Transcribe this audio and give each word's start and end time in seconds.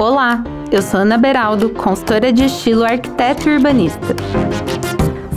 Olá, 0.00 0.42
eu 0.72 0.80
sou 0.80 1.00
Ana 1.00 1.18
Beraldo, 1.18 1.68
consultora 1.68 2.32
de 2.32 2.46
estilo 2.46 2.84
arquiteto 2.84 3.46
e 3.46 3.52
urbanista. 3.54 4.16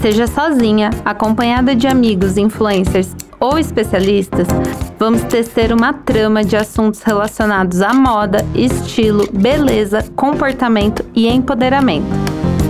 Seja 0.01 0.25
sozinha, 0.25 0.89
acompanhada 1.03 1.75
de 1.75 1.85
amigos, 1.85 2.37
influencers 2.37 3.13
ou 3.41 3.59
especialistas, 3.59 4.47
vamos 4.97 5.21
tecer 5.23 5.73
uma 5.73 5.91
trama 5.91 6.45
de 6.45 6.55
assuntos 6.55 7.01
relacionados 7.01 7.81
à 7.81 7.93
moda, 7.93 8.37
estilo, 8.55 9.27
beleza, 9.33 10.01
comportamento 10.15 11.03
e 11.13 11.27
empoderamento. 11.27 12.07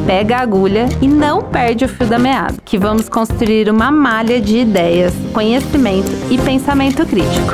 Pega 0.07 0.38
a 0.38 0.41
agulha 0.41 0.89
e 1.00 1.07
não 1.07 1.44
perde 1.44 1.86
o 1.86 1.88
fio 1.88 2.07
da 2.07 2.18
meada, 2.18 2.55
que 2.66 2.80
vamos 2.80 3.07
construir 3.07 3.70
uma 3.70 3.91
malha 3.91 4.41
de 4.41 4.57
ideias, 4.57 5.14
conhecimento 5.32 6.10
e 6.32 6.39
pensamento 6.39 7.05
crítico. 7.05 7.54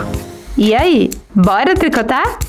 E 0.58 0.74
aí, 0.74 1.10
bora 1.36 1.76
tricotar? 1.76 2.40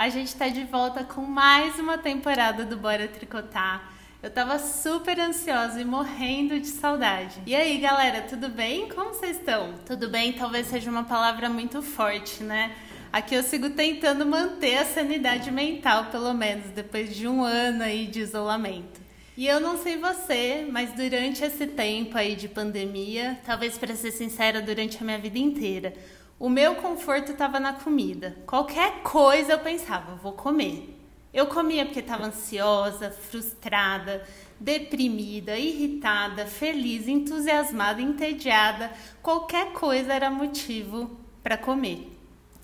A 0.00 0.08
gente 0.08 0.28
está 0.28 0.48
de 0.48 0.64
volta 0.64 1.04
com 1.04 1.20
mais 1.20 1.78
uma 1.78 1.98
temporada 1.98 2.64
do 2.64 2.74
Bora 2.74 3.06
Tricotar. 3.06 3.92
Eu 4.22 4.30
tava 4.30 4.58
super 4.58 5.20
ansiosa 5.20 5.78
e 5.78 5.84
morrendo 5.84 6.58
de 6.58 6.68
saudade. 6.68 7.38
E 7.44 7.54
aí, 7.54 7.76
galera, 7.76 8.22
tudo 8.22 8.48
bem? 8.48 8.88
Como 8.88 9.10
vocês 9.10 9.36
estão? 9.36 9.74
Tudo 9.84 10.08
bem, 10.08 10.32
talvez 10.32 10.68
seja 10.68 10.90
uma 10.90 11.04
palavra 11.04 11.50
muito 11.50 11.82
forte, 11.82 12.42
né? 12.42 12.74
Aqui 13.12 13.34
eu 13.34 13.42
sigo 13.42 13.68
tentando 13.68 14.24
manter 14.24 14.78
a 14.78 14.86
sanidade 14.86 15.50
mental, 15.50 16.06
pelo 16.06 16.32
menos, 16.32 16.70
depois 16.70 17.14
de 17.14 17.28
um 17.28 17.44
ano 17.44 17.82
aí 17.82 18.06
de 18.06 18.20
isolamento. 18.20 19.02
E 19.36 19.46
eu 19.46 19.60
não 19.60 19.76
sei 19.76 19.98
você, 19.98 20.66
mas 20.70 20.92
durante 20.92 21.44
esse 21.44 21.66
tempo 21.66 22.16
aí 22.16 22.34
de 22.34 22.48
pandemia, 22.48 23.38
talvez 23.44 23.76
para 23.76 23.94
ser 23.94 24.12
sincera, 24.12 24.62
durante 24.62 24.96
a 24.96 25.04
minha 25.04 25.18
vida 25.18 25.38
inteira, 25.38 25.92
o 26.40 26.48
meu 26.48 26.76
conforto 26.76 27.32
estava 27.32 27.60
na 27.60 27.74
comida. 27.74 28.34
Qualquer 28.46 29.02
coisa 29.02 29.52
eu 29.52 29.58
pensava, 29.58 30.14
vou 30.14 30.32
comer. 30.32 30.98
Eu 31.34 31.46
comia 31.48 31.84
porque 31.84 32.00
estava 32.00 32.24
ansiosa, 32.24 33.10
frustrada, 33.10 34.26
deprimida, 34.58 35.58
irritada, 35.58 36.46
feliz, 36.46 37.06
entusiasmada, 37.06 38.00
entediada. 38.00 38.90
Qualquer 39.22 39.74
coisa 39.74 40.14
era 40.14 40.30
motivo 40.30 41.10
para 41.42 41.58
comer. 41.58 42.10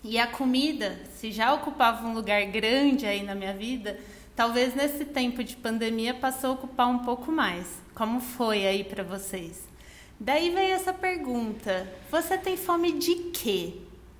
E 0.02 0.18
a 0.18 0.26
comida, 0.26 0.98
se 1.10 1.30
já 1.30 1.52
ocupava 1.52 2.08
um 2.08 2.14
lugar 2.14 2.46
grande 2.46 3.04
aí 3.04 3.22
na 3.22 3.34
minha 3.34 3.52
vida, 3.52 4.00
talvez 4.34 4.74
nesse 4.74 5.04
tempo 5.04 5.44
de 5.44 5.54
pandemia 5.54 6.14
passou 6.14 6.50
a 6.50 6.54
ocupar 6.54 6.88
um 6.88 7.00
pouco 7.00 7.30
mais. 7.30 7.82
Como 7.94 8.20
foi 8.20 8.66
aí 8.66 8.82
para 8.84 9.02
vocês? 9.02 9.75
Daí 10.18 10.50
veio 10.50 10.74
essa 10.74 10.92
pergunta: 10.92 11.86
você 12.10 12.38
tem 12.38 12.56
fome 12.56 12.92
de 12.92 13.14
quê? 13.32 13.74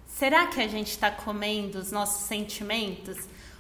Será 0.07 0.47
que 0.47 0.61
a 0.61 0.69
gente 0.69 0.89
está 0.89 1.11
comendo 1.11 1.79
os 1.79 1.91
nossos 1.91 2.27
sentimentos? 2.27 3.19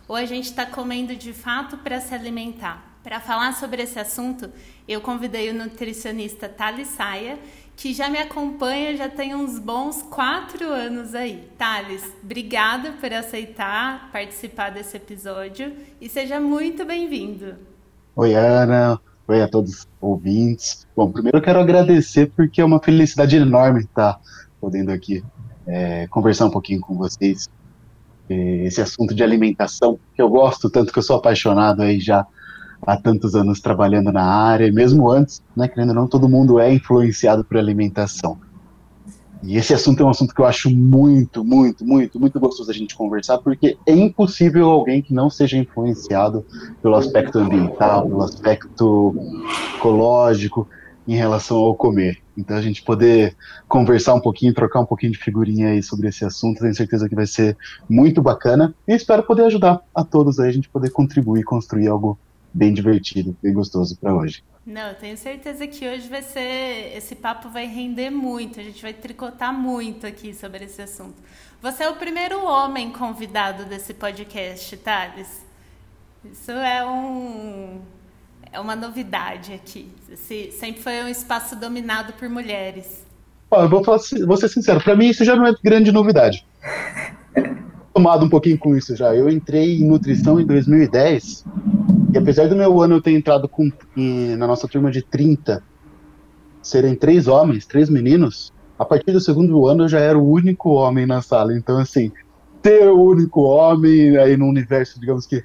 ou 0.08 0.16
a 0.16 0.24
gente 0.24 0.44
está 0.44 0.64
comendo 0.64 1.14
de 1.16 1.32
fato 1.32 1.76
para 1.78 2.00
se 2.00 2.14
alimentar? 2.14 2.84
Para 3.02 3.20
falar 3.20 3.52
sobre 3.52 3.82
esse 3.82 3.98
assunto, 3.98 4.50
eu 4.88 5.00
convidei 5.00 5.50
o 5.50 5.54
nutricionista 5.54 6.48
Thales 6.48 6.88
Saia, 6.88 7.38
que 7.76 7.92
já 7.92 8.08
me 8.08 8.18
acompanha 8.18 8.96
já 8.96 9.08
tem 9.08 9.34
uns 9.34 9.58
bons 9.58 10.02
quatro 10.02 10.68
anos 10.68 11.14
aí. 11.14 11.48
Thales, 11.58 12.02
obrigada 12.22 12.92
por 12.92 13.12
aceitar 13.12 14.10
participar 14.10 14.70
desse 14.70 14.96
episódio 14.96 15.76
e 16.00 16.08
seja 16.08 16.40
muito 16.40 16.84
bem-vindo. 16.84 17.56
Oi, 18.16 18.34
Ana. 18.34 19.00
Oi 19.28 19.42
a 19.42 19.48
todos 19.48 19.80
os 19.80 19.88
ouvintes. 20.00 20.86
Bom, 20.96 21.10
primeiro 21.10 21.38
eu 21.38 21.42
quero 21.42 21.58
agradecer 21.58 22.30
porque 22.36 22.60
é 22.60 22.64
uma 22.64 22.80
felicidade 22.80 23.34
enorme 23.34 23.80
estar 23.80 24.20
podendo 24.60 24.92
aqui 24.92 25.24
é, 25.66 26.06
conversar 26.06 26.46
um 26.46 26.50
pouquinho 26.50 26.80
com 26.80 26.94
vocês 26.94 27.48
esse 28.28 28.80
assunto 28.80 29.14
de 29.14 29.22
alimentação, 29.22 29.98
que 30.14 30.22
eu 30.22 30.28
gosto 30.28 30.70
tanto, 30.70 30.92
que 30.92 30.98
eu 30.98 31.02
sou 31.02 31.16
apaixonado 31.16 31.82
aí 31.82 32.00
já 32.00 32.26
há 32.84 32.96
tantos 32.96 33.34
anos 33.34 33.60
trabalhando 33.60 34.12
na 34.12 34.24
área, 34.24 34.70
mesmo 34.72 35.10
antes, 35.10 35.42
né, 35.56 35.68
querendo 35.68 35.90
ou 35.90 35.94
não, 35.94 36.08
todo 36.08 36.28
mundo 36.28 36.58
é 36.58 36.72
influenciado 36.72 37.44
por 37.44 37.56
alimentação. 37.56 38.38
E 39.46 39.56
esse 39.56 39.72
assunto 39.72 40.02
é 40.02 40.04
um 40.04 40.10
assunto 40.10 40.34
que 40.34 40.40
eu 40.40 40.44
acho 40.44 40.68
muito, 40.68 41.44
muito, 41.44 41.86
muito, 41.86 42.18
muito 42.18 42.40
gostoso 42.40 42.68
a 42.68 42.74
gente 42.74 42.96
conversar, 42.96 43.38
porque 43.38 43.78
é 43.86 43.92
impossível 43.92 44.68
alguém 44.68 45.00
que 45.00 45.14
não 45.14 45.30
seja 45.30 45.56
influenciado 45.56 46.44
pelo 46.82 46.96
aspecto 46.96 47.38
ambiental, 47.38 48.08
pelo 48.08 48.22
aspecto 48.22 49.14
ecológico, 49.76 50.68
em 51.06 51.14
relação 51.14 51.58
ao 51.58 51.76
comer. 51.76 52.18
Então 52.36 52.56
a 52.56 52.60
gente 52.60 52.82
poder 52.82 53.36
conversar 53.68 54.14
um 54.14 54.20
pouquinho, 54.20 54.52
trocar 54.52 54.80
um 54.80 54.84
pouquinho 54.84 55.12
de 55.12 55.18
figurinha 55.18 55.68
aí 55.68 55.82
sobre 55.82 56.08
esse 56.08 56.24
assunto, 56.24 56.58
tenho 56.58 56.74
certeza 56.74 57.08
que 57.08 57.14
vai 57.14 57.26
ser 57.26 57.56
muito 57.88 58.20
bacana 58.20 58.74
e 58.86 58.94
espero 58.94 59.22
poder 59.22 59.44
ajudar 59.44 59.80
a 59.94 60.02
todos 60.02 60.40
aí, 60.40 60.48
a 60.48 60.52
gente 60.52 60.68
poder 60.68 60.90
contribuir, 60.90 61.44
construir 61.44 61.86
algo 61.86 62.18
bem 62.56 62.72
divertido, 62.72 63.36
bem 63.42 63.52
gostoso 63.52 63.96
para 63.98 64.14
hoje. 64.14 64.42
Não, 64.64 64.88
eu 64.88 64.94
tenho 64.94 65.16
certeza 65.16 65.66
que 65.66 65.86
hoje 65.86 66.08
vai 66.08 66.22
ser. 66.22 66.96
Esse 66.96 67.14
papo 67.14 67.50
vai 67.50 67.66
render 67.66 68.10
muito, 68.10 68.58
a 68.58 68.62
gente 68.62 68.80
vai 68.82 68.92
tricotar 68.92 69.52
muito 69.52 70.06
aqui 70.06 70.34
sobre 70.34 70.64
esse 70.64 70.80
assunto. 70.80 71.14
Você 71.62 71.84
é 71.84 71.88
o 71.88 71.96
primeiro 71.96 72.42
homem 72.44 72.90
convidado 72.90 73.64
desse 73.64 73.92
podcast, 73.94 74.76
Thales. 74.78 75.44
Isso 76.24 76.50
é 76.50 76.84
um, 76.84 77.80
é 78.50 78.58
uma 78.58 78.74
novidade 78.74 79.52
aqui. 79.52 79.88
Esse 80.10 80.50
sempre 80.52 80.82
foi 80.82 81.04
um 81.04 81.08
espaço 81.08 81.54
dominado 81.54 82.14
por 82.14 82.28
mulheres. 82.28 83.04
Ó, 83.50 83.62
eu 83.62 83.68
vou, 83.68 83.84
falar, 83.84 84.00
vou 84.26 84.36
ser 84.36 84.48
sincero, 84.48 84.82
para 84.82 84.96
mim 84.96 85.08
isso 85.08 85.24
já 85.24 85.36
não 85.36 85.46
é 85.46 85.54
grande 85.62 85.92
novidade. 85.92 86.44
Tomado 87.94 88.26
um 88.26 88.28
pouquinho 88.28 88.58
com 88.58 88.76
isso 88.76 88.96
já. 88.96 89.14
Eu 89.14 89.30
entrei 89.30 89.80
em 89.80 89.84
nutrição 89.84 90.40
em 90.40 90.44
2010 90.44 91.44
e 92.16 92.18
apesar 92.18 92.48
do 92.48 92.56
meu 92.56 92.80
ano 92.80 92.94
eu 92.94 93.02
ter 93.02 93.12
entrado 93.12 93.46
com, 93.46 93.70
em, 93.94 94.36
na 94.36 94.46
nossa 94.46 94.66
turma 94.66 94.90
de 94.90 95.02
30, 95.02 95.62
serem 96.62 96.94
três 96.94 97.28
homens, 97.28 97.66
três 97.66 97.90
meninos, 97.90 98.50
a 98.78 98.86
partir 98.86 99.12
do 99.12 99.20
segundo 99.20 99.66
ano 99.66 99.84
eu 99.84 99.88
já 99.88 100.00
era 100.00 100.18
o 100.18 100.26
único 100.26 100.70
homem 100.70 101.04
na 101.04 101.20
sala. 101.20 101.54
Então, 101.54 101.78
assim, 101.78 102.10
ter 102.62 102.88
o 102.88 102.98
único 102.98 103.42
homem 103.42 104.16
aí 104.16 104.34
no 104.34 104.46
universo, 104.46 104.98
digamos 104.98 105.26
que 105.26 105.44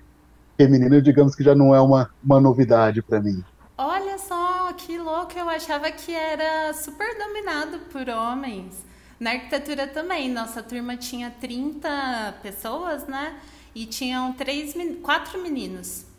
feminino, 0.55 1.01
digamos 1.01 1.35
que 1.35 1.43
já 1.43 1.53
não 1.53 1.75
é 1.75 1.81
uma, 1.81 2.09
uma 2.23 2.39
novidade 2.39 3.01
para 3.01 3.19
mim. 3.19 3.43
Olha 3.77 4.17
só, 4.17 4.71
que 4.73 4.97
louco, 4.97 5.37
eu 5.37 5.49
achava 5.49 5.91
que 5.91 6.13
era 6.13 6.71
super 6.73 7.17
dominado 7.17 7.79
por 7.91 8.07
homens. 8.07 8.85
Na 9.19 9.31
arquitetura 9.31 9.87
também, 9.87 10.31
nossa 10.31 10.63
turma 10.63 10.95
tinha 10.95 11.31
30 11.31 12.35
pessoas, 12.41 13.05
né? 13.07 13.35
E 13.75 13.85
tinham 13.85 14.31
três, 14.33 14.73
quatro 15.01 15.41
meninos. 15.41 16.10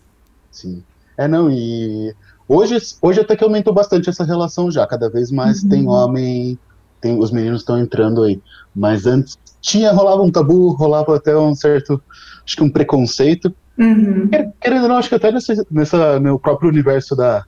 Sim. 0.53 0.83
É, 1.17 1.27
não, 1.27 1.51
e 1.51 2.15
hoje, 2.49 2.79
hoje 3.01 3.21
até 3.21 3.35
que 3.35 3.43
aumentou 3.43 3.75
bastante 3.75 4.09
essa 4.09 4.25
relação 4.25 4.71
já, 4.71 4.87
cada 4.87 5.11
vez 5.11 5.33
mais 5.33 5.63
uhum. 5.63 5.69
tem 5.69 5.89
homem, 5.89 6.59
tem, 7.01 7.19
os 7.19 7.33
meninos 7.33 7.63
estão 7.63 7.79
entrando 7.79 8.23
aí. 8.23 8.41
Mas 8.75 9.07
antes 9.07 9.37
tinha, 9.61 9.93
rolava 9.93 10.23
um 10.23 10.31
tabu, 10.31 10.71
rolava 10.71 11.17
até 11.17 11.37
um 11.37 11.55
certo, 11.55 12.01
acho 12.45 12.57
que 12.57 12.63
um 12.63 12.71
preconceito, 12.71 13.53
Uhum. 13.79 14.29
Querendo 14.61 14.83
ou 14.83 14.89
não, 14.89 14.97
acho 14.97 15.09
que 15.09 15.15
até 15.15 15.33
nessa, 15.33 15.55
nessa, 15.71 16.21
no 16.21 16.39
próprio 16.39 16.69
universo 16.69 17.17
da, 17.17 17.45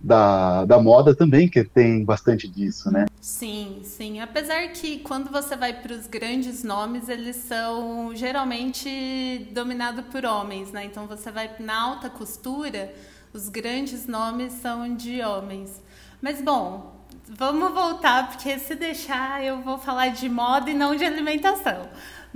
da, 0.00 0.64
da 0.64 0.78
moda 0.80 1.14
também, 1.14 1.48
que 1.48 1.64
tem 1.64 2.04
bastante 2.04 2.48
disso, 2.48 2.90
né? 2.90 3.06
Sim, 3.20 3.80
sim. 3.82 4.20
Apesar 4.20 4.68
que 4.68 4.98
quando 5.00 5.30
você 5.30 5.56
vai 5.56 5.72
para 5.72 5.92
os 5.92 6.06
grandes 6.06 6.62
nomes, 6.62 7.08
eles 7.08 7.36
são 7.36 8.14
geralmente 8.14 9.48
dominados 9.52 10.04
por 10.06 10.24
homens, 10.24 10.72
né? 10.72 10.84
Então 10.84 11.06
você 11.06 11.30
vai 11.30 11.50
na 11.58 11.80
alta 11.80 12.08
costura, 12.08 12.94
os 13.32 13.48
grandes 13.48 14.06
nomes 14.06 14.52
são 14.54 14.94
de 14.94 15.22
homens. 15.22 15.82
Mas 16.22 16.40
bom, 16.40 16.96
vamos 17.28 17.72
voltar, 17.72 18.28
porque 18.28 18.58
se 18.58 18.74
deixar 18.74 19.44
eu 19.44 19.60
vou 19.60 19.78
falar 19.78 20.08
de 20.08 20.28
moda 20.28 20.70
e 20.70 20.74
não 20.74 20.94
de 20.94 21.04
alimentação. 21.04 21.88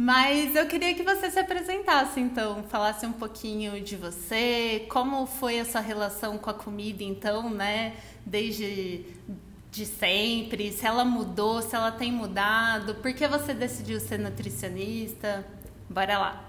Mas 0.02 0.56
eu 0.56 0.66
queria 0.66 0.94
que 0.94 1.02
você 1.02 1.30
se 1.30 1.38
apresentasse, 1.38 2.18
então, 2.18 2.62
falasse 2.70 3.04
um 3.04 3.12
pouquinho 3.12 3.82
de 3.82 3.96
você, 3.96 4.86
como 4.88 5.26
foi 5.26 5.60
a 5.60 5.64
sua 5.66 5.82
relação 5.82 6.38
com 6.38 6.48
a 6.48 6.54
comida, 6.54 7.04
então, 7.04 7.50
né? 7.50 7.92
Desde 8.24 9.04
de 9.70 9.84
sempre, 9.84 10.72
se 10.72 10.86
ela 10.86 11.04
mudou, 11.04 11.60
se 11.60 11.76
ela 11.76 11.92
tem 11.92 12.10
mudado, 12.10 12.94
por 12.94 13.12
que 13.12 13.28
você 13.28 13.52
decidiu 13.52 14.00
ser 14.00 14.18
nutricionista? 14.18 15.44
Bora 15.90 16.18
lá. 16.18 16.44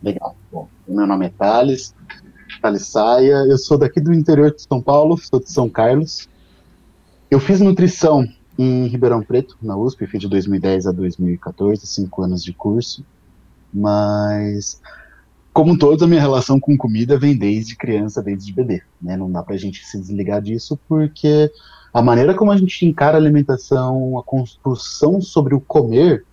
Legal. 0.00 0.36
Bom, 0.52 0.68
meu 0.86 1.04
nome 1.04 1.26
é 1.26 1.30
Thales, 1.30 1.96
Thales 2.60 2.86
Saia, 2.86 3.44
eu 3.48 3.58
sou 3.58 3.76
daqui 3.76 4.00
do 4.00 4.14
interior 4.14 4.54
de 4.54 4.62
São 4.62 4.80
Paulo, 4.80 5.18
sou 5.18 5.40
de 5.40 5.50
São 5.50 5.68
Carlos. 5.68 6.28
Eu 7.28 7.40
fiz 7.40 7.60
nutrição 7.60 8.28
em 8.58 8.86
Ribeirão 8.86 9.22
Preto, 9.22 9.56
na 9.62 9.76
USP, 9.76 10.06
fiz 10.06 10.20
de 10.20 10.28
2010 10.28 10.86
a 10.86 10.92
2014, 10.92 11.86
cinco 11.86 12.22
anos 12.22 12.44
de 12.44 12.52
curso, 12.52 13.04
mas 13.72 14.80
como 15.52 15.76
todos, 15.76 16.02
a 16.02 16.06
minha 16.06 16.20
relação 16.20 16.58
com 16.58 16.76
comida 16.76 17.18
vem 17.18 17.36
desde 17.36 17.76
criança, 17.76 18.22
desde 18.22 18.52
bebê, 18.52 18.82
né? 19.00 19.16
Não 19.16 19.30
dá 19.30 19.42
pra 19.42 19.56
gente 19.56 19.84
se 19.84 19.98
desligar 19.98 20.40
disso, 20.40 20.78
porque 20.88 21.50
a 21.92 22.00
maneira 22.00 22.34
como 22.34 22.50
a 22.50 22.56
gente 22.56 22.86
encara 22.86 23.18
a 23.18 23.20
alimentação, 23.20 24.18
a 24.18 24.22
construção 24.22 25.20
sobre 25.20 25.54
o 25.54 25.60
comer, 25.60 26.24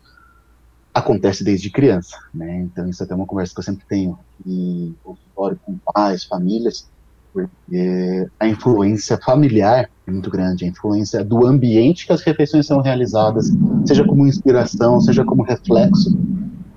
acontece 0.94 1.44
desde 1.44 1.70
criança, 1.70 2.18
né? 2.34 2.60
Então 2.60 2.88
isso 2.88 3.04
é 3.04 3.06
até 3.06 3.14
uma 3.14 3.26
conversa 3.26 3.54
que 3.54 3.60
eu 3.60 3.64
sempre 3.64 3.86
tenho 3.88 4.18
em 4.46 4.96
consultório 5.04 5.60
com 5.66 5.78
pais, 5.94 6.24
famílias, 6.24 6.90
porque 7.34 8.28
a 8.40 8.48
influência 8.48 9.18
familiar 9.18 9.90
é 10.08 10.12
muito 10.12 10.30
grande, 10.30 10.66
a 10.66 10.68
influência 10.68 11.24
do 11.24 11.46
ambiente 11.46 12.06
que 12.06 12.14
as 12.14 12.22
refeições 12.22 12.66
são 12.66 12.82
realizadas, 12.82 13.52
seja 13.86 14.04
como 14.04 14.28
inspiração, 14.28 15.00
seja 15.00 15.24
como 15.24 15.44
reflexo, 15.44 16.18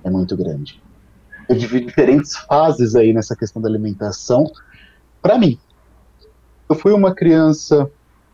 é 0.04 0.10
muito 0.10 0.36
grande. 0.36 0.80
Eu 1.48 1.56
divido 1.56 1.86
diferentes 1.86 2.36
fases 2.36 2.94
aí 2.94 3.12
nessa 3.12 3.34
questão 3.34 3.60
da 3.60 3.68
alimentação. 3.68 4.50
Para 5.20 5.38
mim, 5.38 5.58
eu 6.68 6.76
fui 6.76 6.92
uma 6.92 7.14
criança 7.14 7.90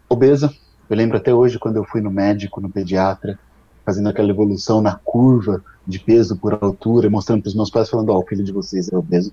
obesa, 0.08 0.52
eu 0.88 0.96
lembro 0.96 1.16
até 1.16 1.32
hoje 1.32 1.58
quando 1.58 1.76
eu 1.76 1.84
fui 1.84 2.00
no 2.00 2.10
médico, 2.10 2.60
no 2.60 2.70
pediatra, 2.70 3.38
fazendo 3.84 4.08
aquela 4.08 4.30
evolução 4.30 4.80
na 4.80 4.94
curva 4.96 5.62
de 5.86 5.98
peso 5.98 6.36
por 6.36 6.52
altura, 6.62 7.08
mostrando 7.08 7.42
para 7.42 7.48
os 7.48 7.54
meus 7.54 7.70
pais, 7.70 7.88
falando: 7.88 8.10
Ó, 8.10 8.16
oh, 8.16 8.20
o 8.20 8.26
filho 8.26 8.44
de 8.44 8.52
vocês 8.52 8.92
é 8.92 8.96
obeso. 8.96 9.32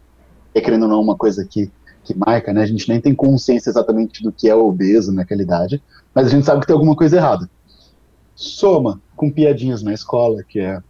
É 0.53 0.61
querendo 0.61 0.83
ou 0.83 0.89
não 0.89 1.01
uma 1.01 1.17
coisa 1.17 1.45
que, 1.45 1.69
que 2.05 2.17
marca, 2.17 2.53
né? 2.53 2.61
A 2.61 2.65
gente 2.65 2.87
nem 2.87 3.01
tem 3.01 3.13
consciência 3.13 3.69
exatamente 3.69 4.23
do 4.23 4.31
que 4.31 4.47
é 4.47 4.55
obeso 4.55 5.11
naquela 5.11 5.41
idade, 5.41 5.81
mas 6.13 6.27
a 6.27 6.29
gente 6.29 6.45
sabe 6.45 6.61
que 6.61 6.67
tem 6.67 6.73
alguma 6.73 6.95
coisa 6.95 7.17
errada. 7.17 7.49
Soma 8.35 9.01
com 9.15 9.31
piadinhas 9.31 9.81
na 9.81 9.93
escola, 9.93 10.43
que 10.43 10.59
é 10.59 10.81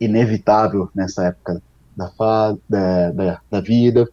inevitável 0.00 0.88
nessa 0.94 1.24
época 1.24 1.60
da, 1.96 2.56
da, 2.68 3.10
da, 3.10 3.40
da 3.50 3.60
vida. 3.60 4.08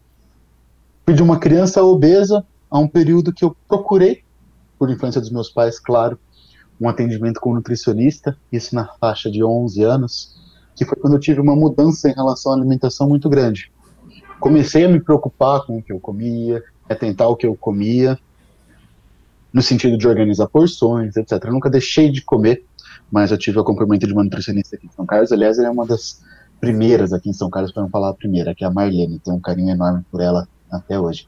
Fui 1.05 1.13
de 1.13 1.23
uma 1.23 1.39
criança 1.39 1.83
obesa 1.83 2.45
a 2.69 2.79
um 2.79 2.87
período 2.87 3.33
que 3.33 3.45
eu 3.45 3.55
procurei 3.67 4.23
por 4.79 4.89
influência 4.89 5.21
dos 5.21 5.29
meus 5.29 5.49
pais, 5.49 5.79
claro, 5.79 6.17
um 6.79 6.89
atendimento 6.89 7.39
com 7.39 7.51
um 7.51 7.55
nutricionista, 7.55 8.35
isso 8.51 8.73
na 8.73 8.87
faixa 8.99 9.29
de 9.29 9.43
11 9.43 9.83
anos, 9.83 10.35
que 10.75 10.83
foi 10.83 10.97
quando 10.97 11.13
eu 11.13 11.19
tive 11.19 11.39
uma 11.39 11.55
mudança 11.55 12.09
em 12.09 12.13
relação 12.13 12.51
à 12.51 12.55
alimentação 12.55 13.07
muito 13.07 13.29
grande. 13.29 13.71
Comecei 14.41 14.83
a 14.83 14.89
me 14.89 14.99
preocupar 14.99 15.65
com 15.65 15.77
o 15.77 15.81
que 15.81 15.93
eu 15.93 15.99
comia, 15.99 16.61
a 16.89 16.95
tentar 16.95 17.27
o 17.29 17.35
que 17.37 17.47
eu 17.47 17.55
comia, 17.55 18.19
no 19.53 19.61
sentido 19.61 19.97
de 19.97 20.07
organizar 20.07 20.47
porções, 20.47 21.15
etc. 21.15 21.45
Eu 21.45 21.53
nunca 21.53 21.69
deixei 21.69 22.11
de 22.11 22.21
comer, 22.21 22.65
mas 23.09 23.31
eu 23.31 23.37
tive 23.37 23.57
o 23.57 23.61
acompanhamento 23.61 24.05
de 24.05 24.13
uma 24.13 24.23
nutricionista 24.23 24.75
aqui 24.75 24.87
em 24.87 24.91
São 24.91 25.05
Carlos. 25.05 25.31
Aliás, 25.31 25.57
ela 25.57 25.69
é 25.69 25.71
uma 25.71 25.85
das 25.85 26.21
primeiras 26.59 27.13
aqui 27.13 27.29
em 27.29 27.33
São 27.33 27.49
Carlos, 27.49 27.71
para 27.71 27.83
não 27.83 27.89
falar 27.89 28.09
a 28.09 28.13
primeira, 28.13 28.53
que 28.53 28.65
é 28.65 28.67
a 28.67 28.71
Marlene. 28.71 29.19
Tenho 29.19 29.37
um 29.37 29.41
carinho 29.41 29.69
enorme 29.69 30.03
por 30.11 30.19
ela 30.19 30.47
até 30.69 30.99
hoje 30.99 31.27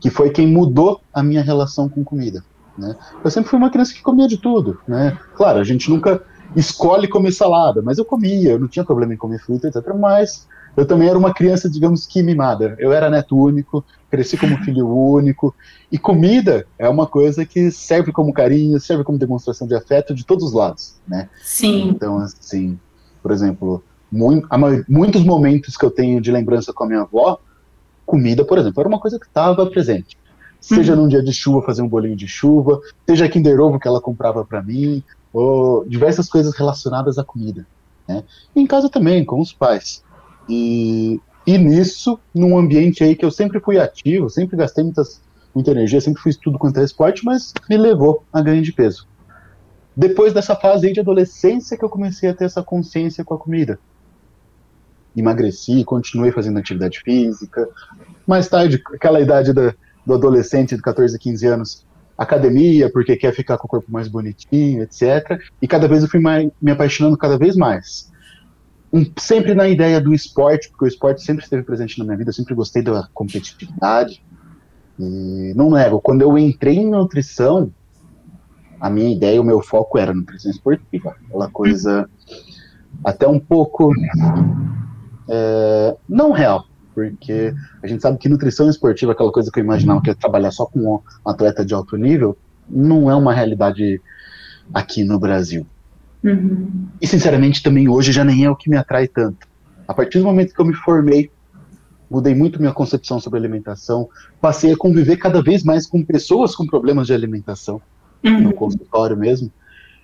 que 0.00 0.10
foi 0.10 0.30
quem 0.30 0.46
mudou 0.46 1.00
a 1.12 1.22
minha 1.22 1.42
relação 1.42 1.88
com 1.88 2.02
comida. 2.02 2.42
Né? 2.76 2.96
Eu 3.22 3.30
sempre 3.30 3.50
fui 3.50 3.58
uma 3.58 3.70
criança 3.70 3.92
que 3.92 4.02
comia 4.02 4.26
de 4.26 4.38
tudo, 4.38 4.80
né? 4.88 5.16
Claro, 5.34 5.58
a 5.58 5.64
gente 5.64 5.90
nunca 5.90 6.22
escolhe 6.56 7.06
comer 7.06 7.32
salada, 7.32 7.82
mas 7.82 7.98
eu 7.98 8.04
comia, 8.04 8.52
eu 8.52 8.58
não 8.58 8.66
tinha 8.66 8.84
problema 8.84 9.12
em 9.12 9.18
comer 9.18 9.38
fruta, 9.38 9.68
etc. 9.68 9.94
Mas 9.94 10.48
eu 10.76 10.86
também 10.86 11.08
era 11.08 11.18
uma 11.18 11.34
criança, 11.34 11.68
digamos 11.68 12.06
que 12.06 12.22
mimada. 12.22 12.76
Eu 12.78 12.92
era 12.92 13.10
neto 13.10 13.36
único, 13.36 13.84
cresci 14.10 14.36
como 14.36 14.56
filho 14.64 14.88
único, 14.88 15.54
e 15.90 15.98
comida 15.98 16.66
é 16.78 16.88
uma 16.88 17.06
coisa 17.06 17.44
que 17.44 17.70
serve 17.70 18.12
como 18.12 18.32
carinho, 18.32 18.80
serve 18.80 19.04
como 19.04 19.18
demonstração 19.18 19.66
de 19.66 19.74
afeto 19.74 20.14
de 20.14 20.24
todos 20.24 20.44
os 20.46 20.52
lados, 20.52 20.94
né? 21.06 21.28
Sim. 21.42 21.88
Então, 21.88 22.18
assim, 22.18 22.78
por 23.22 23.32
exemplo, 23.32 23.82
muito, 24.10 24.48
muitos 24.88 25.24
momentos 25.24 25.76
que 25.76 25.84
eu 25.84 25.90
tenho 25.90 26.20
de 26.20 26.30
lembrança 26.30 26.72
com 26.72 26.84
a 26.84 26.86
minha 26.86 27.02
avó 27.02 27.38
comida, 28.04 28.44
por 28.44 28.58
exemplo, 28.58 28.80
era 28.80 28.88
uma 28.88 28.98
coisa 28.98 29.20
que 29.20 29.26
estava 29.26 29.64
presente. 29.66 30.18
Seja 30.60 30.92
uhum. 30.94 31.02
num 31.02 31.08
dia 31.08 31.22
de 31.22 31.32
chuva, 31.32 31.62
fazer 31.62 31.80
um 31.80 31.88
bolinho 31.88 32.16
de 32.16 32.26
chuva, 32.26 32.80
seja 33.06 33.28
Kinder 33.28 33.60
Ovo 33.60 33.78
que 33.78 33.88
ela 33.88 34.00
comprava 34.00 34.44
para 34.44 34.62
mim, 34.62 35.02
ou 35.32 35.84
diversas 35.86 36.28
coisas 36.28 36.54
relacionadas 36.54 37.18
à 37.18 37.24
comida. 37.24 37.66
Né? 38.06 38.24
E 38.54 38.60
em 38.60 38.66
casa 38.66 38.88
também, 38.88 39.24
com 39.24 39.40
os 39.40 39.52
pais. 39.52 40.02
E, 40.50 41.20
e 41.46 41.56
nisso, 41.56 42.18
num 42.34 42.58
ambiente 42.58 43.04
aí 43.04 43.14
que 43.14 43.24
eu 43.24 43.30
sempre 43.30 43.60
fui 43.60 43.78
ativo, 43.78 44.28
sempre 44.28 44.56
gastei 44.56 44.84
muitas, 44.84 45.22
muita 45.54 45.70
energia, 45.70 46.00
sempre 46.00 46.22
fiz 46.22 46.36
tudo 46.36 46.58
quanto 46.58 46.80
é 46.80 46.84
esporte, 46.84 47.24
mas 47.24 47.54
me 47.68 47.76
levou 47.76 48.24
a 48.32 48.42
ganho 48.42 48.62
de 48.62 48.72
peso. 48.72 49.06
Depois 49.96 50.32
dessa 50.32 50.56
fase 50.56 50.88
aí 50.88 50.92
de 50.92 51.00
adolescência 51.00 51.76
que 51.76 51.84
eu 51.84 51.88
comecei 51.88 52.28
a 52.28 52.34
ter 52.34 52.44
essa 52.44 52.62
consciência 52.62 53.24
com 53.24 53.34
a 53.34 53.38
comida 53.38 53.78
emagreci, 55.16 55.84
continuei 55.84 56.32
fazendo 56.32 56.58
atividade 56.58 57.00
física. 57.00 57.68
Mais 58.26 58.48
tarde, 58.48 58.82
aquela 58.94 59.20
idade 59.20 59.52
da, 59.52 59.74
do 60.04 60.14
adolescente 60.14 60.76
de 60.76 60.82
14, 60.82 61.18
15 61.18 61.46
anos, 61.46 61.86
academia, 62.16 62.90
porque 62.90 63.16
quer 63.16 63.34
ficar 63.34 63.58
com 63.58 63.66
o 63.66 63.70
corpo 63.70 63.90
mais 63.90 64.08
bonitinho, 64.08 64.82
etc. 64.82 65.40
E 65.60 65.66
cada 65.66 65.88
vez 65.88 66.02
eu 66.02 66.08
fui 66.08 66.20
mais, 66.20 66.50
me 66.60 66.70
apaixonando 66.70 67.16
cada 67.16 67.38
vez 67.38 67.56
mais. 67.56 68.09
Sempre 69.18 69.54
na 69.54 69.68
ideia 69.68 70.00
do 70.00 70.12
esporte, 70.12 70.68
porque 70.68 70.84
o 70.84 70.88
esporte 70.88 71.22
sempre 71.22 71.44
esteve 71.44 71.62
presente 71.62 71.98
na 71.98 72.04
minha 72.04 72.16
vida, 72.16 72.30
eu 72.30 72.34
sempre 72.34 72.54
gostei 72.54 72.82
da 72.82 73.08
competitividade. 73.14 74.22
E 74.98 75.54
não 75.54 75.70
nego, 75.70 76.00
quando 76.00 76.22
eu 76.22 76.36
entrei 76.36 76.76
em 76.76 76.90
nutrição, 76.90 77.72
a 78.80 78.90
minha 78.90 79.14
ideia, 79.14 79.40
o 79.40 79.44
meu 79.44 79.60
foco 79.60 79.98
era 79.98 80.12
nutrição 80.12 80.50
esportiva. 80.50 81.14
Aquela 81.26 81.48
coisa 81.48 82.08
até 83.04 83.28
um 83.28 83.38
pouco 83.38 83.92
é, 85.28 85.96
não 86.08 86.32
real, 86.32 86.66
porque 86.94 87.54
a 87.82 87.86
gente 87.86 88.02
sabe 88.02 88.18
que 88.18 88.28
nutrição 88.28 88.68
esportiva, 88.68 89.12
aquela 89.12 89.30
coisa 89.30 89.50
que 89.50 89.60
eu 89.60 89.64
imaginava 89.64 90.02
que 90.02 90.10
ia 90.10 90.14
trabalhar 90.14 90.50
só 90.50 90.66
com 90.66 90.80
um 90.80 91.00
atleta 91.24 91.64
de 91.64 91.72
alto 91.72 91.96
nível, 91.96 92.36
não 92.68 93.10
é 93.10 93.14
uma 93.14 93.32
realidade 93.32 94.00
aqui 94.74 95.04
no 95.04 95.18
Brasil. 95.18 95.66
Uhum. 96.22 96.86
E 97.00 97.06
sinceramente 97.06 97.62
também 97.62 97.88
hoje 97.88 98.12
já 98.12 98.24
nem 98.24 98.44
é 98.44 98.50
o 98.50 98.56
que 98.56 98.68
me 98.68 98.76
atrai 98.76 99.08
tanto. 99.08 99.48
A 99.88 99.94
partir 99.94 100.18
do 100.18 100.24
momento 100.24 100.54
que 100.54 100.60
eu 100.60 100.64
me 100.64 100.74
formei, 100.74 101.30
mudei 102.10 102.34
muito 102.34 102.60
minha 102.60 102.72
concepção 102.72 103.20
sobre 103.20 103.38
alimentação, 103.38 104.08
passei 104.40 104.72
a 104.72 104.76
conviver 104.76 105.16
cada 105.16 105.42
vez 105.42 105.62
mais 105.62 105.86
com 105.86 106.04
pessoas 106.04 106.54
com 106.54 106.66
problemas 106.66 107.06
de 107.06 107.14
alimentação, 107.14 107.80
uhum. 108.24 108.40
no 108.40 108.52
consultório 108.52 109.16
mesmo. 109.16 109.50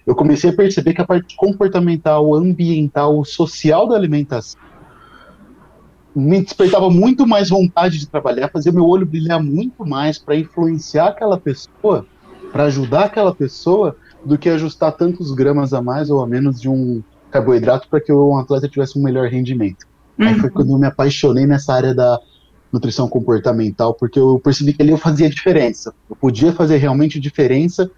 Eu 0.06 0.14
comecei 0.14 0.50
a 0.50 0.52
perceber 0.52 0.94
que 0.94 1.00
a 1.00 1.06
parte 1.06 1.36
comportamental, 1.36 2.34
ambiental, 2.34 3.24
social 3.24 3.88
da 3.88 3.96
alimentação 3.96 4.60
me 6.16 6.40
despertava 6.40 6.88
muito 6.88 7.26
mais 7.26 7.50
vontade 7.50 7.98
de 7.98 8.08
trabalhar, 8.08 8.48
fazia 8.48 8.72
meu 8.72 8.86
olho 8.86 9.04
brilhar 9.04 9.42
muito 9.42 9.84
mais 9.84 10.18
para 10.18 10.34
influenciar 10.34 11.08
aquela 11.08 11.38
pessoa, 11.38 12.06
para 12.50 12.64
ajudar 12.64 13.04
aquela 13.04 13.34
pessoa, 13.34 13.94
do 14.26 14.36
que 14.36 14.48
ajustar 14.48 14.92
tantos 14.92 15.32
gramas 15.32 15.72
a 15.72 15.80
mais 15.80 16.10
ou 16.10 16.20
a 16.20 16.26
menos 16.26 16.60
de 16.60 16.68
um 16.68 17.02
carboidrato 17.30 17.88
para 17.88 18.00
que 18.00 18.12
um 18.12 18.38
atleta 18.38 18.68
tivesse 18.68 18.98
um 18.98 19.02
melhor 19.02 19.28
rendimento. 19.28 19.86
Uhum. 20.18 20.26
Aí 20.26 20.34
foi 20.34 20.48
uhum. 20.48 20.54
quando 20.54 20.72
eu 20.72 20.78
me 20.78 20.86
apaixonei 20.86 21.46
nessa 21.46 21.72
área 21.72 21.94
da 21.94 22.18
nutrição 22.72 23.08
comportamental, 23.08 23.94
porque 23.94 24.18
eu 24.18 24.40
percebi 24.42 24.72
que 24.72 24.82
ali 24.82 24.90
eu 24.90 24.98
fazia 24.98 25.30
diferença. 25.30 25.94
Eu 26.10 26.16
podia 26.16 26.52
fazer 26.52 26.76
realmente 26.78 27.20
diferença 27.20 27.90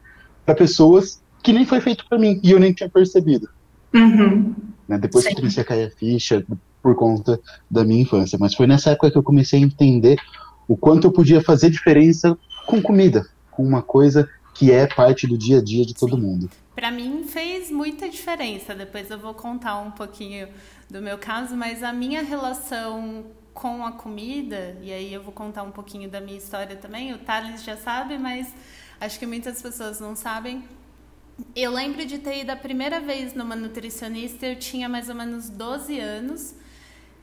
para 0.45 0.55
pessoas 0.55 1.21
que 1.43 1.53
nem 1.53 1.65
foi 1.65 1.81
feito 1.81 2.05
para 2.09 2.19
mim 2.19 2.41
e 2.43 2.51
eu 2.51 2.61
nem 2.61 2.73
tinha 2.73 2.89
percebido. 2.89 3.49
Uhum. 3.95 4.55
Né, 4.87 4.99
depois 4.99 5.25
Sim. 5.25 5.31
que 5.31 5.37
comecei 5.37 5.63
a 5.63 5.67
cair 5.67 5.87
a 5.87 5.91
ficha, 5.91 6.45
por 6.83 6.95
conta 6.95 7.41
da 7.71 7.85
minha 7.85 8.03
infância. 8.03 8.39
Mas 8.41 8.55
foi 8.55 8.67
nessa 8.67 8.91
época 8.91 9.11
que 9.11 9.19
eu 9.19 9.23
comecei 9.23 9.61
a 9.61 9.63
entender 9.63 10.19
o 10.67 10.77
quanto 10.77 11.07
eu 11.07 11.13
podia 11.13 11.41
fazer 11.41 11.71
diferença 11.71 12.37
com 12.67 12.81
comida, 12.81 13.27
com 13.51 13.63
uma 13.63 13.83
coisa 13.83 14.29
que 14.59 14.73
é 14.73 14.89
parte 14.89 15.25
do 15.25 15.39
dia 15.39 15.59
a 15.59 15.63
dia 15.63 15.87
de 15.87 15.95
todo 15.95 16.19
mundo. 16.19 16.51
Para 16.75 16.91
mim 16.91 17.23
fez 17.23 17.71
muita 17.71 18.09
diferença. 18.09 18.75
Depois 18.75 19.09
eu 19.09 19.17
vou 19.17 19.33
contar 19.33 19.79
um 19.79 19.93
pouquinho 19.93 20.49
do 20.91 21.01
meu 21.01 21.17
caso, 21.17 21.55
mas 21.55 21.85
a 21.85 21.93
minha 21.93 22.23
relação 22.23 23.27
com 23.55 23.87
a 23.87 23.93
comida, 23.93 24.77
e 24.83 24.93
aí 24.93 25.15
eu 25.15 25.23
vou 25.23 25.33
contar 25.33 25.63
um 25.63 25.71
pouquinho 25.71 26.11
da 26.11 26.21
minha 26.21 26.37
história 26.37 26.75
também. 26.75 27.13
O 27.13 27.19
Thales 27.19 27.63
já 27.63 27.77
sabe, 27.77 28.19
mas 28.19 28.53
acho 29.01 29.17
que 29.17 29.27
muitas 29.27 29.63
pessoas 29.63 30.01
não 30.01 30.17
sabem. 30.17 30.65
Eu 31.55 31.71
lembro 31.71 32.05
de 32.05 32.19
ter 32.19 32.41
ido 32.41 32.51
a 32.51 32.57
primeira 32.57 32.99
vez 32.99 33.35
numa 33.35 33.55
nutricionista, 33.55 34.45
eu 34.45 34.57
tinha 34.57 34.89
mais 34.89 35.09
ou 35.09 35.15
menos 35.15 35.49
12 35.49 36.01
anos. 36.01 36.55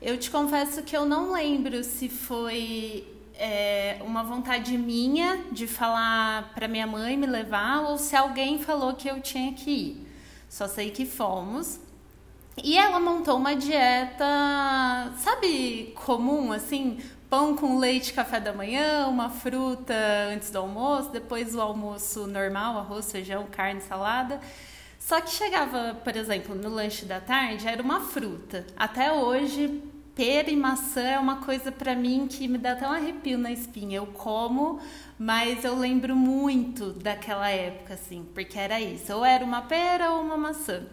Eu 0.00 0.16
te 0.16 0.30
confesso 0.30 0.82
que 0.82 0.96
eu 0.96 1.04
não 1.04 1.32
lembro 1.32 1.84
se 1.84 2.08
foi 2.08 3.15
é, 3.38 3.98
uma 4.00 4.22
vontade 4.22 4.76
minha 4.76 5.44
de 5.52 5.66
falar 5.66 6.52
para 6.54 6.66
minha 6.66 6.86
mãe 6.86 7.16
me 7.16 7.26
levar 7.26 7.82
ou 7.82 7.98
se 7.98 8.16
alguém 8.16 8.58
falou 8.58 8.94
que 8.94 9.08
eu 9.08 9.20
tinha 9.20 9.52
que 9.52 9.70
ir. 9.70 10.06
Só 10.48 10.66
sei 10.66 10.90
que 10.90 11.04
fomos. 11.04 11.80
E 12.62 12.78
ela 12.78 12.98
montou 12.98 13.36
uma 13.36 13.54
dieta, 13.54 14.24
sabe, 15.18 15.92
comum, 15.94 16.52
assim, 16.52 16.98
pão 17.28 17.54
com 17.54 17.78
leite 17.78 18.14
café 18.14 18.40
da 18.40 18.52
manhã, 18.52 19.06
uma 19.08 19.28
fruta 19.28 19.94
antes 20.32 20.50
do 20.50 20.58
almoço, 20.58 21.10
depois 21.10 21.54
o 21.54 21.60
almoço 21.60 22.26
normal, 22.26 22.78
arroz, 22.78 23.12
feijão, 23.12 23.46
carne, 23.50 23.82
salada. 23.82 24.40
Só 24.98 25.20
que 25.20 25.30
chegava, 25.30 25.94
por 26.02 26.16
exemplo, 26.16 26.54
no 26.54 26.70
lanche 26.70 27.04
da 27.04 27.20
tarde, 27.20 27.68
era 27.68 27.82
uma 27.82 28.00
fruta. 28.00 28.66
Até 28.76 29.12
hoje, 29.12 29.82
pera 30.16 30.50
e 30.50 30.56
maçã 30.56 31.02
é 31.02 31.18
uma 31.18 31.36
coisa 31.36 31.70
para 31.70 31.94
mim 31.94 32.26
que 32.26 32.48
me 32.48 32.56
dá 32.56 32.72
até 32.72 32.88
um 32.88 32.92
arrepio 32.92 33.36
na 33.36 33.52
espinha. 33.52 33.98
Eu 33.98 34.06
como, 34.06 34.80
mas 35.18 35.62
eu 35.62 35.78
lembro 35.78 36.16
muito 36.16 36.92
daquela 36.94 37.50
época, 37.50 37.94
assim, 37.94 38.26
porque 38.34 38.58
era 38.58 38.80
isso. 38.80 39.12
Ou 39.12 39.24
era 39.24 39.44
uma 39.44 39.60
pera 39.62 40.10
ou 40.12 40.22
uma 40.22 40.38
maçã. 40.38 40.86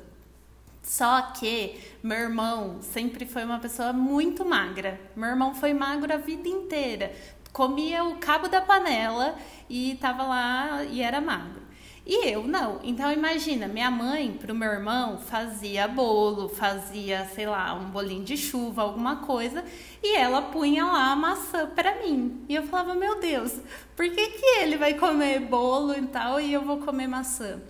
Só 0.84 1.22
que 1.22 1.80
meu 2.04 2.18
irmão 2.18 2.80
sempre 2.82 3.26
foi 3.26 3.46
uma 3.46 3.60
pessoa 3.60 3.94
muito 3.94 4.44
magra. 4.44 5.00
Meu 5.16 5.30
irmão 5.30 5.56
foi 5.56 5.74
magro 5.74 6.14
a 6.14 6.18
vida 6.18 6.50
inteira. 6.50 7.14
Comia 7.54 8.04
o 8.04 8.18
cabo 8.18 8.50
da 8.50 8.60
panela 8.60 9.38
e 9.70 9.96
tava 10.02 10.24
lá 10.24 10.84
e 10.84 11.02
era 11.02 11.22
magro. 11.22 11.63
E 12.06 12.28
eu 12.28 12.46
não. 12.46 12.82
Então 12.84 13.12
imagina, 13.12 13.68
minha 13.68 13.90
mãe 13.90 14.34
pro 14.34 14.54
meu 14.54 14.70
irmão 14.70 15.18
fazia 15.18 15.88
bolo, 15.88 16.50
fazia, 16.50 17.26
sei 17.34 17.46
lá, 17.46 17.74
um 17.74 17.92
bolinho 17.92 18.26
de 18.26 18.36
chuva, 18.36 18.82
alguma 18.82 19.18
coisa, 19.18 19.64
e 20.02 20.18
ela 20.18 20.42
punha 20.42 20.86
lá 20.86 21.14
a 21.14 21.16
maçã 21.16 21.66
para 21.66 22.02
mim. 22.02 22.44
E 22.50 22.56
eu 22.56 22.64
falava, 22.64 22.94
meu 22.94 23.20
Deus, 23.22 23.58
por 23.96 24.10
que 24.10 24.28
que 24.32 24.46
ele 24.60 24.78
vai 24.78 24.96
comer 24.96 25.40
bolo 25.40 25.94
e 25.94 26.02
tal 26.08 26.42
e 26.42 26.52
eu 26.52 26.62
vou 26.62 26.80
comer 26.80 27.08
maçã? 27.08 27.62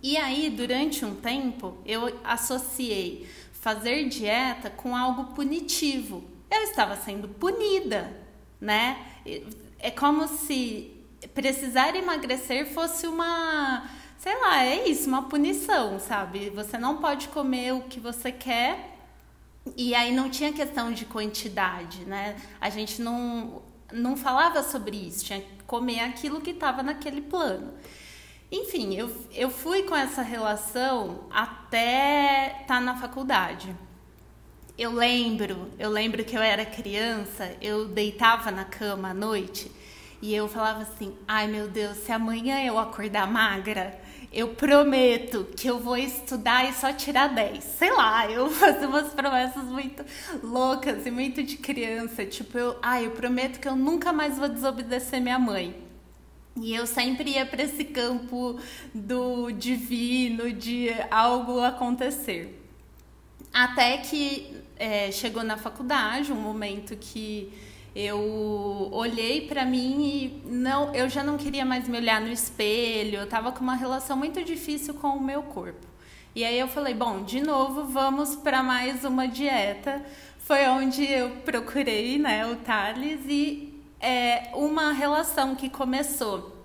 E 0.00 0.16
aí, 0.16 0.50
durante 0.50 1.04
um 1.04 1.16
tempo, 1.16 1.78
eu 1.84 2.16
associei 2.22 3.26
fazer 3.52 4.08
dieta 4.08 4.70
com 4.70 4.94
algo 4.94 5.34
punitivo. 5.34 6.22
Eu 6.48 6.62
estava 6.62 6.96
sendo 6.96 7.26
punida, 7.28 8.16
né? 8.60 9.04
É 9.80 9.90
como 9.90 10.28
se 10.28 10.97
precisar 11.26 11.96
emagrecer 11.96 12.66
fosse 12.72 13.06
uma, 13.06 13.88
sei 14.18 14.38
lá, 14.40 14.64
é 14.64 14.88
isso, 14.88 15.08
uma 15.08 15.28
punição, 15.28 15.98
sabe? 15.98 16.50
Você 16.50 16.78
não 16.78 16.98
pode 16.98 17.28
comer 17.28 17.72
o 17.72 17.82
que 17.82 17.98
você 17.98 18.30
quer. 18.30 18.96
E 19.76 19.94
aí 19.94 20.14
não 20.14 20.30
tinha 20.30 20.52
questão 20.52 20.92
de 20.92 21.04
quantidade, 21.04 22.04
né? 22.04 22.36
A 22.60 22.70
gente 22.70 23.02
não 23.02 23.62
não 23.90 24.16
falava 24.16 24.62
sobre 24.62 24.96
isso, 24.96 25.24
tinha 25.24 25.40
que 25.40 25.64
comer 25.66 26.00
aquilo 26.00 26.42
que 26.42 26.50
estava 26.50 26.82
naquele 26.82 27.22
plano. 27.22 27.72
Enfim, 28.52 28.94
eu, 28.94 29.10
eu 29.32 29.50
fui 29.50 29.82
com 29.82 29.96
essa 29.96 30.20
relação 30.20 31.24
até 31.30 32.58
estar 32.62 32.66
tá 32.66 32.80
na 32.80 32.96
faculdade. 32.96 33.74
Eu 34.76 34.92
lembro, 34.92 35.70
eu 35.78 35.90
lembro 35.90 36.24
que 36.24 36.36
eu 36.36 36.42
era 36.42 36.64
criança, 36.64 37.56
eu 37.60 37.88
deitava 37.88 38.50
na 38.50 38.64
cama 38.64 39.10
à 39.10 39.14
noite 39.14 39.70
e 40.20 40.34
eu 40.34 40.48
falava 40.48 40.82
assim: 40.82 41.14
ai 41.26 41.46
meu 41.46 41.68
Deus, 41.68 41.98
se 41.98 42.12
amanhã 42.12 42.60
eu 42.64 42.78
acordar 42.78 43.30
magra, 43.30 43.98
eu 44.32 44.48
prometo 44.48 45.46
que 45.56 45.68
eu 45.68 45.78
vou 45.78 45.96
estudar 45.96 46.68
e 46.68 46.74
só 46.74 46.92
tirar 46.92 47.28
10. 47.28 47.64
Sei 47.64 47.90
lá, 47.90 48.30
eu 48.30 48.50
fazia 48.52 48.88
umas 48.88 49.12
promessas 49.12 49.64
muito 49.64 50.04
loucas 50.42 51.06
e 51.06 51.10
muito 51.10 51.42
de 51.42 51.56
criança. 51.56 52.26
Tipo, 52.26 52.58
eu, 52.58 52.78
ai, 52.82 53.06
eu 53.06 53.12
prometo 53.12 53.58
que 53.58 53.68
eu 53.68 53.76
nunca 53.76 54.12
mais 54.12 54.36
vou 54.36 54.48
desobedecer 54.48 55.20
minha 55.20 55.38
mãe. 55.38 55.74
E 56.60 56.74
eu 56.74 56.86
sempre 56.86 57.30
ia 57.30 57.46
para 57.46 57.62
esse 57.62 57.84
campo 57.84 58.58
do 58.92 59.50
divino, 59.52 60.52
de 60.52 60.88
algo 61.10 61.60
acontecer. 61.60 62.60
Até 63.52 63.98
que 63.98 64.56
é, 64.76 65.10
chegou 65.10 65.42
na 65.42 65.56
faculdade 65.56 66.32
um 66.32 66.40
momento 66.40 66.96
que 66.96 67.52
eu 68.00 68.90
olhei 68.92 69.40
para 69.48 69.64
mim 69.64 70.04
e 70.04 70.42
não, 70.48 70.94
eu 70.94 71.08
já 71.08 71.24
não 71.24 71.36
queria 71.36 71.64
mais 71.64 71.88
me 71.88 71.96
olhar 71.98 72.20
no 72.20 72.28
espelho, 72.28 73.16
eu 73.16 73.24
estava 73.24 73.50
com 73.50 73.60
uma 73.60 73.74
relação 73.74 74.16
muito 74.16 74.44
difícil 74.44 74.94
com 74.94 75.08
o 75.08 75.20
meu 75.20 75.42
corpo. 75.42 75.84
E 76.32 76.44
aí 76.44 76.56
eu 76.56 76.68
falei, 76.68 76.94
bom, 76.94 77.24
de 77.24 77.40
novo 77.40 77.86
vamos 77.86 78.36
para 78.36 78.62
mais 78.62 79.04
uma 79.04 79.26
dieta. 79.26 80.00
Foi 80.38 80.68
onde 80.68 81.04
eu 81.04 81.30
procurei, 81.44 82.18
né, 82.18 82.46
o 82.46 82.54
Thales 82.54 83.20
e 83.26 83.74
é, 84.00 84.50
uma 84.54 84.92
relação 84.92 85.56
que 85.56 85.68
começou 85.68 86.56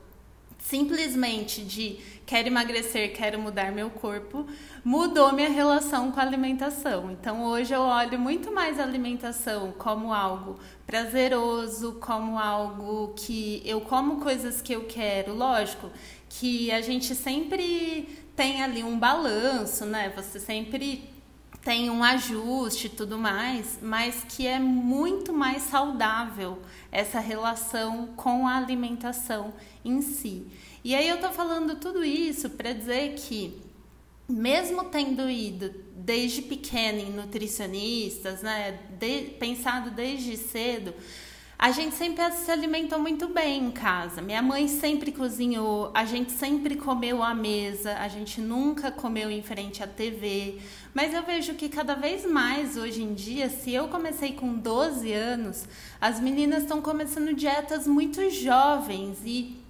simplesmente 0.59 1.63
de 1.63 1.97
quero 2.33 2.47
emagrecer, 2.47 3.13
quero 3.13 3.39
mudar 3.39 3.71
meu 3.71 3.91
corpo, 3.91 4.47
mudou 4.83 5.31
minha 5.33 5.49
relação 5.49 6.11
com 6.11 6.19
a 6.19 6.23
alimentação. 6.23 7.11
Então 7.11 7.43
hoje 7.43 7.75
eu 7.75 7.81
olho 7.81 8.17
muito 8.17 8.51
mais 8.51 8.79
a 8.79 8.83
alimentação 8.83 9.71
como 9.77 10.11
algo 10.11 10.57
prazeroso, 10.83 11.99
como 12.01 12.39
algo 12.39 13.13
que 13.15 13.61
eu 13.63 13.81
como 13.81 14.19
coisas 14.19 14.63
que 14.63 14.73
eu 14.73 14.85
quero, 14.85 15.35
lógico, 15.35 15.91
que 16.27 16.71
a 16.71 16.81
gente 16.81 17.13
sempre 17.13 18.09
tem 18.35 18.63
ali 18.63 18.83
um 18.83 18.97
balanço, 18.97 19.85
né? 19.85 20.11
Você 20.15 20.39
sempre 20.39 21.12
tem 21.63 21.89
um 21.89 22.03
ajuste 22.03 22.87
e 22.87 22.89
tudo 22.89 23.17
mais, 23.17 23.79
mas 23.81 24.25
que 24.27 24.45
é 24.45 24.59
muito 24.59 25.31
mais 25.31 25.63
saudável 25.63 26.59
essa 26.91 27.19
relação 27.19 28.07
com 28.15 28.47
a 28.47 28.57
alimentação 28.57 29.53
em 29.83 30.01
si. 30.01 30.47
E 30.83 30.93
aí 30.93 31.07
eu 31.07 31.19
tô 31.19 31.29
falando 31.31 31.79
tudo 31.79 32.03
isso 32.03 32.49
para 32.49 32.73
dizer 32.73 33.15
que 33.15 33.61
mesmo 34.27 34.85
tendo 34.85 35.29
ido 35.29 35.73
desde 35.95 36.41
pequena 36.41 36.99
em 36.99 37.11
nutricionistas, 37.11 38.41
né, 38.41 38.79
de, 38.99 39.31
pensado 39.39 39.91
desde 39.91 40.35
cedo, 40.35 40.93
a 41.63 41.71
gente 41.71 41.95
sempre 41.95 42.29
se 42.33 42.51
alimentou 42.51 42.99
muito 42.99 43.29
bem 43.29 43.67
em 43.67 43.71
casa. 43.71 44.21
Minha 44.21 44.41
mãe 44.41 44.67
sempre 44.67 45.13
cozinhou, 45.13 45.91
a 45.93 46.03
gente 46.03 46.33
sempre 46.33 46.75
comeu 46.75 47.23
à 47.23 47.33
mesa, 47.33 47.95
a 47.99 48.09
gente 48.09 48.41
nunca 48.41 48.91
comeu 48.91 49.31
em 49.31 49.41
frente 49.41 49.81
à 49.81 49.87
TV. 49.87 50.57
Mas 50.93 51.13
eu 51.13 51.23
vejo 51.23 51.53
que 51.53 51.69
cada 51.69 51.95
vez 51.95 52.25
mais 52.25 52.75
hoje 52.75 53.01
em 53.01 53.13
dia, 53.13 53.47
se 53.47 53.73
eu 53.73 53.87
comecei 53.87 54.33
com 54.33 54.53
12 54.55 55.13
anos, 55.13 55.63
as 56.01 56.19
meninas 56.19 56.63
estão 56.63 56.81
começando 56.81 57.33
dietas 57.33 57.87
muito 57.87 58.29
jovens 58.29 59.19
e 59.23 59.62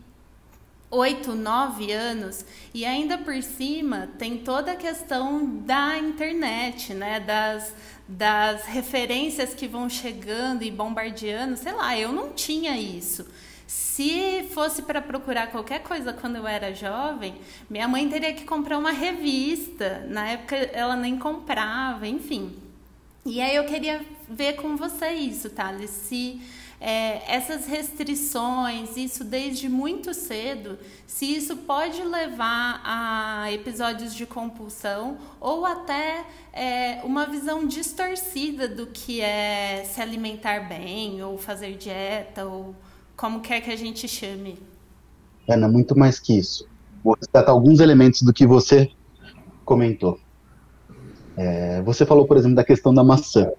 8, 0.94 1.34
9 1.34 1.92
anos 1.92 2.46
e 2.74 2.86
ainda 2.86 3.18
por 3.18 3.42
cima 3.42 4.10
tem 4.18 4.38
toda 4.38 4.74
a 4.74 4.76
questão 4.76 5.46
da 5.46 5.98
internet, 5.98 6.94
né, 6.94 7.20
das 7.20 7.74
das 8.08 8.66
referências 8.66 9.54
que 9.54 9.66
vão 9.66 9.90
chegando 9.90 10.62
e 10.62 10.70
bombardeando, 10.70 11.56
sei 11.56 11.72
lá, 11.72 11.98
eu 11.98 12.12
não 12.12 12.34
tinha 12.34 12.78
isso. 12.78 13.26
Se 13.66 14.44
fosse 14.54 14.82
para 14.82 15.02
procurar 15.02 15.48
qualquer 15.48 15.82
coisa 15.82 16.14
quando 16.14 16.36
eu 16.36 16.46
era 16.46 16.76
jovem, 16.76 17.36
minha 17.70 17.88
mãe 17.88 18.08
teria 18.10 18.34
que 18.34 18.44
comprar 18.44 18.78
uma 18.78 18.92
revista. 18.92 20.06
Na 20.10 20.30
época 20.30 20.56
ela 20.56 20.96
nem 20.96 21.18
comprava, 21.18 22.08
enfim. 22.08 22.54
E 23.26 23.42
aí 23.42 23.56
eu 23.56 23.64
queria 23.64 24.06
ver 24.30 24.58
com 24.58 24.76
você 24.76 25.12
isso, 25.12 25.50
Thales, 25.50 25.90
se 25.90 26.42
é, 26.86 27.22
essas 27.34 27.66
restrições, 27.66 28.98
isso 28.98 29.24
desde 29.24 29.70
muito 29.70 30.14
cedo, 30.14 30.78
se 31.08 31.26
isso 31.26 31.56
pode 31.56 32.04
levar 32.04 32.82
a 32.84 33.50
episódios 33.54 34.14
de 34.14 34.26
compulsão 34.26 35.18
ou 35.40 35.66
até 35.66 36.26
é, 36.52 37.00
uma 37.06 37.26
visão 37.26 37.66
distorcida 37.66 38.68
do 38.68 38.88
que 38.88 39.22
é 39.22 39.86
se 39.86 40.02
alimentar 40.02 40.68
bem 40.68 41.24
ou 41.24 41.38
fazer 41.38 41.78
dieta 41.78 42.46
ou 42.46 42.76
como 43.16 43.40
quer 43.40 43.62
que 43.62 43.72
a 43.72 43.78
gente 43.78 44.06
chame. 44.06 44.60
Ana, 45.48 45.70
muito 45.70 45.98
mais 45.98 46.20
que 46.20 46.38
isso. 46.38 46.68
Vou 47.02 47.16
resgatar 47.16 47.54
alguns 47.54 47.80
elementos 47.80 48.24
do 48.24 48.34
que 48.34 48.46
você 48.46 48.92
comentou. 49.64 50.20
É, 51.38 51.82
você 51.84 52.06
falou, 52.06 52.28
por 52.28 52.36
exemplo, 52.36 52.58
da 52.58 52.64
questão 52.66 52.94
da 52.94 53.06
maçã 53.06 53.50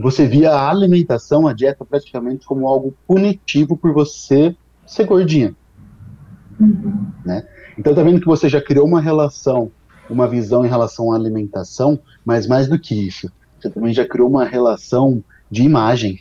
você 0.00 0.26
via 0.26 0.52
a 0.52 0.68
alimentação, 0.68 1.46
a 1.46 1.52
dieta 1.52 1.84
praticamente 1.84 2.46
como 2.46 2.66
algo 2.68 2.94
punitivo 3.06 3.76
por 3.76 3.92
você 3.92 4.54
ser 4.86 5.04
gordinha. 5.04 5.54
Uhum. 6.60 7.06
Né? 7.24 7.46
Então 7.78 7.94
tá 7.94 8.02
vendo 8.02 8.20
que 8.20 8.26
você 8.26 8.48
já 8.48 8.60
criou 8.60 8.86
uma 8.86 9.00
relação, 9.00 9.70
uma 10.08 10.28
visão 10.28 10.64
em 10.64 10.68
relação 10.68 11.12
à 11.12 11.16
alimentação, 11.16 11.98
mas 12.24 12.46
mais 12.46 12.68
do 12.68 12.78
que 12.78 12.94
isso, 12.94 13.30
você 13.58 13.70
também 13.70 13.92
já 13.92 14.06
criou 14.06 14.28
uma 14.28 14.44
relação 14.44 15.22
de 15.50 15.62
imagem. 15.62 16.20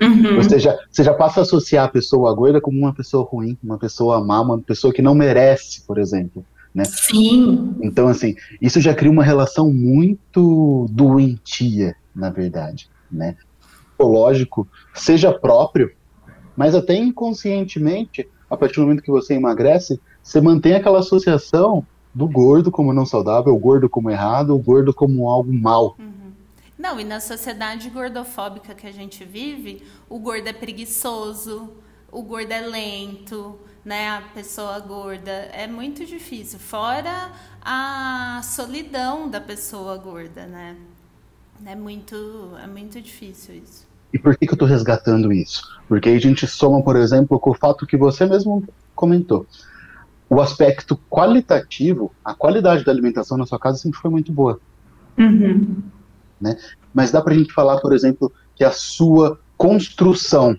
Uhum. 0.00 0.36
Você, 0.36 0.58
já, 0.58 0.78
você 0.90 1.04
já 1.04 1.12
passa 1.12 1.40
a 1.40 1.42
associar 1.42 1.84
a 1.84 1.88
pessoa 1.88 2.34
gorda 2.34 2.60
como 2.60 2.78
uma 2.78 2.94
pessoa 2.94 3.24
ruim, 3.24 3.56
uma 3.62 3.78
pessoa 3.78 4.24
má, 4.24 4.40
uma 4.40 4.58
pessoa 4.58 4.92
que 4.92 5.02
não 5.02 5.14
merece, 5.14 5.82
por 5.82 5.98
exemplo. 5.98 6.44
Né? 6.74 6.84
Sim. 6.84 7.74
Então, 7.82 8.08
assim, 8.08 8.34
isso 8.62 8.80
já 8.80 8.94
cria 8.94 9.10
uma 9.10 9.24
relação 9.24 9.72
muito 9.72 10.86
doentia 10.90 11.94
na 12.20 12.30
verdade, 12.30 12.88
né? 13.10 13.36
Lógico, 13.98 14.68
seja 14.94 15.32
próprio, 15.32 15.92
mas 16.56 16.74
até 16.74 16.94
inconscientemente, 16.94 18.28
a 18.48 18.56
partir 18.56 18.76
do 18.76 18.82
momento 18.82 19.02
que 19.02 19.10
você 19.10 19.34
emagrece, 19.34 20.00
você 20.22 20.40
mantém 20.40 20.74
aquela 20.74 21.00
associação 21.00 21.86
do 22.14 22.28
gordo 22.28 22.70
como 22.70 22.92
não 22.92 23.06
saudável, 23.06 23.54
o 23.54 23.58
gordo 23.58 23.88
como 23.88 24.10
errado, 24.10 24.54
o 24.54 24.58
gordo 24.58 24.92
como 24.92 25.28
algo 25.28 25.52
mal. 25.52 25.96
Uhum. 25.98 26.32
Não, 26.78 26.98
e 26.98 27.04
na 27.04 27.20
sociedade 27.20 27.90
gordofóbica 27.90 28.74
que 28.74 28.86
a 28.86 28.92
gente 28.92 29.24
vive, 29.24 29.82
o 30.08 30.18
gordo 30.18 30.48
é 30.48 30.52
preguiçoso, 30.52 31.70
o 32.10 32.22
gordo 32.22 32.52
é 32.52 32.60
lento, 32.60 33.58
né? 33.84 34.08
A 34.08 34.22
pessoa 34.34 34.78
gorda 34.80 35.30
é 35.30 35.66
muito 35.66 36.04
difícil. 36.04 36.58
Fora 36.58 37.30
a 37.62 38.40
solidão 38.42 39.28
da 39.28 39.40
pessoa 39.40 39.96
gorda, 39.96 40.46
né? 40.46 40.76
É 41.66 41.74
muito, 41.74 42.16
é 42.62 42.66
muito 42.66 43.00
difícil 43.00 43.56
isso. 43.56 43.86
E 44.12 44.18
por 44.18 44.36
que, 44.36 44.46
que 44.46 44.52
eu 44.52 44.56
estou 44.56 44.68
resgatando 44.68 45.32
isso? 45.32 45.62
Porque 45.88 46.08
aí 46.08 46.16
a 46.16 46.20
gente 46.20 46.46
soma, 46.46 46.82
por 46.82 46.96
exemplo, 46.96 47.38
com 47.38 47.50
o 47.50 47.54
fato 47.54 47.86
que 47.86 47.96
você 47.96 48.26
mesmo 48.26 48.64
comentou. 48.94 49.46
o 50.28 50.40
aspecto 50.40 50.96
qualitativo, 51.08 52.12
a 52.24 52.34
qualidade 52.34 52.84
da 52.84 52.92
alimentação 52.92 53.36
na 53.36 53.46
sua 53.46 53.58
casa 53.58 53.78
sempre 53.78 53.98
foi 53.98 54.10
muito 54.10 54.32
boa. 54.32 54.60
Uhum. 55.18 55.82
Né? 56.40 56.56
Mas 56.94 57.10
dá 57.10 57.20
para 57.20 57.34
a 57.34 57.36
gente 57.36 57.52
falar, 57.52 57.80
por 57.80 57.92
exemplo, 57.92 58.32
que 58.54 58.62
a 58.62 58.70
sua 58.70 59.40
construção 59.56 60.58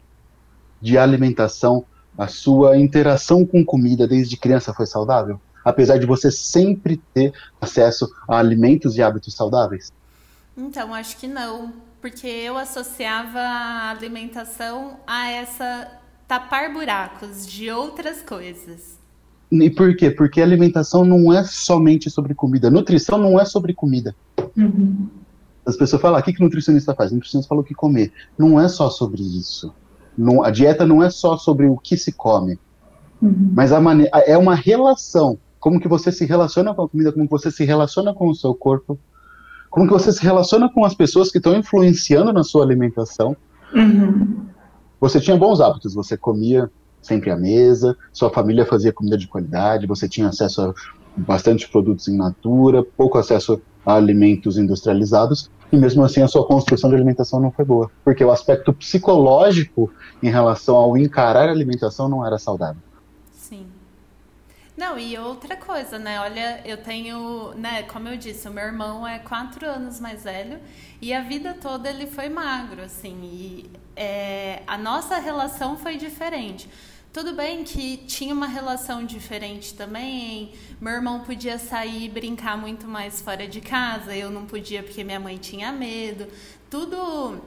de 0.81 0.97
alimentação, 0.97 1.85
a 2.17 2.27
sua 2.27 2.77
interação 2.77 3.45
com 3.45 3.63
comida 3.63 4.07
desde 4.07 4.35
criança 4.37 4.73
foi 4.73 4.85
saudável? 4.85 5.39
Apesar 5.63 5.97
de 5.97 6.05
você 6.05 6.29
sempre 6.31 7.01
ter 7.13 7.33
acesso 7.59 8.09
a 8.27 8.37
alimentos 8.37 8.97
e 8.97 9.01
hábitos 9.01 9.35
saudáveis? 9.35 9.91
Então, 10.55 10.93
acho 10.93 11.17
que 11.17 11.27
não. 11.27 11.73
Porque 12.01 12.27
eu 12.27 12.57
associava 12.57 13.39
a 13.39 13.89
alimentação 13.91 14.97
a 15.05 15.29
essa 15.29 15.99
tapar 16.27 16.73
buracos 16.73 17.45
de 17.45 17.69
outras 17.69 18.21
coisas. 18.21 18.97
E 19.51 19.69
por 19.69 19.95
quê? 19.95 20.09
Porque 20.09 20.41
alimentação 20.41 21.03
não 21.03 21.33
é 21.33 21.43
somente 21.43 22.09
sobre 22.09 22.33
comida. 22.33 22.71
Nutrição 22.71 23.17
não 23.17 23.39
é 23.39 23.43
sobre 23.43 23.73
comida. 23.73 24.15
Uhum. 24.55 25.07
As 25.65 25.75
pessoas 25.75 26.01
falam, 26.01 26.17
ah, 26.17 26.21
o 26.21 26.23
que, 26.23 26.33
que 26.33 26.41
nutricionista 26.41 26.95
faz? 26.95 27.11
O 27.11 27.15
nutricionista 27.15 27.49
fala 27.49 27.61
o 27.61 27.63
que 27.63 27.75
comer. 27.75 28.11
Não 28.37 28.59
é 28.59 28.67
só 28.67 28.89
sobre 28.89 29.21
isso. 29.21 29.73
Não, 30.17 30.43
a 30.43 30.49
dieta 30.49 30.85
não 30.85 31.03
é 31.03 31.09
só 31.09 31.37
sobre 31.37 31.67
o 31.67 31.77
que 31.77 31.97
se 31.97 32.13
come. 32.13 32.57
Uhum. 33.21 33.51
Mas 33.53 33.71
é 33.71 34.37
uma 34.37 34.55
relação. 34.55 35.37
Como 35.59 35.79
que 35.79 35.87
você 35.87 36.11
se 36.11 36.25
relaciona 36.25 36.73
com 36.73 36.83
a 36.83 36.89
comida, 36.89 37.11
como 37.11 37.27
você 37.27 37.51
se 37.51 37.63
relaciona 37.63 38.13
com 38.13 38.29
o 38.29 38.35
seu 38.35 38.55
corpo, 38.55 38.97
como 39.71 39.87
que 39.87 39.93
você 39.93 40.11
se 40.11 40.21
relaciona 40.21 40.69
com 40.69 40.83
as 40.83 40.93
pessoas 40.93 41.31
que 41.31 41.37
estão 41.37 41.55
influenciando 41.55 42.31
na 42.33 42.43
sua 42.43 42.63
alimentação. 42.63 43.35
Uhum. 43.73 44.45
Você 44.99 45.19
tinha 45.19 45.37
bons 45.37 45.61
hábitos, 45.61 45.95
você 45.95 46.17
comia 46.17 46.69
sempre 47.01 47.31
à 47.31 47.37
mesa, 47.37 47.97
sua 48.13 48.29
família 48.29 48.65
fazia 48.65 48.93
comida 48.93 49.17
de 49.17 49.27
qualidade, 49.27 49.87
você 49.87 50.07
tinha 50.07 50.27
acesso 50.27 50.61
a 50.61 50.73
bastante 51.15 51.67
produtos 51.69 52.07
em 52.07 52.15
natura, 52.15 52.83
pouco 52.83 53.17
acesso 53.17 53.59
a 53.85 53.95
alimentos 53.95 54.57
industrializados, 54.57 55.49
e 55.71 55.77
mesmo 55.77 56.03
assim 56.03 56.21
a 56.21 56.27
sua 56.27 56.45
construção 56.45 56.89
de 56.89 56.95
alimentação 56.95 57.39
não 57.39 57.49
foi 57.49 57.65
boa, 57.65 57.89
porque 58.03 58.23
o 58.23 58.29
aspecto 58.29 58.73
psicológico 58.73 59.89
em 60.21 60.29
relação 60.29 60.75
ao 60.75 60.97
encarar 60.97 61.47
a 61.47 61.51
alimentação 61.51 62.07
não 62.07 62.25
era 62.25 62.37
saudável. 62.37 62.81
Não, 64.81 64.97
e 64.97 65.15
outra 65.15 65.55
coisa, 65.55 65.99
né? 65.99 66.19
Olha, 66.19 66.59
eu 66.65 66.75
tenho, 66.75 67.53
né, 67.53 67.83
como 67.83 68.07
eu 68.07 68.17
disse, 68.17 68.49
o 68.49 68.51
meu 68.51 68.63
irmão 68.63 69.07
é 69.07 69.19
quatro 69.19 69.63
anos 69.69 69.99
mais 69.99 70.23
velho 70.23 70.59
e 70.99 71.13
a 71.13 71.21
vida 71.21 71.53
toda 71.53 71.87
ele 71.87 72.07
foi 72.07 72.29
magro, 72.29 72.81
assim, 72.81 73.15
e 73.23 73.69
é, 73.95 74.63
a 74.65 74.79
nossa 74.79 75.19
relação 75.19 75.77
foi 75.77 75.97
diferente. 75.97 76.67
Tudo 77.13 77.33
bem 77.33 77.63
que 77.63 77.97
tinha 78.07 78.33
uma 78.33 78.47
relação 78.47 79.05
diferente 79.05 79.75
também. 79.75 80.51
Meu 80.81 80.93
irmão 80.93 81.19
podia 81.19 81.59
sair 81.59 82.05
e 82.05 82.09
brincar 82.09 82.57
muito 82.57 82.87
mais 82.87 83.21
fora 83.21 83.47
de 83.47 83.61
casa, 83.61 84.15
eu 84.15 84.31
não 84.31 84.47
podia 84.47 84.81
porque 84.81 85.03
minha 85.03 85.19
mãe 85.19 85.37
tinha 85.37 85.71
medo. 85.71 86.27
Tudo. 86.71 87.39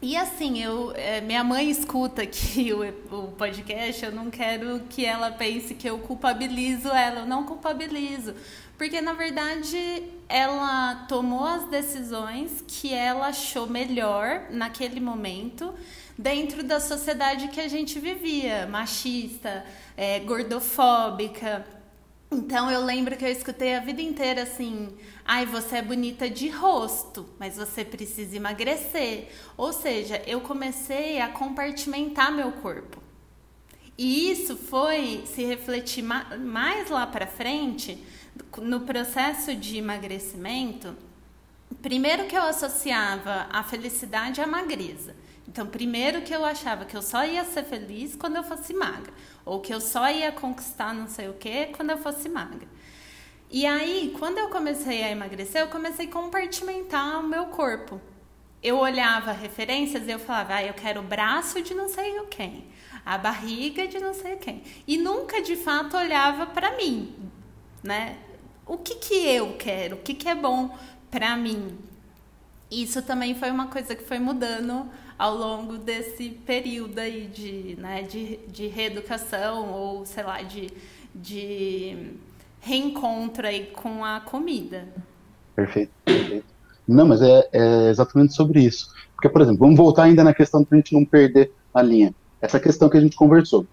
E 0.00 0.16
assim, 0.16 0.62
eu, 0.62 0.92
é, 0.94 1.20
minha 1.20 1.42
mãe 1.42 1.68
escuta 1.68 2.22
aqui 2.22 2.70
o, 2.72 2.82
o 3.14 3.32
podcast, 3.32 4.04
eu 4.04 4.12
não 4.12 4.30
quero 4.30 4.80
que 4.88 5.04
ela 5.04 5.32
pense 5.32 5.74
que 5.74 5.90
eu 5.90 5.98
culpabilizo 5.98 6.88
ela, 6.88 7.20
eu 7.20 7.26
não 7.26 7.44
culpabilizo. 7.44 8.34
Porque 8.76 9.00
na 9.00 9.12
verdade 9.12 10.04
ela 10.28 11.06
tomou 11.08 11.44
as 11.44 11.68
decisões 11.68 12.62
que 12.68 12.94
ela 12.94 13.26
achou 13.26 13.66
melhor 13.66 14.46
naquele 14.50 15.00
momento 15.00 15.74
dentro 16.16 16.62
da 16.62 16.78
sociedade 16.78 17.48
que 17.48 17.60
a 17.60 17.66
gente 17.66 17.98
vivia, 17.98 18.68
machista, 18.68 19.64
é, 19.96 20.20
gordofóbica. 20.20 21.66
Então 22.30 22.70
eu 22.70 22.84
lembro 22.84 23.16
que 23.16 23.24
eu 23.24 23.30
escutei 23.30 23.74
a 23.74 23.80
vida 23.80 24.02
inteira 24.02 24.42
assim: 24.42 24.94
ai, 25.24 25.46
você 25.46 25.76
é 25.76 25.82
bonita 25.82 26.28
de 26.28 26.48
rosto, 26.48 27.26
mas 27.38 27.56
você 27.56 27.84
precisa 27.84 28.36
emagrecer. 28.36 29.28
Ou 29.56 29.72
seja, 29.72 30.22
eu 30.26 30.40
comecei 30.40 31.20
a 31.20 31.28
compartimentar 31.28 32.30
meu 32.30 32.52
corpo. 32.52 33.02
E 33.96 34.30
isso 34.30 34.56
foi 34.56 35.24
se 35.26 35.44
refletir 35.44 36.02
mais 36.02 36.88
lá 36.88 37.06
para 37.06 37.26
frente 37.26 37.98
no 38.58 38.80
processo 38.80 39.56
de 39.56 39.78
emagrecimento. 39.78 40.94
Primeiro 41.82 42.26
que 42.26 42.36
eu 42.36 42.42
associava 42.42 43.48
a 43.50 43.64
felicidade 43.64 44.40
à 44.40 44.46
magreza. 44.46 45.16
Então, 45.48 45.66
primeiro 45.66 46.20
que 46.20 46.34
eu 46.34 46.44
achava 46.44 46.84
que 46.84 46.94
eu 46.94 47.00
só 47.00 47.24
ia 47.24 47.42
ser 47.42 47.64
feliz 47.64 48.14
quando 48.14 48.36
eu 48.36 48.44
fosse 48.44 48.74
magra, 48.74 49.10
ou 49.46 49.60
que 49.60 49.72
eu 49.72 49.80
só 49.80 50.10
ia 50.10 50.30
conquistar 50.30 50.92
não 50.92 51.08
sei 51.08 51.30
o 51.30 51.32
que 51.32 51.66
quando 51.68 51.88
eu 51.88 51.96
fosse 51.96 52.28
magra. 52.28 52.68
E 53.50 53.64
aí, 53.64 54.14
quando 54.18 54.36
eu 54.36 54.50
comecei 54.50 55.02
a 55.02 55.10
emagrecer, 55.10 55.62
eu 55.62 55.68
comecei 55.68 56.06
a 56.06 56.10
compartimentar 56.10 57.18
o 57.20 57.26
meu 57.26 57.46
corpo. 57.46 57.98
Eu 58.62 58.76
olhava 58.78 59.32
referências 59.32 60.06
e 60.06 60.10
eu 60.10 60.18
falava, 60.18 60.56
ah, 60.56 60.64
eu 60.64 60.74
quero 60.74 61.00
o 61.00 61.04
braço 61.04 61.62
de 61.62 61.74
não 61.74 61.88
sei 61.88 62.20
o 62.20 62.26
quem, 62.26 62.66
a 63.06 63.16
barriga 63.16 63.86
de 63.88 63.98
não 63.98 64.12
sei 64.12 64.36
quem. 64.36 64.62
E 64.86 64.98
nunca 64.98 65.40
de 65.40 65.56
fato 65.56 65.96
olhava 65.96 66.44
para 66.44 66.76
mim, 66.76 67.14
né? 67.82 68.18
O 68.66 68.76
que 68.76 68.96
que 68.96 69.14
eu 69.14 69.56
quero? 69.56 69.96
O 69.96 70.00
que 70.00 70.12
que 70.12 70.28
é 70.28 70.34
bom 70.34 70.76
para 71.10 71.34
mim? 71.38 71.78
Isso 72.70 73.00
também 73.00 73.34
foi 73.34 73.50
uma 73.50 73.68
coisa 73.68 73.96
que 73.96 74.04
foi 74.04 74.18
mudando 74.18 74.90
ao 75.18 75.36
longo 75.36 75.76
desse 75.76 76.30
período 76.30 76.98
aí 76.98 77.26
de, 77.26 77.76
né, 77.80 78.02
de, 78.02 78.38
de 78.46 78.68
reeducação 78.68 79.72
ou, 79.72 80.06
sei 80.06 80.22
lá, 80.22 80.42
de, 80.42 80.68
de 81.14 82.12
reencontro 82.60 83.46
aí 83.46 83.66
com 83.66 84.04
a 84.04 84.20
comida. 84.20 84.86
Perfeito, 85.56 85.90
perfeito. 86.04 86.46
Não, 86.86 87.06
mas 87.06 87.20
é, 87.20 87.48
é 87.52 87.90
exatamente 87.90 88.32
sobre 88.32 88.62
isso. 88.62 88.94
Porque, 89.14 89.28
por 89.28 89.42
exemplo, 89.42 89.58
vamos 89.58 89.76
voltar 89.76 90.04
ainda 90.04 90.22
na 90.22 90.32
questão 90.32 90.64
para 90.64 90.76
a 90.76 90.80
gente 90.80 90.94
não 90.94 91.04
perder 91.04 91.50
a 91.74 91.82
linha. 91.82 92.14
Essa 92.40 92.60
questão 92.60 92.88
que 92.88 92.96
a 92.96 93.00
gente 93.00 93.16
conversou. 93.16 93.66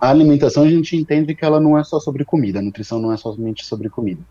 A 0.00 0.10
alimentação, 0.10 0.62
a 0.62 0.70
gente 0.70 0.96
entende 0.96 1.34
que 1.34 1.44
ela 1.44 1.58
não 1.58 1.76
é 1.76 1.82
só 1.82 1.98
sobre 1.98 2.24
comida, 2.24 2.60
a 2.60 2.62
nutrição 2.62 3.00
não 3.00 3.12
é 3.12 3.16
somente 3.16 3.66
sobre 3.66 3.88
comida. 3.88 4.22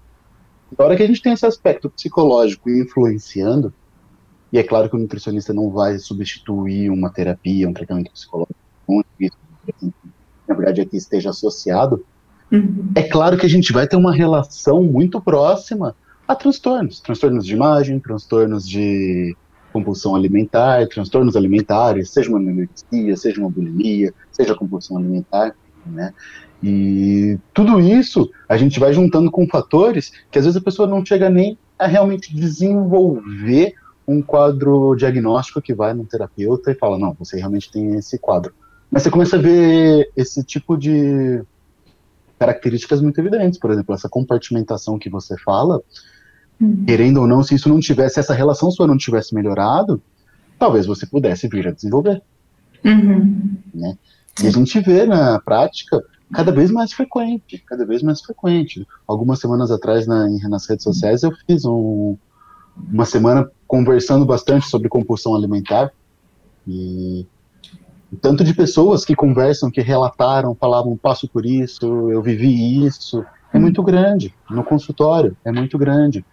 Na 0.77 0.85
hora 0.85 0.95
que 0.95 1.03
a 1.03 1.07
gente 1.07 1.21
tem 1.21 1.33
esse 1.33 1.45
aspecto 1.45 1.89
psicológico 1.89 2.69
influenciando, 2.69 3.73
e 4.51 4.57
é 4.57 4.63
claro 4.63 4.89
que 4.89 4.95
o 4.95 4.99
nutricionista 4.99 5.53
não 5.53 5.69
vai 5.69 5.99
substituir 5.99 6.89
uma 6.89 7.09
terapia, 7.09 7.69
um 7.69 7.73
tratamento 7.73 8.11
psicológico, 8.11 8.55
na 10.47 10.55
verdade 10.55 10.81
aqui 10.81 10.97
esteja 10.97 11.29
associado. 11.29 12.03
Uhum. 12.51 12.91
É 12.95 13.03
claro 13.03 13.37
que 13.37 13.45
a 13.45 13.49
gente 13.49 13.71
vai 13.71 13.87
ter 13.87 13.95
uma 13.95 14.13
relação 14.13 14.83
muito 14.83 15.21
próxima 15.21 15.95
a 16.27 16.35
transtornos, 16.35 16.99
transtornos 16.99 17.45
de 17.45 17.53
imagem, 17.53 17.99
transtornos 17.99 18.67
de 18.67 19.35
compulsão 19.71 20.15
alimentar, 20.15 20.87
transtornos 20.87 21.35
alimentares, 21.35 22.09
seja 22.09 22.29
uma 22.29 22.39
anorexia, 22.39 23.15
seja 23.15 23.39
uma 23.39 23.49
bulimia, 23.49 24.13
seja 24.31 24.55
compulsão 24.55 24.97
alimentar, 24.97 25.55
né? 25.85 26.13
E 26.61 27.37
tudo 27.53 27.79
isso 27.79 28.29
a 28.47 28.57
gente 28.57 28.79
vai 28.79 28.93
juntando 28.93 29.31
com 29.31 29.47
fatores 29.47 30.11
que 30.29 30.37
às 30.37 30.45
vezes 30.45 30.59
a 30.59 30.63
pessoa 30.63 30.87
não 30.87 31.05
chega 31.05 31.29
nem 31.29 31.57
a 31.77 31.87
realmente 31.87 32.35
desenvolver 32.35 33.75
um 34.09 34.21
quadro 34.23 34.95
diagnóstico 34.95 35.61
que 35.61 35.73
vai 35.73 35.93
no 35.93 36.03
terapeuta 36.03 36.71
e 36.71 36.75
fala, 36.75 36.97
não, 36.97 37.13
você 37.13 37.37
realmente 37.37 37.71
tem 37.71 37.95
esse 37.95 38.17
quadro. 38.17 38.53
Mas 38.89 39.03
você 39.03 39.11
começa 39.11 39.35
a 39.35 39.41
ver 39.41 40.11
esse 40.17 40.43
tipo 40.43 40.75
de 40.75 41.43
características 42.39 43.01
muito 43.01 43.19
evidentes, 43.19 43.59
por 43.59 43.69
exemplo, 43.69 43.93
essa 43.93 44.09
compartimentação 44.09 44.97
que 44.97 45.09
você 45.09 45.37
fala, 45.37 45.79
uhum. 46.59 46.85
querendo 46.85 47.17
ou 47.17 47.27
não, 47.27 47.43
se 47.43 47.53
isso 47.53 47.69
não 47.69 47.79
tivesse, 47.79 48.19
essa 48.19 48.33
relação 48.33 48.71
sua 48.71 48.87
não 48.87 48.97
tivesse 48.97 49.35
melhorado, 49.35 50.01
talvez 50.57 50.87
você 50.87 51.05
pudesse 51.05 51.47
vir 51.47 51.67
a 51.67 51.71
desenvolver. 51.71 52.21
Uhum. 52.83 53.57
Né? 53.73 53.95
E 54.41 54.47
a 54.47 54.51
gente 54.51 54.79
vê 54.79 55.05
na 55.05 55.39
prática 55.39 56.01
cada 56.33 56.51
vez 56.51 56.71
mais 56.71 56.93
frequente, 56.93 57.63
cada 57.67 57.85
vez 57.85 58.01
mais 58.01 58.21
frequente. 58.21 58.87
Algumas 59.05 59.39
semanas 59.39 59.69
atrás 59.69 60.07
na, 60.07 60.27
nas 60.49 60.67
redes 60.67 60.83
sociais 60.83 61.21
eu 61.21 61.31
fiz 61.45 61.65
um, 61.65 62.15
uma 62.91 63.05
semana 63.05 63.49
conversando 63.67 64.25
bastante 64.25 64.67
sobre 64.67 64.89
compulsão 64.89 65.35
alimentar. 65.35 65.91
E 66.67 67.25
tanto 68.21 68.43
de 68.43 68.53
pessoas 68.53 69.05
que 69.05 69.15
conversam, 69.15 69.69
que 69.69 69.81
relataram, 69.81 70.55
falavam, 70.55 70.97
passo 70.97 71.27
por 71.27 71.45
isso, 71.45 72.09
eu 72.09 72.21
vivi 72.21 72.85
isso, 72.85 73.23
é 73.53 73.59
muito 73.59 73.83
grande 73.83 74.33
no 74.49 74.63
consultório, 74.63 75.35
é 75.45 75.51
muito 75.51 75.77
grande. 75.77 76.25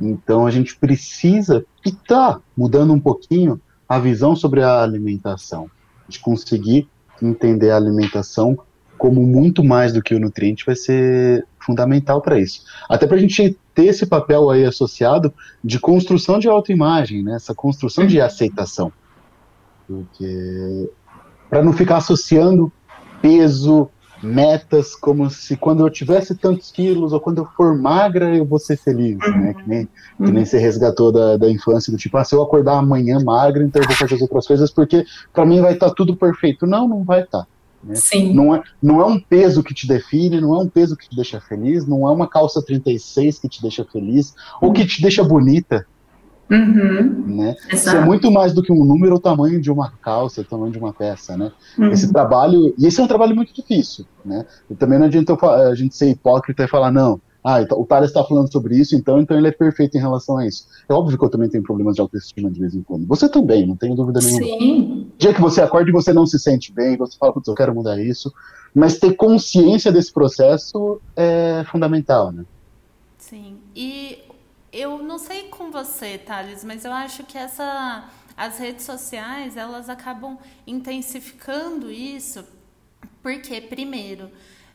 Então 0.00 0.46
a 0.46 0.50
gente 0.50 0.76
precisa 0.76 1.64
e 1.84 1.92
tá 1.92 2.40
mudando 2.56 2.92
um 2.92 3.00
pouquinho 3.00 3.60
a 3.88 3.98
visão 3.98 4.34
sobre 4.34 4.62
a 4.62 4.82
alimentação, 4.82 5.70
de 6.08 6.18
conseguir 6.18 6.88
entender 7.22 7.70
a 7.70 7.76
alimentação 7.76 8.58
como 9.00 9.22
muito 9.22 9.64
mais 9.64 9.94
do 9.94 10.02
que 10.02 10.14
o 10.14 10.20
nutriente 10.20 10.66
vai 10.66 10.76
ser 10.76 11.46
fundamental 11.58 12.20
para 12.20 12.38
isso. 12.38 12.62
Até 12.86 13.06
para 13.06 13.16
a 13.16 13.18
gente 13.18 13.58
ter 13.74 13.86
esse 13.86 14.04
papel 14.04 14.50
aí 14.50 14.62
associado 14.62 15.32
de 15.64 15.80
construção 15.80 16.38
de 16.38 16.46
autoimagem, 16.46 17.22
né? 17.22 17.34
essa 17.34 17.54
construção 17.54 18.06
de 18.06 18.20
aceitação. 18.20 18.92
Porque 19.86 20.90
para 21.48 21.62
não 21.62 21.72
ficar 21.72 21.96
associando 21.96 22.70
peso, 23.22 23.88
metas 24.22 24.94
como 24.94 25.30
se 25.30 25.56
quando 25.56 25.80
eu 25.80 25.88
tivesse 25.88 26.34
tantos 26.34 26.70
quilos 26.70 27.14
ou 27.14 27.20
quando 27.20 27.38
eu 27.38 27.46
for 27.56 27.74
magra 27.74 28.36
eu 28.36 28.44
vou 28.44 28.58
ser 28.58 28.76
feliz, 28.76 29.16
né? 29.16 29.26
uhum. 29.26 29.54
Que 29.54 29.68
nem, 29.68 29.88
que 30.18 30.30
nem 30.30 30.44
você 30.44 30.58
resgatou 30.58 31.10
da, 31.10 31.38
da 31.38 31.50
infância, 31.50 31.90
do 31.90 31.98
tipo, 31.98 32.18
ah, 32.18 32.24
se 32.24 32.34
eu 32.34 32.42
acordar 32.42 32.76
amanhã 32.76 33.18
magra, 33.18 33.64
então 33.64 33.80
eu 33.80 33.88
vou 33.88 33.96
fazer 33.96 34.16
as 34.16 34.20
outras 34.20 34.46
coisas 34.46 34.70
porque 34.70 35.06
para 35.32 35.46
mim 35.46 35.62
vai 35.62 35.72
estar 35.72 35.88
tá 35.88 35.94
tudo 35.94 36.14
perfeito. 36.14 36.66
Não, 36.66 36.86
não 36.86 37.02
vai 37.02 37.22
estar. 37.22 37.44
Tá, 37.44 37.46
né? 37.82 37.94
Sim. 37.94 38.32
Não, 38.32 38.54
é, 38.54 38.62
não 38.82 39.00
é 39.00 39.06
um 39.06 39.18
peso 39.18 39.62
que 39.62 39.74
te 39.74 39.86
define, 39.86 40.40
não 40.40 40.54
é 40.54 40.58
um 40.58 40.68
peso 40.68 40.96
que 40.96 41.08
te 41.08 41.16
deixa 41.16 41.40
feliz, 41.40 41.86
não 41.86 42.08
é 42.08 42.12
uma 42.12 42.28
calça 42.28 42.62
36 42.62 43.38
que 43.38 43.48
te 43.48 43.62
deixa 43.62 43.84
feliz 43.84 44.34
ou 44.60 44.72
que 44.72 44.86
te 44.86 45.00
deixa 45.00 45.24
bonita. 45.24 45.86
Uhum. 46.50 47.36
Né? 47.36 47.56
Isso 47.72 47.88
é 47.88 48.04
muito 48.04 48.28
mais 48.30 48.52
do 48.52 48.62
que 48.62 48.72
um 48.72 48.84
número 48.84 49.14
ou 49.14 49.20
tamanho 49.20 49.60
de 49.60 49.70
uma 49.70 49.92
calça, 50.02 50.40
o 50.40 50.44
tamanho 50.44 50.72
de 50.72 50.78
uma 50.78 50.92
peça, 50.92 51.36
né? 51.36 51.52
Uhum. 51.78 51.90
Esse 51.90 52.12
trabalho, 52.12 52.74
e 52.76 52.86
esse 52.86 53.00
é 53.00 53.04
um 53.04 53.08
trabalho 53.08 53.36
muito 53.36 53.54
difícil, 53.54 54.04
né? 54.24 54.44
E 54.68 54.74
também 54.74 54.98
não 54.98 55.06
adianta 55.06 55.34
a 55.46 55.74
gente 55.76 55.96
ser 55.96 56.10
hipócrita 56.10 56.64
e 56.64 56.68
falar, 56.68 56.90
não, 56.90 57.20
ah, 57.42 57.62
então, 57.62 57.80
o 57.80 57.86
Thales 57.86 58.10
está 58.10 58.22
falando 58.22 58.52
sobre 58.52 58.76
isso, 58.76 58.94
então, 58.94 59.18
então 59.18 59.36
ele 59.36 59.48
é 59.48 59.52
perfeito 59.52 59.96
em 59.96 60.00
relação 60.00 60.36
a 60.36 60.46
isso. 60.46 60.66
É 60.88 60.92
óbvio 60.92 61.18
que 61.18 61.24
eu 61.24 61.30
também 61.30 61.48
tenho 61.48 61.62
problemas 61.62 61.94
de 61.94 62.00
autoestima 62.00 62.50
de 62.50 62.60
vez 62.60 62.74
em 62.74 62.82
quando. 62.82 63.06
Você 63.06 63.28
também, 63.28 63.66
não 63.66 63.76
tenho 63.76 63.94
dúvida 63.94 64.20
nenhuma. 64.20 64.44
Sim. 64.44 65.10
Dia 65.16 65.32
que 65.32 65.40
você 65.40 65.62
acorda 65.62 65.88
e 65.88 65.92
você 65.92 66.12
não 66.12 66.26
se 66.26 66.38
sente 66.38 66.72
bem, 66.72 66.96
você 66.96 67.16
fala, 67.16 67.32
putz, 67.32 67.48
eu 67.48 67.54
quero 67.54 67.74
mudar 67.74 67.98
isso. 67.98 68.32
Mas 68.74 68.98
ter 68.98 69.14
consciência 69.14 69.90
desse 69.90 70.12
processo 70.12 71.00
é 71.16 71.64
fundamental, 71.70 72.30
né? 72.30 72.44
Sim. 73.16 73.56
E 73.74 74.18
eu 74.72 74.98
não 75.02 75.18
sei 75.18 75.44
com 75.44 75.70
você, 75.70 76.18
Thales, 76.18 76.62
mas 76.62 76.84
eu 76.84 76.92
acho 76.92 77.24
que 77.24 77.38
essa 77.38 78.04
as 78.36 78.58
redes 78.58 78.86
sociais, 78.86 79.54
elas 79.54 79.90
acabam 79.90 80.38
intensificando 80.66 81.90
isso, 81.90 82.42
porque 83.22 83.60
primeiro, 83.60 84.30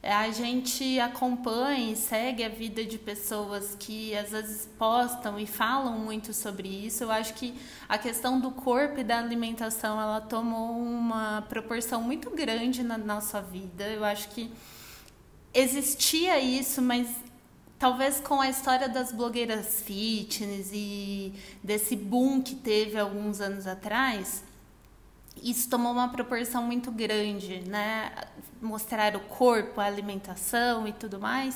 a 0.06 0.30
gente 0.30 1.00
acompanha 1.00 1.91
e 1.91 1.96
segue 1.96 2.44
a 2.44 2.50
vida 2.50 2.86
de 2.86 2.98
pessoas 2.98 3.76
que 3.80 4.15
às 4.15 4.30
vezes 4.30 4.70
postam 4.78 5.39
e 5.39 5.48
falam 5.48 5.98
muito 5.98 6.32
sobre 6.32 6.68
isso. 6.68 7.04
Eu 7.04 7.12
acho 7.12 7.34
que 7.34 7.56
a 7.89 7.98
questão 7.98 8.39
do 8.39 8.52
corpo 8.52 9.00
e 9.00 9.04
da 9.04 9.18
alimentação, 9.18 10.00
ela 10.00 10.22
tomou 10.22 10.78
uma 10.78 11.44
proporção 11.50 12.02
muito 12.02 12.30
grande 12.30 12.84
na 12.84 13.00
nossa 13.00 13.41
vida. 13.41 13.84
Eu 13.88 14.06
acho 14.06 14.30
que 14.30 14.52
existia 15.52 16.39
isso, 16.39 16.84
mas 16.84 17.08
talvez 17.80 18.20
com 18.20 18.39
a 18.39 18.48
história 18.48 18.88
das 18.88 19.12
blogueiras 19.12 19.82
fitness 19.82 20.70
e 20.72 21.34
desse 21.63 21.96
boom 21.96 22.44
que 22.44 22.54
teve 22.54 23.00
alguns 23.00 23.41
anos 23.41 23.65
atrás, 23.65 24.44
isso 25.41 25.70
tomou 25.70 25.91
uma 25.91 26.10
proporção 26.10 26.63
muito 26.63 26.91
grande, 26.91 27.62
né? 27.68 28.12
Mostrar 28.65 29.15
o 29.15 29.19
corpo, 29.21 29.80
a 29.80 29.86
alimentação 29.86 30.88
e 30.88 30.91
tudo 30.91 31.19
mais. 31.19 31.56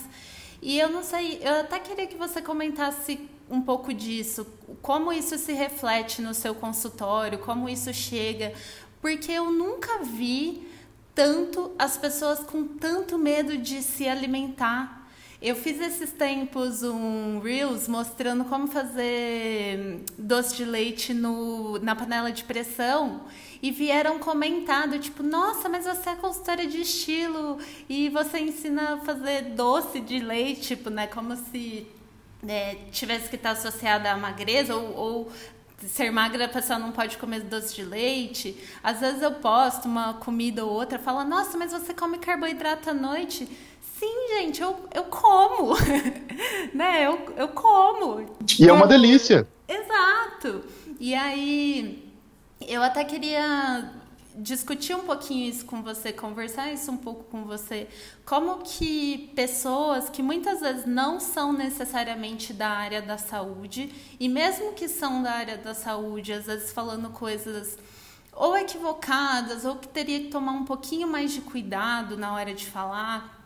E 0.62 0.80
eu 0.80 0.90
não 0.90 1.04
sei, 1.04 1.40
eu 1.42 1.62
até 1.62 1.80
queria 1.80 2.08
que 2.08 2.16
você 2.16 2.42
comentasse 2.42 3.30
um 3.50 3.62
pouco 3.62 3.94
disso, 3.94 4.46
como 4.82 5.12
isso 5.12 5.38
se 5.38 5.54
reflete 5.54 6.22
no 6.22 6.34
seu 6.34 6.54
consultório, 6.54 7.40
como 7.40 7.68
isso 7.68 7.94
chega, 7.94 8.54
porque 9.02 9.32
eu 9.32 9.52
nunca 9.52 10.04
vi 10.04 10.68
tanto 11.16 11.72
as 11.80 11.98
pessoas 11.98 12.40
com 12.40 12.64
tanto 12.66 13.18
medo 13.18 13.58
de 13.58 13.82
se 13.82 14.08
alimentar 14.08 15.00
eu 15.42 15.56
fiz 15.56 15.80
esses 15.80 16.12
tempos 16.12 16.84
um 16.84 17.40
Reels 17.40 17.88
mostrando 17.88 18.44
como 18.44 18.68
fazer 18.68 20.04
doce 20.18 20.58
de 20.58 20.66
leite 20.66 21.14
no, 21.14 21.80
na 21.80 21.96
panela 21.96 22.30
de 22.30 22.44
pressão 22.44 23.22
e 23.62 23.72
vieram 23.72 24.20
comentando, 24.20 25.00
tipo, 25.00 25.22
nossa, 25.22 25.68
mas 25.68 25.86
você 25.86 26.12
é 26.12 26.16
consultora 26.16 26.66
de 26.66 26.82
estilo 26.82 27.58
e 27.90 28.10
você 28.10 28.40
ensina 28.40 28.94
a 28.94 28.98
fazer 29.00 29.42
doce 29.56 30.00
de 30.00 30.20
leite, 30.20 30.76
tipo, 30.76 30.90
né? 30.90 31.08
Como 31.08 31.36
se 31.36 31.86
né, 32.42 32.76
tivesse 32.92 33.30
que 33.30 33.36
estar 33.36 33.52
associada 33.52 34.12
à 34.12 34.18
magreza 34.18 34.76
ou, 34.76 34.96
ou 34.96 35.32
ser 35.88 36.12
magra 36.12 36.46
a 36.46 36.50
pessoa 36.50 36.78
não 36.80 36.92
pode 36.92 37.18
comer 37.18 37.42
doce 37.42 37.76
de 37.76 37.84
leite. 37.84 38.58
Às 38.84 39.00
vezes 39.00 39.22
eu 39.22 39.34
posto 39.34 39.88
uma 39.88 40.14
comida 40.16 40.66
ou 40.66 40.72
outra, 40.72 41.00
fala, 41.00 41.24
nossa, 41.24 41.58
mas 41.58 41.72
você 41.72 41.94
come 41.94 42.18
carboidrato 42.18 42.90
à 42.90 42.94
noite? 42.94 43.48
Sim, 44.00 44.28
gente, 44.38 44.62
eu, 44.62 44.78
eu 44.94 45.04
como. 45.06 45.76
né? 46.74 47.06
Eu, 47.06 47.34
eu 47.36 47.50
como. 47.50 48.36
E 48.58 48.68
é 48.68 48.72
uma 48.72 48.88
delícia. 48.88 49.46
Exato. 49.68 50.64
E 51.00 51.14
aí, 51.14 52.09
eu 52.62 52.82
até 52.84 53.04
queria 53.04 53.92
discutir 54.36 54.96
um 54.96 55.02
pouquinho 55.02 55.50
isso 55.50 55.66
com 55.66 55.82
você, 55.82 56.14
conversar 56.14 56.72
isso 56.72 56.92
um 56.92 56.98
pouco 56.98 57.26
com 57.26 57.44
você. 57.44 57.88
Como 58.26 58.60
que 58.60 59.32
pessoas 59.36 60.10
que 60.10 60.24
muitas 60.24 60.62
vezes 60.62 60.86
não 60.86 61.20
são 61.20 61.52
necessariamente 61.52 62.54
da 62.54 62.70
área 62.70 63.02
da 63.02 63.18
saúde, 63.18 63.92
e 64.20 64.30
mesmo 64.30 64.74
que 64.74 64.88
são 64.88 65.22
da 65.22 65.32
área 65.32 65.58
da 65.58 65.74
saúde, 65.74 66.32
às 66.32 66.46
vezes 66.46 66.72
falando 66.72 67.10
coisas 67.10 67.78
ou 68.32 68.56
equivocadas, 68.56 69.66
ou 69.66 69.76
que 69.76 69.88
teria 69.88 70.20
que 70.20 70.28
tomar 70.28 70.54
um 70.54 70.64
pouquinho 70.64 71.08
mais 71.08 71.32
de 71.34 71.42
cuidado 71.42 72.16
na 72.16 72.34
hora 72.34 72.54
de 72.54 72.66
falar, 72.66 73.38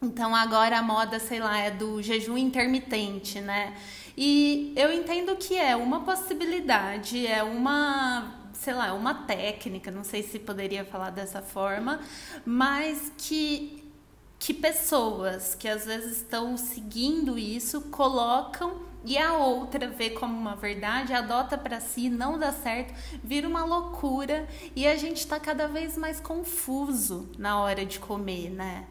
então 0.00 0.34
agora 0.34 0.78
a 0.78 0.82
moda, 0.82 1.18
sei 1.18 1.40
lá, 1.40 1.58
é 1.58 1.70
do 1.70 2.00
jejum 2.00 2.38
intermitente, 2.38 3.40
né? 3.40 3.74
E 4.16 4.72
eu 4.76 4.92
entendo 4.92 5.36
que 5.36 5.56
é 5.56 5.74
uma 5.76 6.00
possibilidade, 6.00 7.26
é 7.26 7.42
uma, 7.42 8.32
sei 8.60 8.74
lá, 8.74 8.92
uma 8.92 9.14
técnica, 9.14 9.90
não 9.90 10.04
sei 10.04 10.22
se 10.22 10.38
poderia 10.38 10.84
falar 10.84 11.10
dessa 11.10 11.40
forma, 11.40 12.00
mas 12.44 13.12
que 13.16 13.84
que 14.40 14.54
pessoas 14.54 15.56
que 15.56 15.66
às 15.66 15.84
vezes 15.84 16.18
estão 16.18 16.56
seguindo 16.56 17.36
isso 17.36 17.80
colocam 17.90 18.76
e 19.04 19.18
a 19.18 19.36
outra 19.36 19.88
vê 19.88 20.10
como 20.10 20.38
uma 20.38 20.54
verdade, 20.54 21.12
adota 21.12 21.58
para 21.58 21.80
si, 21.80 22.08
não 22.08 22.38
dá 22.38 22.52
certo, 22.52 22.94
vira 23.22 23.48
uma 23.48 23.64
loucura 23.64 24.46
e 24.76 24.86
a 24.86 24.96
gente 24.96 25.18
está 25.18 25.40
cada 25.40 25.66
vez 25.66 25.98
mais 25.98 26.20
confuso 26.20 27.28
na 27.36 27.60
hora 27.60 27.84
de 27.84 27.98
comer, 27.98 28.50
né? 28.50 28.84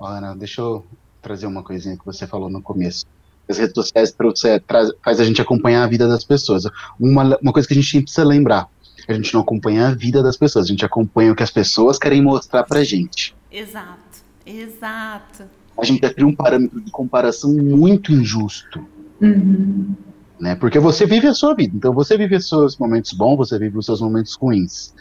Ana, 0.00 0.34
deixa 0.34 0.62
eu 0.62 0.86
trazer 1.20 1.46
uma 1.46 1.62
coisinha 1.62 1.96
que 1.96 2.04
você 2.04 2.26
falou 2.26 2.48
no 2.48 2.62
começo. 2.62 3.04
As 3.48 3.58
redes 3.58 3.74
sociais 3.74 4.12
trouxe, 4.12 4.58
traz, 4.60 4.90
faz 5.02 5.20
a 5.20 5.24
gente 5.24 5.40
acompanhar 5.42 5.84
a 5.84 5.86
vida 5.86 6.08
das 6.08 6.24
pessoas. 6.24 6.64
Uma, 6.98 7.36
uma 7.38 7.52
coisa 7.52 7.66
que 7.68 7.74
a 7.74 7.80
gente 7.80 8.02
precisa 8.02 8.24
lembrar: 8.24 8.68
a 9.08 9.14
gente 9.14 9.32
não 9.34 9.40
acompanha 9.40 9.88
a 9.88 9.94
vida 9.94 10.22
das 10.22 10.36
pessoas, 10.36 10.66
a 10.66 10.68
gente 10.68 10.84
acompanha 10.84 11.32
o 11.32 11.34
que 11.34 11.42
as 11.42 11.50
pessoas 11.50 11.98
querem 11.98 12.22
mostrar 12.22 12.62
pra 12.64 12.84
gente. 12.84 13.34
Exato, 13.50 14.22
exato. 14.46 15.44
A 15.76 15.84
gente 15.84 16.00
cria 16.00 16.26
um 16.26 16.34
parâmetro 16.34 16.80
de 16.80 16.90
comparação 16.90 17.52
muito 17.52 18.12
injusto. 18.12 18.86
Uhum. 19.20 19.94
Né? 20.38 20.54
Porque 20.54 20.78
você 20.78 21.06
vive 21.06 21.26
a 21.26 21.34
sua 21.34 21.54
vida, 21.54 21.74
então 21.76 21.92
você 21.92 22.16
vive 22.16 22.36
os 22.36 22.48
seus 22.48 22.76
momentos 22.76 23.12
bons, 23.12 23.36
você 23.36 23.58
vive 23.58 23.78
os 23.78 23.86
seus 23.86 24.00
momentos 24.00 24.34
ruins 24.34 24.92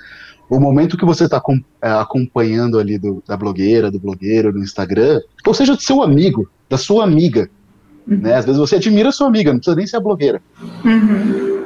o 0.51 0.59
momento 0.59 0.97
que 0.97 1.05
você 1.05 1.23
está 1.23 1.41
é, 1.81 1.89
acompanhando 1.91 2.77
ali 2.77 2.97
do, 2.97 3.23
da 3.25 3.37
blogueira, 3.37 3.89
do 3.89 3.97
blogueiro, 3.97 4.51
no 4.51 4.59
Instagram, 4.59 5.21
ou 5.47 5.53
seja, 5.53 5.75
do 5.75 5.81
seu 5.81 6.03
amigo, 6.03 6.49
da 6.69 6.77
sua 6.77 7.05
amiga, 7.05 7.49
uhum. 8.05 8.17
né? 8.17 8.35
Às 8.35 8.43
vezes 8.43 8.59
você 8.59 8.75
admira 8.75 9.09
a 9.09 9.11
sua 9.13 9.27
amiga, 9.27 9.53
não 9.53 9.59
precisa 9.59 9.77
nem 9.77 9.87
ser 9.87 9.95
a 9.95 10.01
blogueira. 10.01 10.41
Uhum. 10.83 11.61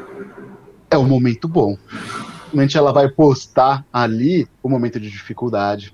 É 0.96 0.98
um 0.98 1.08
momento 1.08 1.48
bom. 1.48 1.78
Realmente 2.46 2.78
ela 2.78 2.92
vai 2.92 3.10
postar 3.10 3.86
ali 3.92 4.48
o 4.64 4.70
momento 4.70 5.00
de 5.00 5.10
dificuldade. 5.10 5.94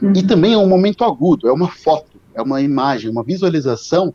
Uhum. 0.00 0.12
E 0.14 0.22
também 0.22 0.52
é 0.52 0.58
um 0.58 0.68
momento 0.68 1.04
agudo, 1.04 1.48
é 1.48 1.52
uma 1.52 1.68
foto, 1.68 2.20
é 2.34 2.42
uma 2.42 2.60
imagem, 2.60 3.10
uma 3.10 3.24
visualização 3.24 4.14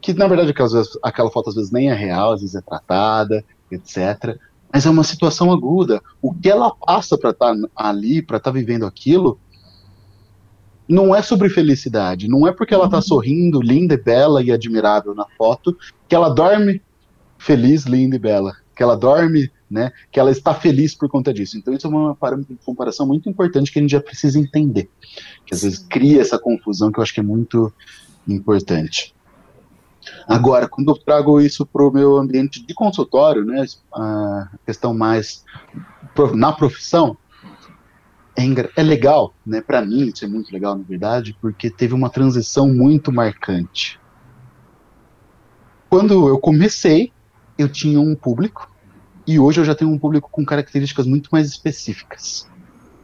que, 0.00 0.12
na 0.12 0.26
verdade, 0.26 0.50
aquela, 0.50 0.82
aquela 1.02 1.30
foto 1.30 1.50
às 1.50 1.54
vezes 1.54 1.70
nem 1.70 1.90
é 1.90 1.94
real, 1.94 2.32
às 2.32 2.40
vezes 2.40 2.56
é 2.56 2.60
tratada, 2.60 3.44
etc 3.70 4.38
mas 4.74 4.84
é 4.84 4.90
uma 4.90 5.04
situação 5.04 5.52
aguda. 5.52 6.02
O 6.20 6.34
que 6.34 6.50
ela 6.50 6.74
passa 6.74 7.16
para 7.16 7.30
estar 7.30 7.54
tá 7.54 7.68
ali, 7.76 8.20
para 8.20 8.38
estar 8.38 8.50
tá 8.50 8.58
vivendo 8.58 8.84
aquilo, 8.84 9.38
não 10.88 11.14
é 11.14 11.22
sobre 11.22 11.48
felicidade. 11.48 12.26
Não 12.26 12.44
é 12.44 12.50
porque 12.50 12.74
ela 12.74 12.86
está 12.86 12.96
uhum. 12.96 13.02
sorrindo, 13.02 13.62
linda 13.62 13.94
e 13.94 13.96
bela 13.96 14.42
e 14.42 14.50
admirável 14.50 15.14
na 15.14 15.26
foto, 15.38 15.78
que 16.08 16.14
ela 16.16 16.28
dorme 16.28 16.82
feliz, 17.38 17.84
linda 17.84 18.16
e 18.16 18.18
bela. 18.18 18.56
Que 18.74 18.82
ela 18.82 18.96
dorme, 18.96 19.50
né? 19.70 19.92
Que 20.10 20.18
ela 20.18 20.30
está 20.30 20.54
feliz 20.54 20.94
por 20.94 21.08
conta 21.08 21.32
disso. 21.32 21.56
Então, 21.56 21.72
isso 21.74 21.86
é 21.86 21.90
uma 21.90 22.14
parâmetro 22.14 22.54
de 22.54 22.64
comparação 22.64 23.06
muito 23.06 23.28
importante 23.28 23.72
que 23.72 23.78
a 23.78 23.82
gente 23.82 23.92
já 23.92 24.00
precisa 24.00 24.38
entender. 24.38 24.88
Que 25.46 25.54
às 25.54 25.62
vezes 25.62 25.78
cria 25.78 26.20
essa 26.20 26.38
confusão 26.38 26.90
que 26.90 26.98
eu 26.98 27.02
acho 27.02 27.14
que 27.14 27.20
é 27.20 27.24
muito 27.24 27.72
importante. 28.26 29.14
Agora, 30.26 30.68
quando 30.68 30.90
eu 30.90 30.96
trago 30.96 31.40
isso 31.40 31.64
para 31.66 31.86
o 31.86 31.90
meu 31.90 32.16
ambiente 32.16 32.64
de 32.64 32.74
consultório, 32.74 33.44
né, 33.44 33.64
a 33.92 34.48
questão 34.66 34.94
mais 34.94 35.44
na 36.34 36.52
profissão, 36.52 37.16
é, 38.36 38.44
é 38.76 38.82
legal, 38.82 39.34
né, 39.46 39.60
para 39.60 39.84
mim 39.84 40.06
isso 40.08 40.24
é 40.24 40.28
muito 40.28 40.52
legal, 40.52 40.76
na 40.76 40.84
verdade, 40.84 41.36
porque 41.40 41.70
teve 41.70 41.94
uma 41.94 42.10
transição 42.10 42.68
muito 42.68 43.12
marcante. 43.12 43.98
Quando 45.88 46.28
eu 46.28 46.38
comecei, 46.38 47.12
eu 47.56 47.68
tinha 47.68 48.00
um 48.00 48.14
público, 48.14 48.70
e 49.26 49.38
hoje 49.38 49.60
eu 49.60 49.64
já 49.64 49.74
tenho 49.74 49.90
um 49.90 49.98
público 49.98 50.28
com 50.30 50.44
características 50.44 51.06
muito 51.06 51.30
mais 51.32 51.48
específicas. 51.48 52.48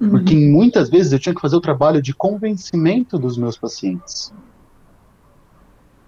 Uhum. 0.00 0.10
Porque 0.10 0.34
muitas 0.34 0.88
vezes 0.88 1.12
eu 1.12 1.18
tinha 1.18 1.34
que 1.34 1.40
fazer 1.40 1.56
o 1.56 1.60
trabalho 1.60 2.00
de 2.00 2.14
convencimento 2.14 3.18
dos 3.18 3.36
meus 3.38 3.56
pacientes. 3.56 4.32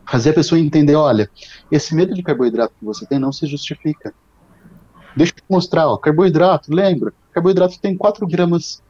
Fazer 0.07 0.31
a 0.31 0.35
pessoa 0.35 0.59
entender, 0.59 0.95
olha, 0.95 1.31
esse 1.71 1.95
medo 1.95 2.15
de 2.15 2.23
carboidrato 2.23 2.75
que 2.79 2.85
você 2.85 3.07
tem 3.07 3.19
não 3.19 3.33
se 3.33 3.47
justifica. 3.47 4.15
Deixa 5.17 5.33
eu 5.33 5.37
te 5.37 5.45
mostrar, 5.49 5.89
ó, 5.89 5.97
carboidrato, 5.97 6.75
lembra? 6.75 7.13
Carboidrato 7.33 7.79
tem 7.81 7.97
4 7.97 8.27
gramas, 8.27 8.83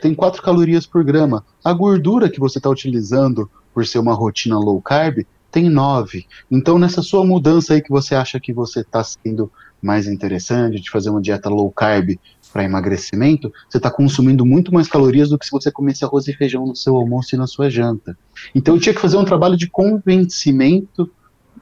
tem 0.00 0.14
4 0.14 0.42
calorias 0.42 0.86
por 0.86 1.02
grama. 1.02 1.44
A 1.64 1.72
gordura 1.72 2.28
que 2.28 2.40
você 2.40 2.58
está 2.58 2.68
utilizando 2.68 3.50
por 3.72 3.86
ser 3.86 3.98
uma 3.98 4.14
rotina 4.14 4.58
low 4.58 4.80
carb 4.80 5.26
tem 5.54 5.70
9. 5.70 6.26
Então, 6.50 6.80
nessa 6.80 7.00
sua 7.00 7.24
mudança 7.24 7.74
aí 7.74 7.80
que 7.80 7.88
você 7.88 8.16
acha 8.16 8.40
que 8.40 8.52
você 8.52 8.80
está 8.80 9.04
sendo 9.04 9.52
mais 9.80 10.08
interessante, 10.08 10.80
de 10.80 10.90
fazer 10.90 11.10
uma 11.10 11.22
dieta 11.22 11.48
low 11.48 11.70
carb 11.70 12.18
para 12.52 12.64
emagrecimento, 12.64 13.52
você 13.70 13.76
está 13.76 13.88
consumindo 13.88 14.44
muito 14.44 14.74
mais 14.74 14.88
calorias 14.88 15.28
do 15.28 15.38
que 15.38 15.46
se 15.46 15.52
você 15.52 15.70
comesse 15.70 16.04
arroz 16.04 16.26
e 16.26 16.32
feijão 16.32 16.66
no 16.66 16.74
seu 16.74 16.96
almoço 16.96 17.36
e 17.36 17.38
na 17.38 17.46
sua 17.46 17.70
janta. 17.70 18.18
Então, 18.52 18.74
eu 18.74 18.80
tinha 18.80 18.92
que 18.92 19.00
fazer 19.00 19.16
um 19.16 19.24
trabalho 19.24 19.56
de 19.56 19.70
convencimento 19.70 21.08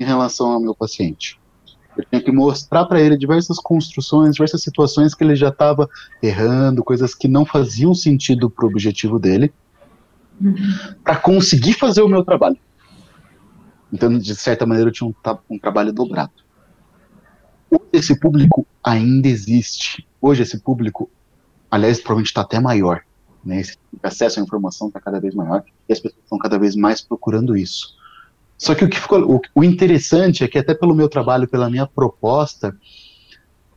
em 0.00 0.04
relação 0.04 0.50
ao 0.52 0.60
meu 0.60 0.74
paciente. 0.74 1.38
Eu 1.94 2.06
tinha 2.06 2.22
que 2.22 2.32
mostrar 2.32 2.86
para 2.86 2.98
ele 2.98 3.18
diversas 3.18 3.58
construções, 3.58 4.36
diversas 4.36 4.62
situações 4.62 5.14
que 5.14 5.22
ele 5.22 5.36
já 5.36 5.50
estava 5.50 5.86
errando, 6.22 6.82
coisas 6.82 7.14
que 7.14 7.28
não 7.28 7.44
faziam 7.44 7.94
sentido 7.94 8.48
para 8.48 8.64
o 8.64 8.68
objetivo 8.70 9.18
dele, 9.18 9.52
uhum. 10.40 10.54
para 11.04 11.16
conseguir 11.16 11.74
fazer 11.74 12.00
o 12.00 12.08
meu 12.08 12.24
trabalho. 12.24 12.56
Então, 13.92 14.16
de 14.16 14.34
certa 14.34 14.64
maneira, 14.64 14.88
eu 14.88 14.92
tinha 14.92 15.08
um, 15.08 15.14
um 15.50 15.58
trabalho 15.58 15.92
dobrado. 15.92 16.32
Hoje 17.70 17.90
esse 17.92 18.18
público 18.18 18.66
ainda 18.82 19.28
existe. 19.28 20.06
Hoje 20.20 20.42
esse 20.42 20.58
público, 20.58 21.10
aliás, 21.70 21.98
provavelmente 21.98 22.28
está 22.28 22.40
até 22.40 22.58
maior. 22.58 23.02
Né? 23.44 23.60
Esse 23.60 23.76
acesso 24.02 24.40
à 24.40 24.42
informação 24.42 24.88
está 24.88 25.00
cada 25.00 25.20
vez 25.20 25.34
maior 25.34 25.62
e 25.88 25.92
as 25.92 26.00
pessoas 26.00 26.22
estão 26.22 26.38
cada 26.38 26.58
vez 26.58 26.74
mais 26.74 27.00
procurando 27.00 27.56
isso. 27.56 27.96
Só 28.56 28.74
que 28.74 28.84
o 28.84 28.88
que 28.88 29.00
ficou, 29.00 29.36
o, 29.36 29.40
o 29.54 29.64
interessante 29.64 30.44
é 30.44 30.48
que 30.48 30.58
até 30.58 30.72
pelo 30.72 30.94
meu 30.94 31.08
trabalho, 31.08 31.48
pela 31.48 31.68
minha 31.68 31.86
proposta, 31.86 32.76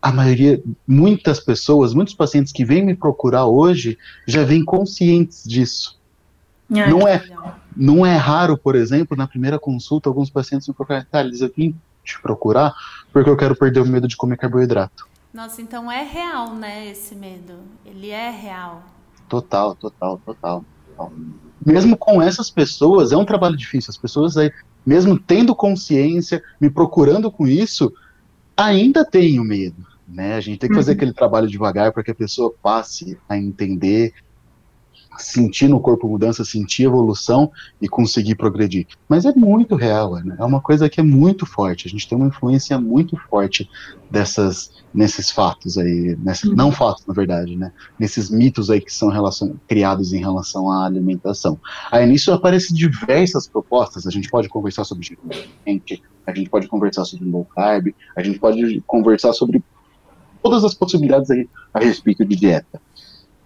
a 0.01 0.11
maioria, 0.11 0.61
muitas 0.87 1.39
pessoas, 1.39 1.93
muitos 1.93 2.13
pacientes 2.13 2.53
que 2.53 2.63
vêm 2.63 2.85
me 2.85 2.95
procurar 2.95 3.47
hoje 3.47 3.97
já 4.27 4.43
vêm 4.43 4.63
conscientes 4.63 5.43
disso. 5.43 5.99
Ai, 6.71 6.89
não 6.89 7.07
é, 7.07 7.23
não 7.75 8.05
é 8.05 8.15
raro, 8.15 8.57
por 8.57 8.75
exemplo, 8.75 9.17
na 9.17 9.27
primeira 9.27 9.59
consulta, 9.59 10.09
alguns 10.09 10.29
pacientes 10.29 10.67
me 10.67 10.73
procuram, 10.73 11.05
Thales, 11.09 11.41
eu 11.41 11.51
vim 11.55 11.75
te 12.03 12.19
procurar 12.21 12.73
porque 13.11 13.29
eu 13.29 13.37
quero 13.37 13.55
perder 13.55 13.81
o 13.81 13.85
medo 13.85 14.07
de 14.07 14.15
comer 14.15 14.37
carboidrato. 14.37 15.07
Nossa, 15.33 15.61
então 15.61 15.91
é 15.91 16.03
real, 16.03 16.53
né, 16.53 16.89
esse 16.89 17.15
medo? 17.15 17.55
Ele 17.85 18.09
é 18.09 18.29
real. 18.29 18.83
Total, 19.27 19.75
total, 19.75 20.21
total. 20.25 20.63
total. 20.87 21.13
Mesmo 21.65 21.97
com 21.97 22.21
essas 22.21 22.49
pessoas, 22.49 23.11
é 23.11 23.17
um 23.17 23.25
trabalho 23.25 23.57
difícil. 23.57 23.89
As 23.89 23.97
pessoas 23.97 24.37
aí 24.37 24.51
mesmo 24.85 25.17
tendo 25.17 25.55
consciência, 25.55 26.43
me 26.61 26.69
procurando 26.69 27.31
com 27.31 27.47
isso, 27.47 27.91
ainda 28.55 29.03
tenho 29.03 29.43
medo. 29.43 29.85
Né? 30.07 30.35
A 30.35 30.41
gente 30.41 30.59
tem 30.59 30.69
que 30.69 30.75
fazer 30.75 30.91
uhum. 30.91 30.97
aquele 30.97 31.13
trabalho 31.13 31.47
devagar 31.47 31.91
para 31.91 32.03
que 32.03 32.11
a 32.11 32.15
pessoa 32.15 32.53
passe 32.61 33.17
a 33.27 33.35
entender 33.37 34.13
sentir 35.17 35.67
no 35.67 35.79
corpo 35.79 36.07
mudança, 36.07 36.43
sentir 36.43 36.83
evolução 36.83 37.51
e 37.81 37.87
conseguir 37.87 38.35
progredir. 38.35 38.87
Mas 39.07 39.25
é 39.25 39.33
muito 39.33 39.75
real, 39.75 40.15
né? 40.15 40.35
é 40.39 40.43
uma 40.43 40.61
coisa 40.61 40.89
que 40.89 40.99
é 40.99 41.03
muito 41.03 41.45
forte. 41.45 41.87
A 41.87 41.91
gente 41.91 42.07
tem 42.07 42.17
uma 42.17 42.27
influência 42.27 42.79
muito 42.79 43.17
forte 43.29 43.69
dessas 44.09 44.71
nesses 44.93 45.29
fatos 45.29 45.77
aí, 45.77 46.17
nessa, 46.23 46.47
uhum. 46.47 46.55
não 46.55 46.71
fatos 46.71 47.05
na 47.05 47.13
verdade, 47.13 47.55
né? 47.57 47.73
Nesses 47.99 48.29
mitos 48.29 48.69
aí 48.69 48.79
que 48.79 48.93
são 48.93 49.09
relacion, 49.09 49.55
criados 49.67 50.13
em 50.13 50.19
relação 50.19 50.71
à 50.71 50.85
alimentação. 50.85 51.59
Aí 51.91 52.05
nisso 52.05 52.31
aparecem 52.31 52.75
diversas 52.75 53.45
propostas. 53.45 54.07
A 54.07 54.09
gente 54.09 54.29
pode 54.29 54.47
conversar 54.47 54.85
sobre 54.85 55.17
gente, 55.67 56.01
a 56.25 56.33
gente 56.33 56.49
pode 56.49 56.67
conversar 56.67 57.03
sobre 57.03 57.25
low 57.25 57.43
carb, 57.43 57.93
a 58.15 58.23
gente 58.23 58.39
pode 58.39 58.81
conversar 58.87 59.33
sobre 59.33 59.61
todas 60.41 60.63
as 60.63 60.73
possibilidades 60.73 61.29
aí 61.29 61.49
a 61.73 61.79
respeito 61.79 62.23
de 62.23 62.35
dieta. 62.35 62.79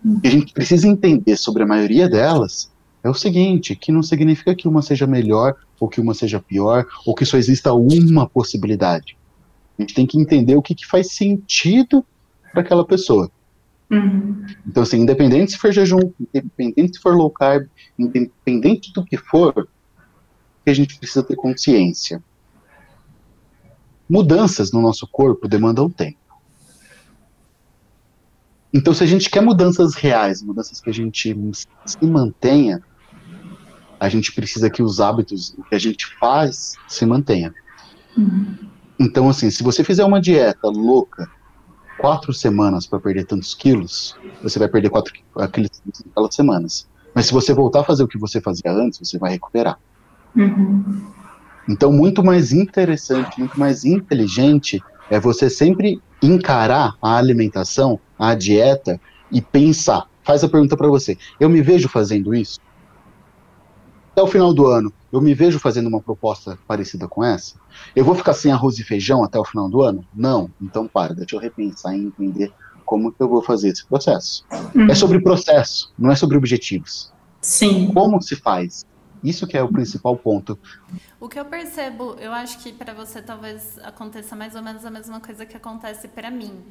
O 0.04 0.20
que 0.22 0.28
a 0.28 0.32
gente 0.32 0.54
precisa 0.54 0.88
entender 0.88 1.36
sobre 1.36 1.64
a 1.64 1.68
maioria 1.68 2.08
delas 2.08 2.72
é 3.04 3.10
o 3.10 3.14
seguinte, 3.14 3.76
que 3.76 3.92
não 3.92 4.04
significa 4.04 4.56
que 4.56 4.68
uma 4.68 4.82
seja 4.82 5.08
melhor 5.08 5.56
ou 5.80 5.88
que 5.88 6.02
uma 6.02 6.14
seja 6.14 6.40
pior, 6.40 6.86
ou 7.06 7.16
que 7.16 7.26
só 7.26 7.38
exista 7.38 7.74
uma 7.74 8.28
possibilidade. 8.28 9.18
A 9.78 9.82
gente 9.82 9.94
tem 9.94 10.06
que 10.06 10.20
entender 10.20 10.56
o 10.56 10.62
que, 10.62 10.76
que 10.76 10.86
faz 10.86 11.14
sentido 11.14 12.06
para 12.52 12.62
aquela 12.62 12.86
pessoa. 12.86 13.32
Uhum. 13.90 14.46
Então, 14.68 14.84
assim, 14.84 14.98
independente 14.98 15.54
se 15.54 15.58
for 15.58 15.72
jejum, 15.72 16.12
independente 16.34 16.98
se 16.98 17.02
for 17.02 17.16
low 17.16 17.30
carb, 17.32 17.68
independente 17.98 18.92
do 18.94 19.04
que 19.06 19.18
for, 19.18 19.68
a 20.70 20.74
gente 20.74 20.98
precisa 20.98 21.24
ter 21.24 21.36
consciência. 21.36 22.24
Mudanças 24.08 24.72
no 24.72 24.82
nosso 24.82 25.08
corpo 25.08 25.48
demandam 25.48 25.90
tempo. 25.90 26.18
Então, 28.74 28.94
se 28.94 29.04
a 29.04 29.08
gente 29.08 29.30
quer 29.30 29.42
mudanças 29.42 29.96
reais, 29.96 30.44
mudanças 30.44 30.80
que 30.80 30.90
a 30.90 30.94
gente 30.94 31.36
se 31.86 32.06
mantenha, 32.06 32.82
a 34.00 34.08
gente 34.08 34.32
precisa 34.32 34.70
que 34.70 34.82
os 34.82 35.00
hábitos 35.00 35.56
que 35.68 35.76
a 35.76 35.80
gente 35.80 36.06
faz 36.20 36.76
se 36.88 37.06
mantenha. 37.06 37.54
Uhum. 38.16 38.56
Então, 39.00 39.30
assim, 39.30 39.50
se 39.50 39.64
você 39.64 39.84
fizer 39.84 40.06
uma 40.06 40.22
dieta 40.22 40.68
louca, 40.68 41.30
quatro 41.98 42.32
semanas 42.34 42.86
para 42.86 43.00
perder 43.00 43.26
tantos 43.26 43.54
quilos, 43.54 44.18
você 44.42 44.60
vai 44.60 44.68
perder 44.68 44.90
quatro 44.90 45.14
aqueles 45.36 45.82
aquelas 46.12 46.36
semanas. 46.36 46.88
Mas 47.14 47.26
se 47.26 47.34
você 47.34 47.54
voltar 47.54 47.82
a 47.82 47.84
fazer 47.84 48.04
o 48.04 48.08
que 48.08 48.18
você 48.18 48.40
fazia 48.40 48.72
antes, 48.72 49.00
você 49.00 49.18
vai 49.18 49.32
recuperar. 49.32 49.80
Uhum. 50.36 51.02
Então, 51.68 51.92
muito 51.92 52.24
mais 52.24 52.52
interessante, 52.52 53.40
muito 53.40 53.60
mais 53.60 53.84
inteligente 53.84 54.82
é 55.10 55.20
você 55.20 55.50
sempre 55.50 56.02
encarar 56.22 56.96
a 57.02 57.16
alimentação, 57.16 58.00
a 58.18 58.36
dieta 58.36 59.00
e 59.32 59.42
pensar. 59.42 60.08
Faz 60.24 60.44
a 60.44 60.50
pergunta 60.50 60.78
para 60.78 60.88
você: 60.88 61.18
eu 61.40 61.50
me 61.50 61.62
vejo 61.62 61.90
fazendo 61.90 62.34
isso? 62.34 62.60
Até 64.12 64.22
o 64.22 64.28
final 64.28 64.54
do 64.54 64.68
ano, 64.68 64.92
eu 65.12 65.22
me 65.22 65.34
vejo 65.34 65.60
fazendo 65.60 65.88
uma 65.88 66.02
proposta 66.02 66.58
parecida 66.68 67.08
com 67.08 67.24
essa? 67.24 67.56
Eu 67.96 68.04
vou 68.04 68.16
ficar 68.16 68.34
sem 68.34 68.52
arroz 68.52 68.78
e 68.78 68.84
feijão 68.84 69.24
até 69.24 69.40
o 69.40 69.46
final 69.46 69.70
do 69.70 69.82
ano? 69.82 70.06
Não. 70.14 70.50
Então, 70.62 70.88
para, 70.88 71.14
deixa 71.14 71.36
eu 71.36 71.40
repensar 71.40 71.96
e 71.96 72.06
entender 72.06 72.52
como 72.86 73.12
que 73.12 73.22
eu 73.22 73.30
vou 73.30 73.42
fazer 73.42 73.70
esse 73.70 73.86
processo. 73.86 74.44
Uhum. 74.76 74.90
É 74.90 74.96
sobre 74.96 75.22
processo, 75.22 75.94
não 75.98 76.12
é 76.12 76.16
sobre 76.16 76.38
objetivos. 76.38 77.12
Sim. 77.40 77.92
Como 77.94 78.22
se 78.22 78.36
faz? 78.36 78.86
Isso 79.24 79.46
que 79.46 79.58
é 79.58 79.64
o 79.64 79.68
principal 79.68 80.16
ponto. 80.16 80.58
O 81.20 81.28
que 81.28 81.40
eu 81.40 81.46
percebo, 81.46 82.16
eu 82.20 82.32
acho 82.32 82.60
que 82.60 82.72
para 82.72 82.94
você 82.94 83.22
talvez 83.22 83.78
aconteça 83.80 84.36
mais 84.36 84.56
ou 84.56 84.62
menos 84.62 84.86
a 84.86 84.90
mesma 84.90 85.20
coisa 85.20 85.46
que 85.46 85.58
acontece 85.58 86.08
para 86.08 86.32
mim. 86.32 86.64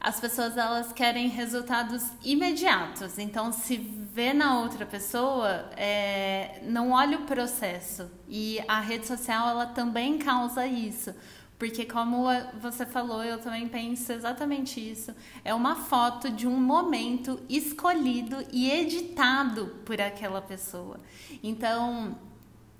As 0.00 0.18
pessoas 0.18 0.56
elas 0.56 0.92
querem 0.92 1.28
resultados 1.28 2.02
imediatos. 2.24 3.18
Então, 3.18 3.52
se 3.52 3.76
vê 3.76 4.32
na 4.32 4.58
outra 4.58 4.84
pessoa, 4.84 5.70
é, 5.76 6.60
não 6.64 6.90
olha 6.90 7.18
o 7.18 7.22
processo. 7.22 8.10
E 8.28 8.58
a 8.66 8.80
rede 8.80 9.06
social 9.06 9.48
ela 9.48 9.66
também 9.66 10.18
causa 10.18 10.66
isso. 10.66 11.14
Porque, 11.62 11.84
como 11.84 12.24
você 12.60 12.84
falou, 12.84 13.22
eu 13.22 13.38
também 13.38 13.68
penso 13.68 14.12
exatamente 14.12 14.80
isso. 14.80 15.14
É 15.44 15.54
uma 15.54 15.76
foto 15.76 16.28
de 16.28 16.44
um 16.44 16.60
momento 16.60 17.38
escolhido 17.48 18.44
e 18.50 18.68
editado 18.68 19.66
por 19.84 20.00
aquela 20.00 20.42
pessoa. 20.42 20.98
Então, 21.40 22.18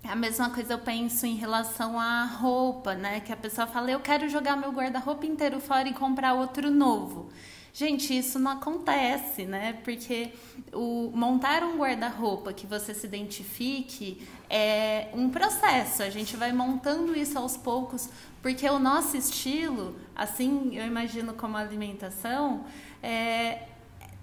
a 0.03 0.17
mesma 0.17 0.51
coisa 0.51 0.73
eu 0.73 0.81
penso 0.81 1.27
em 1.27 1.37
relação 1.37 1.97
à 1.97 2.25
roupa, 2.25 2.97
né? 2.97 3.21
Que 3.21 3.33
a 3.33 3.37
pessoa 3.37 3.69
fala, 3.69 3.89
eu 3.89 4.01
quero 4.01 4.29
jogar 4.29 4.57
meu 4.57 4.73
guarda-roupa 4.73 5.27
inteiro 5.27 5.61
fora 5.61 5.89
e 5.89 5.95
comprar 5.95 6.35
outro 6.35 6.69
novo. 6.69 7.31
Gente, 7.75 8.17
isso 8.17 8.39
não 8.39 8.51
acontece, 8.51 9.47
né? 9.47 9.81
Porque 9.83 10.33
o 10.75 11.11
montar 11.15 11.63
um 11.63 11.79
guarda-roupa 11.79 12.53
que 12.53 12.67
você 12.67 12.93
se 12.93 13.07
identifique 13.07 14.27
é 14.51 15.09
um 15.15 15.31
processo. 15.31 16.03
A 16.03 16.11
gente 16.11 16.37
vai 16.37 16.53
montando 16.53 17.17
isso 17.17 17.39
aos 17.39 17.57
poucos, 17.57 18.11
porque 18.43 18.69
o 18.69 18.79
nosso 18.79 19.17
estilo, 19.17 19.97
assim 20.15 20.77
eu 20.77 20.87
imagino 20.87 21.33
como 21.33 21.57
alimentação, 21.57 22.67
é, 23.03 23.63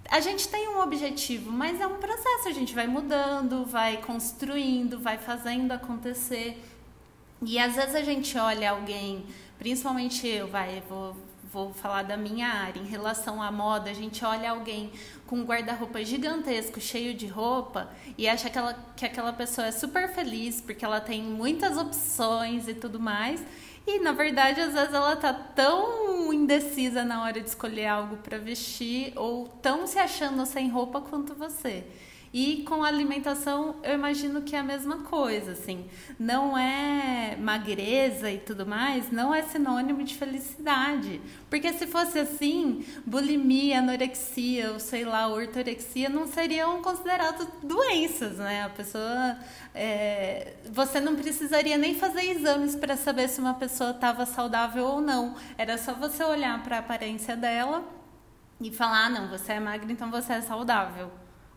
a 0.08 0.20
gente 0.20 0.46
tem 0.48 0.68
um 0.68 0.80
objetivo, 0.80 1.50
mas 1.50 1.80
é 1.80 1.86
um 1.88 1.98
processo. 1.98 2.46
A 2.46 2.52
gente 2.52 2.72
vai 2.72 2.86
mudando, 2.86 3.64
vai 3.64 3.96
construindo, 3.96 5.00
vai 5.00 5.18
fazendo 5.18 5.72
acontecer. 5.72 6.62
E 7.42 7.58
às 7.58 7.74
vezes 7.74 7.96
a 7.96 8.02
gente 8.02 8.38
olha 8.38 8.70
alguém, 8.70 9.26
principalmente 9.58 10.28
eu, 10.28 10.46
vai, 10.46 10.82
vou 10.88 11.16
vou 11.52 11.72
falar 11.72 12.04
da 12.04 12.16
minha 12.16 12.46
área, 12.46 12.80
em 12.80 12.86
relação 12.86 13.42
à 13.42 13.50
moda, 13.50 13.90
a 13.90 13.94
gente 13.94 14.24
olha 14.24 14.50
alguém 14.50 14.92
com 15.26 15.36
um 15.36 15.44
guarda-roupa 15.44 16.04
gigantesco, 16.04 16.80
cheio 16.80 17.12
de 17.12 17.26
roupa, 17.26 17.90
e 18.16 18.28
acha 18.28 18.48
que, 18.48 18.56
ela, 18.56 18.74
que 18.96 19.04
aquela 19.04 19.32
pessoa 19.32 19.66
é 19.66 19.72
super 19.72 20.08
feliz 20.08 20.60
porque 20.60 20.84
ela 20.84 21.00
tem 21.00 21.22
muitas 21.22 21.76
opções 21.76 22.68
e 22.68 22.74
tudo 22.74 23.00
mais. 23.00 23.44
E 23.86 23.98
na 23.98 24.12
verdade, 24.12 24.60
às 24.60 24.74
vezes 24.74 24.94
ela 24.94 25.16
tá 25.16 25.32
tão 25.32 26.32
indecisa 26.32 27.04
na 27.04 27.22
hora 27.22 27.40
de 27.40 27.48
escolher 27.48 27.86
algo 27.86 28.16
para 28.18 28.38
vestir 28.38 29.12
ou 29.16 29.48
tão 29.60 29.86
se 29.86 29.98
achando 29.98 30.44
sem 30.46 30.68
roupa 30.68 31.00
quanto 31.00 31.34
você. 31.34 31.84
E 32.32 32.62
com 32.62 32.84
a 32.84 32.86
alimentação, 32.86 33.74
eu 33.82 33.94
imagino 33.94 34.42
que 34.42 34.54
é 34.54 34.60
a 34.60 34.62
mesma 34.62 34.98
coisa, 34.98 35.50
assim. 35.50 35.90
Não 36.16 36.56
é 36.56 37.36
magreza 37.36 38.30
e 38.30 38.38
tudo 38.38 38.64
mais, 38.64 39.10
não 39.10 39.34
é 39.34 39.42
sinônimo 39.42 40.04
de 40.04 40.14
felicidade. 40.14 41.20
Porque 41.48 41.72
se 41.72 41.88
fosse 41.88 42.20
assim, 42.20 42.84
bulimia, 43.04 43.80
anorexia, 43.80 44.70
ou 44.70 44.78
sei 44.78 45.04
lá, 45.04 45.26
ortorexia 45.26 46.08
não 46.08 46.28
seriam 46.28 46.80
considerados 46.82 47.48
doenças, 47.64 48.36
né? 48.38 48.62
A 48.62 48.68
pessoa. 48.70 49.36
É... 49.74 50.54
você 50.70 51.00
não 51.00 51.16
precisaria 51.16 51.78
nem 51.78 51.94
fazer 51.96 52.30
exames 52.30 52.76
para 52.76 52.96
saber 52.96 53.28
se 53.28 53.40
uma 53.40 53.54
pessoa 53.54 53.90
estava 53.90 54.24
saudável 54.24 54.84
ou 54.86 55.00
não. 55.00 55.34
Era 55.58 55.76
só 55.78 55.94
você 55.94 56.22
olhar 56.22 56.62
para 56.62 56.76
a 56.76 56.78
aparência 56.80 57.36
dela 57.36 57.84
e 58.60 58.70
falar: 58.70 59.06
ah, 59.06 59.10
não, 59.10 59.28
você 59.28 59.54
é 59.54 59.60
magra, 59.60 59.90
então 59.90 60.12
você 60.12 60.34
é 60.34 60.40
saudável. 60.40 61.10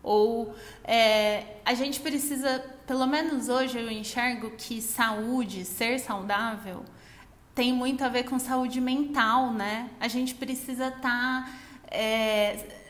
Ou 0.04 0.54
é, 0.84 1.56
a 1.64 1.74
gente 1.74 1.98
precisa, 1.98 2.62
pelo 2.86 3.06
menos 3.06 3.48
hoje 3.48 3.78
eu 3.78 3.90
enxergo 3.90 4.50
que 4.50 4.80
saúde, 4.80 5.64
ser 5.64 5.98
saudável, 5.98 6.84
tem 7.54 7.72
muito 7.72 8.04
a 8.04 8.08
ver 8.08 8.24
com 8.24 8.38
saúde 8.38 8.80
mental, 8.80 9.52
né? 9.52 9.90
A 9.98 10.06
gente 10.06 10.34
precisa 10.34 10.88
estar. 10.88 11.00
Tá, 11.00 11.50
é, 11.90 12.84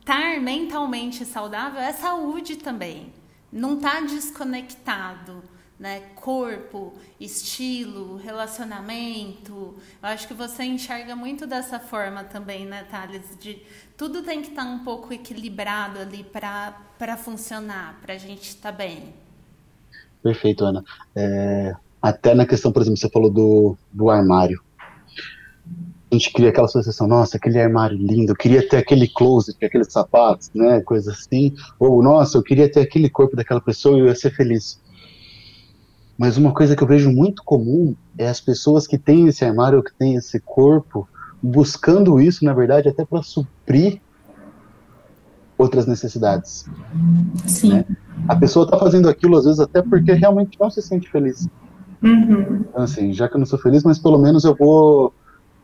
estar 0.00 0.40
mentalmente 0.40 1.24
saudável 1.24 1.80
é 1.80 1.92
saúde 1.92 2.56
também. 2.56 3.12
Não 3.52 3.78
tá 3.78 4.00
desconectado 4.00 5.42
né? 5.80 6.02
Corpo, 6.14 6.92
estilo, 7.18 8.16
relacionamento. 8.18 9.74
Eu 10.02 10.08
acho 10.10 10.28
que 10.28 10.34
você 10.34 10.62
enxerga 10.62 11.16
muito 11.16 11.46
dessa 11.46 11.80
forma 11.80 12.22
também, 12.22 12.66
né, 12.66 12.84
Thales? 12.90 13.22
De 13.40 13.62
tudo 13.96 14.22
tem 14.22 14.42
que 14.42 14.50
estar 14.50 14.64
tá 14.64 14.70
um 14.70 14.80
pouco 14.80 15.10
equilibrado 15.14 15.98
ali 15.98 16.22
para 16.22 17.16
funcionar, 17.16 17.98
para 18.02 18.12
a 18.12 18.18
gente 18.18 18.42
estar 18.42 18.70
tá 18.70 18.76
bem. 18.76 19.14
Perfeito, 20.22 20.66
Ana. 20.66 20.84
É, 21.16 21.74
até 22.02 22.34
na 22.34 22.44
questão, 22.44 22.70
por 22.70 22.82
exemplo, 22.82 22.98
você 22.98 23.08
falou 23.08 23.30
do, 23.30 23.74
do 23.90 24.10
armário. 24.10 24.62
A 26.12 26.14
gente 26.14 26.30
cria 26.30 26.50
aquela 26.50 26.68
sensação, 26.68 27.06
nossa, 27.06 27.38
aquele 27.38 27.58
armário 27.58 27.96
lindo, 27.96 28.32
eu 28.32 28.36
queria 28.36 28.68
ter 28.68 28.78
aquele 28.78 29.08
closet, 29.08 29.64
aqueles 29.64 29.90
sapatos, 29.90 30.50
né, 30.52 30.80
coisa 30.82 31.12
assim. 31.12 31.54
Ou, 31.78 32.02
nossa, 32.02 32.36
eu 32.36 32.42
queria 32.42 32.70
ter 32.70 32.80
aquele 32.80 33.08
corpo 33.08 33.34
daquela 33.34 33.60
pessoa 33.62 33.96
e 33.96 34.00
eu 34.00 34.06
ia 34.06 34.14
ser 34.14 34.34
feliz. 34.34 34.78
Mas 36.20 36.36
uma 36.36 36.52
coisa 36.52 36.76
que 36.76 36.82
eu 36.82 36.86
vejo 36.86 37.10
muito 37.10 37.42
comum 37.42 37.96
é 38.18 38.28
as 38.28 38.38
pessoas 38.38 38.86
que 38.86 38.98
têm 38.98 39.26
esse 39.26 39.42
armário, 39.42 39.82
que 39.82 39.94
têm 39.94 40.16
esse 40.16 40.38
corpo, 40.38 41.08
buscando 41.42 42.20
isso, 42.20 42.44
na 42.44 42.52
verdade, 42.52 42.90
até 42.90 43.06
para 43.06 43.22
suprir 43.22 44.02
outras 45.56 45.86
necessidades. 45.86 46.66
Sim. 47.46 47.72
Né? 47.72 47.86
A 48.28 48.36
pessoa 48.36 48.66
está 48.66 48.78
fazendo 48.78 49.08
aquilo, 49.08 49.34
às 49.38 49.46
vezes, 49.46 49.60
até 49.60 49.80
porque 49.80 50.12
realmente 50.12 50.60
não 50.60 50.68
se 50.68 50.82
sente 50.82 51.08
feliz. 51.08 51.48
Uhum. 52.02 52.66
Então, 52.68 52.82
assim, 52.82 53.14
já 53.14 53.26
que 53.26 53.36
eu 53.36 53.38
não 53.38 53.46
sou 53.46 53.58
feliz, 53.58 53.82
mas 53.82 53.98
pelo 53.98 54.18
menos 54.18 54.44
eu 54.44 54.54
vou 54.54 55.14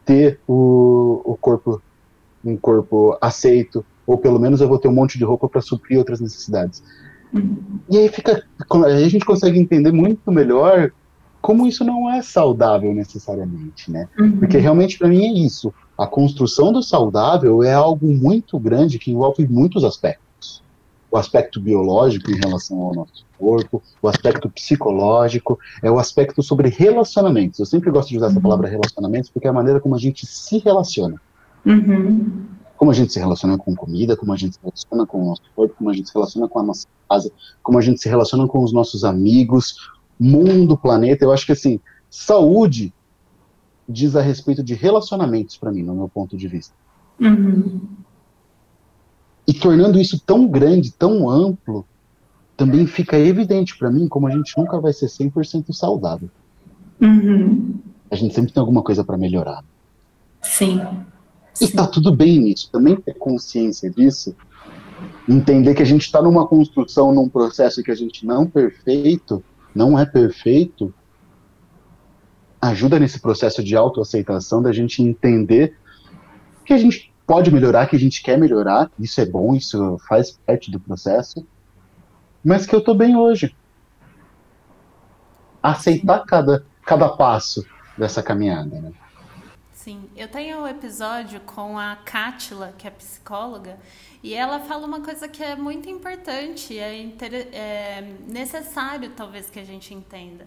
ter 0.07 0.41
o, 0.49 1.21
o 1.23 1.37
corpo, 1.39 1.83
um 2.43 2.57
corpo 2.57 3.19
aceito, 3.21 3.85
ou 4.07 4.17
pelo 4.17 4.41
menos 4.41 4.63
eu 4.63 4.69
vou 4.69 4.79
ter 4.79 4.89
um 4.89 4.95
monte 4.95 5.19
de 5.19 5.25
roupa 5.25 5.51
para 5.51 5.61
suprir 5.61 5.99
outras 5.99 6.19
necessidades. 6.19 6.83
E 7.89 7.97
aí 7.97 8.09
fica. 8.09 8.43
Aí 8.85 9.05
a 9.05 9.09
gente 9.09 9.25
consegue 9.25 9.59
entender 9.59 9.93
muito 9.93 10.31
melhor 10.31 10.93
como 11.41 11.67
isso 11.67 11.85
não 11.85 12.11
é 12.11 12.23
saudável 12.23 12.93
necessariamente, 12.93 13.91
né? 13.91 14.09
Uhum. 14.19 14.39
Porque 14.39 14.59
realmente 14.59 14.99
para 14.99 15.09
mim 15.09 15.25
é 15.25 15.33
isso. 15.33 15.73
A 15.97 16.07
construção 16.07 16.73
do 16.73 16.83
saudável 16.83 17.63
é 17.63 17.73
algo 17.73 18.09
muito 18.09 18.59
grande 18.59 18.99
que 18.99 19.13
envolve 19.13 19.47
muitos 19.47 19.85
aspectos. 19.85 20.63
O 21.09 21.17
aspecto 21.17 21.61
biológico 21.61 22.33
em 22.33 22.35
relação 22.35 22.81
ao 22.83 22.95
nosso 22.95 23.25
corpo, 23.39 23.81
o 24.03 24.09
aspecto 24.09 24.51
psicológico, 24.51 25.59
é 25.83 25.91
o 25.91 26.01
aspecto 26.01 26.43
sobre 26.43 26.69
relacionamentos. 26.69 27.61
Eu 27.61 27.67
sempre 27.67 27.93
gosto 27.93 28.09
de 28.09 28.17
usar 28.17 28.27
essa 28.27 28.37
uhum. 28.37 28.43
palavra 28.43 28.69
relacionamentos 28.69 29.31
porque 29.31 29.47
é 29.47 29.51
a 29.51 29.55
maneira 29.55 29.79
como 29.79 29.95
a 29.95 29.99
gente 29.99 30.27
se 30.27 30.59
relaciona. 30.59 31.21
Uhum 31.65 32.56
como 32.77 32.91
a 32.91 32.95
gente 32.95 33.13
se 33.13 33.19
relaciona 33.19 33.57
com 33.57 33.75
comida, 33.75 34.17
como 34.17 34.33
a 34.33 34.37
gente 34.37 34.55
se 34.55 34.61
relaciona 34.63 35.07
com 35.07 35.23
o 35.23 35.27
nosso 35.27 35.43
corpo, 35.55 35.75
como 35.77 35.91
a 35.91 35.95
gente 35.95 36.09
se 36.09 36.15
relaciona 36.15 36.49
com 36.49 36.59
a 36.59 36.63
nossa 36.63 36.87
casa, 37.09 37.33
como 37.63 37.79
a 37.79 37.81
gente 37.81 38.01
se 38.01 38.09
relaciona 38.09 38.47
com 38.47 38.63
os 38.63 38.73
nossos 38.73 39.05
amigos, 39.05 39.77
mundo, 40.19 40.77
planeta. 40.77 41.25
Eu 41.25 41.33
acho 41.33 41.47
que 41.47 41.53
assim, 41.53 41.81
saúde 42.11 42.93
diz 43.89 44.17
a 44.17 44.21
respeito 44.21 44.63
de 44.63 44.75
relacionamentos 44.75 45.57
para 45.57 45.71
mim, 45.71 45.83
no 45.83 45.95
meu 45.95 46.09
ponto 46.09 46.37
de 46.37 46.49
vista. 46.49 46.75
Uhum. 47.21 47.81
E 49.47 49.55
tornando 49.55 49.99
isso 50.01 50.21
tão 50.25 50.47
grande, 50.49 50.93
tão 50.93 51.31
amplo, 51.31 51.87
também 52.57 52.87
fica 52.87 53.19
evidente 53.19 53.77
para 53.79 53.91
mim 53.91 54.09
como 54.09 54.27
a 54.27 54.31
gente 54.31 54.57
nunca 54.59 54.81
vai 54.81 54.93
ser 54.93 55.07
100% 55.07 55.73
saudável. 55.73 56.29
Uhum. 57.01 57.75
A 58.11 58.17
gente 58.17 58.35
sempre 58.35 58.53
tem 58.53 58.61
alguma 58.61 58.83
coisa 58.83 59.05
para 59.05 59.17
melhorar. 59.17 59.65
Sim. 60.43 60.81
E 61.61 61.69
tá 61.69 61.87
tudo 61.87 62.15
bem 62.15 62.39
nisso, 62.39 62.71
também 62.71 62.97
ter 62.97 63.15
consciência 63.15 63.91
disso, 63.91 64.37
entender 65.29 65.75
que 65.75 65.83
a 65.83 65.87
gente 65.87 66.03
está 66.03 66.21
numa 66.21 66.47
construção, 66.47 67.15
num 67.15 67.29
processo 67.29 67.83
que 67.83 67.91
a 67.91 67.95
gente 67.95 68.27
não 68.27 68.47
perfeito, 68.47 69.43
não 69.75 69.99
é 69.99 70.05
perfeito, 70.05 70.93
ajuda 72.61 72.99
nesse 72.99 73.21
processo 73.21 73.63
de 73.63 73.77
autoaceitação 73.77 74.63
da 74.63 74.73
gente 74.73 75.03
entender 75.03 75.77
que 76.65 76.73
a 76.73 76.79
gente 76.79 77.13
pode 77.27 77.51
melhorar, 77.51 77.87
que 77.87 77.97
a 77.97 77.99
gente 77.99 78.23
quer 78.23 78.39
melhorar, 78.39 78.91
isso 78.99 79.21
é 79.21 79.27
bom, 79.27 79.55
isso 79.55 79.99
faz 80.09 80.33
parte 80.33 80.71
do 80.71 80.79
processo, 80.79 81.47
mas 82.45 82.67
que 82.67 82.75
eu 82.75 82.81
tô 82.81 82.95
bem 82.95 83.17
hoje. 83.17 83.55
Aceitar 85.63 86.21
cada, 86.21 86.65
cada 86.85 87.09
passo 87.09 87.65
dessa 87.99 88.23
caminhada, 88.23 88.81
né? 88.81 88.93
Sim, 89.87 90.11
eu 90.17 90.27
tenho 90.27 90.63
um 90.63 90.67
episódio 90.67 91.39
com 91.43 91.79
a 91.79 91.95
Cátila, 91.95 92.75
que 92.77 92.89
é 92.89 92.91
psicóloga, 92.91 93.79
e 94.21 94.35
ela 94.35 94.59
fala 94.59 94.85
uma 94.85 95.01
coisa 95.01 95.29
que 95.29 95.41
é 95.41 95.55
muito 95.55 95.89
importante, 95.89 96.77
é, 96.77 97.09
é 97.53 98.17
necessário 98.27 99.13
talvez 99.17 99.49
que 99.49 99.61
a 99.61 99.65
gente 99.65 99.95
entenda. 99.95 100.45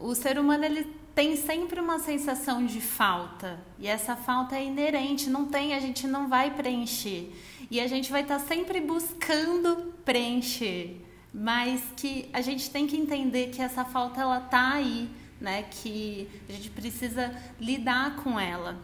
O 0.00 0.16
ser 0.16 0.36
humano 0.36 0.64
ele 0.64 0.92
tem 1.14 1.36
sempre 1.36 1.78
uma 1.78 2.00
sensação 2.00 2.66
de 2.66 2.80
falta, 2.80 3.60
e 3.78 3.86
essa 3.86 4.16
falta 4.16 4.56
é 4.56 4.64
inerente, 4.64 5.30
não 5.30 5.46
tem, 5.46 5.74
a 5.74 5.78
gente 5.78 6.08
não 6.08 6.26
vai 6.28 6.50
preencher. 6.50 7.32
E 7.70 7.78
a 7.78 7.86
gente 7.86 8.10
vai 8.10 8.22
estar 8.22 8.40
sempre 8.40 8.80
buscando 8.80 9.94
preencher, 10.04 11.00
mas 11.32 11.80
que 11.96 12.28
a 12.32 12.40
gente 12.40 12.68
tem 12.68 12.88
que 12.88 12.96
entender 12.96 13.50
que 13.50 13.62
essa 13.62 13.84
falta 13.84 14.20
ela 14.20 14.40
tá 14.40 14.72
aí 14.72 15.21
né, 15.42 15.64
que 15.64 16.30
a 16.48 16.52
gente 16.52 16.70
precisa 16.70 17.34
lidar 17.60 18.16
com 18.16 18.38
ela. 18.38 18.78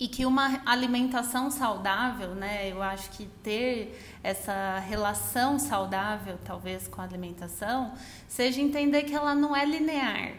E 0.00 0.08
que 0.08 0.24
uma 0.24 0.62
alimentação 0.64 1.50
saudável, 1.50 2.34
né, 2.34 2.70
eu 2.70 2.82
acho 2.82 3.10
que 3.10 3.26
ter 3.42 4.18
essa 4.22 4.78
relação 4.78 5.58
saudável, 5.58 6.38
talvez, 6.44 6.88
com 6.88 7.00
a 7.00 7.04
alimentação, 7.04 7.92
seja 8.26 8.60
entender 8.60 9.02
que 9.02 9.14
ela 9.14 9.34
não 9.34 9.54
é 9.54 9.64
linear. 9.64 10.34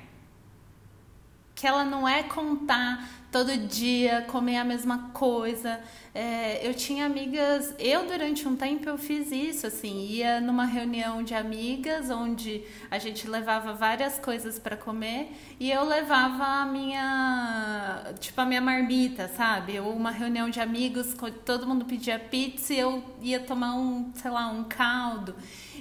Que 1.54 1.68
ela 1.68 1.84
não 1.84 2.08
é 2.08 2.24
contar 2.24 3.08
todo 3.32 3.56
dia, 3.58 4.26
comer 4.28 4.58
a 4.58 4.64
mesma 4.64 5.10
coisa. 5.14 5.80
É, 6.14 6.68
eu 6.68 6.74
tinha 6.74 7.06
amigas, 7.06 7.76
eu 7.78 8.08
durante 8.08 8.48
um 8.48 8.56
tempo 8.56 8.90
eu 8.90 8.98
fiz 8.98 9.32
isso, 9.32 9.68
assim, 9.68 10.08
ia 10.08 10.42
numa 10.42 10.66
reunião 10.66 11.22
de 11.22 11.36
amigas 11.36 12.10
onde 12.10 12.64
a 12.90 12.98
gente 12.98 13.28
levava 13.28 13.74
várias 13.74 14.18
coisas 14.18 14.58
para 14.58 14.76
comer 14.76 15.32
e 15.60 15.72
eu 15.72 15.84
levava 15.86 16.44
a 16.44 16.66
minha, 16.66 18.14
tipo 18.20 18.42
a 18.42 18.46
minha 18.46 18.62
marmita, 18.62 19.28
sabe? 19.28 19.80
Ou 19.80 19.94
uma 19.94 20.12
reunião 20.12 20.50
de 20.50 20.60
amigos, 20.60 21.16
todo 21.46 21.68
mundo 21.68 21.86
pedia 21.86 22.18
pizza 22.18 22.74
e 22.74 22.80
eu 22.80 23.04
ia 23.22 23.40
tomar 23.40 23.76
um, 23.76 24.12
sei 24.16 24.32
lá, 24.32 24.48
um 24.48 24.64
caldo. 24.64 25.36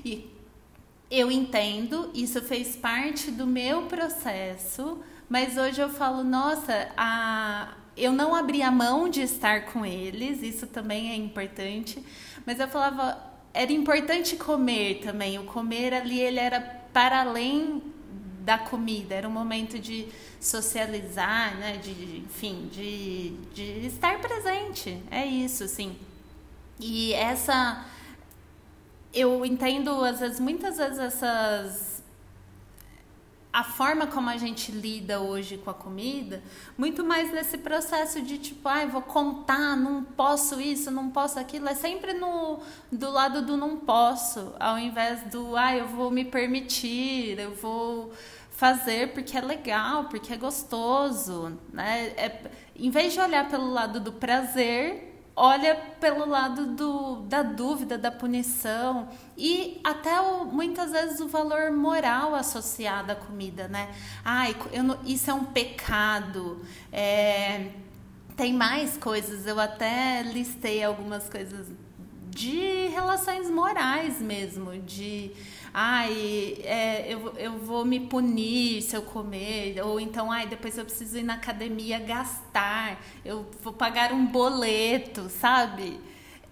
E 0.04 0.30
eu 1.10 1.32
entendo, 1.32 2.10
isso 2.14 2.42
fez 2.42 2.76
parte 2.76 3.30
do 3.30 3.46
meu 3.46 3.86
processo 3.86 5.02
mas 5.28 5.56
hoje 5.58 5.80
eu 5.80 5.90
falo, 5.90 6.24
nossa, 6.24 6.88
a, 6.96 7.74
eu 7.96 8.12
não 8.12 8.34
abri 8.34 8.62
a 8.62 8.70
mão 8.70 9.08
de 9.08 9.20
estar 9.22 9.66
com 9.66 9.84
eles, 9.84 10.42
isso 10.42 10.66
também 10.66 11.10
é 11.10 11.16
importante. 11.16 12.02
Mas 12.46 12.58
eu 12.60 12.68
falava, 12.68 13.18
era 13.52 13.72
importante 13.72 14.36
comer 14.36 15.00
também. 15.02 15.38
O 15.38 15.44
comer 15.44 15.92
ali, 15.92 16.18
ele 16.18 16.38
era 16.38 16.60
para 16.92 17.20
além 17.20 17.82
da 18.40 18.56
comida, 18.56 19.14
era 19.14 19.28
um 19.28 19.32
momento 19.32 19.78
de 19.78 20.08
socializar, 20.40 21.56
né? 21.58 21.76
De, 21.76 22.20
enfim, 22.20 22.68
de, 22.72 23.30
de 23.52 23.86
estar 23.86 24.18
presente. 24.20 25.02
É 25.10 25.26
isso, 25.26 25.64
assim. 25.64 25.96
E 26.80 27.12
essa 27.12 27.84
eu 29.12 29.44
entendo 29.44 29.90
às 30.04 30.20
vezes 30.20 30.38
muitas 30.38 30.76
vezes 30.76 30.98
essas 30.98 31.97
a 33.58 33.64
forma 33.64 34.06
como 34.06 34.30
a 34.30 34.36
gente 34.36 34.70
lida 34.70 35.18
hoje 35.18 35.58
com 35.58 35.68
a 35.68 35.74
comida, 35.74 36.40
muito 36.76 37.02
mais 37.02 37.32
nesse 37.32 37.58
processo 37.58 38.22
de 38.22 38.38
tipo, 38.38 38.68
ai, 38.68 38.84
ah, 38.84 38.86
vou 38.86 39.02
contar, 39.02 39.76
não 39.76 40.04
posso 40.04 40.60
isso, 40.60 40.92
não 40.92 41.10
posso 41.10 41.40
aquilo, 41.40 41.68
é 41.68 41.74
sempre 41.74 42.12
no 42.12 42.60
do 42.92 43.10
lado 43.10 43.42
do 43.42 43.56
não 43.56 43.76
posso, 43.76 44.54
ao 44.60 44.78
invés 44.78 45.22
do, 45.22 45.56
ah, 45.56 45.74
eu 45.74 45.88
vou 45.88 46.08
me 46.08 46.24
permitir, 46.24 47.36
eu 47.36 47.52
vou 47.56 48.12
fazer 48.52 49.12
porque 49.12 49.36
é 49.36 49.40
legal, 49.40 50.04
porque 50.04 50.32
é 50.32 50.36
gostoso, 50.36 51.58
né? 51.72 52.12
É, 52.16 52.40
em 52.76 52.90
vez 52.90 53.12
de 53.12 53.18
olhar 53.18 53.48
pelo 53.48 53.72
lado 53.72 53.98
do 53.98 54.12
prazer, 54.12 55.07
olha 55.38 55.76
pelo 56.00 56.28
lado 56.28 56.66
do, 56.66 57.22
da 57.22 57.42
dúvida, 57.42 57.96
da 57.96 58.10
punição 58.10 59.08
e 59.36 59.80
até 59.84 60.20
o, 60.20 60.44
muitas 60.46 60.90
vezes 60.90 61.20
o 61.20 61.28
valor 61.28 61.70
moral 61.70 62.34
associado 62.34 63.12
à 63.12 63.14
comida, 63.14 63.68
né? 63.68 63.88
Ai, 64.24 64.56
não, 64.84 64.98
isso 65.04 65.30
é 65.30 65.34
um 65.34 65.44
pecado. 65.44 66.60
É, 66.92 67.70
tem 68.36 68.52
mais 68.52 68.96
coisas, 68.96 69.46
eu 69.46 69.58
até 69.58 70.22
listei 70.22 70.82
algumas 70.82 71.28
coisas 71.28 71.68
de 72.38 72.86
relações 72.86 73.50
morais 73.50 74.20
mesmo, 74.20 74.78
de 74.78 75.32
ai, 75.74 76.56
é, 76.62 77.12
eu, 77.12 77.34
eu 77.36 77.58
vou 77.58 77.84
me 77.84 77.98
punir 77.98 78.80
se 78.80 78.96
eu 78.96 79.02
comer, 79.02 79.80
ou 79.84 79.98
então, 79.98 80.30
ai, 80.30 80.46
depois 80.46 80.78
eu 80.78 80.84
preciso 80.84 81.18
ir 81.18 81.24
na 81.24 81.34
academia 81.34 81.98
gastar, 81.98 83.02
eu 83.24 83.44
vou 83.60 83.72
pagar 83.72 84.12
um 84.12 84.24
boleto, 84.24 85.28
sabe? 85.28 85.98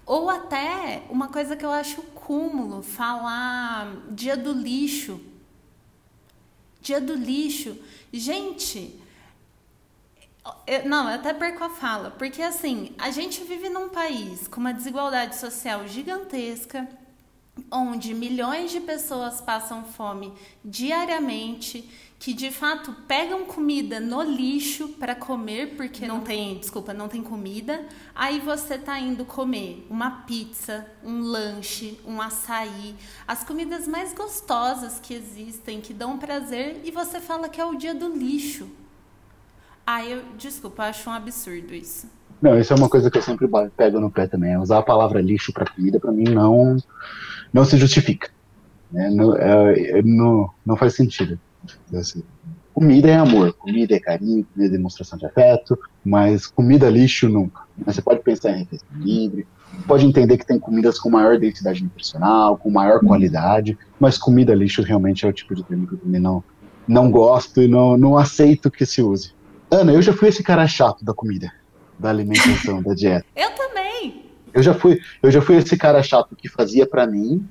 Ou 0.05 0.28
até 0.28 1.05
uma 1.09 1.28
coisa 1.28 1.55
que 1.55 1.64
eu 1.64 1.70
acho 1.70 2.03
cúmulo, 2.03 2.82
falar 2.82 3.95
dia 4.11 4.37
do 4.37 4.53
lixo. 4.53 5.20
Dia 6.82 7.01
do 7.01 7.14
lixo. 7.14 7.76
Gente, 8.12 9.01
eu, 10.66 10.88
não, 10.88 11.09
eu 11.09 11.16
até 11.16 11.32
perco 11.32 11.64
a 11.64 11.70
fala, 11.70 12.11
porque 12.11 12.42
assim, 12.42 12.94
a 12.99 13.11
gente 13.11 13.42
vive 13.44 13.68
num 13.68 13.88
país 13.88 14.47
com 14.49 14.61
uma 14.61 14.72
desigualdade 14.72 15.36
social 15.36 15.86
gigantesca, 15.86 16.88
onde 17.70 18.12
milhões 18.14 18.70
de 18.70 18.80
pessoas 18.80 19.40
passam 19.40 19.84
fome 19.84 20.32
diariamente, 20.64 21.88
que 22.18 22.32
de 22.32 22.51
fato 22.51 22.92
pegam 23.07 23.44
comida 23.44 24.01
no 24.01 24.22
lixo 24.22 24.88
para 24.88 25.14
comer 25.14 25.76
porque 25.76 26.07
não 26.07 26.20
tem, 26.20 26.59
desculpa, 26.59 26.94
não 26.94 27.09
tem 27.09 27.22
comida. 27.22 27.86
Aí 28.14 28.40
você 28.40 28.78
tá 28.78 28.99
indo 28.99 29.24
comer 29.24 29.86
uma 29.90 30.22
pizza, 30.22 30.86
um 31.05 31.20
lanche, 31.20 31.99
um 32.07 32.20
açaí, 32.20 32.94
as 33.26 33.44
comidas 33.44 33.86
mais 33.86 34.12
gostosas 34.14 34.99
que 34.99 35.14
existem, 35.14 35.80
que 35.80 35.92
dão 35.92 36.18
prazer 36.18 36.80
e 36.84 36.90
você 36.90 37.20
fala 37.20 37.49
que 37.49 37.61
é 37.61 37.64
o 37.64 37.74
dia 37.74 37.94
do 37.94 38.09
lixo. 38.09 38.68
Aí 39.87 40.11
eu, 40.11 40.22
desculpa, 40.37 40.84
acho 40.84 41.09
um 41.09 41.12
absurdo 41.12 41.72
isso. 41.72 42.11
Não, 42.43 42.59
isso 42.59 42.72
é 42.72 42.76
uma 42.76 42.89
coisa 42.89 43.11
que 43.11 43.18
eu 43.18 43.22
sempre 43.22 43.49
pego 43.76 44.01
no 44.01 44.11
pé 44.11 44.26
também. 44.26 44.57
Usar 44.57 44.78
a 44.78 44.82
palavra 44.82 45.20
lixo 45.20 45.53
para 45.53 45.70
comida 45.70 46.01
para 46.01 46.12
mim 46.12 46.24
não 46.24 46.76
não 47.53 47.64
se 47.64 47.76
justifica. 47.76 48.28
Né? 48.91 49.09
Não, 49.11 49.37
é, 49.37 49.99
é, 49.99 50.03
não, 50.03 50.51
não 50.64 50.76
faz 50.76 50.95
sentido. 50.95 51.39
Assim, 51.95 52.22
comida 52.74 53.09
é 53.09 53.16
amor, 53.16 53.53
comida 53.55 53.95
é 53.95 54.01
carinho, 54.01 54.45
comida 54.53 54.74
é 54.74 54.76
demonstração 54.76 55.18
de 55.18 55.26
afeto, 55.26 55.78
mas 56.05 56.47
comida 56.47 56.91
lixo 56.91 57.28
nunca. 57.28 57.62
Você 57.84 58.03
pode 58.03 58.20
pensar 58.20 58.51
em 58.51 58.59
refeição 58.59 58.87
livre, 58.99 59.47
pode 59.87 60.05
entender 60.05 60.37
que 60.37 60.47
tem 60.47 60.59
comidas 60.59 60.99
com 60.99 61.11
maior 61.11 61.39
densidade 61.39 61.82
nutricional, 61.82 62.57
com 62.57 62.70
maior 62.70 63.01
qualidade, 63.01 63.78
mas 63.99 64.18
comida 64.18 64.55
lixo 64.55 64.82
realmente 64.82 65.24
é 65.24 65.28
o 65.28 65.32
tipo 65.32 65.55
de 65.55 65.64
termo 65.64 65.87
que 65.87 65.95
eu 65.95 65.99
também 65.99 66.20
não, 66.20 66.45
não 66.87 67.11
gosto 67.11 67.62
e 67.62 67.68
não, 67.68 67.97
não 67.97 68.18
aceito 68.18 68.70
que 68.70 68.84
se 68.84 69.01
use. 69.01 69.34
Ana, 69.70 69.92
eu 69.92 70.02
já 70.02 70.12
fui 70.12 70.28
esse 70.28 70.42
cara 70.42 70.66
chato 70.66 71.04
da 71.04 71.12
comida, 71.12 71.52
da 71.98 72.10
alimentação, 72.10 72.82
da 72.82 72.94
dieta. 72.94 73.26
Eu 73.34 73.50
também. 73.50 74.26
Eu 74.54 74.62
já 74.62 74.72
fui, 74.72 75.00
eu 75.22 75.30
já 75.30 75.42
fui 75.42 75.56
esse 75.56 75.76
cara 75.76 76.02
chato 76.02 76.36
que 76.36 76.48
fazia 76.48 76.86
para 76.86 77.06
mim 77.06 77.46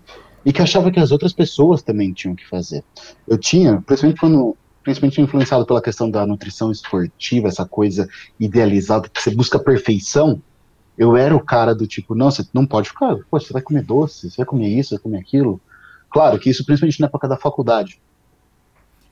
e 0.46 0.54
que 0.54 0.62
achava 0.62 0.92
que 0.92 1.00
as 1.00 1.12
outras 1.12 1.34
pessoas 1.34 1.82
também 1.82 2.14
tinham 2.14 2.36
que 2.36 2.48
fazer. 2.48 2.84
Eu 3.28 3.38
tinha, 3.38 3.82
principalmente 3.82 4.20
quando 4.20 4.58
principalmente 4.84 5.20
influenciado 5.20 5.66
pela 5.66 5.82
questão 5.82 6.10
da 6.10 6.28
nutrição 6.28 6.72
esportiva, 6.72 7.48
essa 7.48 7.66
coisa 7.66 8.08
idealizada 8.40 9.10
que 9.10 9.20
você 9.20 9.32
busca 9.32 9.58
perfeição, 9.58 10.40
eu 10.96 11.18
era 11.18 11.36
o 11.36 11.44
cara 11.44 11.74
do 11.74 11.88
tipo, 11.88 12.14
não, 12.14 12.30
você 12.30 12.46
não 12.54 12.68
pode 12.68 12.90
ficar, 12.90 13.16
pô, 13.30 13.40
você 13.40 13.52
vai 13.52 13.64
comer 13.64 13.84
doce, 13.84 14.30
você 14.30 14.38
vai 14.38 14.46
comer 14.46 14.70
isso, 14.70 14.92
vai 14.92 15.00
comer 15.00 15.18
aquilo. 15.18 15.60
Claro 16.10 16.40
que 16.40 16.52
isso 16.52 16.64
principalmente 16.64 17.02
na 17.02 17.08
época 17.08 17.28
da 17.28 17.36
faculdade. 17.36 18.00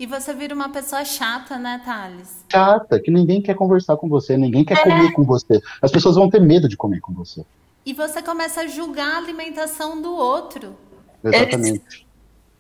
E 0.04 0.06
você 0.06 0.34
vira 0.34 0.54
uma 0.54 0.68
pessoa 0.68 1.06
chata, 1.06 1.58
né, 1.58 1.82
Thales? 1.86 2.44
Chata, 2.52 3.00
que 3.00 3.10
ninguém 3.10 3.42
quer 3.42 3.56
conversar 3.56 3.96
com 3.96 4.10
você, 4.10 4.36
ninguém 4.36 4.66
quer 4.66 4.78
é. 4.80 4.84
comer 4.84 5.14
com 5.14 5.24
você. 5.24 5.62
As 5.82 5.94
pessoas 5.94 6.18
vão 6.18 6.30
ter 6.30 6.42
medo 6.42 6.68
de 6.68 6.76
comer 6.76 7.00
com 7.00 7.14
você. 7.14 7.46
E 7.86 7.94
você 7.94 8.22
começa 8.22 8.60
a 8.60 8.68
julgar 8.68 9.14
a 9.14 9.18
alimentação 9.20 10.02
do 10.02 10.14
outro. 10.14 10.76
Exatamente. 11.24 12.06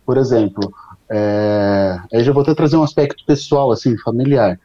Por 0.06 0.18
exemplo, 0.18 0.74
é... 1.10 2.00
aí 2.14 2.24
já 2.24 2.32
vou 2.32 2.44
até 2.44 2.56
trazer 2.56 2.78
um 2.78 2.84
aspecto 2.84 3.26
pessoal, 3.26 3.74
assim, 3.74 3.98
familiar. 3.98 4.58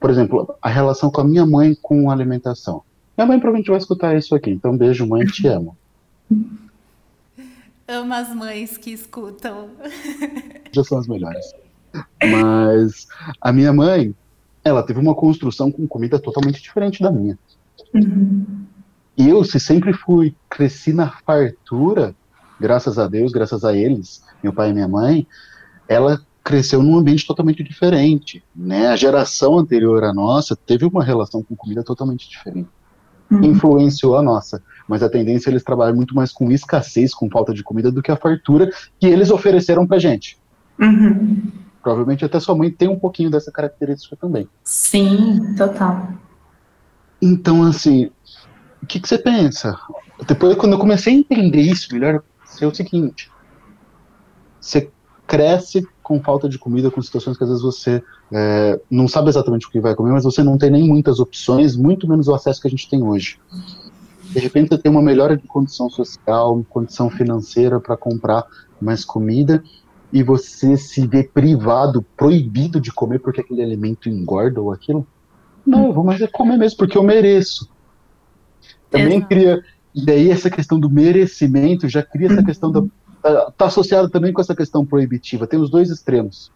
Por 0.00 0.10
exemplo, 0.10 0.52
a 0.60 0.68
relação 0.68 1.12
com 1.12 1.20
a 1.20 1.24
minha 1.24 1.46
mãe 1.46 1.76
com 1.80 2.10
a 2.10 2.12
alimentação. 2.12 2.82
Minha 3.16 3.28
mãe 3.28 3.38
provavelmente 3.38 3.70
vai 3.70 3.78
escutar 3.78 4.16
isso 4.16 4.34
aqui, 4.34 4.50
então 4.50 4.76
beijo, 4.76 5.06
mãe, 5.06 5.24
te 5.26 5.46
amo. 5.46 5.78
Amo 7.86 8.14
as 8.14 8.34
mães 8.34 8.76
que 8.76 8.90
escutam. 8.90 9.70
Já 10.72 10.82
são 10.82 10.98
as 10.98 11.06
melhores. 11.06 11.65
Mas 12.22 13.06
a 13.40 13.52
minha 13.52 13.72
mãe, 13.72 14.14
ela 14.64 14.82
teve 14.82 14.98
uma 14.98 15.14
construção 15.14 15.70
com 15.70 15.86
comida 15.86 16.18
totalmente 16.18 16.60
diferente 16.60 17.02
da 17.02 17.10
minha. 17.10 17.38
Uhum. 17.94 18.44
E 19.16 19.28
eu, 19.28 19.42
se 19.44 19.58
sempre 19.58 19.92
fui, 19.92 20.34
cresci 20.50 20.92
na 20.92 21.08
fartura, 21.08 22.14
graças 22.60 22.98
a 22.98 23.06
Deus, 23.06 23.32
graças 23.32 23.64
a 23.64 23.74
eles, 23.74 24.22
meu 24.42 24.52
pai 24.52 24.70
e 24.70 24.74
minha 24.74 24.88
mãe, 24.88 25.26
ela 25.88 26.20
cresceu 26.44 26.82
num 26.82 26.96
ambiente 26.96 27.26
totalmente 27.26 27.64
diferente, 27.64 28.42
né? 28.54 28.88
A 28.88 28.96
geração 28.96 29.58
anterior 29.58 30.04
à 30.04 30.12
nossa 30.12 30.54
teve 30.54 30.84
uma 30.84 31.02
relação 31.02 31.42
com 31.42 31.56
comida 31.56 31.82
totalmente 31.82 32.28
diferente. 32.28 32.68
Uhum. 33.30 33.42
Influenciou 33.42 34.16
a 34.16 34.22
nossa, 34.22 34.62
mas 34.86 35.02
a 35.02 35.08
tendência 35.08 35.48
é 35.48 35.52
eles 35.52 35.64
trabalham 35.64 35.96
muito 35.96 36.14
mais 36.14 36.30
com 36.30 36.52
escassez, 36.52 37.12
com 37.12 37.28
falta 37.28 37.52
de 37.52 37.64
comida, 37.64 37.90
do 37.90 38.00
que 38.00 38.12
a 38.12 38.16
fartura 38.16 38.70
que 39.00 39.06
eles 39.06 39.30
ofereceram 39.30 39.86
pra 39.86 39.98
gente. 39.98 40.38
Uhum. 40.78 41.50
Provavelmente 41.86 42.24
até 42.24 42.40
sua 42.40 42.56
mãe 42.56 42.68
tem 42.68 42.88
um 42.88 42.98
pouquinho 42.98 43.30
dessa 43.30 43.52
característica 43.52 44.16
também. 44.16 44.48
Sim, 44.64 45.54
total. 45.56 46.08
Então, 47.22 47.62
assim, 47.62 48.10
o 48.82 48.86
que, 48.86 48.98
que 48.98 49.08
você 49.08 49.16
pensa? 49.16 49.78
Depois, 50.26 50.56
quando 50.56 50.72
eu 50.72 50.80
comecei 50.80 51.14
a 51.14 51.16
entender 51.16 51.60
isso 51.60 51.94
melhor, 51.94 52.24
é 52.60 52.66
o 52.66 52.74
seguinte: 52.74 53.30
você 54.60 54.90
cresce 55.28 55.86
com 56.02 56.20
falta 56.20 56.48
de 56.48 56.58
comida, 56.58 56.90
com 56.90 57.00
situações 57.00 57.38
que 57.38 57.44
às 57.44 57.50
vezes 57.50 57.62
você 57.62 58.02
é, 58.32 58.80
não 58.90 59.06
sabe 59.06 59.28
exatamente 59.28 59.68
o 59.68 59.70
que 59.70 59.78
vai 59.78 59.94
comer, 59.94 60.10
mas 60.10 60.24
você 60.24 60.42
não 60.42 60.58
tem 60.58 60.72
nem 60.72 60.88
muitas 60.88 61.20
opções, 61.20 61.76
muito 61.76 62.08
menos 62.08 62.26
o 62.26 62.34
acesso 62.34 62.60
que 62.60 62.66
a 62.66 62.70
gente 62.70 62.90
tem 62.90 63.00
hoje. 63.00 63.38
De 64.24 64.40
repente 64.40 64.70
você 64.70 64.78
tem 64.78 64.90
uma 64.90 65.02
melhora 65.02 65.36
de 65.36 65.46
condição 65.46 65.88
social, 65.88 66.66
condição 66.68 67.08
financeira 67.08 67.78
para 67.78 67.96
comprar 67.96 68.44
mais 68.80 69.04
comida 69.04 69.62
e 70.16 70.22
você 70.22 70.78
se 70.78 71.06
vê 71.06 71.22
privado, 71.22 72.00
proibido 72.16 72.80
de 72.80 72.90
comer 72.90 73.18
porque 73.18 73.42
aquele 73.42 73.62
alimento 73.62 74.08
engorda 74.08 74.62
ou 74.62 74.72
aquilo. 74.72 75.06
Não, 75.66 75.88
eu 75.88 75.92
vou 75.92 76.02
mais 76.02 76.22
é 76.22 76.26
comer 76.26 76.56
mesmo 76.56 76.78
porque 76.78 76.96
eu 76.96 77.02
mereço. 77.02 77.70
Também 78.90 79.18
Exato. 79.18 79.26
cria. 79.26 79.62
E 79.94 80.06
daí 80.06 80.30
essa 80.30 80.48
questão 80.48 80.80
do 80.80 80.88
merecimento 80.88 81.86
já 81.86 82.02
cria 82.02 82.28
essa 82.28 82.42
questão 82.42 82.72
da. 82.72 82.82
Está 83.16 83.50
tá 83.50 83.66
associado 83.66 84.08
também 84.08 84.32
com 84.32 84.40
essa 84.40 84.56
questão 84.56 84.86
proibitiva. 84.86 85.46
Tem 85.46 85.60
os 85.60 85.68
dois 85.68 85.90
extremos. 85.90 86.50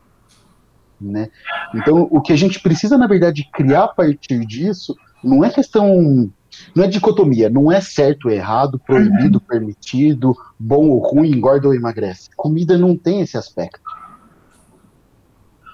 Né? 0.98 1.28
Então, 1.74 2.08
o 2.11 2.22
que 2.22 2.32
a 2.32 2.36
gente 2.36 2.61
precisa, 2.61 2.96
na 2.96 3.06
verdade, 3.06 3.46
criar 3.52 3.84
a 3.84 3.88
partir 3.88 4.46
disso 4.46 4.96
não 5.22 5.44
é 5.44 5.50
questão. 5.50 6.32
Não 6.74 6.84
é 6.84 6.88
dicotomia, 6.88 7.48
não 7.48 7.70
é 7.70 7.80
certo 7.80 8.26
ou 8.26 8.30
errado, 8.30 8.78
proibido, 8.78 9.38
uhum. 9.38 9.44
permitido, 9.46 10.36
bom 10.59 10.88
ou 10.88 10.98
ruim, 10.98 11.30
engorda 11.30 11.68
ou 11.68 11.74
emagrece. 11.74 12.30
Comida 12.36 12.76
não 12.76 12.96
tem 12.96 13.20
esse 13.20 13.36
aspecto. 13.36 13.90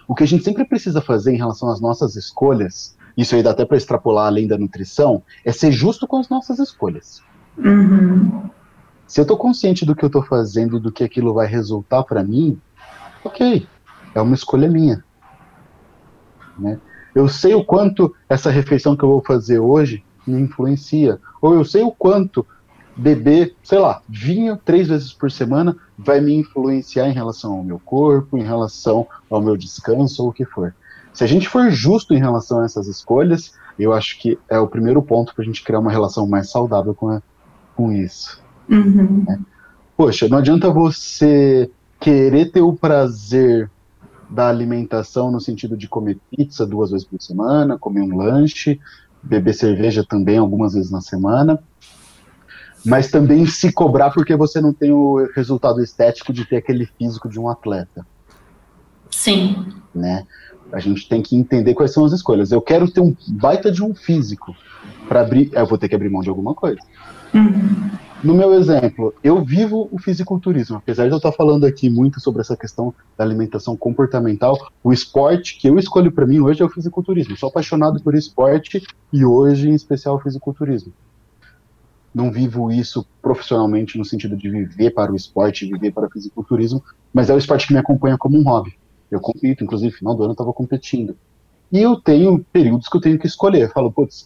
O 0.08 0.14
que 0.14 0.22
a 0.22 0.26
gente 0.26 0.44
sempre 0.44 0.64
precisa 0.64 1.00
fazer 1.00 1.32
em 1.32 1.38
relação 1.38 1.68
às 1.68 1.80
nossas 1.80 2.14
escolhas 2.16 2.96
isso 3.16 3.34
aí 3.34 3.42
dá 3.42 3.52
até 3.52 3.64
para 3.64 3.78
extrapolar 3.78 4.26
além 4.26 4.46
da 4.46 4.58
nutrição, 4.58 5.22
é 5.44 5.50
ser 5.50 5.72
justo 5.72 6.06
com 6.06 6.18
as 6.18 6.28
nossas 6.28 6.58
escolhas. 6.58 7.22
Uhum. 7.56 8.50
Se 9.06 9.20
eu 9.20 9.22
estou 9.22 9.38
consciente 9.38 9.86
do 9.86 9.94
que 9.94 10.04
eu 10.04 10.08
estou 10.08 10.22
fazendo 10.22 10.76
e 10.76 10.80
do 10.80 10.92
que 10.92 11.02
aquilo 11.02 11.32
vai 11.32 11.46
resultar 11.46 12.02
para 12.02 12.22
mim, 12.22 12.60
ok, 13.24 13.66
é 14.14 14.20
uma 14.20 14.34
escolha 14.34 14.68
minha. 14.68 15.02
Né? 16.58 16.78
Eu 17.14 17.28
sei 17.28 17.54
o 17.54 17.64
quanto 17.64 18.14
essa 18.28 18.50
refeição 18.50 18.94
que 18.94 19.04
eu 19.04 19.08
vou 19.08 19.22
fazer 19.24 19.58
hoje 19.58 20.04
me 20.26 20.40
influencia, 20.40 21.20
ou 21.40 21.54
eu 21.54 21.64
sei 21.64 21.82
o 21.82 21.90
quanto 21.90 22.46
beber, 22.96 23.54
sei 23.62 23.78
lá, 23.78 24.00
vinho 24.08 24.56
três 24.56 24.88
vezes 24.88 25.12
por 25.12 25.30
semana 25.30 25.76
vai 25.98 26.20
me 26.20 26.34
influenciar 26.34 27.08
em 27.08 27.12
relação 27.12 27.52
ao 27.52 27.64
meu 27.64 27.78
corpo, 27.78 28.38
em 28.38 28.42
relação 28.42 29.06
ao 29.30 29.40
meu 29.40 29.56
descanso 29.56 30.22
ou 30.22 30.30
o 30.30 30.32
que 30.32 30.44
for. 30.46 30.74
Se 31.12 31.22
a 31.22 31.26
gente 31.26 31.48
for 31.48 31.70
justo 31.70 32.14
em 32.14 32.18
relação 32.18 32.60
a 32.60 32.64
essas 32.64 32.86
escolhas, 32.88 33.52
eu 33.78 33.92
acho 33.92 34.18
que 34.18 34.38
é 34.48 34.58
o 34.58 34.66
primeiro 34.66 35.02
ponto 35.02 35.34
para 35.34 35.42
a 35.42 35.46
gente 35.46 35.62
criar 35.62 35.78
uma 35.78 35.90
relação 35.90 36.26
mais 36.26 36.50
saudável 36.50 36.94
com, 36.94 37.10
a, 37.10 37.22
com 37.74 37.92
isso. 37.92 38.42
Uhum. 38.68 39.24
Né? 39.26 39.38
Poxa, 39.96 40.28
não 40.28 40.38
adianta 40.38 40.70
você 40.70 41.70
querer 42.00 42.50
ter 42.50 42.60
o 42.60 42.72
prazer 42.72 43.70
da 44.28 44.48
alimentação 44.48 45.30
no 45.30 45.40
sentido 45.40 45.76
de 45.76 45.88
comer 45.88 46.18
pizza 46.30 46.66
duas 46.66 46.90
vezes 46.90 47.06
por 47.06 47.20
semana, 47.20 47.78
comer 47.78 48.02
um 48.02 48.16
lanche, 48.16 48.80
beber 49.26 49.54
cerveja 49.54 50.04
também 50.04 50.38
algumas 50.38 50.74
vezes 50.74 50.90
na 50.90 51.00
semana, 51.00 51.62
mas 52.84 53.10
também 53.10 53.46
se 53.46 53.72
cobrar 53.72 54.10
porque 54.10 54.36
você 54.36 54.60
não 54.60 54.72
tem 54.72 54.92
o 54.92 55.28
resultado 55.34 55.82
estético 55.82 56.32
de 56.32 56.44
ter 56.44 56.56
aquele 56.56 56.86
físico 56.86 57.28
de 57.28 57.38
um 57.38 57.48
atleta. 57.48 58.06
Sim. 59.10 59.66
Né? 59.94 60.24
A 60.72 60.78
gente 60.78 61.08
tem 61.08 61.22
que 61.22 61.36
entender 61.36 61.74
quais 61.74 61.92
são 61.92 62.04
as 62.04 62.12
escolhas. 62.12 62.52
Eu 62.52 62.60
quero 62.60 62.90
ter 62.90 63.00
um 63.00 63.14
baita 63.28 63.70
de 63.70 63.82
um 63.82 63.94
físico 63.94 64.54
para 65.08 65.20
abrir, 65.20 65.50
eu 65.52 65.66
vou 65.66 65.78
ter 65.78 65.88
que 65.88 65.94
abrir 65.94 66.08
mão 66.08 66.22
de 66.22 66.28
alguma 66.28 66.54
coisa. 66.54 66.80
Uhum. 67.34 67.90
No 68.24 68.34
meu 68.34 68.54
exemplo, 68.54 69.14
eu 69.22 69.44
vivo 69.44 69.88
o 69.92 69.98
fisiculturismo, 69.98 70.78
apesar 70.78 71.04
de 71.06 71.12
eu 71.12 71.18
estar 71.18 71.32
falando 71.32 71.64
aqui 71.64 71.90
muito 71.90 72.18
sobre 72.18 72.40
essa 72.40 72.56
questão 72.56 72.94
da 73.16 73.22
alimentação 73.22 73.76
comportamental, 73.76 74.56
o 74.82 74.92
esporte 74.92 75.58
que 75.58 75.68
eu 75.68 75.78
escolho 75.78 76.10
para 76.10 76.26
mim 76.26 76.40
hoje 76.40 76.62
é 76.62 76.64
o 76.64 76.70
fisiculturismo. 76.70 77.36
Sou 77.36 77.50
apaixonado 77.50 78.02
por 78.02 78.14
esporte 78.14 78.82
e 79.12 79.24
hoje, 79.24 79.68
em 79.68 79.74
especial, 79.74 80.16
o 80.16 80.20
fisiculturismo 80.20 80.92
não 82.16 82.32
vivo 82.32 82.72
isso 82.72 83.06
profissionalmente 83.20 83.98
no 83.98 84.04
sentido 84.04 84.34
de 84.38 84.48
viver 84.48 84.90
para 84.92 85.12
o 85.12 85.16
esporte, 85.16 85.66
viver 85.66 85.92
para 85.92 86.06
o 86.06 86.10
fisiculturismo, 86.10 86.82
mas 87.12 87.28
é 87.28 87.34
o 87.34 87.38
esporte 87.38 87.66
que 87.66 87.74
me 87.74 87.78
acompanha 87.78 88.16
como 88.16 88.38
um 88.38 88.42
hobby. 88.42 88.72
Eu 89.10 89.20
compito, 89.20 89.62
inclusive, 89.62 89.92
no 89.92 89.98
final 89.98 90.14
do 90.14 90.22
ano 90.22 90.30
eu 90.30 90.32
estava 90.32 90.50
competindo. 90.50 91.14
E 91.70 91.78
eu 91.78 91.96
tenho 92.00 92.42
períodos 92.50 92.88
que 92.88 92.96
eu 92.96 93.02
tenho 93.02 93.18
que 93.18 93.26
escolher. 93.26 93.64
Eu 93.64 93.70
falo, 93.70 93.92
putz, 93.92 94.24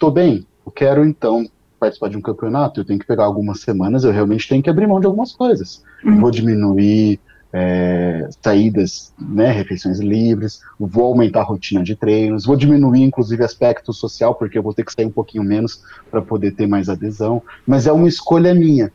tô 0.00 0.10
bem, 0.10 0.46
eu 0.64 0.72
quero 0.72 1.04
então 1.04 1.46
participar 1.78 2.08
de 2.08 2.16
um 2.16 2.20
campeonato, 2.20 2.80
eu 2.80 2.84
tenho 2.84 2.98
que 2.98 3.06
pegar 3.06 3.24
algumas 3.24 3.60
semanas, 3.60 4.04
eu 4.04 4.12
realmente 4.12 4.48
tenho 4.48 4.62
que 4.62 4.70
abrir 4.70 4.86
mão 4.86 5.00
de 5.00 5.06
algumas 5.06 5.32
coisas. 5.32 5.82
Uhum. 6.04 6.20
Vou 6.20 6.30
diminuir 6.30 7.20
é, 7.52 8.28
saídas, 8.42 9.12
né, 9.18 9.50
refeições 9.50 9.98
livres, 9.98 10.60
vou 10.78 11.06
aumentar 11.06 11.40
a 11.40 11.44
rotina 11.44 11.82
de 11.82 11.96
treinos, 11.96 12.44
vou 12.44 12.56
diminuir 12.56 13.02
inclusive 13.02 13.42
aspecto 13.42 13.92
social, 13.92 14.34
porque 14.34 14.58
eu 14.58 14.62
vou 14.62 14.74
ter 14.74 14.84
que 14.84 14.92
sair 14.92 15.06
um 15.06 15.10
pouquinho 15.10 15.44
menos 15.44 15.82
para 16.10 16.20
poder 16.20 16.52
ter 16.52 16.66
mais 16.66 16.88
adesão, 16.88 17.42
mas 17.66 17.86
é 17.86 17.92
uma 17.92 18.08
escolha 18.08 18.54
minha. 18.54 18.92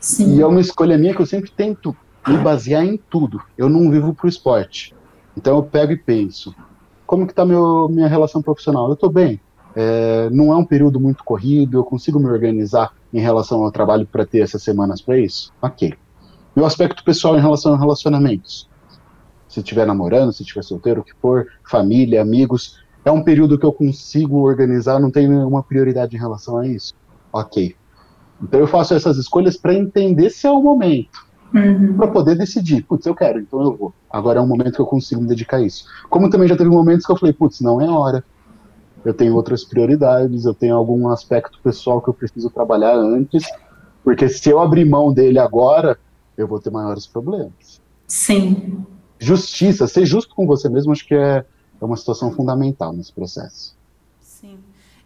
Sim. 0.00 0.36
E 0.36 0.40
é 0.40 0.46
uma 0.46 0.60
escolha 0.60 0.98
minha 0.98 1.14
que 1.14 1.20
eu 1.20 1.26
sempre 1.26 1.50
tento 1.50 1.96
me 2.26 2.36
basear 2.38 2.84
em 2.84 2.98
tudo. 3.10 3.40
Eu 3.56 3.68
não 3.68 3.90
vivo 3.90 4.14
para 4.14 4.26
o 4.26 4.28
esporte. 4.28 4.94
Então 5.36 5.56
eu 5.56 5.62
pego 5.62 5.92
e 5.92 5.96
penso, 5.96 6.54
como 7.06 7.26
que 7.26 7.32
está 7.32 7.44
minha 7.44 8.08
relação 8.08 8.42
profissional? 8.42 8.86
Eu 8.88 8.94
estou 8.94 9.10
bem. 9.10 9.40
É, 9.76 10.28
não 10.30 10.52
é 10.52 10.56
um 10.56 10.64
período 10.64 11.00
muito 11.00 11.24
corrido, 11.24 11.78
eu 11.78 11.84
consigo 11.84 12.18
me 12.18 12.26
organizar 12.26 12.92
em 13.12 13.20
relação 13.20 13.64
ao 13.64 13.72
trabalho 13.72 14.06
para 14.06 14.24
ter 14.24 14.40
essas 14.40 14.62
semanas 14.62 15.00
para 15.00 15.18
isso? 15.18 15.52
Ok. 15.60 15.94
Meu 16.54 16.64
aspecto 16.64 17.02
pessoal 17.02 17.36
em 17.36 17.40
relação 17.40 17.74
a 17.74 17.78
relacionamentos. 17.78 18.68
Se 19.48 19.60
estiver 19.60 19.86
namorando, 19.86 20.32
se 20.32 20.42
estiver 20.42 20.62
solteiro, 20.62 21.00
o 21.00 21.04
que 21.04 21.14
for, 21.20 21.48
família, 21.68 22.22
amigos, 22.22 22.78
é 23.04 23.10
um 23.10 23.22
período 23.22 23.58
que 23.58 23.66
eu 23.66 23.72
consigo 23.72 24.38
organizar, 24.38 25.00
não 25.00 25.10
tenho 25.10 25.30
nenhuma 25.30 25.62
prioridade 25.62 26.16
em 26.16 26.18
relação 26.18 26.58
a 26.58 26.66
isso. 26.66 26.94
Ok. 27.32 27.74
Então 28.42 28.60
eu 28.60 28.66
faço 28.66 28.94
essas 28.94 29.16
escolhas 29.16 29.56
para 29.56 29.74
entender 29.74 30.30
se 30.30 30.46
é 30.46 30.50
o 30.50 30.62
momento. 30.62 31.24
Uhum. 31.54 31.96
Para 31.96 32.08
poder 32.08 32.36
decidir, 32.36 32.82
putz, 32.82 33.06
eu 33.06 33.14
quero, 33.14 33.38
então 33.38 33.62
eu 33.62 33.76
vou. 33.76 33.94
Agora 34.10 34.40
é 34.40 34.42
um 34.42 34.46
momento 34.46 34.74
que 34.74 34.80
eu 34.80 34.86
consigo 34.86 35.20
me 35.20 35.28
dedicar 35.28 35.58
a 35.58 35.62
isso. 35.62 35.84
Como 36.10 36.28
também 36.28 36.48
já 36.48 36.56
teve 36.56 36.68
momentos 36.68 37.06
que 37.06 37.12
eu 37.12 37.16
falei, 37.16 37.32
putz, 37.32 37.60
não 37.60 37.80
é 37.80 37.88
hora. 37.88 38.24
Eu 39.04 39.12
tenho 39.12 39.34
outras 39.34 39.64
prioridades, 39.64 40.44
eu 40.44 40.54
tenho 40.54 40.74
algum 40.74 41.08
aspecto 41.08 41.58
pessoal 41.62 42.00
que 42.00 42.08
eu 42.08 42.14
preciso 42.14 42.48
trabalhar 42.48 42.94
antes, 42.94 43.44
porque 44.02 44.28
se 44.28 44.48
eu 44.48 44.60
abrir 44.60 44.84
mão 44.84 45.12
dele 45.12 45.38
agora, 45.38 45.98
eu 46.36 46.48
vou 46.48 46.60
ter 46.60 46.70
maiores 46.70 47.06
problemas. 47.06 47.80
Sim. 48.06 48.84
Justiça, 49.18 49.86
ser 49.86 50.06
justo 50.06 50.34
com 50.34 50.46
você 50.46 50.68
mesmo, 50.68 50.92
acho 50.92 51.06
que 51.06 51.14
é, 51.14 51.44
é 51.80 51.84
uma 51.84 51.96
situação 51.96 52.32
fundamental 52.32 52.92
nesse 52.92 53.12
processo. 53.12 53.76
Sim. 54.20 54.58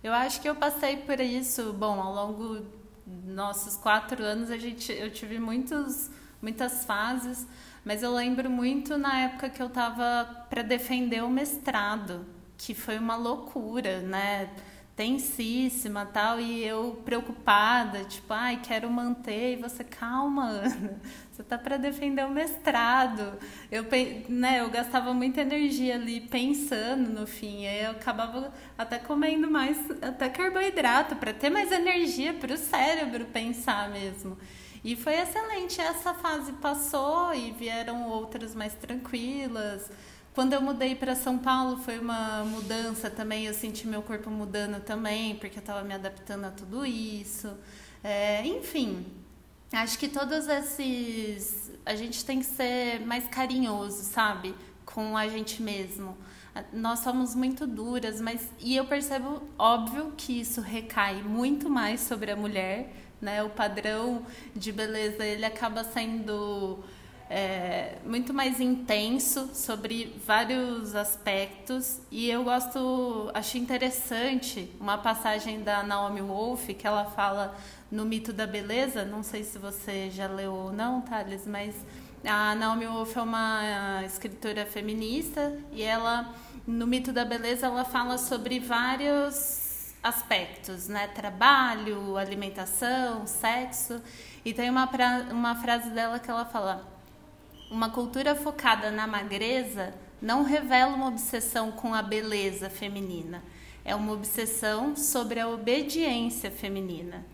Eu 0.03 0.13
acho 0.13 0.41
que 0.41 0.49
eu 0.49 0.55
passei 0.55 0.97
por 0.99 1.19
isso, 1.21 1.73
bom, 1.73 2.01
ao 2.01 2.15
longo 2.15 2.61
dos 3.07 3.35
nossos 3.35 3.77
quatro 3.77 4.23
anos, 4.23 4.51
a 4.51 4.57
gente, 4.57 4.93
eu 4.93 5.11
tive 5.11 5.39
muitos, 5.39 6.11
muitas 6.41 6.85
fases, 6.85 7.47
mas 7.85 8.03
eu 8.03 8.15
lembro 8.15 8.49
muito 8.51 8.97
na 8.97 9.21
época 9.21 9.49
que 9.49 9.63
eu 9.63 9.67
estava 9.67 10.47
para 10.49 10.63
defender 10.63 11.23
o 11.23 11.31
mestrado, 11.31 12.21
que 12.59 12.75
foi 12.75 12.99
uma 12.99 13.17
loucura, 13.17 14.01
né? 14.01 14.51
tensíssima 14.99 16.05
tal, 16.05 16.41
e 16.41 16.65
eu 16.65 17.01
preocupada, 17.05 18.03
tipo, 18.03 18.33
ai, 18.33 18.61
quero 18.61 18.91
manter, 18.91 19.53
e 19.53 19.63
você, 19.63 19.85
calma, 19.85 20.47
Ana, 20.49 21.01
você 21.31 21.45
tá 21.45 21.57
para 21.57 21.77
defender 21.77 22.27
o 22.27 22.31
mestrado. 22.31 23.39
Eu, 23.71 23.85
né, 24.29 24.59
eu 24.59 24.69
gastava 24.69 25.15
muita 25.15 25.43
energia 25.43 25.95
ali 25.95 26.23
pensando 26.23 27.11
no 27.11 27.29
fim, 27.29 27.65
aí 27.65 27.85
eu 27.85 27.93
acabava 27.93 28.53
até 28.77 28.99
comendo 28.99 29.49
mais, 29.49 29.79
até 30.03 30.29
carboidrato, 30.29 31.15
para 31.15 31.33
ter 31.33 31.49
mais 31.49 31.71
energia 31.71 32.35
para 32.35 32.53
o 32.53 32.59
cérebro 32.59 33.25
pensar 33.27 33.89
mesmo. 33.91 34.37
E 34.83 34.97
foi 34.97 35.15
excelente, 35.15 35.81
essa 35.81 36.13
fase 36.13 36.53
passou 36.55 37.33
e 37.33 37.53
vieram 37.53 38.09
outras 38.09 38.53
mais 38.53 38.75
tranquilas, 38.75 39.93
quando 40.39 40.53
eu 40.53 40.61
mudei 40.61 40.95
para 40.95 41.17
São 41.17 41.37
Paulo 41.37 41.79
foi 41.79 41.99
uma 41.99 42.45
mudança 42.45 43.11
também, 43.11 43.47
eu 43.47 43.53
senti 43.53 43.89
meu 43.89 44.03
corpo 44.03 44.31
mudando 44.31 44.81
também, 44.81 45.35
porque 45.35 45.59
eu 45.59 45.61
estava 45.61 45.83
me 45.83 45.93
adaptando 45.93 46.45
a 46.45 46.51
tudo 46.53 46.87
isso. 46.87 47.53
É, 48.05 48.47
enfim, 48.47 49.05
acho 49.73 49.99
que 49.99 50.07
todos 50.07 50.47
esses. 50.47 51.73
A 51.85 51.97
gente 51.97 52.25
tem 52.25 52.39
que 52.39 52.47
ser 52.47 53.01
mais 53.01 53.27
carinhoso, 53.27 54.05
sabe? 54.05 54.55
Com 54.85 55.17
a 55.17 55.27
gente 55.27 55.61
mesmo. 55.61 56.17
Nós 56.73 57.01
somos 57.01 57.35
muito 57.35 57.67
duras, 57.67 58.21
mas. 58.21 58.49
E 58.61 58.77
eu 58.77 58.85
percebo, 58.85 59.43
óbvio, 59.59 60.13
que 60.17 60.41
isso 60.41 60.61
recai 60.61 61.21
muito 61.21 61.69
mais 61.69 61.99
sobre 62.03 62.31
a 62.31 62.37
mulher, 62.37 62.95
né? 63.21 63.43
O 63.43 63.51
padrão 63.51 64.25
de 64.55 64.71
beleza 64.71 65.25
ele 65.25 65.45
acaba 65.45 65.83
sendo 65.83 66.79
é, 67.31 67.99
muito 68.05 68.33
mais 68.33 68.61
intenso 68.61 69.51
sobre 69.55 70.19
vários 70.27 70.95
aspectos 70.95 72.01
e 72.11 72.31
eu 72.31 72.43
gosto, 72.43 73.31
acho 73.35 73.59
interessante 73.59 74.71
uma 74.81 74.97
passagem 74.97 75.63
da 75.63 75.83
Naomi 75.83 76.23
Wolf 76.23 76.69
que 76.69 76.87
ela 76.87 77.05
fala 77.05 77.57
no 77.91 78.05
mito 78.05 78.33
da 78.33 78.47
beleza, 78.47 79.05
não 79.05 79.23
sei 79.23 79.45
se 79.45 79.59
você 79.59 80.11
já 80.11 80.27
leu 80.27 80.53
ou 80.53 80.73
não, 80.73 81.03
Thales, 81.03 81.47
mas 81.47 81.75
a 82.25 82.55
Naomi 82.55 82.87
Wolf 82.87 83.17
é 83.17 83.23
uma 83.23 84.03
escritora 84.05 84.65
feminista 84.67 85.57
e 85.73 85.83
ela 85.83 86.35
no 86.67 86.87
mito 86.87 87.13
da 87.13 87.25
beleza 87.25 87.67
ela 87.67 87.85
fala 87.85 88.19
sobre 88.19 88.59
vários 88.59 89.95
aspectos, 90.03 90.89
né? 90.89 91.09
Trabalho, 91.09 92.17
alimentação, 92.17 93.27
sexo. 93.27 94.01
E 94.45 94.53
tem 94.53 94.71
uma, 94.71 94.89
uma 95.31 95.57
frase 95.57 95.91
dela 95.91 96.19
que 96.19 96.31
ela 96.31 96.45
fala: 96.45 96.98
uma 97.71 97.91
cultura 97.91 98.35
focada 98.35 98.91
na 98.91 99.07
magreza 99.07 99.95
não 100.21 100.43
revela 100.43 100.95
uma 100.95 101.09
obsessão 101.09 101.71
com 101.71 101.95
a 101.95 102.03
beleza 102.03 102.71
feminina, 102.71 103.43
é 103.85 103.95
uma 103.95 104.13
obsessão 104.13 104.97
sobre 104.97 105.39
a 105.39 105.49
obediência 105.49 106.51
feminina. 106.51 107.25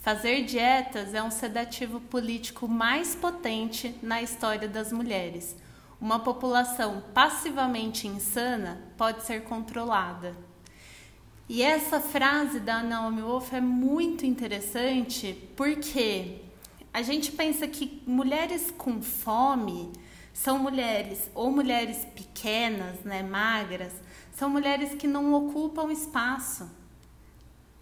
Fazer 0.00 0.42
dietas 0.44 1.14
é 1.14 1.22
um 1.22 1.30
sedativo 1.30 2.00
político 2.00 2.66
mais 2.66 3.14
potente 3.14 3.94
na 4.02 4.20
história 4.20 4.68
das 4.68 4.92
mulheres. 4.92 5.56
Uma 6.00 6.18
população 6.18 7.02
passivamente 7.14 8.08
insana 8.08 8.82
pode 8.96 9.22
ser 9.22 9.44
controlada. 9.44 10.34
E 11.48 11.62
essa 11.62 12.00
frase 12.00 12.58
da 12.58 12.82
Naomi 12.82 13.22
Wolf 13.22 13.52
é 13.52 13.60
muito 13.60 14.26
interessante 14.26 15.38
porque 15.56 16.40
a 16.92 17.00
gente 17.02 17.32
pensa 17.32 17.66
que 17.66 18.02
mulheres 18.06 18.70
com 18.76 19.00
fome 19.00 19.90
são 20.32 20.58
mulheres 20.58 21.30
ou 21.34 21.50
mulheres 21.50 22.04
pequenas, 22.14 23.00
né, 23.04 23.22
magras, 23.22 23.92
são 24.32 24.50
mulheres 24.50 24.94
que 24.94 25.06
não 25.06 25.32
ocupam 25.32 25.90
espaço. 25.90 26.68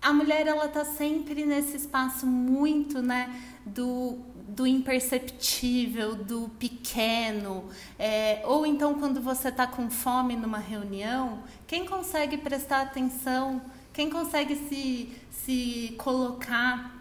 A 0.03 0.13
mulher 0.13 0.47
ela 0.47 0.69
tá 0.69 0.85
sempre 0.85 1.45
nesse 1.45 1.77
espaço 1.77 2.27
muito, 2.27 3.03
né, 3.03 3.41
do, 3.67 4.19
do 4.49 4.67
imperceptível, 4.67 6.15
do 6.15 6.49
pequeno, 6.59 7.69
é, 7.99 8.43
ou 8.45 8.65
então 8.65 8.95
quando 8.95 9.21
você 9.21 9.49
está 9.49 9.67
com 9.67 9.91
fome 9.91 10.37
numa 10.37 10.59
reunião, 10.59 11.43
quem 11.67 11.85
consegue 11.85 12.39
prestar 12.39 12.83
atenção, 12.83 13.61
quem 13.93 14.09
consegue 14.09 14.57
se, 14.57 15.13
se 15.31 15.95
colocar 15.99 17.00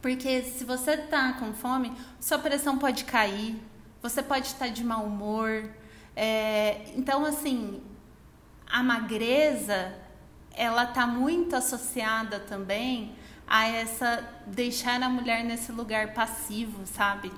Porque 0.00 0.42
se 0.42 0.64
você 0.64 0.96
tá 0.96 1.34
com 1.34 1.52
fome, 1.52 1.92
sua 2.18 2.38
pressão 2.38 2.78
pode 2.78 3.04
cair, 3.04 3.60
você 4.02 4.22
pode 4.22 4.46
estar 4.46 4.68
de 4.68 4.82
mau 4.82 5.04
humor. 5.04 5.68
É, 6.16 6.82
então, 6.96 7.24
assim, 7.24 7.82
a 8.66 8.82
magreza, 8.82 9.94
ela 10.54 10.86
tá 10.86 11.06
muito 11.06 11.54
associada 11.54 12.40
também 12.40 13.14
a 13.46 13.66
essa 13.66 14.24
deixar 14.46 15.02
a 15.02 15.08
mulher 15.08 15.44
nesse 15.44 15.72
lugar 15.72 16.14
passivo, 16.14 16.86
sabe? 16.86 17.32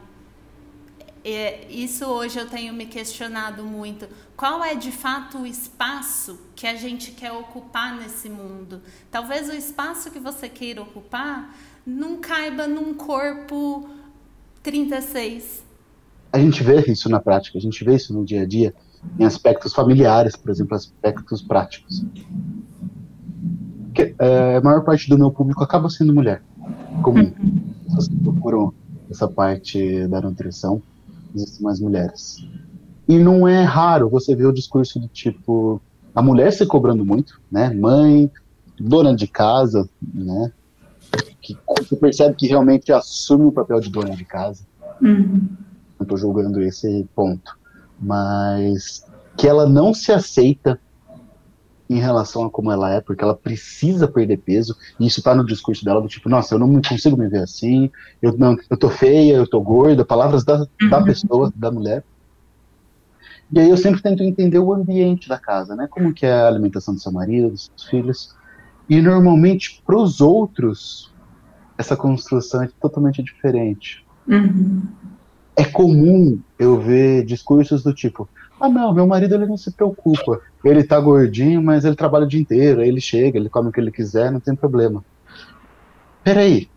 É, 1.25 1.67
isso 1.71 2.05
hoje 2.07 2.39
eu 2.39 2.49
tenho 2.49 2.75
me 2.75 2.85
questionado 2.85 3.65
muito. 3.65 4.09
Qual 4.37 4.63
é 4.63 4.75
de 4.75 4.91
fato 4.91 5.39
o 5.39 5.47
espaço 5.47 6.39
que 6.57 6.67
a 6.67 6.75
gente 6.75 7.13
quer 7.13 7.33
ocupar 7.33 7.95
nesse 7.95 8.29
mundo? 8.29 8.83
Talvez 9.11 9.49
o 9.49 9.53
espaço 9.53 10.11
que 10.11 10.19
você 10.19 10.49
queira 10.49 10.83
ocupar 10.83 11.55
não 11.87 12.19
caiba 12.19 12.67
num 12.67 12.95
corpo 12.95 13.89
36. 14.63 15.63
A 16.33 16.39
gente 16.39 16.63
vê 16.63 16.81
isso 16.87 17.09
na 17.09 17.21
prática, 17.21 17.59
a 17.59 17.61
gente 17.61 17.85
vê 17.85 17.97
isso 17.97 18.15
no 18.15 18.25
dia 18.25 18.43
a 18.43 18.47
dia, 18.47 18.75
em 19.19 19.25
aspectos 19.25 19.73
familiares, 19.73 20.37
por 20.37 20.51
exemplo, 20.51 20.75
aspectos 20.75 21.43
práticos. 21.43 22.05
Que, 23.95 24.15
é, 24.19 24.57
a 24.57 24.61
maior 24.61 24.83
parte 24.85 25.09
do 25.09 25.19
meu 25.19 25.31
público 25.31 25.63
acaba 25.63 25.91
sendo 25.91 26.15
mulher, 26.15 26.43
comum. 27.03 27.33
As 27.81 27.87
pessoas 27.87 28.09
que 28.09 28.17
procuram 28.17 28.73
essa 29.11 29.29
parte 29.29 30.07
da 30.09 30.21
nutrição 30.21 30.83
existem 31.35 31.63
mais 31.63 31.81
mulheres. 31.81 32.47
E 33.07 33.19
não 33.19 33.47
é 33.47 33.63
raro 33.63 34.09
você 34.09 34.35
ver 34.35 34.47
o 34.47 34.53
discurso 34.53 34.99
do 34.99 35.09
tipo 35.09 35.83
a 36.15 36.23
mulher 36.23 36.53
se 36.53 36.67
cobrando 36.67 37.05
muito, 37.05 37.41
né? 37.51 37.73
Mãe, 37.73 38.31
dona 38.79 39.15
de 39.15 39.27
casa, 39.27 39.89
né? 40.13 40.53
Que 41.43 41.59
você 41.69 41.97
percebe 41.97 42.37
que 42.37 42.47
realmente 42.47 42.93
assume 42.93 43.47
o 43.47 43.53
papel 43.53 43.81
de 43.81 43.91
dona 43.91 44.15
de 44.15 44.25
casa. 44.25 44.65
Uhum. 45.01 45.49
Não 45.99 46.05
estou 46.05 46.17
julgando 46.17 46.61
esse 46.63 47.07
ponto, 47.15 47.51
mas 48.01 49.05
que 49.37 49.49
ela 49.49 49.69
não 49.69 49.93
se 49.93 50.13
aceita 50.13 50.81
em 51.91 51.99
relação 51.99 52.45
a 52.45 52.51
como 52.51 52.71
ela 52.71 52.91
é, 52.91 53.01
porque 53.01 53.23
ela 53.23 53.37
precisa 53.37 54.09
perder 54.09 54.39
peso, 54.39 54.75
e 54.99 55.07
isso 55.07 55.23
tá 55.23 55.35
no 55.35 55.45
discurso 55.45 55.85
dela 55.85 56.01
do 56.01 56.09
tipo, 56.09 56.29
nossa, 56.29 56.55
eu 56.55 56.59
não 56.59 56.81
consigo 56.81 57.17
me 57.17 57.29
ver 57.29 57.43
assim, 57.43 57.91
eu, 58.23 58.37
não, 58.39 58.57
eu 58.71 58.79
tô 58.79 58.89
feia, 58.89 59.35
eu 59.35 59.49
tô 59.49 59.61
gorda, 59.61 60.05
palavras 60.05 60.45
da, 60.45 60.67
da 60.89 60.99
Uhum. 60.99 61.05
pessoa, 61.05 61.53
da 61.55 61.71
mulher. 61.71 62.03
E 63.53 63.61
aí 63.61 63.69
eu 63.69 63.77
sempre 63.77 64.01
tento 64.01 64.23
entender 64.23 64.59
o 64.59 64.73
ambiente 64.73 65.29
da 65.29 65.39
casa, 65.39 65.77
né? 65.77 65.87
Como 65.91 66.15
que 66.15 66.25
é 66.25 66.33
a 66.33 66.47
alimentação 66.47 66.95
do 66.95 67.01
seu 67.01 67.13
marido, 67.13 67.51
dos 67.51 67.67
seus 67.67 67.91
filhos. 67.91 68.29
E 68.89 69.01
normalmente, 69.03 69.83
para 69.85 69.97
os 69.97 70.23
outros, 70.23 71.12
essa 71.83 71.97
construção 71.97 72.63
é 72.63 72.69
totalmente 72.81 73.23
diferente. 73.23 74.05
Uhum. 74.27 74.83
É 75.55 75.65
comum 75.65 76.41
eu 76.59 76.81
ver 76.81 77.25
discursos 77.25 77.83
do 77.83 77.93
tipo: 77.93 78.29
ah, 78.59 78.69
não, 78.69 78.95
meu 78.95 79.07
marido 79.07 79.35
ele 79.35 79.47
não 79.47 79.57
se 79.57 79.71
preocupa. 79.73 80.41
Ele 80.65 80.85
tá 80.85 80.99
gordinho, 80.99 81.63
mas 81.63 81.85
ele 81.85 81.97
trabalha 81.97 82.25
o 82.25 82.29
dia 82.29 82.41
inteiro. 82.41 82.81
Aí 82.81 82.89
ele 82.89 83.01
chega, 83.01 83.39
ele 83.39 83.49
come 83.49 83.69
o 83.69 83.73
que 83.73 83.81
ele 83.81 83.91
quiser, 83.91 84.31
não 84.31 84.41
tem 84.41 84.55
problema. 84.55 85.05
Peraí. 86.25 86.71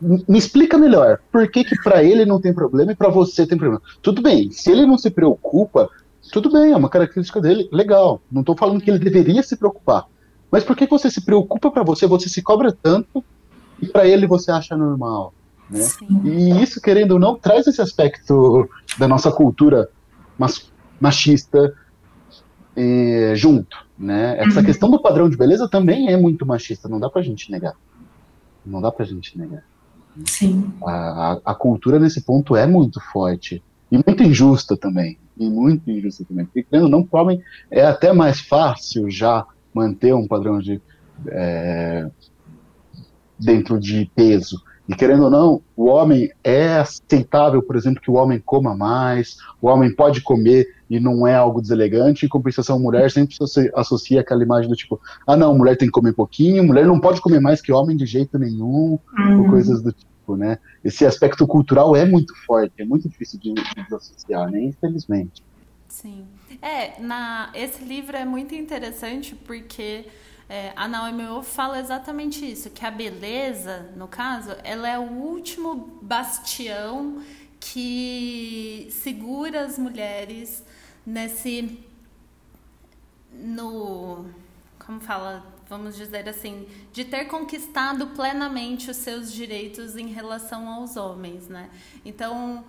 Me 0.00 0.36
explica 0.36 0.76
melhor. 0.76 1.18
Por 1.32 1.50
que 1.50 1.64
que 1.64 1.82
pra 1.82 2.04
ele 2.04 2.26
não 2.26 2.38
tem 2.40 2.52
problema 2.52 2.92
e 2.92 2.94
pra 2.94 3.08
você 3.08 3.46
tem 3.46 3.56
problema? 3.56 3.82
Tudo 4.02 4.20
bem, 4.20 4.50
se 4.50 4.70
ele 4.70 4.84
não 4.84 4.98
se 4.98 5.10
preocupa, 5.10 5.88
tudo 6.30 6.52
bem, 6.52 6.72
é 6.72 6.76
uma 6.76 6.90
característica 6.90 7.40
dele, 7.40 7.68
legal. 7.72 8.20
Não 8.30 8.44
tô 8.44 8.54
falando 8.54 8.82
que 8.82 8.90
ele 8.90 8.98
deveria 8.98 9.42
se 9.42 9.56
preocupar. 9.56 10.06
Mas 10.54 10.62
por 10.62 10.76
que 10.76 10.86
você 10.86 11.10
se 11.10 11.20
preocupa 11.20 11.68
pra 11.68 11.82
você, 11.82 12.06
você 12.06 12.28
se 12.28 12.40
cobra 12.40 12.70
tanto 12.70 13.24
e 13.82 13.88
pra 13.88 14.06
ele 14.06 14.24
você 14.24 14.52
acha 14.52 14.76
normal? 14.76 15.34
Né? 15.68 15.80
Sim. 15.80 16.20
E 16.24 16.62
isso, 16.62 16.80
querendo 16.80 17.10
ou 17.10 17.18
não, 17.18 17.34
traz 17.36 17.66
esse 17.66 17.82
aspecto 17.82 18.70
da 18.96 19.08
nossa 19.08 19.32
cultura 19.32 19.88
mas- 20.38 20.70
machista 21.00 21.74
eh, 22.76 23.32
junto, 23.34 23.76
né? 23.98 24.36
Essa 24.38 24.60
Uhum. 24.60 24.64
questão 24.66 24.88
do 24.88 25.02
padrão 25.02 25.28
de 25.28 25.36
beleza 25.36 25.68
também 25.68 26.12
é 26.12 26.16
muito 26.16 26.46
machista, 26.46 26.88
não 26.88 27.00
dá 27.00 27.10
pra 27.10 27.20
gente 27.20 27.50
negar. 27.50 27.74
Não 28.64 28.80
dá 28.80 28.92
pra 28.92 29.04
gente 29.04 29.36
negar. 29.36 29.64
Sim. 30.24 30.72
A, 30.84 30.92
a, 31.32 31.40
a 31.46 31.54
cultura 31.56 31.98
nesse 31.98 32.20
ponto 32.20 32.54
é 32.54 32.64
muito 32.64 33.00
forte 33.00 33.60
e 33.90 33.96
muito 33.96 34.22
injusta 34.22 34.76
também. 34.76 35.18
E 35.36 35.50
muito 35.50 35.90
injusta 35.90 36.24
também. 36.24 36.44
Porque, 36.44 36.62
querendo 36.62 36.84
ou 36.84 36.90
não, 36.90 37.02
pro 37.04 37.18
homem 37.20 37.42
é 37.72 37.84
até 37.84 38.12
mais 38.12 38.38
fácil 38.38 39.10
já 39.10 39.44
manter 39.74 40.14
um 40.14 40.26
padrão 40.26 40.58
de 40.60 40.80
é, 41.28 42.08
dentro 43.38 43.78
de 43.78 44.10
peso. 44.14 44.62
E 44.86 44.94
querendo 44.94 45.24
ou 45.24 45.30
não, 45.30 45.62
o 45.74 45.86
homem 45.86 46.30
é 46.42 46.76
aceitável, 46.76 47.62
por 47.62 47.74
exemplo, 47.74 48.02
que 48.02 48.10
o 48.10 48.14
homem 48.14 48.38
coma 48.38 48.76
mais, 48.76 49.38
o 49.60 49.66
homem 49.68 49.94
pode 49.94 50.20
comer 50.20 50.66
e 50.90 51.00
não 51.00 51.26
é 51.26 51.34
algo 51.34 51.62
deselegante, 51.62 52.26
em 52.26 52.28
compensação, 52.28 52.76
a 52.76 52.78
mulher 52.78 53.10
sempre 53.10 53.34
se 53.48 53.72
associa 53.74 54.20
aquela 54.20 54.42
imagem 54.42 54.68
do 54.68 54.76
tipo, 54.76 55.00
ah 55.26 55.36
não, 55.36 55.56
mulher 55.56 55.76
tem 55.78 55.88
que 55.88 55.92
comer 55.92 56.12
pouquinho, 56.12 56.62
mulher 56.62 56.84
não 56.86 57.00
pode 57.00 57.22
comer 57.22 57.40
mais 57.40 57.62
que 57.62 57.72
homem 57.72 57.96
de 57.96 58.04
jeito 58.04 58.38
nenhum, 58.38 58.92
ou 58.92 59.00
Uhum. 59.18 59.48
coisas 59.48 59.80
do 59.82 59.90
tipo, 59.90 60.36
né? 60.36 60.58
Esse 60.84 61.06
aspecto 61.06 61.46
cultural 61.46 61.96
é 61.96 62.04
muito 62.04 62.34
forte, 62.44 62.74
é 62.78 62.84
muito 62.84 63.08
difícil 63.08 63.40
de, 63.40 63.54
de 63.54 63.84
desassociar, 63.84 64.50
né? 64.50 64.64
Infelizmente. 64.64 65.42
Sim. 65.88 66.24
É, 66.60 67.00
na, 67.00 67.50
esse 67.54 67.84
livro 67.84 68.16
é 68.16 68.24
muito 68.24 68.54
interessante 68.54 69.34
porque 69.34 70.06
é, 70.48 70.72
a 70.76 70.86
Naomi 70.86 71.24
Wolf 71.24 71.48
fala 71.48 71.78
exatamente 71.78 72.50
isso, 72.50 72.70
que 72.70 72.84
a 72.84 72.90
beleza, 72.90 73.92
no 73.96 74.06
caso, 74.08 74.56
ela 74.62 74.88
é 74.88 74.98
o 74.98 75.10
último 75.10 75.98
bastião 76.02 77.22
que 77.58 78.88
segura 78.90 79.62
as 79.62 79.78
mulheres 79.78 80.62
nesse 81.06 81.78
no 83.32 84.26
como 84.86 85.00
fala, 85.00 85.44
vamos 85.68 85.96
dizer 85.96 86.28
assim, 86.28 86.68
de 86.92 87.04
ter 87.04 87.24
conquistado 87.24 88.08
plenamente 88.08 88.90
os 88.90 88.98
seus 88.98 89.32
direitos 89.32 89.96
em 89.96 90.08
relação 90.08 90.68
aos 90.68 90.96
homens, 90.96 91.48
né? 91.48 91.70
Então, 92.04 92.62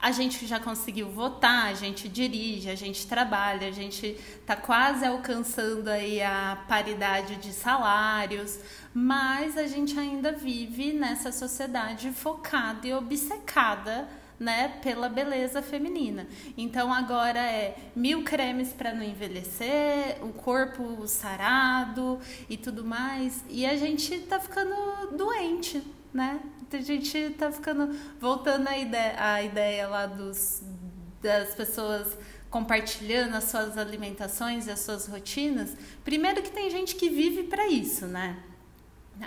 a 0.00 0.12
gente 0.12 0.46
já 0.46 0.60
conseguiu 0.60 1.08
votar, 1.08 1.66
a 1.66 1.74
gente 1.74 2.08
dirige, 2.08 2.68
a 2.68 2.74
gente 2.74 3.06
trabalha, 3.06 3.68
a 3.68 3.72
gente 3.72 4.06
está 4.40 4.54
quase 4.54 5.04
alcançando 5.04 5.88
aí 5.88 6.22
a 6.22 6.64
paridade 6.68 7.36
de 7.36 7.52
salários, 7.52 8.58
mas 8.92 9.56
a 9.56 9.66
gente 9.66 9.98
ainda 9.98 10.32
vive 10.32 10.92
nessa 10.92 11.32
sociedade 11.32 12.10
focada 12.12 12.86
e 12.86 12.92
obcecada 12.92 14.08
né, 14.38 14.78
pela 14.82 15.08
beleza 15.08 15.62
feminina. 15.62 16.26
Então 16.56 16.92
agora 16.92 17.40
é 17.40 17.76
mil 17.94 18.22
cremes 18.22 18.72
para 18.72 18.92
não 18.92 19.02
envelhecer, 19.02 20.18
o 20.22 20.28
corpo 20.32 21.06
sarado 21.06 22.20
e 22.48 22.56
tudo 22.56 22.84
mais. 22.84 23.42
E 23.48 23.64
a 23.64 23.76
gente 23.76 24.18
tá 24.20 24.38
ficando 24.38 25.16
doente, 25.16 25.82
né? 26.12 26.40
A 26.72 26.78
gente 26.78 27.30
tá 27.38 27.50
ficando 27.52 27.96
voltando 28.20 28.68
à 28.68 28.76
ideia, 28.76 29.42
ideia 29.42 29.88
lá 29.88 30.06
dos 30.06 30.62
das 31.22 31.54
pessoas 31.54 32.16
compartilhando 32.50 33.34
as 33.34 33.44
suas 33.44 33.76
alimentações 33.76 34.66
e 34.66 34.70
as 34.70 34.80
suas 34.80 35.06
rotinas. 35.06 35.76
Primeiro 36.04 36.42
que 36.42 36.50
tem 36.50 36.70
gente 36.70 36.94
que 36.94 37.08
vive 37.08 37.44
para 37.44 37.66
isso, 37.68 38.06
né? 38.06 38.36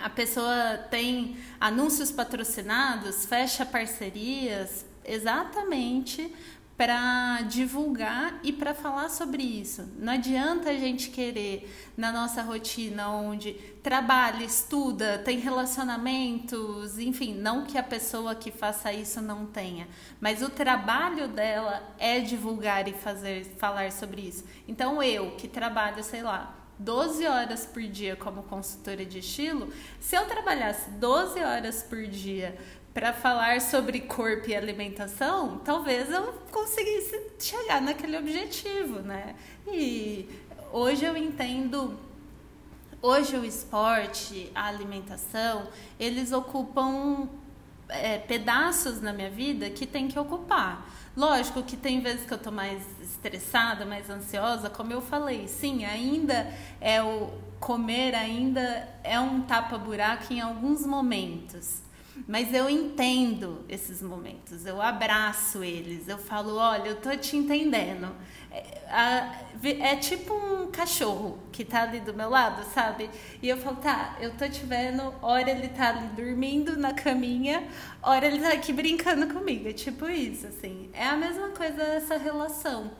A 0.02 0.08
pessoa 0.08 0.78
tem 0.90 1.36
anúncios 1.60 2.12
patrocinados, 2.12 3.24
fecha 3.26 3.66
parcerias 3.66 4.86
exatamente 5.04 6.32
para 6.80 7.42
divulgar 7.42 8.40
e 8.42 8.54
para 8.54 8.72
falar 8.72 9.10
sobre 9.10 9.42
isso. 9.42 9.86
Não 9.98 10.14
adianta 10.14 10.70
a 10.70 10.78
gente 10.78 11.10
querer 11.10 11.70
na 11.94 12.10
nossa 12.10 12.40
rotina 12.40 13.10
onde 13.10 13.52
trabalha, 13.82 14.42
estuda, 14.42 15.18
tem 15.18 15.38
relacionamentos, 15.38 16.98
enfim, 16.98 17.34
não 17.34 17.66
que 17.66 17.76
a 17.76 17.82
pessoa 17.82 18.34
que 18.34 18.50
faça 18.50 18.90
isso 18.94 19.20
não 19.20 19.44
tenha, 19.44 19.86
mas 20.22 20.40
o 20.40 20.48
trabalho 20.48 21.28
dela 21.28 21.82
é 21.98 22.18
divulgar 22.18 22.88
e 22.88 22.94
fazer 22.94 23.44
falar 23.58 23.92
sobre 23.92 24.22
isso. 24.22 24.42
Então 24.66 25.02
eu 25.02 25.32
que 25.32 25.46
trabalho, 25.46 26.02
sei 26.02 26.22
lá, 26.22 26.56
12 26.78 27.26
horas 27.26 27.66
por 27.66 27.82
dia 27.82 28.16
como 28.16 28.42
consultora 28.44 29.04
de 29.04 29.18
estilo, 29.18 29.70
se 30.00 30.16
eu 30.16 30.24
trabalhasse 30.24 30.90
12 30.92 31.38
horas 31.40 31.82
por 31.82 32.06
dia 32.06 32.56
para 32.92 33.12
falar 33.12 33.60
sobre 33.60 34.00
corpo 34.00 34.48
e 34.48 34.54
alimentação, 34.54 35.58
talvez 35.58 36.10
eu 36.10 36.32
conseguisse 36.50 37.20
chegar 37.38 37.80
naquele 37.80 38.18
objetivo, 38.18 39.00
né? 39.00 39.36
E 39.66 40.28
hoje 40.72 41.04
eu 41.04 41.16
entendo 41.16 41.98
hoje 43.00 43.36
o 43.36 43.44
esporte, 43.44 44.50
a 44.54 44.66
alimentação, 44.66 45.68
eles 45.98 46.32
ocupam 46.32 47.28
é, 47.88 48.18
pedaços 48.18 49.00
na 49.00 49.12
minha 49.12 49.30
vida 49.30 49.70
que 49.70 49.86
tem 49.86 50.08
que 50.08 50.18
ocupar. 50.18 50.88
Lógico 51.16 51.62
que 51.62 51.76
tem 51.76 52.00
vezes 52.00 52.26
que 52.26 52.32
eu 52.32 52.38
tô 52.38 52.50
mais 52.50 52.82
estressada, 53.00 53.84
mais 53.84 54.08
ansiosa, 54.08 54.70
como 54.70 54.92
eu 54.92 55.00
falei, 55.00 55.48
sim, 55.48 55.84
ainda 55.84 56.52
é 56.80 57.02
o, 57.02 57.30
comer 57.58 58.14
ainda 58.14 58.88
é 59.02 59.18
um 59.20 59.42
tapa-buraco 59.42 60.32
em 60.32 60.40
alguns 60.40 60.86
momentos. 60.86 61.82
Mas 62.26 62.52
eu 62.52 62.68
entendo 62.68 63.64
esses 63.68 64.02
momentos, 64.02 64.66
eu 64.66 64.80
abraço 64.80 65.62
eles, 65.64 66.08
eu 66.08 66.18
falo, 66.18 66.56
olha, 66.56 66.90
eu 66.90 66.96
tô 66.96 67.16
te 67.16 67.36
entendendo. 67.36 68.14
É, 68.50 68.80
é, 69.62 69.96
tipo 69.96 70.34
um 70.34 70.70
cachorro 70.70 71.38
que 71.52 71.64
tá 71.64 71.82
ali 71.82 72.00
do 72.00 72.12
meu 72.12 72.28
lado, 72.28 72.64
sabe? 72.74 73.08
E 73.40 73.48
eu 73.48 73.56
falo, 73.56 73.76
tá, 73.76 74.16
eu 74.20 74.34
tô 74.36 74.48
te 74.48 74.64
vendo, 74.64 75.14
hora 75.22 75.50
ele 75.50 75.68
tá 75.68 75.90
ali 75.90 76.08
dormindo 76.08 76.76
na 76.76 76.92
caminha, 76.92 77.66
hora 78.02 78.26
ele 78.26 78.40
tá 78.40 78.52
aqui 78.52 78.72
brincando 78.72 79.32
comigo. 79.32 79.68
É 79.68 79.72
tipo 79.72 80.08
isso, 80.08 80.46
assim. 80.46 80.90
É 80.92 81.06
a 81.06 81.16
mesma 81.16 81.50
coisa 81.50 81.82
essa 81.82 82.16
relação. 82.16 82.90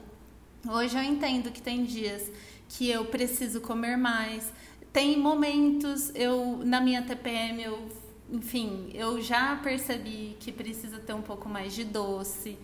Hoje 0.69 0.95
eu 0.95 1.03
entendo 1.03 1.51
que 1.51 1.61
tem 1.61 1.83
dias 1.83 2.31
que 2.69 2.89
eu 2.89 3.05
preciso 3.05 3.59
comer 3.59 3.97
mais. 3.97 4.53
Tem 4.93 5.17
momentos, 5.17 6.11
eu 6.15 6.61
na 6.63 6.79
minha 6.79 7.01
TPM 7.01 7.63
eu 7.63 8.00
enfim, 8.31 8.89
eu 8.93 9.21
já 9.21 9.57
percebi 9.57 10.37
que 10.39 10.51
precisa 10.51 10.99
ter 10.99 11.13
um 11.13 11.21
pouco 11.21 11.49
mais 11.49 11.73
de 11.73 11.83
doce. 11.83 12.57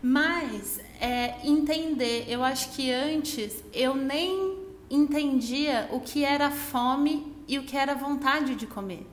Mas 0.00 0.78
é, 1.00 1.36
entender, 1.42 2.26
eu 2.28 2.44
acho 2.44 2.70
que 2.72 2.92
antes 2.92 3.64
eu 3.72 3.94
nem 3.94 4.62
entendia 4.90 5.88
o 5.90 6.00
que 6.00 6.24
era 6.24 6.50
fome 6.50 7.34
e 7.48 7.58
o 7.58 7.64
que 7.64 7.76
era 7.76 7.94
vontade 7.94 8.54
de 8.54 8.66
comer. 8.66 9.06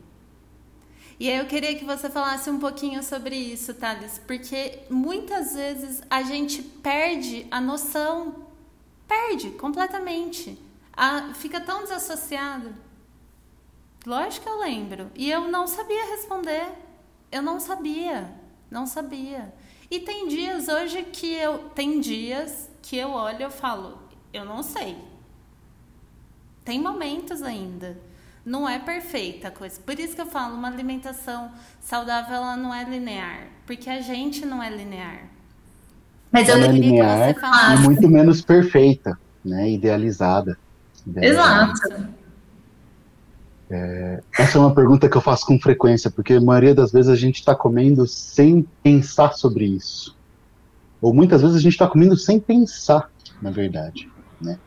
E 1.19 1.29
aí 1.29 1.37
eu 1.37 1.45
queria 1.45 1.75
que 1.75 1.85
você 1.85 2.09
falasse 2.09 2.49
um 2.49 2.59
pouquinho 2.59 3.01
sobre 3.03 3.35
isso, 3.35 3.73
Thales, 3.73 4.19
porque 4.25 4.79
muitas 4.89 5.53
vezes 5.53 6.01
a 6.09 6.23
gente 6.23 6.61
perde 6.61 7.45
a 7.49 7.61
noção, 7.61 8.47
perde 9.07 9.51
completamente, 9.51 10.57
a, 10.93 11.33
fica 11.35 11.61
tão 11.61 11.83
desassociado. 11.83 12.73
Lógico 14.05 14.45
que 14.45 14.51
eu 14.51 14.59
lembro. 14.59 15.11
E 15.15 15.29
eu 15.29 15.47
não 15.49 15.67
sabia 15.67 16.05
responder. 16.11 16.67
Eu 17.31 17.41
não 17.41 17.59
sabia. 17.59 18.29
Não 18.69 18.85
sabia. 18.85 19.53
E 19.89 19.99
tem 19.99 20.27
dias 20.27 20.67
hoje 20.67 21.03
que 21.03 21.33
eu. 21.33 21.59
Tem 21.75 21.99
dias 21.99 22.69
que 22.81 22.97
eu 22.97 23.11
olho 23.11 23.45
e 23.45 23.49
falo, 23.49 23.97
eu 24.33 24.45
não 24.45 24.63
sei. 24.63 24.97
Tem 26.63 26.79
momentos 26.79 27.41
ainda. 27.41 27.97
Não 28.43 28.67
é 28.67 28.79
perfeita 28.79 29.49
a 29.49 29.51
coisa. 29.51 29.79
Por 29.81 29.99
isso 29.99 30.15
que 30.15 30.21
eu 30.21 30.25
falo, 30.25 30.55
uma 30.55 30.67
alimentação 30.67 31.51
saudável 31.79 32.37
ela 32.37 32.57
não 32.57 32.73
é 32.73 32.83
linear. 32.83 33.47
Porque 33.67 33.89
a 33.89 34.01
gente 34.01 34.45
não 34.45 34.63
é 34.63 34.69
linear. 34.69 35.25
Mas 36.31 36.47
eu 36.49 36.57
não 36.57 36.65
é 36.65 36.71
linear 36.71 37.27
que 37.27 37.33
você 37.33 37.39
falasse. 37.39 37.83
E 37.83 37.85
muito 37.85 38.09
menos 38.09 38.41
perfeita, 38.41 39.19
né? 39.45 39.69
Idealizada. 39.69 40.57
idealizada. 41.05 41.73
Exato. 41.73 42.20
É, 43.73 44.21
essa 44.37 44.57
é 44.57 44.61
uma 44.61 44.75
pergunta 44.75 45.07
que 45.07 45.15
eu 45.15 45.21
faço 45.21 45.45
com 45.45 45.57
frequência, 45.57 46.11
porque 46.11 46.33
a 46.33 46.41
maioria 46.41 46.75
das 46.75 46.91
vezes 46.91 47.09
a 47.09 47.15
gente 47.15 47.35
está 47.35 47.55
comendo 47.55 48.05
sem 48.05 48.67
pensar 48.83 49.31
sobre 49.31 49.63
isso. 49.63 50.13
Ou 51.01 51.13
muitas 51.13 51.41
vezes 51.41 51.55
a 51.55 51.61
gente 51.61 51.71
está 51.71 51.87
comendo 51.87 52.17
sem 52.17 52.37
pensar, 52.37 53.09
na 53.41 53.49
verdade. 53.49 54.11
Né? 54.41 54.59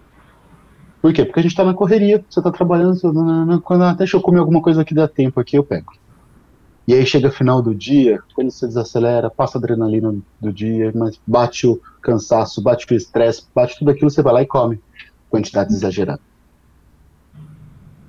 Por 1.03 1.13
quê? 1.13 1.23
Porque 1.23 1.39
a 1.39 1.43
gente 1.43 1.53
está 1.53 1.63
na 1.63 1.75
correria, 1.75 2.25
você 2.31 2.41
está 2.41 2.51
trabalhando, 2.51 2.99
quando 3.63 3.85
ah, 3.85 3.93
deixa 3.93 4.17
eu 4.17 4.23
comer 4.23 4.39
alguma 4.39 4.63
coisa 4.63 4.83
que 4.87 4.95
dá 4.95 5.07
tempo 5.07 5.39
aqui, 5.39 5.59
eu 5.59 5.65
pego. 5.65 5.93
E 6.89 6.95
aí 6.95 7.05
chega 7.05 7.31
final 7.31 7.61
do 7.61 7.75
dia, 7.75 8.23
quando 8.35 8.51
você 8.51 8.67
desacelera, 8.67 9.29
passa 9.29 9.59
a 9.59 9.61
adrenalina 9.61 10.15
do 10.41 10.51
dia, 10.51 10.91
mas 10.95 11.21
bate 11.27 11.67
o 11.67 11.79
cansaço, 12.01 12.63
bate 12.63 12.91
o 12.91 12.97
estresse, 12.97 13.45
bate 13.55 13.79
tudo 13.79 13.91
aquilo, 13.91 14.11
você 14.11 14.23
vai 14.23 14.33
lá 14.33 14.43
e 14.43 14.47
come. 14.47 14.81
Quantidade 15.29 15.75
exagerada 15.75 16.21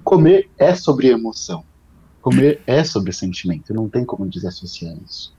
comer 0.05 0.49
é 0.57 0.73
sobre 0.75 1.09
emoção. 1.09 1.65
Comer 2.21 2.61
é 2.65 2.83
sobre 2.83 3.11
sentimento. 3.11 3.73
Não 3.73 3.89
tem 3.89 4.05
como 4.05 4.29
desassociar 4.29 4.95
isso. 5.03 5.35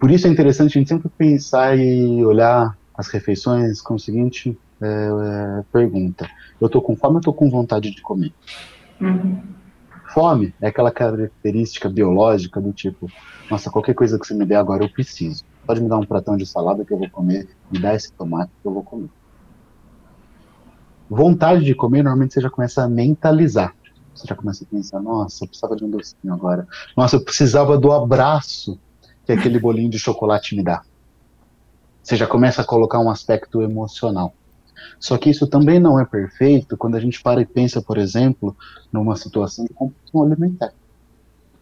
Por 0.00 0.10
isso 0.10 0.26
é 0.26 0.30
interessante 0.30 0.76
a 0.76 0.80
gente 0.80 0.88
sempre 0.88 1.08
pensar 1.10 1.78
e 1.78 2.24
olhar 2.24 2.76
as 2.94 3.08
refeições 3.08 3.80
com 3.80 3.94
a 3.94 3.98
seguinte 3.98 4.58
é, 4.80 4.86
é, 4.86 5.64
pergunta: 5.72 6.28
eu 6.60 6.66
estou 6.66 6.82
com 6.82 6.96
fome 6.96 7.14
ou 7.14 7.20
estou 7.20 7.34
com 7.34 7.48
vontade 7.48 7.90
de 7.94 8.02
comer? 8.02 8.32
Uhum. 9.00 9.42
Fome 10.12 10.54
é 10.60 10.68
aquela 10.68 10.90
característica 10.90 11.88
biológica 11.88 12.60
do 12.60 12.72
tipo: 12.72 13.10
nossa, 13.50 13.70
qualquer 13.70 13.94
coisa 13.94 14.18
que 14.18 14.26
você 14.26 14.34
me 14.34 14.44
der 14.44 14.56
agora 14.56 14.84
eu 14.84 14.90
preciso. 14.90 15.44
Pode 15.66 15.80
me 15.80 15.88
dar 15.88 15.98
um 15.98 16.06
pratão 16.06 16.36
de 16.36 16.46
salada 16.46 16.84
que 16.84 16.92
eu 16.92 16.98
vou 16.98 17.10
comer, 17.10 17.48
me 17.70 17.78
dá 17.78 17.94
esse 17.94 18.12
tomate 18.12 18.52
que 18.62 18.68
eu 18.68 18.72
vou 18.72 18.82
comer 18.82 19.08
vontade 21.08 21.64
de 21.64 21.74
comer, 21.74 22.02
normalmente 22.02 22.34
você 22.34 22.40
já 22.40 22.50
começa 22.50 22.82
a 22.82 22.88
mentalizar. 22.88 23.74
Você 24.14 24.26
já 24.26 24.34
começa 24.34 24.64
a 24.64 24.66
pensar, 24.66 25.00
nossa, 25.00 25.44
eu 25.44 25.48
precisava 25.48 25.76
de 25.76 25.84
um 25.84 25.90
docinho 25.90 26.32
agora. 26.32 26.66
Nossa, 26.96 27.16
eu 27.16 27.20
precisava 27.20 27.76
do 27.76 27.92
abraço 27.92 28.78
que 29.24 29.32
aquele 29.32 29.58
bolinho 29.58 29.90
de 29.90 29.98
chocolate 29.98 30.56
me 30.56 30.62
dá. 30.62 30.82
Você 32.02 32.16
já 32.16 32.26
começa 32.26 32.62
a 32.62 32.64
colocar 32.64 32.98
um 32.98 33.10
aspecto 33.10 33.60
emocional. 33.60 34.32
Só 34.98 35.18
que 35.18 35.28
isso 35.28 35.46
também 35.46 35.78
não 35.78 36.00
é 36.00 36.04
perfeito 36.04 36.76
quando 36.76 36.94
a 36.94 37.00
gente 37.00 37.22
para 37.22 37.40
e 37.40 37.46
pensa, 37.46 37.82
por 37.82 37.98
exemplo, 37.98 38.56
numa 38.92 39.16
situação 39.16 39.64
de 39.64 39.74
compulsão 39.74 40.22
alimentar. 40.22 40.72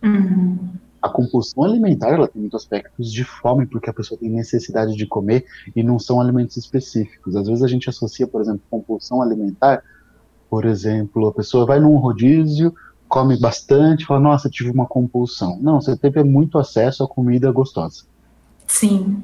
Uhum 0.03 0.59
a 1.05 1.09
compulsão 1.11 1.65
alimentar 1.65 2.09
ela 2.09 2.27
tem 2.27 2.41
muitos 2.41 2.63
aspectos 2.63 3.13
de 3.13 3.25
fome, 3.25 3.67
porque 3.67 3.91
a 3.91 3.93
pessoa 3.93 4.19
tem 4.19 4.31
necessidade 4.31 4.97
de 4.97 5.07
comer 5.07 5.45
e 5.77 5.83
não 5.83 5.99
são 5.99 6.19
alimentos 6.19 6.57
específicos. 6.57 7.37
Às 7.37 7.47
vezes 7.47 7.63
a 7.63 7.69
gente 7.69 7.91
associa, 7.91 8.27
por 8.27 8.41
exemplo, 8.41 8.63
compulsão 8.71 9.21
alimentar, 9.21 9.83
por 10.49 10.65
exemplo, 10.65 11.29
a 11.29 11.33
pessoa 11.33 11.67
vai 11.67 11.79
num 11.79 11.97
rodízio, 11.97 12.75
come 13.07 13.39
bastante, 13.39 14.07
fala, 14.07 14.19
nossa, 14.19 14.49
tive 14.49 14.71
uma 14.71 14.87
compulsão. 14.87 15.59
Não, 15.61 15.79
você 15.79 15.95
teve 15.95 16.25
muito 16.25 16.57
acesso 16.59 17.05
a 17.05 17.09
comida 17.09 17.53
gostosa. 17.53 18.05
Sim. 18.67 19.23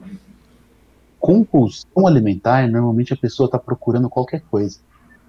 Compulsão 1.18 2.06
alimentar, 2.06 2.68
normalmente 2.68 3.14
a 3.14 3.16
pessoa 3.16 3.46
está 3.46 3.58
procurando 3.58 4.10
qualquer 4.10 4.42
coisa. 4.50 4.80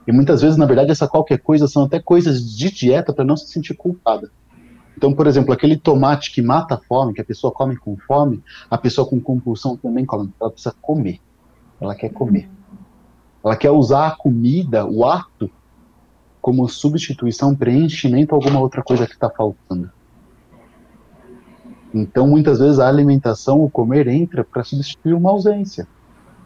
E 0.06 0.12
muitas 0.12 0.42
vezes, 0.42 0.58
na 0.58 0.66
verdade, 0.66 0.92
essa 0.92 1.08
qualquer 1.08 1.38
coisa 1.40 1.66
são 1.66 1.86
até 1.86 1.98
coisas 1.98 2.54
de 2.54 2.70
dieta 2.70 3.14
para 3.14 3.24
não 3.24 3.38
se 3.38 3.48
sentir 3.48 3.74
culpada. 3.74 4.30
Então, 4.98 5.14
por 5.14 5.26
exemplo, 5.28 5.54
aquele 5.54 5.78
tomate 5.78 6.32
que 6.32 6.42
mata 6.42 6.76
a 6.76 6.78
fome, 6.78 7.14
que 7.14 7.22
a 7.22 7.26
pessoa 7.26 7.52
come 7.52 7.76
com 7.76 7.96
fome, 7.98 8.44
a 8.70 8.78
pessoa 8.78 9.08
com 9.08 9.20
compulsão 9.20 9.78
também 9.78 10.06
come, 10.06 10.32
ela 10.40 10.52
precisa 10.52 10.76
comer. 10.82 11.20
Ela 11.80 11.96
quer 11.96 12.10
comer. 12.10 12.50
Ela 13.44 13.56
quer 13.56 13.72
usar 13.72 14.08
a 14.08 14.16
comida, 14.16 14.86
o 14.86 15.06
ato, 15.06 15.50
como 16.42 16.68
substituição, 16.68 17.56
preenchimento 17.56 18.36
alguma 18.36 18.60
outra 18.60 18.84
coisa 18.84 19.08
que 19.08 19.14
está 19.14 19.30
faltando. 19.30 19.90
Então, 21.94 22.28
muitas 22.28 22.60
vezes 22.60 22.80
a 22.80 22.88
alimentação, 22.88 23.62
o 23.64 23.70
comer, 23.70 24.08
entra 24.08 24.44
para 24.44 24.64
substituir 24.64 25.14
uma 25.14 25.30
ausência. 25.30 25.88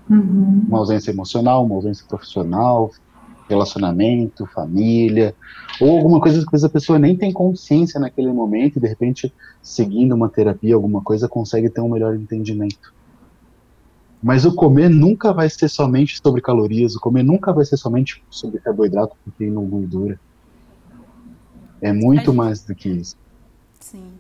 Uhum. 0.10 0.66
Uma 0.68 0.80
ausência 0.80 1.12
emocional, 1.12 1.66
uma 1.66 1.76
ausência 1.76 2.06
profissional, 2.08 2.92
relacionamento, 3.48 4.46
família, 4.48 5.36
ou 5.80 5.98
alguma 5.98 6.20
coisa 6.20 6.46
que 6.46 6.66
a 6.66 6.70
pessoa 6.70 6.98
nem 6.98 7.16
tem 7.16 7.32
consciência 7.32 8.00
naquele 8.00 8.32
momento 8.32 8.78
e 8.78 8.80
de 8.80 8.88
repente, 8.88 9.34
seguindo 9.62 10.16
uma 10.16 10.30
terapia, 10.30 10.76
alguma 10.76 11.02
coisa, 11.02 11.28
consegue 11.28 11.70
ter 11.70 11.82
um 11.82 11.90
melhor 11.90 12.16
entendimento. 12.16 12.94
Mas 14.22 14.46
o 14.46 14.56
comer 14.56 14.90
nunca 14.90 15.32
vai 15.32 15.50
ser 15.50 15.70
somente 15.70 16.20
sobre 16.20 16.42
calorias, 16.42 16.96
o 16.96 17.00
comer 17.00 17.24
nunca 17.24 17.54
vai 17.54 17.66
ser 17.66 17.78
somente 17.78 18.24
sobre 18.30 18.60
carboidrato, 18.60 19.16
proteína 19.24 19.60
ou 19.60 19.66
gordura. 19.68 20.20
É 21.82 21.94
muito 21.94 22.34
mais 22.34 22.64
do 22.64 22.74
que 22.74 22.90
isso. 22.90 23.16
Sim. 23.80 24.14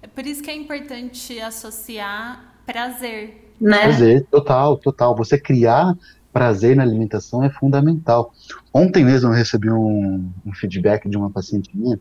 É 0.00 0.06
por 0.06 0.24
isso 0.26 0.42
que 0.42 0.50
é 0.50 0.56
importante 0.56 1.38
associar 1.40 2.54
prazer. 2.64 3.52
Né? 3.60 3.78
Prazer, 3.78 4.26
total, 4.30 4.78
total. 4.78 5.14
Você 5.16 5.38
criar 5.38 5.94
prazer 6.32 6.74
na 6.74 6.82
alimentação 6.82 7.42
é 7.44 7.50
fundamental. 7.50 8.32
Ontem 8.72 9.04
mesmo 9.04 9.30
eu 9.30 9.34
recebi 9.34 9.70
um, 9.70 10.30
um 10.46 10.54
feedback 10.54 11.08
de 11.08 11.16
uma 11.16 11.30
paciente 11.30 11.70
minha. 11.74 12.00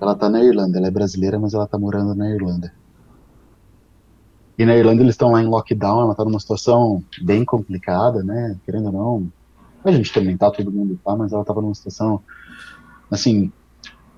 Ela 0.00 0.12
está 0.12 0.28
na 0.28 0.42
Irlanda, 0.42 0.78
ela 0.78 0.88
é 0.88 0.90
brasileira, 0.90 1.38
mas 1.38 1.54
ela 1.54 1.64
está 1.64 1.78
morando 1.78 2.14
na 2.14 2.28
Irlanda. 2.28 2.72
E 4.58 4.64
na 4.64 4.76
Irlanda 4.76 5.02
eles 5.02 5.14
estão 5.14 5.32
lá 5.32 5.42
em 5.42 5.46
lockdown, 5.46 6.02
ela 6.02 6.12
está 6.12 6.24
numa 6.24 6.40
situação 6.40 7.02
bem 7.22 7.44
complicada, 7.44 8.22
né? 8.22 8.56
Querendo 8.64 8.86
ou 8.86 8.92
não, 8.92 9.32
a 9.84 9.90
gente 9.90 10.12
também 10.12 10.36
tá, 10.36 10.50
todo 10.50 10.70
mundo 10.70 10.98
tá, 11.04 11.16
mas 11.16 11.32
ela 11.32 11.42
estava 11.42 11.60
numa 11.60 11.74
situação, 11.74 12.22
assim, 13.10 13.50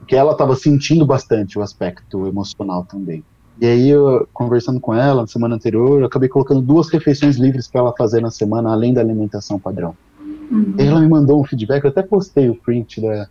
que 0.06 0.16
ela 0.16 0.32
estava 0.32 0.54
sentindo 0.56 1.06
bastante 1.06 1.58
o 1.58 1.62
aspecto 1.62 2.26
emocional 2.26 2.84
também. 2.84 3.24
E 3.60 3.66
aí, 3.66 3.88
eu, 3.88 4.28
conversando 4.32 4.80
com 4.80 4.92
ela 4.94 5.22
na 5.22 5.26
semana 5.26 5.54
anterior, 5.54 6.00
eu 6.00 6.06
acabei 6.06 6.28
colocando 6.28 6.60
duas 6.60 6.88
refeições 6.90 7.36
livres 7.36 7.68
para 7.68 7.80
ela 7.80 7.94
fazer 7.96 8.20
na 8.20 8.30
semana, 8.30 8.72
além 8.72 8.92
da 8.92 9.00
alimentação 9.00 9.58
padrão. 9.58 9.96
Uhum. 10.50 10.74
E 10.78 10.82
ela 10.82 11.00
me 11.00 11.08
mandou 11.08 11.40
um 11.40 11.44
feedback, 11.44 11.84
eu 11.84 11.90
até 11.90 12.02
postei 12.02 12.50
o 12.50 12.54
print 12.54 13.00
da, 13.00 13.28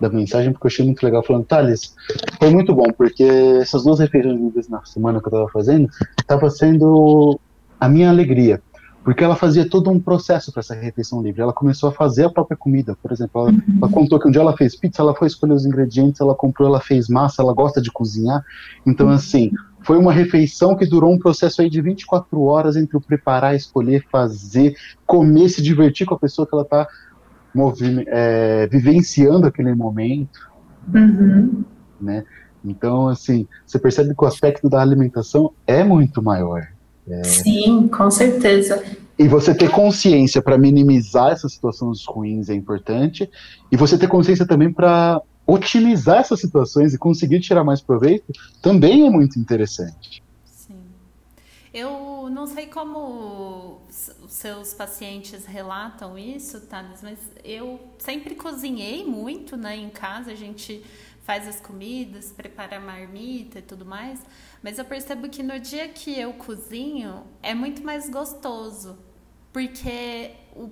da 0.00 0.08
mensagem, 0.08 0.52
porque 0.52 0.66
eu 0.66 0.70
achei 0.70 0.84
muito 0.84 1.02
legal, 1.02 1.22
falando, 1.22 1.44
Thales, 1.44 1.94
foi 2.38 2.50
muito 2.50 2.74
bom, 2.74 2.86
porque 2.96 3.24
essas 3.60 3.84
duas 3.84 3.98
refeições 3.98 4.40
livres 4.40 4.68
na 4.68 4.84
semana 4.84 5.20
que 5.20 5.26
eu 5.26 5.30
estava 5.30 5.48
fazendo, 5.48 5.88
estava 6.18 6.48
sendo 6.50 7.38
a 7.78 7.88
minha 7.88 8.08
alegria. 8.08 8.62
Porque 9.04 9.22
ela 9.22 9.36
fazia 9.36 9.68
todo 9.68 9.90
um 9.90 10.00
processo 10.00 10.50
para 10.50 10.60
essa 10.60 10.74
refeição 10.74 11.22
livre. 11.22 11.42
Ela 11.42 11.52
começou 11.52 11.90
a 11.90 11.92
fazer 11.92 12.24
a 12.24 12.30
própria 12.30 12.56
comida, 12.56 12.96
por 13.02 13.12
exemplo. 13.12 13.42
Ela, 13.42 13.50
uhum. 13.50 13.78
ela, 13.82 13.90
contou 13.90 14.18
que 14.18 14.26
um 14.26 14.30
dia 14.30 14.40
ela 14.40 14.56
fez 14.56 14.74
pizza, 14.74 15.02
ela 15.02 15.14
foi 15.14 15.28
escolher 15.28 15.52
os 15.52 15.66
ingredientes, 15.66 16.22
ela 16.22 16.34
comprou, 16.34 16.66
ela 16.66 16.80
fez 16.80 17.06
massa, 17.06 17.42
ela 17.42 17.52
gosta 17.52 17.82
de 17.82 17.92
cozinhar. 17.92 18.42
Então, 18.86 19.08
uhum. 19.08 19.12
assim, 19.12 19.52
foi 19.82 19.98
uma 19.98 20.10
refeição 20.10 20.74
que 20.74 20.86
durou 20.86 21.12
um 21.12 21.18
processo 21.18 21.60
aí 21.60 21.68
de 21.68 21.82
24 21.82 22.40
horas 22.42 22.76
entre 22.76 22.96
o 22.96 23.00
preparar, 23.00 23.54
escolher, 23.54 24.06
fazer, 24.10 24.74
comer, 25.06 25.50
se 25.50 25.60
divertir 25.60 26.06
com 26.06 26.14
a 26.14 26.18
pessoa 26.18 26.46
que 26.46 26.54
ela 26.54 26.62
está 26.62 26.88
é, 28.06 28.66
vivenciando 28.68 29.46
aquele 29.46 29.74
momento. 29.74 30.50
Uhum. 30.92 31.62
Né? 32.00 32.24
Então, 32.64 33.08
assim, 33.08 33.46
você 33.66 33.78
percebe 33.78 34.14
que 34.14 34.24
o 34.24 34.26
aspecto 34.26 34.70
da 34.70 34.80
alimentação 34.80 35.52
é 35.66 35.84
muito 35.84 36.22
maior. 36.22 36.68
Sim, 37.24 37.88
com 37.88 38.10
certeza. 38.10 38.82
E 39.18 39.28
você 39.28 39.54
ter 39.54 39.70
consciência 39.70 40.42
para 40.42 40.58
minimizar 40.58 41.32
essas 41.32 41.52
situações 41.52 42.04
ruins 42.04 42.48
é 42.48 42.54
importante, 42.54 43.30
e 43.70 43.76
você 43.76 43.96
ter 43.96 44.08
consciência 44.08 44.46
também 44.46 44.72
para 44.72 45.20
otimizar 45.46 46.18
essas 46.18 46.40
situações 46.40 46.94
e 46.94 46.98
conseguir 46.98 47.40
tirar 47.40 47.62
mais 47.62 47.80
proveito 47.80 48.32
também 48.62 49.06
é 49.06 49.10
muito 49.10 49.38
interessante. 49.38 50.22
Sim. 50.44 50.74
Eu 51.72 52.28
não 52.30 52.46
sei 52.46 52.66
como 52.66 53.78
os 53.88 54.32
seus 54.32 54.72
pacientes 54.72 55.44
relatam 55.44 56.18
isso, 56.18 56.62
Thales, 56.62 57.00
mas 57.02 57.18
eu 57.44 57.78
sempre 57.98 58.34
cozinhei 58.34 59.04
muito, 59.04 59.56
né, 59.56 59.76
em 59.76 59.90
casa, 59.90 60.32
a 60.32 60.34
gente 60.34 60.82
faz 61.24 61.48
as 61.48 61.58
comidas, 61.58 62.30
prepara 62.30 62.76
a 62.76 62.80
marmita 62.80 63.58
e 63.58 63.62
tudo 63.62 63.84
mais, 63.84 64.22
mas 64.62 64.78
eu 64.78 64.84
percebo 64.84 65.28
que 65.28 65.42
no 65.42 65.58
dia 65.58 65.88
que 65.88 66.18
eu 66.18 66.34
cozinho 66.34 67.26
é 67.42 67.54
muito 67.54 67.82
mais 67.82 68.08
gostoso, 68.10 68.98
porque 69.50 70.32
o, 70.54 70.70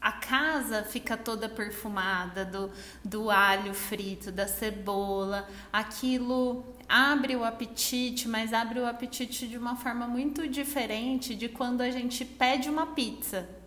a 0.00 0.10
casa 0.10 0.82
fica 0.82 1.16
toda 1.16 1.48
perfumada 1.48 2.44
do, 2.44 2.70
do 3.04 3.30
alho 3.30 3.72
frito, 3.72 4.32
da 4.32 4.48
cebola, 4.48 5.48
aquilo 5.72 6.64
abre 6.88 7.36
o 7.36 7.44
apetite, 7.44 8.28
mas 8.28 8.52
abre 8.52 8.80
o 8.80 8.86
apetite 8.86 9.46
de 9.46 9.56
uma 9.56 9.76
forma 9.76 10.08
muito 10.08 10.48
diferente 10.48 11.36
de 11.36 11.48
quando 11.48 11.80
a 11.80 11.90
gente 11.92 12.24
pede 12.24 12.68
uma 12.68 12.88
pizza. 12.88 13.61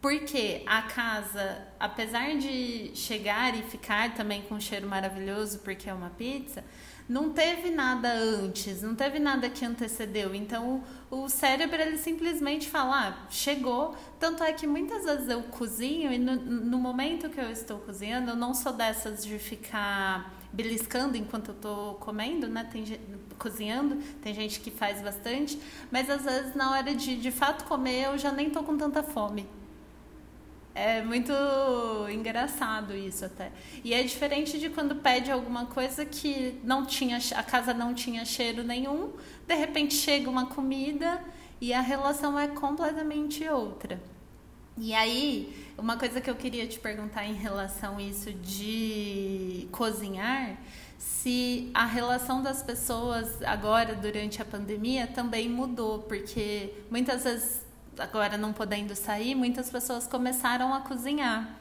Porque 0.00 0.62
a 0.64 0.82
casa, 0.82 1.66
apesar 1.78 2.36
de 2.36 2.92
chegar 2.94 3.58
e 3.58 3.62
ficar 3.62 4.14
também 4.14 4.42
com 4.42 4.54
um 4.54 4.60
cheiro 4.60 4.86
maravilhoso, 4.86 5.58
porque 5.58 5.90
é 5.90 5.94
uma 5.94 6.10
pizza, 6.10 6.64
não 7.08 7.30
teve 7.30 7.70
nada 7.70 8.12
antes, 8.12 8.82
não 8.82 8.94
teve 8.94 9.18
nada 9.18 9.50
que 9.50 9.64
antecedeu. 9.64 10.34
Então, 10.34 10.84
o 11.10 11.28
cérebro 11.28 11.80
ele 11.80 11.96
simplesmente 11.96 12.68
fala, 12.68 13.08
ah, 13.08 13.26
chegou. 13.30 13.96
Tanto 14.20 14.44
é 14.44 14.52
que 14.52 14.66
muitas 14.66 15.04
vezes 15.04 15.28
eu 15.28 15.42
cozinho 15.44 16.12
e 16.12 16.18
no, 16.18 16.36
no 16.36 16.78
momento 16.78 17.28
que 17.30 17.40
eu 17.40 17.50
estou 17.50 17.78
cozinhando, 17.78 18.30
eu 18.30 18.36
não 18.36 18.54
sou 18.54 18.72
dessas 18.72 19.24
de 19.24 19.36
ficar 19.38 20.32
beliscando 20.52 21.16
enquanto 21.16 21.48
eu 21.48 21.54
estou 21.54 21.94
comendo, 21.94 22.46
né? 22.46 22.68
Tem 22.70 22.84
cozinhando, 23.38 23.96
tem 24.22 24.34
gente 24.34 24.60
que 24.60 24.70
faz 24.70 25.00
bastante, 25.00 25.58
mas 25.90 26.08
às 26.10 26.22
vezes 26.22 26.54
na 26.54 26.72
hora 26.72 26.94
de 26.94 27.16
de 27.16 27.30
fato 27.30 27.64
comer 27.64 28.06
eu 28.06 28.18
já 28.18 28.32
nem 28.32 28.50
tô 28.50 28.62
com 28.62 28.76
tanta 28.76 29.02
fome. 29.02 29.46
É 30.80 31.02
muito 31.02 31.32
engraçado 32.08 32.96
isso 32.96 33.24
até. 33.24 33.50
E 33.82 33.92
é 33.92 34.00
diferente 34.04 34.60
de 34.60 34.70
quando 34.70 34.94
pede 34.94 35.28
alguma 35.28 35.66
coisa 35.66 36.06
que 36.06 36.60
não 36.62 36.86
tinha, 36.86 37.18
a 37.34 37.42
casa 37.42 37.74
não 37.74 37.92
tinha 37.92 38.24
cheiro 38.24 38.62
nenhum, 38.62 39.10
de 39.44 39.54
repente 39.56 39.94
chega 39.94 40.30
uma 40.30 40.46
comida 40.46 41.20
e 41.60 41.74
a 41.74 41.80
relação 41.80 42.38
é 42.38 42.46
completamente 42.46 43.48
outra. 43.48 44.00
E 44.76 44.94
aí, 44.94 45.52
uma 45.76 45.96
coisa 45.96 46.20
que 46.20 46.30
eu 46.30 46.36
queria 46.36 46.64
te 46.68 46.78
perguntar 46.78 47.26
em 47.26 47.34
relação 47.34 47.96
a 47.96 48.02
isso 48.02 48.32
de 48.32 49.66
cozinhar, 49.72 50.58
se 50.96 51.72
a 51.74 51.86
relação 51.86 52.40
das 52.40 52.62
pessoas 52.62 53.42
agora 53.42 53.96
durante 53.96 54.40
a 54.40 54.44
pandemia 54.44 55.08
também 55.08 55.48
mudou, 55.48 55.98
porque 56.02 56.72
muitas 56.88 57.24
vezes 57.24 57.66
agora 57.98 58.36
não 58.36 58.52
podendo 58.52 58.94
sair, 58.94 59.34
muitas 59.34 59.70
pessoas 59.70 60.06
começaram 60.06 60.72
a 60.72 60.80
cozinhar. 60.80 61.58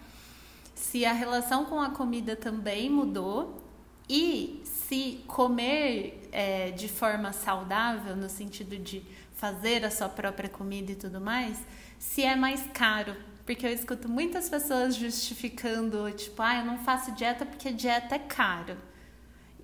Se 0.75 1.05
a 1.05 1.13
relação 1.13 1.65
com 1.65 1.81
a 1.81 1.89
comida 1.89 2.35
também 2.35 2.89
mudou 2.89 3.63
e 4.07 4.61
se 4.65 5.23
comer 5.27 6.29
é, 6.31 6.71
de 6.71 6.87
forma 6.87 7.33
saudável, 7.33 8.15
no 8.15 8.29
sentido 8.29 8.77
de 8.77 9.03
fazer 9.35 9.83
a 9.83 9.91
sua 9.91 10.07
própria 10.07 10.49
comida 10.49 10.91
e 10.91 10.95
tudo 10.95 11.19
mais, 11.19 11.61
se 11.99 12.23
é 12.23 12.35
mais 12.35 12.63
caro. 12.73 13.15
Porque 13.45 13.65
eu 13.65 13.71
escuto 13.71 14.09
muitas 14.09 14.49
pessoas 14.49 14.95
justificando, 14.95 16.11
tipo, 16.11 16.41
ah, 16.41 16.59
eu 16.59 16.65
não 16.65 16.77
faço 16.79 17.13
dieta 17.13 17.45
porque 17.45 17.71
dieta 17.71 18.15
é 18.15 18.19
caro. 18.19 18.77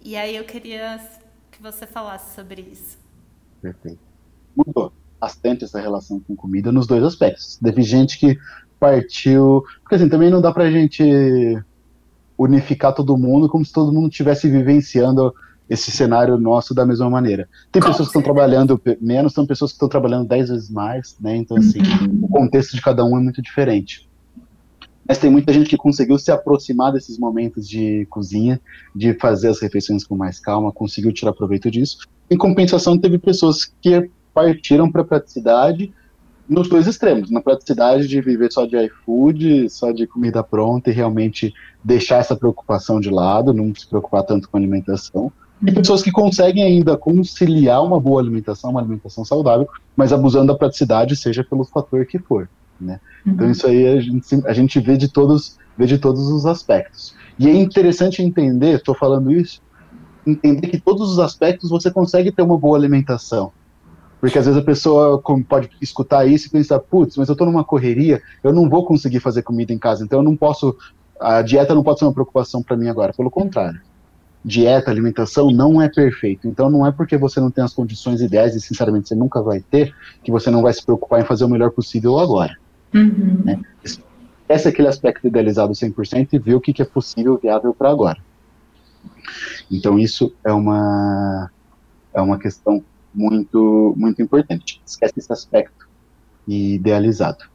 E 0.01 0.15
aí 0.15 0.36
eu 0.36 0.45
queria 0.45 0.99
que 1.51 1.61
você 1.61 1.86
falasse 1.86 2.34
sobre 2.34 2.61
isso. 2.61 2.97
Perfeito. 3.61 3.99
Mudou 4.55 4.93
bastante 5.24 5.63
essa 5.63 5.80
relação 5.80 6.19
com 6.19 6.36
comida 6.36 6.69
nos 6.69 6.86
dois 6.86 7.01
aspectos. 7.01 7.57
Teve 7.63 7.82
gente 7.82 8.19
que 8.19 8.38
partiu. 8.78 9.63
Porque 9.82 9.95
assim, 9.95 10.09
também 10.09 10.30
não 10.30 10.41
dá 10.41 10.51
pra 10.51 10.69
gente 10.69 11.01
unificar 12.38 12.93
todo 12.93 13.17
mundo 13.17 13.47
como 13.47 13.63
se 13.63 13.71
todo 13.71 13.93
mundo 13.93 14.09
estivesse 14.09 14.49
vivenciando 14.49 15.34
esse 15.69 15.91
cenário 15.91 16.38
nosso 16.38 16.74
da 16.74 16.86
mesma 16.86 17.09
maneira. 17.09 17.47
Tem 17.71 17.82
pessoas 17.82 18.09
que 18.09 18.17
estão 18.17 18.21
trabalhando 18.21 18.82
menos, 18.99 19.34
tem 19.34 19.45
pessoas 19.45 19.71
que 19.71 19.76
estão 19.76 19.88
trabalhando 19.88 20.28
dez 20.28 20.49
vezes 20.49 20.69
mais, 20.69 21.15
né? 21.21 21.38
Então, 21.38 21.55
assim, 21.55 21.80
o 22.21 22.28
contexto 22.28 22.76
de 22.76 22.82
cada 22.82 23.05
um 23.05 23.17
é 23.17 23.21
muito 23.21 23.41
diferente. 23.41 24.09
Mas 25.07 25.17
tem 25.19 25.32
muita 25.32 25.53
gente 25.53 25.69
que 25.69 25.78
conseguiu 25.78 26.19
se 26.19 26.32
aproximar 26.32 26.91
desses 26.91 27.17
momentos 27.17 27.67
de 27.67 28.05
cozinha, 28.09 28.59
de 28.93 29.13
fazer 29.13 29.47
as 29.47 29.61
refeições 29.61 30.05
com 30.05 30.17
mais 30.17 30.38
calma, 30.38 30.71
conseguiu 30.71 31.13
tirar 31.13 31.32
proveito 31.32 31.71
disso. 31.71 31.99
Em 32.30 32.38
compensação, 32.38 32.97
teve 32.97 33.17
pessoas 33.17 33.63
que 33.82 34.09
partiram 34.34 34.92
para 34.92 35.02
a 35.02 35.06
praticidade 35.06 35.94
nos 36.48 36.68
dois 36.68 36.88
extremos, 36.88 37.32
na 37.32 37.42
praticidade 37.42 38.08
de 38.08 38.22
viver 38.22 38.52
só 38.52 38.66
de 38.66 38.78
iFood, 38.78 39.70
só 39.70 39.92
de 39.92 40.06
comida 40.06 40.44
pronta 40.44 40.90
e 40.90 40.94
realmente 40.94 41.54
deixar 41.84 42.18
essa 42.18 42.36
preocupação 42.36 43.00
de 43.00 43.10
lado, 43.10 43.54
não 43.54 43.74
se 43.74 43.88
preocupar 43.88 44.24
tanto 44.24 44.50
com 44.50 44.58
alimentação. 44.58 45.32
E 45.66 45.72
pessoas 45.72 46.02
que 46.02 46.12
conseguem 46.12 46.64
ainda 46.64 46.98
conciliar 46.98 47.82
uma 47.84 48.00
boa 48.00 48.22
alimentação, 48.22 48.72
uma 48.72 48.82
alimentação 48.82 49.24
saudável, 49.24 49.68
mas 49.96 50.12
abusando 50.12 50.48
da 50.48 50.58
praticidade, 50.58 51.16
seja 51.16 51.44
pelo 51.44 51.64
fator 51.64 52.06
que 52.06 52.20
for. 52.20 52.50
Né? 52.80 53.00
Então, 53.22 53.32
uhum. 53.32 53.34
Então 53.34 53.52
isso 53.52 53.68
aí 53.68 53.88
a 53.88 54.02
gente, 54.02 54.48
a 54.48 54.54
gente 54.54 54.80
vê 54.82 54.98
de 54.98 55.08
todos, 55.08 55.58
vê 55.78 55.86
de 55.86 55.98
todos 55.98 56.28
os 56.28 56.46
aspectos. 56.46 57.16
E 57.40 57.48
é 57.48 57.54
interessante 57.54 58.22
entender, 58.22 58.76
estou 58.76 58.94
falando 58.94 59.32
isso, 59.32 59.62
entender 60.28 60.68
que 60.68 60.80
todos 60.80 61.10
os 61.10 61.20
aspectos 61.20 61.70
você 61.70 61.90
consegue 61.90 62.32
ter 62.32 62.42
uma 62.42 62.58
boa 62.58 62.78
alimentação. 62.78 63.54
Porque 64.24 64.39
às 64.39 64.45
vezes 64.45 64.57
a 64.57 64.63
pessoa 64.63 65.21
pode 65.49 65.69
escutar 65.82 66.26
isso 66.26 66.47
e 66.47 66.49
pensar, 66.49 66.80
putz, 66.80 67.17
mas 67.17 67.28
eu 67.28 67.34
estou 67.34 67.45
numa 67.45 67.61
correria, 67.61 68.21
eu 68.41 68.53
não 68.53 68.69
vou 68.69 68.86
conseguir 68.86 69.19
fazer 69.19 69.41
comida 69.41 69.74
em 69.74 69.78
casa, 69.78 70.01
então 70.01 70.19
eu 70.19 70.24
não 70.24 70.34
posso, 70.34 70.78
a 71.19 71.41
dieta 71.41 71.76
não 71.76 71.84
pode 71.84 71.99
ser 71.99 72.05
uma 72.05 72.13
preocupação 72.13 72.63
para 72.63 72.78
mim 72.78 72.88
agora, 72.88 73.11
pelo 73.11 73.30
contrário. 73.30 73.82
Dieta, 74.41 74.89
alimentação 74.89 75.51
não 75.51 75.82
é 75.82 75.89
perfeito. 75.89 76.47
Então 76.47 76.69
não 76.69 76.88
é 76.88 76.91
porque 76.93 77.17
você 77.17 77.41
não 77.41 77.51
tem 77.51 77.65
as 77.65 77.74
condições 77.74 78.21
ideais 78.21 78.55
e 78.55 78.61
sinceramente 78.61 79.09
você 79.09 79.15
nunca 79.15 79.41
vai 79.41 79.59
ter, 79.59 79.93
que 80.24 80.32
você 80.32 80.49
não 80.49 80.61
vai 80.61 80.71
se 80.71 80.86
preocupar 80.86 81.19
em 81.19 81.26
fazer 81.26 81.43
o 81.43 81.49
melhor 81.49 81.71
possível 81.71 82.17
agora. 82.17 82.55
Uhum. 82.95 83.41
Né? 83.43 83.59
Esse 84.47 84.67
é 84.67 84.71
aquele 84.71 84.88
aspecto 84.88 85.28
idealizado 85.28 85.74
100% 85.74 86.30
e 86.32 86.39
ver 86.39 86.55
o 86.55 86.61
que, 86.61 86.71
que 86.71 86.82
é 86.82 86.86
possível, 86.86 87.38
viável 87.38 87.74
para 87.74 87.89
agora. 87.89 88.19
Então 89.69 89.99
isso 89.99 90.34
é 90.45 90.53
uma 90.53 91.51
é 92.13 92.21
uma 92.21 92.38
questão 92.38 92.82
muito, 93.14 93.93
muito 93.97 94.22
importante. 94.22 94.82
Esquece 94.86 95.14
esse 95.18 95.32
aspecto 95.32 95.88
idealizado. 96.47 97.45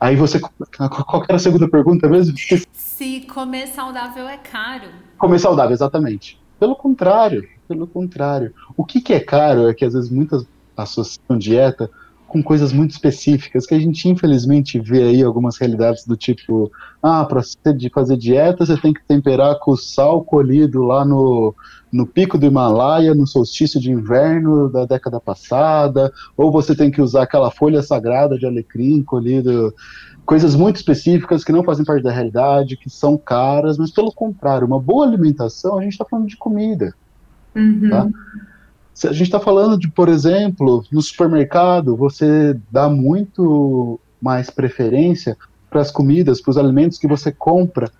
Aí 0.00 0.16
você. 0.16 0.38
Qual 0.40 1.24
era 1.24 1.36
a 1.36 1.38
segunda 1.38 1.68
pergunta 1.68 2.08
mesmo? 2.08 2.36
Se 2.72 3.20
comer 3.22 3.66
saudável 3.68 4.28
é 4.28 4.36
caro. 4.36 4.88
Comer 5.18 5.38
saudável, 5.38 5.72
exatamente. 5.72 6.40
Pelo 6.58 6.76
contrário, 6.76 7.48
pelo 7.66 7.86
contrário. 7.86 8.54
O 8.76 8.84
que, 8.84 9.00
que 9.00 9.12
é 9.12 9.20
caro 9.20 9.68
é 9.68 9.74
que 9.74 9.84
às 9.84 9.94
vezes 9.94 10.10
muitas 10.10 10.46
associam 10.76 11.36
dieta 11.38 11.90
com 12.28 12.42
coisas 12.42 12.72
muito 12.72 12.90
específicas 12.90 13.66
que 13.66 13.74
a 13.74 13.80
gente 13.80 14.06
infelizmente 14.06 14.78
vê 14.78 15.02
aí 15.02 15.22
algumas 15.22 15.56
realidades 15.56 16.06
do 16.06 16.14
tipo, 16.14 16.70
ah, 17.02 17.24
para 17.24 17.42
você 17.42 17.56
fazer 17.92 18.18
dieta 18.18 18.66
você 18.66 18.76
tem 18.76 18.92
que 18.92 19.02
temperar 19.02 19.58
com 19.58 19.74
sal 19.74 20.22
colhido 20.22 20.82
lá 20.82 21.06
no, 21.06 21.54
no 21.90 22.06
pico 22.06 22.36
do 22.36 22.44
Himalaia, 22.44 23.14
no 23.14 23.26
solstício 23.26 23.80
de 23.80 23.90
inverno 23.90 24.68
da 24.68 24.84
década 24.84 25.18
passada, 25.18 26.12
ou 26.36 26.52
você 26.52 26.76
tem 26.76 26.90
que 26.90 27.00
usar 27.00 27.22
aquela 27.22 27.50
folha 27.50 27.82
sagrada 27.82 28.38
de 28.38 28.44
alecrim 28.44 29.02
colhido, 29.02 29.74
coisas 30.26 30.54
muito 30.54 30.76
específicas 30.76 31.42
que 31.42 31.52
não 31.52 31.64
fazem 31.64 31.84
parte 31.84 32.02
da 32.02 32.12
realidade, 32.12 32.76
que 32.76 32.90
são 32.90 33.16
caras, 33.16 33.78
mas 33.78 33.90
pelo 33.90 34.12
contrário, 34.12 34.66
uma 34.66 34.78
boa 34.78 35.06
alimentação, 35.06 35.78
a 35.78 35.82
gente 35.82 35.92
está 35.92 36.04
falando 36.04 36.28
de 36.28 36.36
comida, 36.36 36.94
uhum. 37.56 37.88
tá? 37.88 38.06
Se 38.98 39.06
a 39.06 39.12
gente 39.12 39.28
está 39.28 39.38
falando 39.38 39.78
de, 39.78 39.86
por 39.88 40.08
exemplo, 40.08 40.84
no 40.90 41.00
supermercado, 41.00 41.94
você 41.94 42.58
dá 42.68 42.88
muito 42.88 44.00
mais 44.20 44.50
preferência 44.50 45.36
para 45.70 45.80
as 45.80 45.88
comidas, 45.88 46.40
para 46.40 46.50
os 46.50 46.58
alimentos 46.58 46.98
que 46.98 47.06
você 47.06 47.30
compra 47.30 47.92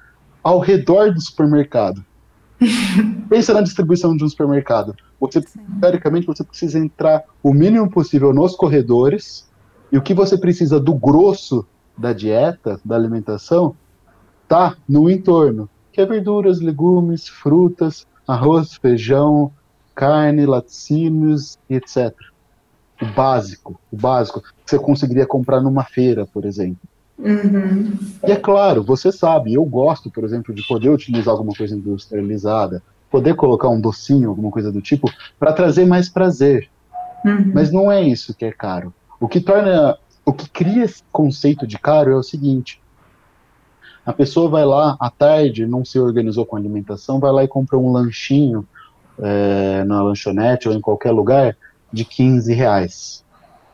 ao 0.42 0.58
redor 0.58 1.14
do 1.14 1.20
supermercado. 1.20 2.04
Pensa 3.30 3.54
na 3.54 3.60
distribuição 3.60 4.16
de 4.16 4.24
um 4.24 4.28
supermercado. 4.28 4.92
Você, 5.20 5.40
teoricamente, 5.80 6.26
você 6.26 6.42
precisa 6.42 6.80
entrar 6.80 7.22
o 7.44 7.54
mínimo 7.54 7.88
possível 7.88 8.34
nos 8.34 8.56
corredores 8.56 9.48
e 9.92 9.98
o 9.98 10.02
que 10.02 10.14
você 10.14 10.36
precisa 10.36 10.80
do 10.80 10.94
grosso 10.94 11.64
da 11.96 12.12
dieta, 12.12 12.80
da 12.84 12.96
alimentação, 12.96 13.76
tá 14.48 14.74
no 14.88 15.08
entorno, 15.08 15.70
que 15.92 16.00
é 16.00 16.06
verduras, 16.06 16.60
legumes, 16.60 17.28
frutas, 17.28 18.04
arroz, 18.26 18.74
feijão, 18.74 19.52
carne, 19.98 20.46
laticínios 20.46 21.58
e 21.68 21.74
etc. 21.74 22.14
O 23.02 23.06
básico, 23.06 23.80
o 23.90 23.96
básico 23.96 24.40
que 24.40 24.48
você 24.64 24.78
conseguiria 24.78 25.26
comprar 25.26 25.60
numa 25.60 25.82
feira, 25.82 26.24
por 26.24 26.44
exemplo. 26.44 26.88
Uhum. 27.18 27.98
E 28.24 28.30
é 28.30 28.36
claro, 28.36 28.84
você 28.84 29.10
sabe, 29.10 29.54
eu 29.54 29.64
gosto, 29.64 30.08
por 30.08 30.22
exemplo, 30.22 30.54
de 30.54 30.64
poder 30.68 30.88
utilizar 30.90 31.34
alguma 31.34 31.52
coisa 31.52 31.74
industrializada, 31.74 32.80
poder 33.10 33.34
colocar 33.34 33.68
um 33.68 33.80
docinho, 33.80 34.30
alguma 34.30 34.52
coisa 34.52 34.70
do 34.70 34.80
tipo, 34.80 35.10
para 35.36 35.52
trazer 35.52 35.84
mais 35.84 36.08
prazer. 36.08 36.70
Uhum. 37.24 37.50
Mas 37.52 37.72
não 37.72 37.90
é 37.90 38.00
isso 38.00 38.32
que 38.32 38.44
é 38.44 38.52
caro. 38.52 38.94
O 39.18 39.26
que 39.26 39.40
torna, 39.40 39.98
o 40.24 40.32
que 40.32 40.48
cria 40.48 40.84
esse 40.84 41.02
conceito 41.10 41.66
de 41.66 41.76
caro 41.76 42.12
é 42.12 42.14
o 42.14 42.22
seguinte: 42.22 42.80
a 44.06 44.12
pessoa 44.12 44.48
vai 44.48 44.64
lá 44.64 44.96
à 45.00 45.10
tarde, 45.10 45.66
não 45.66 45.84
se 45.84 45.98
organizou 45.98 46.46
com 46.46 46.54
alimentação, 46.54 47.18
vai 47.18 47.32
lá 47.32 47.42
e 47.42 47.48
compra 47.48 47.76
um 47.76 47.90
lanchinho 47.90 48.64
é, 49.20 49.84
na 49.84 50.02
lanchonete 50.02 50.68
ou 50.68 50.74
em 50.74 50.80
qualquer 50.80 51.10
lugar 51.10 51.56
de 51.92 52.04
15 52.04 52.52
reais. 52.52 53.24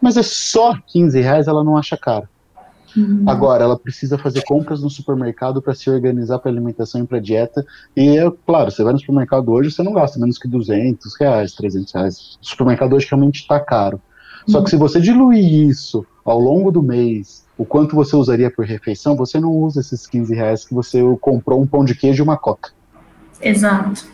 Mas 0.01 0.17
é 0.17 0.23
só 0.23 0.77
15 0.87 1.21
reais, 1.21 1.49
ela 1.49 1.65
não 1.65 1.77
acha 1.77 1.97
caro. 1.97 2.29
Uhum. 2.97 3.25
Agora, 3.27 3.65
ela 3.65 3.79
precisa 3.79 4.17
fazer 4.17 4.43
compras 4.45 4.81
no 4.81 4.89
supermercado 4.89 5.61
para 5.61 5.75
se 5.75 5.91
organizar 5.91 6.39
para 6.39 6.51
alimentação 6.51 7.03
e 7.03 7.07
para 7.07 7.19
dieta. 7.19 7.65
E, 7.97 8.19
é 8.19 8.31
claro, 8.47 8.71
você 8.71 8.85
vai 8.85 8.93
no 8.93 9.01
supermercado 9.01 9.51
hoje, 9.51 9.71
você 9.71 9.83
não 9.83 9.93
gasta 9.93 10.19
menos 10.19 10.39
que 10.39 10.47
200 10.47 11.17
reais, 11.19 11.55
300 11.55 11.93
reais. 11.93 12.39
O 12.41 12.47
supermercado 12.47 12.93
hoje 12.95 13.09
realmente 13.11 13.41
está 13.41 13.59
caro. 13.59 14.01
Só 14.47 14.63
que 14.63 14.71
se 14.71 14.77
você 14.77 15.01
diluir 15.01 15.69
isso 15.69 16.07
ao 16.25 16.39
longo 16.39 16.71
do 16.71 16.83
mês, 16.83 17.45
o 17.57 17.65
quanto 17.65 17.97
você 17.97 18.15
usaria 18.15 18.51
por 18.51 18.65
refeição, 18.65 19.17
você 19.17 19.41
não 19.41 19.51
usa 19.51 19.81
esses 19.81 20.07
15 20.07 20.35
reais 20.35 20.65
que 20.65 20.75
você 20.75 21.01
comprou 21.21 21.61
um 21.61 21.67
pão 21.67 21.85
de 21.85 21.95
queijo 21.95 22.23
e 22.23 22.25
uma 22.25 22.37
coca. 22.37 22.71
Exato. 23.41 24.07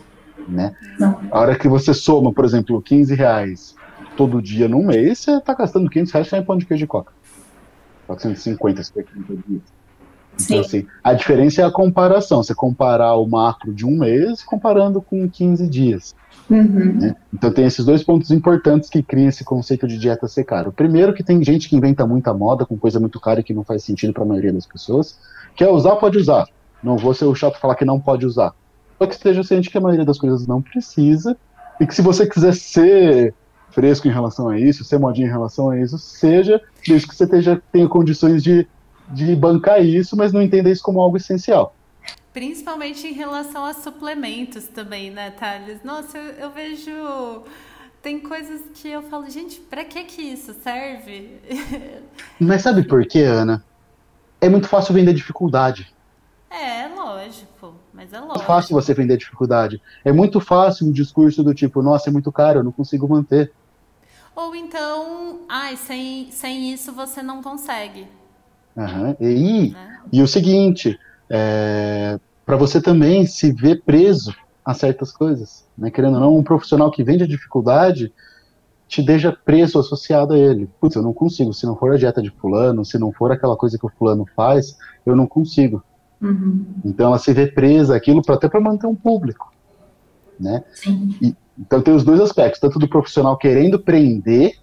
Né? 0.47 0.75
Não. 0.99 1.19
A 1.31 1.39
hora 1.39 1.55
que 1.55 1.67
você 1.67 1.93
soma, 1.93 2.33
por 2.33 2.45
exemplo, 2.45 2.81
15 2.81 3.13
reais 3.15 3.75
todo 4.17 4.41
dia 4.41 4.67
no 4.67 4.83
mês, 4.83 5.19
você 5.19 5.37
está 5.37 5.53
gastando 5.53 5.89
500 5.89 6.11
reais 6.11 6.27
só 6.27 6.37
em 6.37 6.43
pão 6.43 6.57
de 6.57 6.65
queijo 6.65 6.83
e 6.83 6.87
coca. 6.87 7.13
450 8.07 8.83
se 8.83 8.93
for 8.93 9.03
30 9.03 9.35
dias. 9.47 9.61
Então, 10.43 10.59
assim, 10.59 10.87
a 11.03 11.13
diferença 11.13 11.61
é 11.61 11.65
a 11.65 11.71
comparação. 11.71 12.41
Você 12.41 12.55
comparar 12.55 13.15
o 13.15 13.27
macro 13.27 13.73
de 13.73 13.85
um 13.85 13.97
mês 13.97 14.43
comparando 14.43 15.01
com 15.01 15.29
15 15.29 15.67
dias. 15.67 16.15
Uhum. 16.49 16.93
né? 16.99 17.15
Então 17.33 17.51
tem 17.53 17.65
esses 17.65 17.85
dois 17.85 18.03
pontos 18.03 18.29
importantes 18.31 18.89
que 18.89 19.01
criam 19.01 19.29
esse 19.29 19.43
conceito 19.43 19.87
de 19.87 19.97
dieta 19.97 20.27
ser 20.27 20.43
caro. 20.43 20.69
O 20.69 20.73
primeiro 20.73 21.13
que 21.13 21.23
tem 21.23 21.41
gente 21.43 21.69
que 21.69 21.75
inventa 21.75 22.05
muita 22.05 22.33
moda 22.33 22.65
com 22.65 22.77
coisa 22.77 22.99
muito 22.99 23.19
cara 23.19 23.39
e 23.39 23.43
que 23.43 23.53
não 23.53 23.63
faz 23.63 23.83
sentido 23.83 24.13
para 24.13 24.23
a 24.23 24.25
maioria 24.25 24.51
das 24.51 24.65
pessoas. 24.65 25.17
Quer 25.55 25.69
usar, 25.69 25.95
pode 25.95 26.17
usar. 26.17 26.45
Não 26.83 26.97
vou 26.97 27.13
ser 27.13 27.25
o 27.25 27.35
chato 27.35 27.59
falar 27.59 27.75
que 27.75 27.85
não 27.85 27.99
pode 27.99 28.25
usar. 28.25 28.53
Só 29.01 29.07
que 29.07 29.15
esteja 29.15 29.43
ciente 29.43 29.71
que 29.71 29.77
a 29.79 29.81
maioria 29.81 30.05
das 30.05 30.19
coisas 30.19 30.45
não 30.45 30.61
precisa 30.61 31.35
e 31.79 31.87
que 31.87 31.95
se 31.95 32.03
você 32.03 32.27
quiser 32.27 32.53
ser 32.53 33.33
fresco 33.71 34.07
em 34.07 34.11
relação 34.11 34.47
a 34.47 34.59
isso, 34.59 34.83
ser 34.83 34.99
modinho 34.99 35.25
em 35.25 35.31
relação 35.31 35.71
a 35.71 35.79
isso, 35.79 35.97
seja, 35.97 36.61
desde 36.87 37.07
que 37.07 37.15
você 37.15 37.23
esteja, 37.23 37.59
tenha 37.71 37.89
condições 37.89 38.43
de, 38.43 38.67
de 39.09 39.35
bancar 39.35 39.83
isso, 39.83 40.15
mas 40.15 40.31
não 40.31 40.39
entenda 40.39 40.69
isso 40.69 40.83
como 40.83 41.01
algo 41.01 41.17
essencial. 41.17 41.75
Principalmente 42.31 43.07
em 43.07 43.13
relação 43.13 43.65
a 43.65 43.73
suplementos 43.73 44.67
também, 44.67 45.09
né, 45.09 45.31
Thales? 45.31 45.79
Nossa, 45.83 46.19
eu, 46.19 46.33
eu 46.33 46.51
vejo. 46.51 46.91
Tem 48.03 48.19
coisas 48.19 48.61
que 48.75 48.87
eu 48.87 49.01
falo, 49.01 49.27
gente, 49.31 49.59
pra 49.61 49.83
que 49.83 50.03
que 50.03 50.21
isso 50.21 50.53
serve? 50.53 51.39
Mas 52.39 52.61
sabe 52.61 52.83
por 52.83 53.03
quê, 53.07 53.23
Ana? 53.23 53.65
É 54.39 54.47
muito 54.47 54.67
fácil 54.67 54.93
vender 54.93 55.15
dificuldade. 55.15 55.91
é, 56.51 56.87
lógico, 56.87 57.50
mas 58.01 58.13
é 58.13 58.17
É 58.17 58.19
lógico. 58.19 58.45
fácil 58.45 58.73
você 58.73 58.93
vender 58.93 59.17
dificuldade. 59.17 59.81
É 60.03 60.11
muito 60.11 60.39
fácil 60.39 60.87
um 60.87 60.91
discurso 60.91 61.43
do 61.43 61.53
tipo, 61.53 61.81
nossa, 61.83 62.09
é 62.09 62.11
muito 62.11 62.31
caro, 62.31 62.59
eu 62.59 62.63
não 62.63 62.71
consigo 62.71 63.07
manter. 63.07 63.51
Ou 64.35 64.55
então, 64.55 65.41
ai, 65.47 65.75
sem, 65.77 66.31
sem 66.31 66.73
isso 66.73 66.91
você 66.93 67.21
não 67.21 67.43
consegue. 67.43 68.07
Aham. 68.75 69.15
E, 69.19 69.69
Né? 69.71 69.99
e 70.11 70.21
o 70.21 70.27
seguinte, 70.27 70.97
é, 71.29 72.19
para 72.45 72.55
você 72.55 72.81
também 72.81 73.25
se 73.25 73.51
ver 73.51 73.83
preso 73.83 74.33
a 74.65 74.73
certas 74.73 75.11
coisas, 75.11 75.65
né? 75.77 75.91
Querendo 75.91 76.15
ou 76.15 76.19
não, 76.19 76.37
um 76.37 76.43
profissional 76.43 76.89
que 76.89 77.03
vende 77.03 77.23
a 77.23 77.27
dificuldade 77.27 78.11
te 78.87 79.01
deixa 79.01 79.31
preso 79.31 79.79
associado 79.79 80.33
a 80.33 80.37
ele. 80.39 80.69
Putz, 80.79 80.95
eu 80.95 81.01
não 81.01 81.13
consigo. 81.13 81.53
Se 81.53 81.65
não 81.65 81.75
for 81.75 81.93
a 81.93 81.97
dieta 81.97 82.21
de 82.21 82.29
fulano, 82.29 82.83
se 82.85 82.97
não 82.97 83.11
for 83.11 83.31
aquela 83.31 83.55
coisa 83.55 83.77
que 83.77 83.85
o 83.85 83.89
fulano 83.97 84.25
faz, 84.35 84.77
eu 85.05 85.15
não 85.15 85.27
consigo. 85.27 85.83
Uhum. 86.21 86.65
Então 86.85 87.07
ela 87.07 87.17
se 87.17 87.33
vê 87.33 87.47
presa 87.47 87.95
àquilo 87.95 88.21
pra, 88.21 88.35
até 88.35 88.47
para 88.47 88.61
manter 88.61 88.87
um 88.87 88.95
público, 88.95 89.51
né? 90.39 90.63
Sim. 90.73 91.35
Então 91.57 91.81
tem 91.81 91.93
os 91.93 92.03
dois 92.03 92.19
aspectos, 92.19 92.59
tanto 92.59 92.79
do 92.79 92.87
profissional 92.87 93.37
querendo 93.37 93.79
prender 93.79 94.55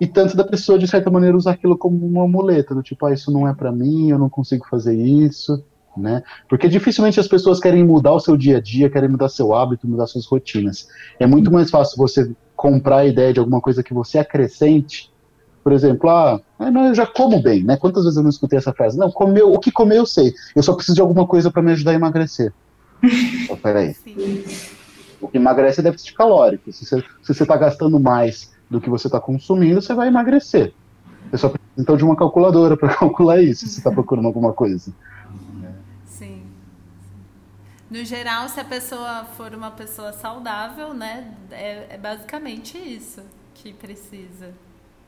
e 0.00 0.06
tanto 0.06 0.36
da 0.36 0.42
pessoa 0.42 0.76
de 0.78 0.88
certa 0.88 1.10
maneira 1.10 1.36
usar 1.36 1.52
aquilo 1.52 1.78
como 1.78 2.04
uma 2.04 2.26
muleta, 2.26 2.74
do 2.74 2.82
tipo, 2.82 3.06
ah, 3.06 3.12
isso 3.12 3.30
não 3.30 3.46
é 3.46 3.54
pra 3.54 3.70
mim, 3.70 4.10
eu 4.10 4.18
não 4.18 4.28
consigo 4.28 4.66
fazer 4.68 4.96
isso, 4.96 5.64
né? 5.96 6.24
Porque 6.48 6.68
dificilmente 6.68 7.20
as 7.20 7.28
pessoas 7.28 7.60
querem 7.60 7.84
mudar 7.84 8.12
o 8.12 8.18
seu 8.18 8.36
dia 8.36 8.56
a 8.56 8.60
dia, 8.60 8.90
querem 8.90 9.08
mudar 9.08 9.28
seu 9.28 9.54
hábito, 9.54 9.86
mudar 9.86 10.08
suas 10.08 10.26
rotinas. 10.26 10.88
É 11.20 11.26
muito 11.26 11.52
mais 11.52 11.70
fácil 11.70 11.96
você 11.96 12.34
comprar 12.56 12.98
a 12.98 13.06
ideia 13.06 13.32
de 13.32 13.38
alguma 13.38 13.60
coisa 13.60 13.82
que 13.82 13.94
você 13.94 14.18
acrescente. 14.18 15.11
Por 15.62 15.72
exemplo, 15.72 16.10
ah, 16.10 16.40
ah, 16.58 16.70
não, 16.70 16.86
eu 16.86 16.94
já 16.94 17.06
como 17.06 17.40
bem, 17.40 17.62
né? 17.62 17.76
Quantas 17.76 18.02
vezes 18.04 18.16
eu 18.16 18.22
não 18.22 18.30
escutei 18.30 18.58
essa 18.58 18.72
frase? 18.72 18.98
Não, 18.98 19.10
comeu, 19.10 19.52
o 19.52 19.60
que 19.60 19.70
comer 19.70 19.98
eu 19.98 20.06
sei. 20.06 20.32
Eu 20.56 20.62
só 20.62 20.74
preciso 20.74 20.96
de 20.96 21.00
alguma 21.00 21.26
coisa 21.26 21.50
para 21.50 21.62
me 21.62 21.72
ajudar 21.72 21.92
a 21.92 21.94
emagrecer. 21.94 22.52
oh, 23.48 23.56
peraí. 23.56 23.94
Sim. 23.94 24.44
O 25.20 25.28
que 25.28 25.36
emagrece 25.36 25.80
é 25.80 25.84
déficit 25.84 26.14
calórico. 26.14 26.72
Se 26.72 26.84
você, 26.84 27.00
se 27.00 27.34
você 27.34 27.42
está 27.44 27.56
gastando 27.56 28.00
mais 28.00 28.52
do 28.68 28.80
que 28.80 28.90
você 28.90 29.06
está 29.06 29.20
consumindo, 29.20 29.80
você 29.80 29.94
vai 29.94 30.08
emagrecer. 30.08 30.72
Você 31.30 31.38
só 31.38 31.48
precisa 31.48 31.72
então 31.78 31.96
de 31.96 32.04
uma 32.04 32.16
calculadora 32.16 32.76
para 32.76 32.88
calcular 32.98 33.40
isso, 33.40 33.66
se 33.66 33.74
você 33.74 33.78
está 33.78 33.90
procurando 33.90 34.26
alguma 34.26 34.52
coisa. 34.52 34.92
Sim. 36.06 36.42
No 37.88 38.04
geral, 38.04 38.48
se 38.48 38.58
a 38.58 38.64
pessoa 38.64 39.24
for 39.36 39.54
uma 39.54 39.70
pessoa 39.70 40.12
saudável, 40.12 40.92
né, 40.92 41.32
é, 41.52 41.94
é 41.94 41.98
basicamente 41.98 42.76
isso 42.76 43.22
que 43.54 43.72
precisa. 43.72 44.52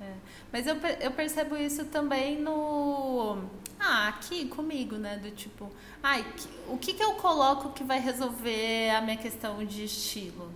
É. 0.01 0.13
Mas 0.53 0.67
eu, 0.67 0.77
eu 1.01 1.11
percebo 1.13 1.57
isso 1.57 1.85
também 1.87 2.41
no. 2.41 3.39
Ah, 3.79 4.09
aqui 4.09 4.47
comigo, 4.47 4.97
né? 4.97 5.17
Do 5.17 5.31
tipo, 5.31 5.71
ai, 6.03 6.25
o 6.69 6.79
que, 6.79 6.95
que 6.95 7.03
eu 7.03 7.15
coloco 7.15 7.71
que 7.71 7.85
vai 7.85 8.01
resolver 8.01 8.91
a 8.91 9.01
minha 9.01 9.17
questão 9.17 9.65
de 9.65 9.85
estilo? 9.85 10.53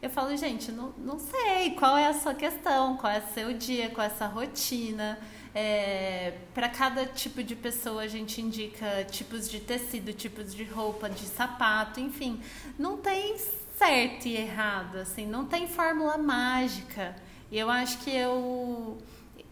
Eu 0.00 0.10
falo, 0.10 0.36
gente, 0.36 0.70
não, 0.70 0.92
não 0.98 1.18
sei 1.18 1.72
qual 1.72 1.96
é 1.96 2.06
a 2.06 2.14
sua 2.14 2.32
questão, 2.32 2.96
qual 2.96 3.12
é 3.12 3.18
o 3.18 3.34
seu 3.34 3.52
dia, 3.52 3.90
qual 3.90 4.06
é 4.06 4.10
a 4.10 4.14
sua 4.14 4.28
rotina. 4.28 5.18
É, 5.54 6.34
para 6.54 6.68
cada 6.68 7.04
tipo 7.04 7.42
de 7.42 7.56
pessoa 7.56 8.02
a 8.02 8.06
gente 8.06 8.40
indica 8.40 9.04
tipos 9.10 9.50
de 9.50 9.58
tecido, 9.58 10.12
tipos 10.12 10.54
de 10.54 10.62
roupa, 10.62 11.10
de 11.10 11.26
sapato, 11.26 11.98
enfim. 11.98 12.40
Não 12.78 12.96
tem 12.96 13.36
certo 13.76 14.26
e 14.26 14.36
errado, 14.36 14.98
assim, 14.98 15.26
não 15.26 15.46
tem 15.46 15.66
fórmula 15.66 16.16
mágica. 16.16 17.16
E 17.50 17.58
eu 17.58 17.70
acho 17.70 17.98
que 17.98 18.10
eu, 18.10 18.98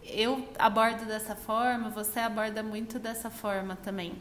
eu 0.03 0.47
abordo 0.59 1.05
dessa 1.05 1.35
forma, 1.35 1.89
você 1.89 2.19
aborda 2.19 2.61
muito 2.61 2.99
dessa 2.99 3.29
forma 3.29 3.75
também. 3.75 4.13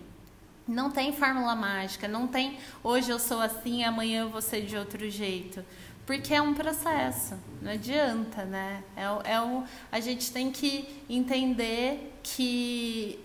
Não 0.66 0.90
tem 0.90 1.12
fórmula 1.12 1.54
mágica, 1.54 2.08
não 2.08 2.26
tem 2.26 2.58
hoje 2.82 3.10
eu 3.10 3.18
sou 3.18 3.40
assim, 3.40 3.84
amanhã 3.84 4.22
eu 4.22 4.30
vou 4.30 4.42
ser 4.42 4.62
de 4.62 4.76
outro 4.76 5.08
jeito. 5.08 5.64
Porque 6.04 6.32
é 6.32 6.40
um 6.40 6.54
processo, 6.54 7.34
não 7.60 7.72
adianta, 7.72 8.44
né? 8.44 8.82
É, 8.96 9.32
é 9.34 9.40
o, 9.40 9.64
a 9.90 9.98
gente 9.98 10.32
tem 10.32 10.52
que 10.52 11.04
entender 11.08 12.16
que 12.22 13.18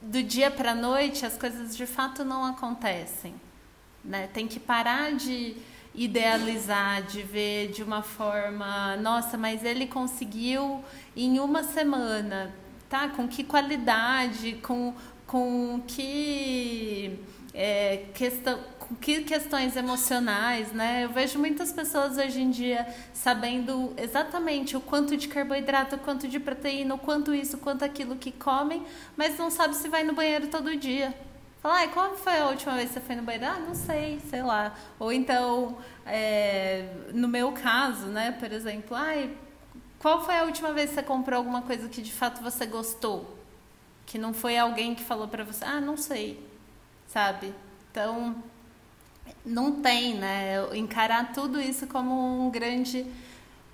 do 0.00 0.22
dia 0.22 0.50
para 0.50 0.74
noite 0.74 1.24
as 1.24 1.36
coisas 1.36 1.76
de 1.76 1.86
fato 1.86 2.24
não 2.24 2.44
acontecem. 2.44 3.34
Né? 4.04 4.26
Tem 4.32 4.46
que 4.46 4.60
parar 4.60 5.12
de 5.12 5.56
idealizar, 5.94 7.02
de 7.02 7.22
ver 7.22 7.68
de 7.68 7.82
uma 7.82 8.02
forma, 8.02 8.96
nossa, 8.96 9.38
mas 9.38 9.64
ele 9.64 9.86
conseguiu 9.86 10.82
em 11.16 11.38
uma 11.38 11.62
semana, 11.62 12.52
tá? 12.88 13.08
Com 13.08 13.28
que 13.28 13.44
qualidade, 13.44 14.54
com, 14.62 14.94
com 15.26 15.80
que 15.86 17.18
é, 17.54 18.06
questão, 18.12 18.58
que 19.00 19.22
questões 19.22 19.76
emocionais, 19.76 20.72
né? 20.72 21.04
Eu 21.04 21.10
vejo 21.10 21.38
muitas 21.38 21.72
pessoas 21.72 22.18
hoje 22.18 22.42
em 22.42 22.50
dia 22.50 22.86
sabendo 23.12 23.92
exatamente 23.96 24.76
o 24.76 24.80
quanto 24.80 25.16
de 25.16 25.28
carboidrato, 25.28 25.94
o 25.94 25.98
quanto 25.98 26.26
de 26.26 26.40
proteína, 26.40 26.94
o 26.96 26.98
quanto 26.98 27.32
isso, 27.32 27.56
o 27.56 27.60
quanto 27.60 27.84
aquilo 27.84 28.16
que 28.16 28.32
comem, 28.32 28.82
mas 29.16 29.38
não 29.38 29.50
sabe 29.50 29.76
se 29.76 29.88
vai 29.88 30.02
no 30.02 30.12
banheiro 30.12 30.48
todo 30.48 30.76
dia. 30.76 31.14
Fala, 31.64 31.76
ai, 31.76 31.88
qual 31.94 32.14
foi 32.14 32.38
a 32.38 32.48
última 32.48 32.74
vez 32.74 32.88
que 32.88 32.94
você 32.96 33.00
foi 33.00 33.16
no 33.16 33.22
banheiro? 33.22 33.46
Ah, 33.46 33.58
não 33.58 33.74
sei, 33.74 34.20
sei 34.28 34.42
lá. 34.42 34.74
Ou 34.98 35.10
então, 35.10 35.78
é, 36.04 36.90
no 37.14 37.26
meu 37.26 37.52
caso, 37.52 38.08
né, 38.08 38.32
por 38.32 38.52
exemplo, 38.52 38.94
ai, 38.94 39.34
qual 39.98 40.22
foi 40.22 40.36
a 40.36 40.44
última 40.44 40.74
vez 40.74 40.90
que 40.90 40.96
você 40.96 41.02
comprou 41.02 41.38
alguma 41.38 41.62
coisa 41.62 41.88
que 41.88 42.02
de 42.02 42.12
fato 42.12 42.42
você 42.42 42.66
gostou? 42.66 43.38
Que 44.04 44.18
não 44.18 44.34
foi 44.34 44.58
alguém 44.58 44.94
que 44.94 45.02
falou 45.02 45.26
para 45.26 45.42
você, 45.42 45.64
ah, 45.64 45.80
não 45.80 45.96
sei, 45.96 46.46
sabe? 47.06 47.54
Então, 47.90 48.36
não 49.42 49.80
tem, 49.80 50.16
né? 50.16 50.68
Encarar 50.76 51.32
tudo 51.32 51.58
isso 51.58 51.86
como 51.86 52.44
um 52.46 52.50
grande 52.50 53.06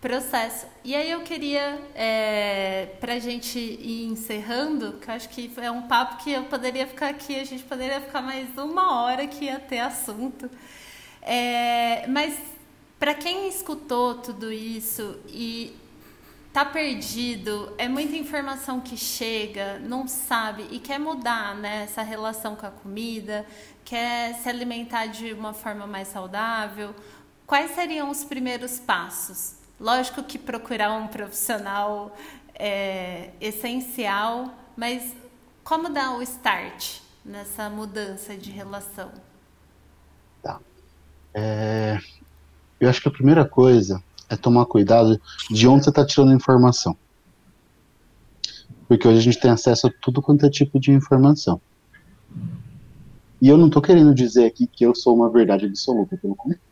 processo. 0.00 0.66
E 0.82 0.94
aí 0.94 1.10
eu 1.10 1.20
queria, 1.20 1.78
é, 1.94 2.88
para 3.00 3.14
a 3.14 3.18
gente 3.18 3.58
ir 3.58 4.06
encerrando, 4.06 4.94
que 4.94 5.10
eu 5.10 5.14
acho 5.14 5.28
que 5.28 5.50
é 5.58 5.70
um 5.70 5.82
papo 5.82 6.24
que 6.24 6.32
eu 6.32 6.44
poderia 6.44 6.86
ficar 6.86 7.08
aqui, 7.08 7.38
a 7.38 7.44
gente 7.44 7.62
poderia 7.64 8.00
ficar 8.00 8.22
mais 8.22 8.56
uma 8.56 9.02
hora 9.02 9.26
que 9.26 9.44
ia 9.44 9.60
ter 9.60 9.80
assunto. 9.80 10.50
É, 11.20 12.06
mas 12.08 12.38
para 12.98 13.14
quem 13.14 13.46
escutou 13.46 14.14
tudo 14.14 14.50
isso 14.50 15.18
e 15.28 15.76
tá 16.50 16.64
perdido, 16.64 17.74
é 17.76 17.86
muita 17.86 18.16
informação 18.16 18.80
que 18.80 18.96
chega, 18.96 19.78
não 19.80 20.08
sabe 20.08 20.66
e 20.70 20.80
quer 20.80 20.98
mudar 20.98 21.54
né, 21.54 21.84
essa 21.84 22.02
relação 22.02 22.56
com 22.56 22.66
a 22.66 22.70
comida, 22.70 23.46
quer 23.84 24.34
se 24.36 24.48
alimentar 24.48 25.06
de 25.06 25.32
uma 25.34 25.52
forma 25.52 25.86
mais 25.86 26.08
saudável, 26.08 26.94
quais 27.46 27.72
seriam 27.72 28.10
os 28.10 28.24
primeiros 28.24 28.78
passos? 28.80 29.59
Lógico 29.80 30.22
que 30.22 30.38
procurar 30.38 30.92
um 30.92 31.06
profissional 31.06 32.14
é 32.54 33.30
essencial, 33.40 34.52
mas 34.76 35.16
como 35.64 35.88
dar 35.88 36.18
o 36.18 36.22
start 36.22 36.98
nessa 37.24 37.70
mudança 37.70 38.36
de 38.36 38.50
relação? 38.50 39.10
Tá. 40.42 40.60
É, 41.32 41.98
eu 42.78 42.90
acho 42.90 43.00
que 43.00 43.08
a 43.08 43.12
primeira 43.12 43.46
coisa 43.46 44.02
é 44.28 44.36
tomar 44.36 44.66
cuidado 44.66 45.18
de 45.50 45.66
onde 45.66 45.84
você 45.84 45.90
está 45.90 46.04
tirando 46.04 46.32
a 46.32 46.34
informação. 46.34 46.94
Porque 48.86 49.08
hoje 49.08 49.18
a 49.18 49.22
gente 49.22 49.40
tem 49.40 49.50
acesso 49.50 49.86
a 49.86 49.90
tudo 50.02 50.20
quanto 50.20 50.44
é 50.44 50.50
tipo 50.50 50.78
de 50.78 50.92
informação. 50.92 51.58
E 53.40 53.48
eu 53.48 53.56
não 53.56 53.68
estou 53.68 53.80
querendo 53.80 54.14
dizer 54.14 54.44
aqui 54.44 54.66
que 54.66 54.84
eu 54.84 54.94
sou 54.94 55.14
uma 55.14 55.30
verdade 55.30 55.64
absoluta, 55.64 56.18
pelo 56.18 56.36
contrário. 56.36 56.69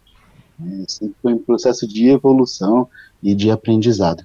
Sempre 0.87 1.15
foi 1.23 1.35
um 1.35 1.39
processo 1.39 1.87
de 1.87 2.09
evolução 2.09 2.89
e 3.23 3.35
de 3.35 3.51
aprendizado. 3.51 4.25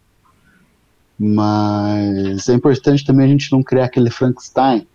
Mas 1.17 2.49
é 2.49 2.53
importante 2.53 3.05
também 3.05 3.25
a 3.25 3.29
gente 3.29 3.51
não 3.51 3.61
criar 3.61 3.85
aquele 3.85 4.09
Frankenstein 4.09 4.87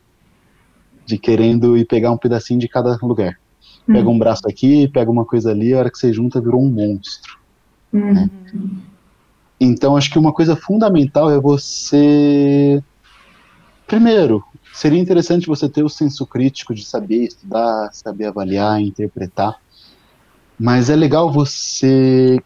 de 1.06 1.16
querendo 1.16 1.76
ir 1.76 1.86
pegar 1.86 2.10
um 2.10 2.18
pedacinho 2.18 2.60
de 2.60 2.68
cada 2.68 2.98
lugar. 3.00 3.38
Pega 3.86 4.06
um 4.06 4.12
uhum. 4.12 4.18
braço 4.18 4.46
aqui, 4.46 4.86
pega 4.88 5.10
uma 5.10 5.24
coisa 5.24 5.50
ali, 5.50 5.72
a 5.72 5.78
hora 5.78 5.90
que 5.90 5.96
você 5.96 6.12
junta 6.12 6.40
virou 6.40 6.62
um 6.62 6.68
monstro. 6.68 7.38
Uhum. 7.90 8.12
Né? 8.12 8.30
Então 9.58 9.96
acho 9.96 10.10
que 10.10 10.18
uma 10.18 10.32
coisa 10.32 10.54
fundamental 10.54 11.30
é 11.30 11.40
você. 11.40 12.82
Primeiro, 13.86 14.44
seria 14.74 15.00
interessante 15.00 15.46
você 15.46 15.68
ter 15.68 15.82
o 15.82 15.88
senso 15.88 16.26
crítico 16.26 16.74
de 16.74 16.84
saber 16.84 17.24
estudar, 17.24 17.90
saber 17.94 18.26
avaliar, 18.26 18.78
interpretar. 18.80 19.58
Mas 20.58 20.90
é 20.90 20.96
legal 20.96 21.30
você, 21.30 22.42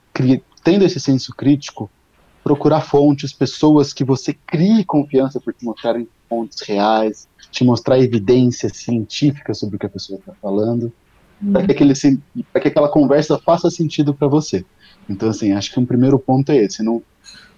tendo 0.63 0.85
esse 0.85 1.01
senso 1.01 1.35
crítico, 1.35 1.91
procurar 2.45 2.81
fontes, 2.83 3.33
pessoas 3.33 3.93
que 3.93 4.05
você 4.05 4.35
crie 4.35 4.85
confiança 4.85 5.41
por 5.41 5.55
te 5.55 5.65
mostrarem 5.65 6.09
fontes 6.29 6.61
reais, 6.63 7.29
te 7.51 7.65
mostrar 7.65 7.99
evidência 7.99 8.69
científica 8.69 9.55
sobre 9.55 9.77
o 9.77 9.79
que 9.79 9.87
a 9.87 9.91
pessoa 9.91 10.19
está 10.19 10.33
falando, 10.43 10.93
para 11.53 11.67
que, 11.67 11.75
que 11.75 12.69
aquela 12.69 12.89
conversa 12.89 13.39
faça 13.39 13.71
sentido 13.71 14.13
para 14.13 14.29
você. 14.29 14.65
Então, 15.09 15.29
assim, 15.29 15.53
acho 15.53 15.73
que 15.73 15.81
um 15.81 15.87
primeiro 15.87 16.19
ponto 16.19 16.51
é 16.51 16.57
esse, 16.57 16.83
não, 16.83 17.03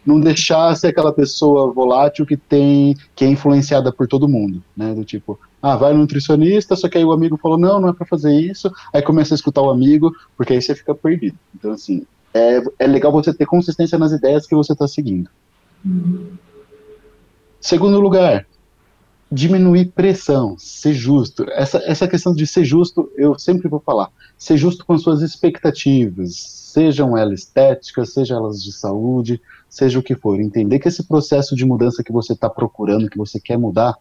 não 0.05 0.21
deixar 0.21 0.75
ser 0.77 0.89
aquela 0.89 1.13
pessoa 1.13 1.73
volátil 1.73 2.27
que 2.27 2.37
tem, 2.37 2.97
que 3.15 3.25
é 3.25 3.29
influenciada 3.29 3.93
por 3.93 4.07
todo 4.07 4.29
mundo, 4.29 4.63
né, 4.77 4.95
do 4.95 5.05
tipo, 5.05 5.39
ah, 5.63 5.77
vai 5.77 5.93
no 5.93 6.01
nutricionista, 6.01 6.77
só 6.77 6.89
que 6.89 6.99
aí 6.99 7.05
o 7.05 7.13
amigo 7.13 7.39
falou, 7.39 7.59
não, 7.59 7.81
não 7.81 7.89
é 7.89 7.93
para 7.93 8.07
fazer 8.07 8.35
isso, 8.35 8.71
aí 8.93 9.01
começa 9.01 9.35
a 9.35 9.37
escutar 9.37 9.63
o 9.63 9.71
amigo, 9.71 10.13
porque 10.37 10.53
aí 10.53 10.63
você 10.63 10.75
fica 10.75 10.95
perdido. 10.95 11.39
Então, 11.55 11.73
assim, 11.73 12.07
é, 12.35 12.63
é 12.81 12.87
legal 12.87 13.11
você 13.11 13.33
ter 13.33 13.47
consistência 13.47 13.99
nas 13.99 14.13
ideias 14.13 14.47
que 14.47 14.55
você 14.55 14.73
está 14.73 14.87
seguindo. 14.87 15.31
Uhum. 15.85 16.33
Segundo 17.61 17.99
lugar, 17.99 18.47
diminuir 19.33 19.87
pressão, 19.87 20.57
ser 20.59 20.93
justo. 20.93 21.47
Essa, 21.51 21.79
essa 21.87 22.07
questão 22.07 22.35
de 22.35 22.47
ser 22.47 22.65
justo, 22.65 23.11
eu 23.17 23.39
sempre 23.39 23.69
vou 23.69 23.81
falar. 23.81 24.11
Ser 24.37 24.57
justo 24.57 24.85
com 24.85 24.99
suas 24.99 25.23
expectativas, 25.23 26.64
sejam 26.75 27.17
elas 27.17 27.41
estéticas, 27.41 28.13
sejam 28.13 28.37
elas 28.37 28.63
de 28.63 28.73
saúde, 28.73 29.41
seja 29.69 29.97
o 29.97 30.03
que 30.03 30.17
for. 30.17 30.41
Entender 30.41 30.81
que 30.81 30.89
esse 30.89 31.05
processo 31.05 31.55
de 31.55 31.65
mudança 31.65 32.03
que 32.03 32.13
você 32.13 32.33
está 32.33 32.51
procurando, 32.51 33.09
que 33.09 33.17
você 33.17 33.39
quer 33.39 33.57
mudar, 33.57 33.95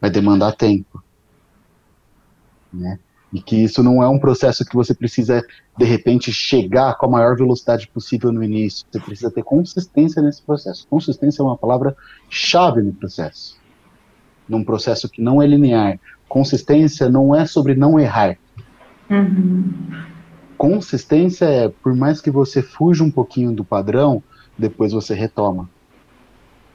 vai 0.00 0.10
demandar 0.10 0.52
tempo. 0.56 1.00
Né? 2.72 2.98
E 3.32 3.40
que 3.40 3.54
isso 3.54 3.84
não 3.84 4.02
é 4.02 4.08
um 4.08 4.18
processo 4.18 4.64
que 4.64 4.74
você 4.74 4.92
precisa, 4.92 5.46
de 5.78 5.84
repente, 5.84 6.32
chegar 6.32 6.96
com 6.96 7.06
a 7.06 7.10
maior 7.10 7.36
velocidade 7.36 7.86
possível 7.86 8.32
no 8.32 8.42
início. 8.42 8.84
Você 8.90 8.98
precisa 8.98 9.30
ter 9.30 9.44
consistência 9.44 10.20
nesse 10.20 10.42
processo. 10.42 10.88
Consistência 10.88 11.40
é 11.40 11.44
uma 11.44 11.56
palavra 11.56 11.96
chave 12.28 12.82
no 12.82 12.92
processo. 12.92 13.56
Num 14.48 14.64
processo 14.64 15.08
que 15.08 15.22
não 15.22 15.40
é 15.40 15.46
linear. 15.46 16.00
Consistência 16.28 17.08
não 17.08 17.32
é 17.32 17.46
sobre 17.46 17.76
não 17.76 18.00
errar. 18.00 18.36
Uhum. 19.08 19.72
Consistência 20.60 21.46
é, 21.46 21.68
por 21.70 21.96
mais 21.96 22.20
que 22.20 22.30
você 22.30 22.60
fuja 22.60 23.02
um 23.02 23.10
pouquinho 23.10 23.50
do 23.50 23.64
padrão, 23.64 24.22
depois 24.58 24.92
você 24.92 25.14
retoma. 25.14 25.70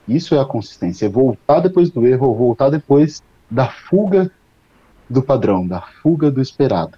Isso 0.07 0.33
é 0.33 0.39
a 0.39 0.43
consistência, 0.43 1.05
é 1.05 1.09
voltar 1.09 1.59
depois 1.59 1.91
do 1.91 2.03
erro, 2.07 2.29
ou 2.29 2.35
voltar 2.35 2.71
depois 2.71 3.21
da 3.47 3.69
fuga 3.69 4.31
do 5.07 5.21
padrão, 5.21 5.67
da 5.67 5.81
fuga 5.81 6.31
do 6.31 6.41
esperado. 6.41 6.97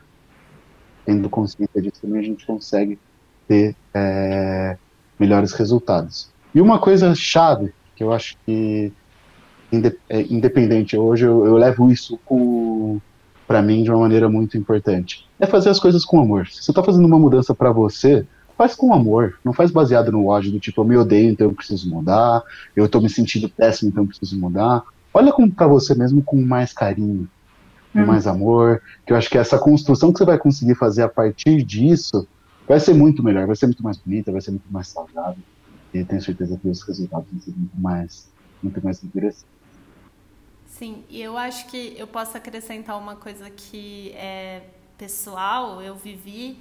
Tendo 1.06 1.30
consciência 1.30 1.82
disso 1.82 2.04
também 2.04 2.22
a 2.22 2.24
gente 2.24 2.48
consegue 2.48 2.98
ter 3.50 3.76
é, 3.94 4.78
melhores 5.20 5.52
resultados. 5.52 6.32
E 6.56 6.62
uma 6.62 6.80
coisa 6.80 7.14
chave, 7.14 7.74
que 7.98 8.04
eu 8.06 8.14
acho 8.14 8.38
que 8.46 8.94
é 10.08 10.22
independente, 10.22 10.96
hoje 10.96 11.26
eu, 11.26 11.46
eu 11.46 11.58
levo 11.58 11.92
isso 11.92 12.18
para 13.48 13.62
mim 13.62 13.82
de 13.82 13.90
uma 13.90 14.02
maneira 14.02 14.28
muito 14.28 14.58
importante, 14.58 15.26
é 15.40 15.46
fazer 15.46 15.70
as 15.70 15.80
coisas 15.80 16.04
com 16.04 16.20
amor. 16.20 16.48
Se 16.48 16.62
você 16.62 16.72
está 16.72 16.84
fazendo 16.84 17.06
uma 17.06 17.18
mudança 17.18 17.56
para 17.56 17.72
você, 17.72 18.28
faz 18.58 18.76
com 18.76 18.94
amor, 18.94 19.40
não 19.44 19.54
faz 19.54 19.72
baseado 19.72 20.12
no 20.12 20.28
ódio 20.28 20.52
do 20.52 20.60
tipo, 20.60 20.82
eu 20.82 20.86
me 20.86 20.98
odeio, 20.98 21.32
então 21.32 21.48
eu 21.48 21.54
preciso 21.54 21.90
mudar, 21.90 22.44
eu 22.76 22.86
estou 22.86 23.02
me 23.02 23.10
sentindo 23.10 23.48
péssimo, 23.48 23.90
então 23.90 24.04
eu 24.04 24.08
preciso 24.08 24.38
mudar. 24.38 24.84
Olha 25.14 25.34
para 25.56 25.68
você 25.68 25.96
mesmo 25.96 26.22
com 26.22 26.42
mais 26.42 26.74
carinho, 26.74 27.28
com 27.94 28.02
hum. 28.02 28.06
mais 28.06 28.28
amor, 28.28 28.82
que 29.06 29.14
eu 29.14 29.18
acho 29.18 29.30
que 29.30 29.38
essa 29.38 29.58
construção 29.58 30.12
que 30.12 30.18
você 30.18 30.26
vai 30.26 30.38
conseguir 30.38 30.76
fazer 30.76 31.04
a 31.04 31.10
partir 31.10 31.64
disso 31.64 32.28
vai 32.68 32.80
ser 32.80 32.94
muito 32.94 33.24
melhor, 33.24 33.48
vai 33.48 33.56
ser 33.56 33.68
muito 33.68 33.82
mais 33.82 33.98
bonita, 33.98 34.32
vai 34.32 34.42
ser 34.42 34.52
muito 34.52 34.70
mais 34.70 34.90
saudável, 34.90 35.42
e 35.94 36.04
tenho 36.04 36.22
certeza 36.22 36.60
que 36.62 36.68
os 36.68 36.82
resultados 36.82 37.28
vão 37.32 37.40
ser 37.40 37.54
muito 37.56 37.80
mais, 37.80 38.28
muito 38.62 38.84
mais 38.84 39.02
interessantes. 39.04 39.57
Sim, 40.78 41.04
e 41.10 41.20
eu 41.20 41.36
acho 41.36 41.66
que 41.70 41.96
eu 41.98 42.06
posso 42.06 42.38
acrescentar 42.38 43.00
uma 43.00 43.16
coisa 43.16 43.50
que 43.50 44.12
é 44.16 44.62
pessoal, 44.96 45.82
eu 45.82 45.96
vivi, 45.96 46.60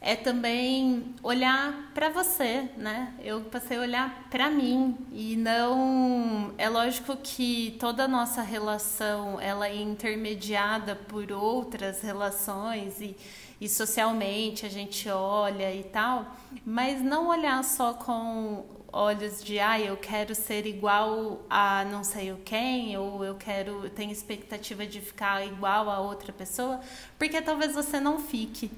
é 0.00 0.16
também 0.16 1.14
olhar 1.22 1.90
para 1.92 2.08
você, 2.08 2.70
né? 2.74 3.12
Eu 3.22 3.42
passei 3.42 3.76
a 3.76 3.80
olhar 3.82 4.28
para 4.30 4.48
mim 4.48 4.96
e 5.12 5.36
não 5.36 6.54
é 6.56 6.70
lógico 6.70 7.18
que 7.18 7.76
toda 7.78 8.04
a 8.04 8.08
nossa 8.08 8.40
relação 8.40 9.38
ela 9.38 9.68
é 9.68 9.76
intermediada 9.76 10.96
por 10.96 11.30
outras 11.30 12.00
relações 12.00 12.98
e, 12.98 13.14
e 13.60 13.68
socialmente 13.68 14.64
a 14.64 14.70
gente 14.70 15.06
olha 15.10 15.70
e 15.74 15.84
tal, 15.84 16.34
mas 16.64 17.02
não 17.02 17.28
olhar 17.28 17.62
só 17.62 17.92
com 17.92 18.64
olhos 18.94 19.42
de 19.42 19.58
ah, 19.58 19.78
eu 19.80 19.96
quero 19.96 20.34
ser 20.34 20.66
igual 20.66 21.42
a 21.50 21.84
não 21.86 22.04
sei 22.04 22.30
o 22.32 22.36
quem, 22.44 22.96
ou 22.96 23.24
eu 23.24 23.34
quero, 23.34 23.90
tenho 23.90 24.12
expectativa 24.12 24.86
de 24.86 25.00
ficar 25.00 25.44
igual 25.44 25.90
a 25.90 25.98
outra 25.98 26.32
pessoa, 26.32 26.80
porque 27.18 27.42
talvez 27.42 27.74
você 27.74 27.98
não 27.98 28.20
fique. 28.20 28.70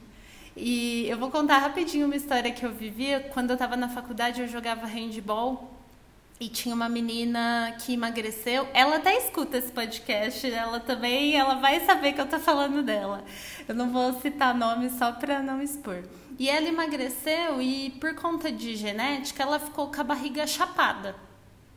E 0.57 1.07
eu 1.07 1.19
vou 1.19 1.31
contar 1.31 1.59
rapidinho 1.59 2.07
uma 2.07 2.17
história 2.17 2.51
que 2.51 2.65
eu 2.65 2.73
vivia. 2.73 3.21
Quando 3.35 3.51
eu 3.51 3.55
estava 3.55 3.77
na 3.77 3.91
faculdade, 3.91 4.41
eu 4.41 4.49
jogava 4.49 4.87
handball. 4.87 5.71
e 6.39 6.49
tinha 6.49 6.75
uma 6.75 6.89
menina 6.89 7.75
que 7.81 7.95
emagreceu. 7.95 8.69
Ela 8.75 8.97
até 8.97 9.17
escuta 9.17 9.57
esse 9.59 9.73
podcast, 9.73 10.51
ela 10.51 10.81
também, 10.81 11.35
ela 11.35 11.55
vai 11.57 11.81
saber 11.81 12.13
que 12.13 12.21
eu 12.21 12.27
tô 12.27 12.39
falando 12.39 12.83
dela. 12.83 13.25
Eu 13.67 13.75
não 13.75 13.91
vou 13.91 14.13
citar 14.21 14.55
nome 14.55 14.91
só 14.91 15.13
para 15.13 15.43
não 15.43 15.63
expor. 15.63 16.03
E 16.39 16.49
ela 16.51 16.69
emagreceu 16.69 17.63
e 17.63 17.91
por 17.99 18.15
conta 18.15 18.53
de 18.53 18.77
genética, 18.77 19.43
ela 19.43 19.59
ficou 19.59 19.91
com 19.91 20.01
a 20.01 20.05
barriga 20.05 20.47
chapada. 20.47 21.17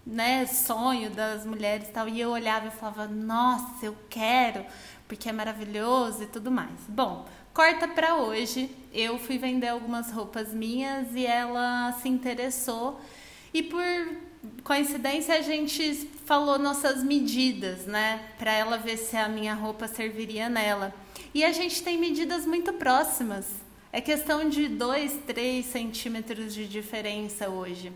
Né, 0.05 0.47
sonho 0.47 1.11
das 1.11 1.45
mulheres 1.45 1.87
e 1.87 1.91
tal. 1.91 2.07
E 2.07 2.19
eu 2.19 2.31
olhava 2.31 2.67
e 2.67 2.71
falava: 2.71 3.05
"Nossa, 3.07 3.85
eu 3.85 3.95
quero, 4.09 4.65
porque 5.07 5.29
é 5.29 5.31
maravilhoso 5.31 6.23
e 6.23 6.25
tudo 6.25 6.49
mais". 6.49 6.79
Bom, 6.87 7.27
corta 7.53 7.87
para 7.87 8.15
hoje. 8.15 8.75
Eu 8.91 9.19
fui 9.19 9.37
vender 9.37 9.67
algumas 9.67 10.11
roupas 10.11 10.51
minhas 10.51 11.13
e 11.13 11.27
ela 11.27 11.91
se 12.01 12.09
interessou. 12.09 12.99
E 13.53 13.61
por 13.61 13.83
coincidência 14.63 15.35
a 15.35 15.41
gente 15.41 16.09
falou 16.25 16.57
nossas 16.57 17.03
medidas, 17.03 17.85
né, 17.85 18.21
para 18.37 18.53
ela 18.53 18.77
ver 18.77 18.97
se 18.97 19.15
a 19.17 19.27
minha 19.27 19.53
roupa 19.53 19.87
serviria 19.87 20.49
nela. 20.49 20.93
E 21.33 21.43
a 21.43 21.51
gente 21.51 21.83
tem 21.83 21.97
medidas 21.97 22.45
muito 22.45 22.73
próximas. 22.73 23.45
É 23.91 23.99
questão 23.99 24.47
de 24.47 24.67
2, 24.67 25.21
3 25.25 25.65
centímetros 25.65 26.53
de 26.53 26.67
diferença 26.67 27.49
hoje. 27.49 27.91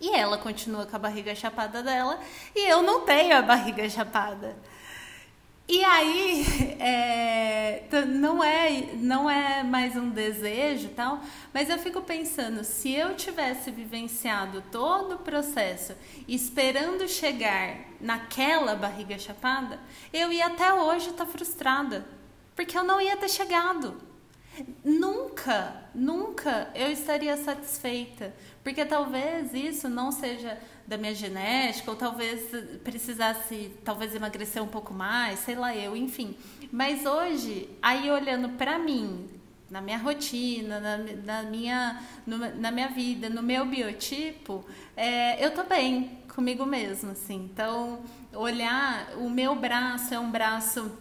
E 0.00 0.10
ela 0.10 0.38
continua 0.38 0.86
com 0.86 0.96
a 0.96 0.98
barriga 0.98 1.34
chapada 1.34 1.82
dela 1.82 2.18
e 2.54 2.68
eu 2.68 2.82
não 2.82 3.02
tenho 3.02 3.36
a 3.36 3.42
barriga 3.42 3.88
chapada. 3.88 4.56
E 5.68 5.82
aí, 5.84 6.44
é, 6.80 7.84
não, 8.06 8.42
é, 8.42 8.92
não 8.94 9.30
é 9.30 9.62
mais 9.62 9.94
um 9.96 10.10
desejo 10.10 10.88
tal, 10.90 11.20
mas 11.52 11.70
eu 11.70 11.78
fico 11.78 12.02
pensando, 12.02 12.64
se 12.64 12.92
eu 12.92 13.14
tivesse 13.14 13.70
vivenciado 13.70 14.62
todo 14.70 15.16
o 15.16 15.18
processo 15.18 15.94
esperando 16.28 17.08
chegar 17.08 17.76
naquela 18.00 18.74
barriga 18.74 19.18
chapada, 19.18 19.78
eu 20.12 20.32
ia 20.32 20.46
até 20.46 20.72
hoje 20.72 21.10
estar 21.10 21.24
tá 21.24 21.30
frustrada, 21.30 22.06
porque 22.54 22.76
eu 22.76 22.84
não 22.84 23.00
ia 23.00 23.16
ter 23.16 23.30
chegado. 23.30 24.13
Nunca, 24.84 25.74
nunca 25.94 26.70
eu 26.74 26.90
estaria 26.90 27.36
satisfeita, 27.36 28.34
porque 28.62 28.84
talvez 28.84 29.52
isso 29.52 29.88
não 29.88 30.12
seja 30.12 30.58
da 30.86 30.96
minha 30.96 31.14
genética, 31.14 31.90
ou 31.90 31.96
talvez 31.96 32.50
precisasse, 32.82 33.72
talvez 33.84 34.14
emagrecer 34.14 34.62
um 34.62 34.68
pouco 34.68 34.92
mais, 34.92 35.40
sei 35.40 35.54
lá 35.54 35.74
eu, 35.74 35.96
enfim. 35.96 36.36
Mas 36.70 37.06
hoje, 37.06 37.68
aí 37.82 38.10
olhando 38.10 38.50
para 38.50 38.78
mim, 38.78 39.28
na 39.70 39.80
minha 39.80 39.98
rotina, 39.98 40.78
na, 40.78 40.98
na 40.98 41.42
minha, 41.42 42.02
no, 42.26 42.38
na 42.38 42.70
minha 42.70 42.88
vida, 42.88 43.30
no 43.30 43.42
meu 43.42 43.66
biotipo, 43.66 44.64
é, 44.96 45.44
eu 45.44 45.50
tô 45.52 45.64
bem 45.64 46.18
comigo 46.34 46.66
mesma, 46.66 47.12
assim. 47.12 47.48
Então, 47.52 48.00
olhar, 48.32 49.14
o 49.16 49.30
meu 49.30 49.56
braço 49.56 50.12
é 50.12 50.18
um 50.18 50.30
braço 50.30 50.96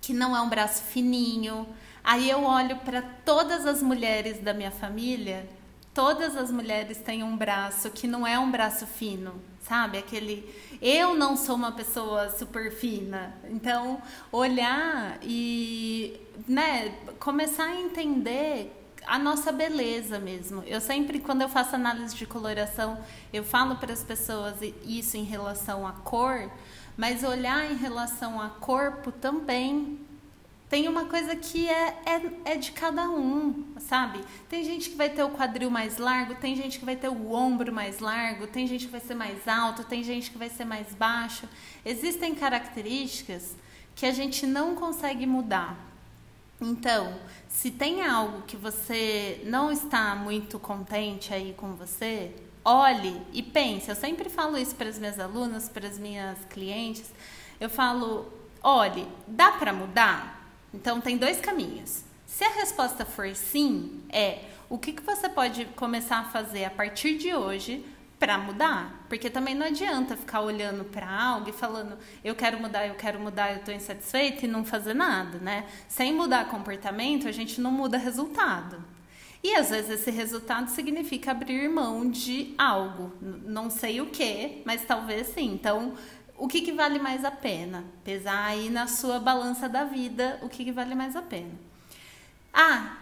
que 0.00 0.12
não 0.12 0.36
é 0.36 0.40
um 0.40 0.48
braço 0.48 0.82
fininho. 0.82 1.66
Aí 2.04 2.30
eu 2.30 2.44
olho 2.44 2.76
para 2.78 3.02
todas 3.24 3.66
as 3.66 3.82
mulheres 3.82 4.38
da 4.40 4.52
minha 4.52 4.70
família 4.70 5.48
todas 5.94 6.36
as 6.36 6.50
mulheres 6.50 6.98
têm 6.98 7.22
um 7.22 7.36
braço 7.36 7.88
que 7.90 8.08
não 8.08 8.26
é 8.26 8.36
um 8.36 8.50
braço 8.50 8.84
fino, 8.84 9.40
sabe? 9.60 9.96
Aquele 9.96 10.52
eu 10.82 11.14
não 11.14 11.36
sou 11.36 11.54
uma 11.54 11.72
pessoa 11.72 12.28
super 12.28 12.72
fina. 12.72 13.32
Então, 13.48 14.02
olhar 14.32 15.18
e, 15.22 16.20
né, 16.48 16.92
começar 17.20 17.66
a 17.66 17.80
entender 17.80 18.72
a 19.06 19.18
nossa 19.18 19.52
beleza 19.52 20.18
mesmo. 20.18 20.62
Eu 20.66 20.80
sempre, 20.80 21.20
quando 21.20 21.42
eu 21.42 21.48
faço 21.48 21.76
análise 21.76 22.14
de 22.16 22.26
coloração, 22.26 22.98
eu 23.32 23.44
falo 23.44 23.76
para 23.76 23.92
as 23.92 24.02
pessoas 24.02 24.56
isso 24.84 25.16
em 25.16 25.24
relação 25.24 25.86
à 25.86 25.92
cor, 25.92 26.50
mas 26.96 27.22
olhar 27.22 27.70
em 27.70 27.76
relação 27.76 28.40
a 28.40 28.48
corpo 28.48 29.12
também 29.12 30.03
tem 30.68 30.88
uma 30.88 31.04
coisa 31.04 31.36
que 31.36 31.68
é, 31.68 31.96
é, 32.06 32.52
é 32.52 32.56
de 32.56 32.72
cada 32.72 33.08
um, 33.08 33.64
sabe? 33.78 34.24
Tem 34.48 34.64
gente 34.64 34.90
que 34.90 34.96
vai 34.96 35.10
ter 35.10 35.22
o 35.22 35.30
quadril 35.30 35.70
mais 35.70 35.98
largo, 35.98 36.34
tem 36.34 36.56
gente 36.56 36.78
que 36.78 36.84
vai 36.84 36.96
ter 36.96 37.08
o 37.08 37.32
ombro 37.32 37.72
mais 37.72 37.98
largo, 37.98 38.46
tem 38.46 38.66
gente 38.66 38.86
que 38.86 38.92
vai 38.92 39.00
ser 39.00 39.14
mais 39.14 39.46
alto, 39.46 39.84
tem 39.84 40.02
gente 40.02 40.30
que 40.30 40.38
vai 40.38 40.48
ser 40.48 40.64
mais 40.64 40.94
baixo. 40.94 41.48
Existem 41.84 42.34
características 42.34 43.54
que 43.94 44.06
a 44.06 44.12
gente 44.12 44.46
não 44.46 44.74
consegue 44.74 45.26
mudar. 45.26 45.78
Então, 46.60 47.14
se 47.48 47.70
tem 47.70 48.02
algo 48.02 48.42
que 48.42 48.56
você 48.56 49.42
não 49.44 49.70
está 49.70 50.14
muito 50.14 50.58
contente 50.58 51.32
aí 51.32 51.52
com 51.56 51.74
você, 51.74 52.34
olhe 52.64 53.20
e 53.32 53.42
pense. 53.42 53.90
Eu 53.90 53.96
sempre 53.96 54.28
falo 54.30 54.56
isso 54.56 54.74
para 54.74 54.88
as 54.88 54.98
minhas 54.98 55.20
alunas, 55.20 55.68
para 55.68 55.86
as 55.86 55.98
minhas 55.98 56.38
clientes. 56.46 57.12
Eu 57.60 57.68
falo, 57.68 58.32
olhe, 58.62 59.06
dá 59.28 59.52
para 59.52 59.72
mudar? 59.72 60.43
Então, 60.74 61.00
tem 61.00 61.16
dois 61.16 61.40
caminhos. 61.40 62.02
Se 62.26 62.44
a 62.44 62.50
resposta 62.50 63.04
for 63.04 63.34
sim, 63.34 64.02
é 64.10 64.40
o 64.68 64.76
que, 64.76 64.92
que 64.92 65.02
você 65.02 65.28
pode 65.28 65.66
começar 65.76 66.18
a 66.18 66.24
fazer 66.24 66.64
a 66.64 66.70
partir 66.70 67.16
de 67.16 67.32
hoje 67.32 67.84
para 68.18 68.36
mudar? 68.38 69.04
Porque 69.08 69.30
também 69.30 69.54
não 69.54 69.66
adianta 69.66 70.16
ficar 70.16 70.40
olhando 70.40 70.84
para 70.84 71.08
algo 71.08 71.48
e 71.48 71.52
falando, 71.52 71.96
eu 72.24 72.34
quero 72.34 72.58
mudar, 72.60 72.86
eu 72.86 72.94
quero 72.94 73.20
mudar, 73.20 73.52
eu 73.52 73.58
estou 73.58 73.72
insatisfeita 73.72 74.46
e 74.46 74.48
não 74.48 74.64
fazer 74.64 74.94
nada, 74.94 75.38
né? 75.38 75.66
Sem 75.88 76.12
mudar 76.12 76.48
comportamento, 76.48 77.28
a 77.28 77.32
gente 77.32 77.60
não 77.60 77.70
muda 77.70 77.96
resultado. 77.96 78.82
E 79.42 79.54
às 79.54 79.70
vezes 79.70 79.90
esse 79.90 80.10
resultado 80.10 80.70
significa 80.70 81.30
abrir 81.30 81.68
mão 81.68 82.10
de 82.10 82.54
algo. 82.56 83.12
Não 83.20 83.68
sei 83.68 84.00
o 84.00 84.06
que, 84.06 84.62
mas 84.64 84.82
talvez 84.84 85.28
sim. 85.28 85.52
Então, 85.52 85.94
o 86.36 86.48
que, 86.48 86.60
que 86.60 86.72
vale 86.72 86.98
mais 86.98 87.24
a 87.24 87.30
pena? 87.30 87.84
Pesar 88.04 88.44
aí 88.46 88.70
na 88.70 88.86
sua 88.86 89.18
balança 89.18 89.68
da 89.68 89.84
vida 89.84 90.38
o 90.42 90.48
que, 90.48 90.64
que 90.64 90.72
vale 90.72 90.94
mais 90.94 91.14
a 91.16 91.22
pena. 91.22 91.52
Ah, 92.52 92.96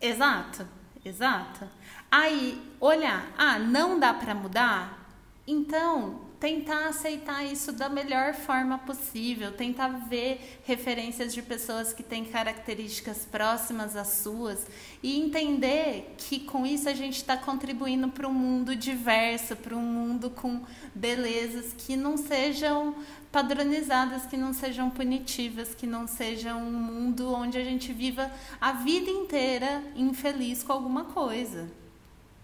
exato, 0.00 0.66
exato. 1.04 1.68
Aí, 2.10 2.60
olhar, 2.80 3.32
ah, 3.36 3.58
não 3.58 3.98
dá 3.98 4.12
para 4.12 4.34
mudar? 4.34 5.06
Então, 5.46 6.20
tentar 6.42 6.88
aceitar 6.88 7.44
isso 7.44 7.70
da 7.70 7.88
melhor 7.88 8.34
forma 8.34 8.76
possível, 8.76 9.52
tentar 9.52 9.86
ver 10.08 10.60
referências 10.64 11.32
de 11.32 11.40
pessoas 11.40 11.92
que 11.92 12.02
têm 12.02 12.24
características 12.24 13.24
próximas 13.24 13.94
às 13.94 14.08
suas 14.08 14.66
e 15.04 15.20
entender 15.20 16.16
que 16.18 16.40
com 16.40 16.66
isso 16.66 16.88
a 16.88 16.94
gente 16.94 17.18
está 17.18 17.36
contribuindo 17.36 18.08
para 18.08 18.26
um 18.26 18.34
mundo 18.34 18.74
diverso, 18.74 19.54
para 19.54 19.76
um 19.76 19.86
mundo 19.86 20.30
com 20.30 20.62
belezas 20.92 21.74
que 21.78 21.94
não 21.94 22.16
sejam 22.16 22.96
padronizadas, 23.30 24.26
que 24.26 24.36
não 24.36 24.52
sejam 24.52 24.90
punitivas, 24.90 25.76
que 25.76 25.86
não 25.86 26.08
sejam 26.08 26.60
um 26.60 26.72
mundo 26.72 27.32
onde 27.32 27.56
a 27.56 27.62
gente 27.62 27.92
viva 27.92 28.28
a 28.60 28.72
vida 28.72 29.08
inteira 29.08 29.80
infeliz 29.94 30.64
com 30.64 30.72
alguma 30.72 31.04
coisa. 31.04 31.70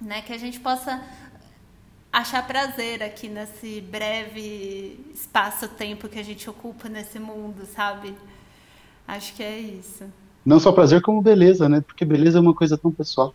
Né? 0.01 0.23
Que 0.23 0.33
a 0.33 0.39
gente 0.39 0.61
possa 0.61 1.03
achar 2.13 2.47
prazer 2.47 3.03
aqui 3.03 3.29
nesse 3.29 3.81
breve 3.81 4.99
espaço-tempo 5.15 6.09
que 6.09 6.19
a 6.19 6.25
gente 6.25 6.49
ocupa 6.49 6.89
nesse 6.89 7.19
mundo, 7.19 7.67
sabe? 7.67 8.15
Acho 9.07 9.35
que 9.35 9.43
é 9.43 9.59
isso. 9.59 10.05
Não 10.45 10.59
só 10.59 10.73
prazer, 10.73 11.03
como 11.03 11.21
beleza, 11.21 11.69
né? 11.69 11.81
Porque 11.81 12.05
beleza 12.05 12.39
é 12.39 12.41
uma 12.41 12.55
coisa 12.55 12.77
tão 12.77 12.91
pessoal. 12.91 13.35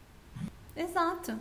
Exato, 0.76 1.34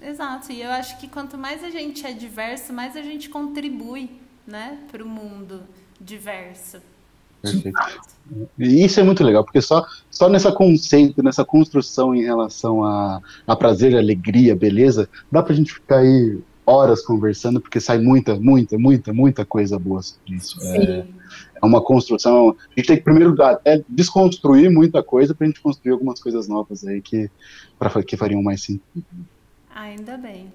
exato. 0.00 0.52
E 0.52 0.62
eu 0.62 0.70
acho 0.70 0.98
que 0.98 1.08
quanto 1.08 1.36
mais 1.36 1.62
a 1.62 1.70
gente 1.70 2.06
é 2.06 2.12
diverso, 2.12 2.72
mais 2.72 2.96
a 2.96 3.02
gente 3.02 3.28
contribui, 3.28 4.10
né, 4.46 4.78
para 4.90 5.04
o 5.04 5.08
mundo 5.08 5.62
diverso. 6.00 6.80
Perfeito. 7.42 7.78
E 8.58 8.84
isso 8.84 8.98
é 8.98 9.02
muito 9.02 9.22
legal, 9.22 9.44
porque 9.44 9.60
só, 9.60 9.86
só 10.10 10.28
nessa 10.28 10.50
conceito, 10.50 11.22
nessa 11.22 11.44
construção 11.44 12.14
em 12.14 12.22
relação 12.22 12.84
a, 12.84 13.20
a 13.46 13.54
prazer, 13.54 13.96
alegria, 13.96 14.56
beleza, 14.56 15.08
dá 15.30 15.42
pra 15.42 15.54
gente 15.54 15.74
ficar 15.74 15.98
aí 15.98 16.38
horas 16.68 17.00
conversando, 17.00 17.60
porque 17.60 17.80
sai 17.80 17.98
muita, 17.98 18.38
muita, 18.38 18.76
muita, 18.78 19.12
muita 19.12 19.44
coisa 19.44 19.78
boa 19.78 20.02
sobre 20.02 20.34
isso. 20.34 20.58
É, 20.62 21.06
é, 21.62 21.64
uma 21.64 21.82
construção. 21.82 22.50
A 22.50 22.80
gente 22.80 22.86
tem 22.88 22.96
que 22.98 23.02
primeiro 23.02 23.40
até 23.42 23.82
desconstruir 23.88 24.70
muita 24.70 25.02
coisa 25.02 25.34
para 25.34 25.46
a 25.46 25.48
gente 25.48 25.60
construir 25.60 25.92
algumas 25.92 26.20
coisas 26.20 26.46
novas 26.46 26.86
aí 26.86 27.00
que, 27.00 27.30
pra, 27.78 28.02
que 28.02 28.16
fariam 28.18 28.42
mais 28.42 28.62
sentido. 28.62 29.06
Ainda 29.74 30.18
bem. 30.18 30.52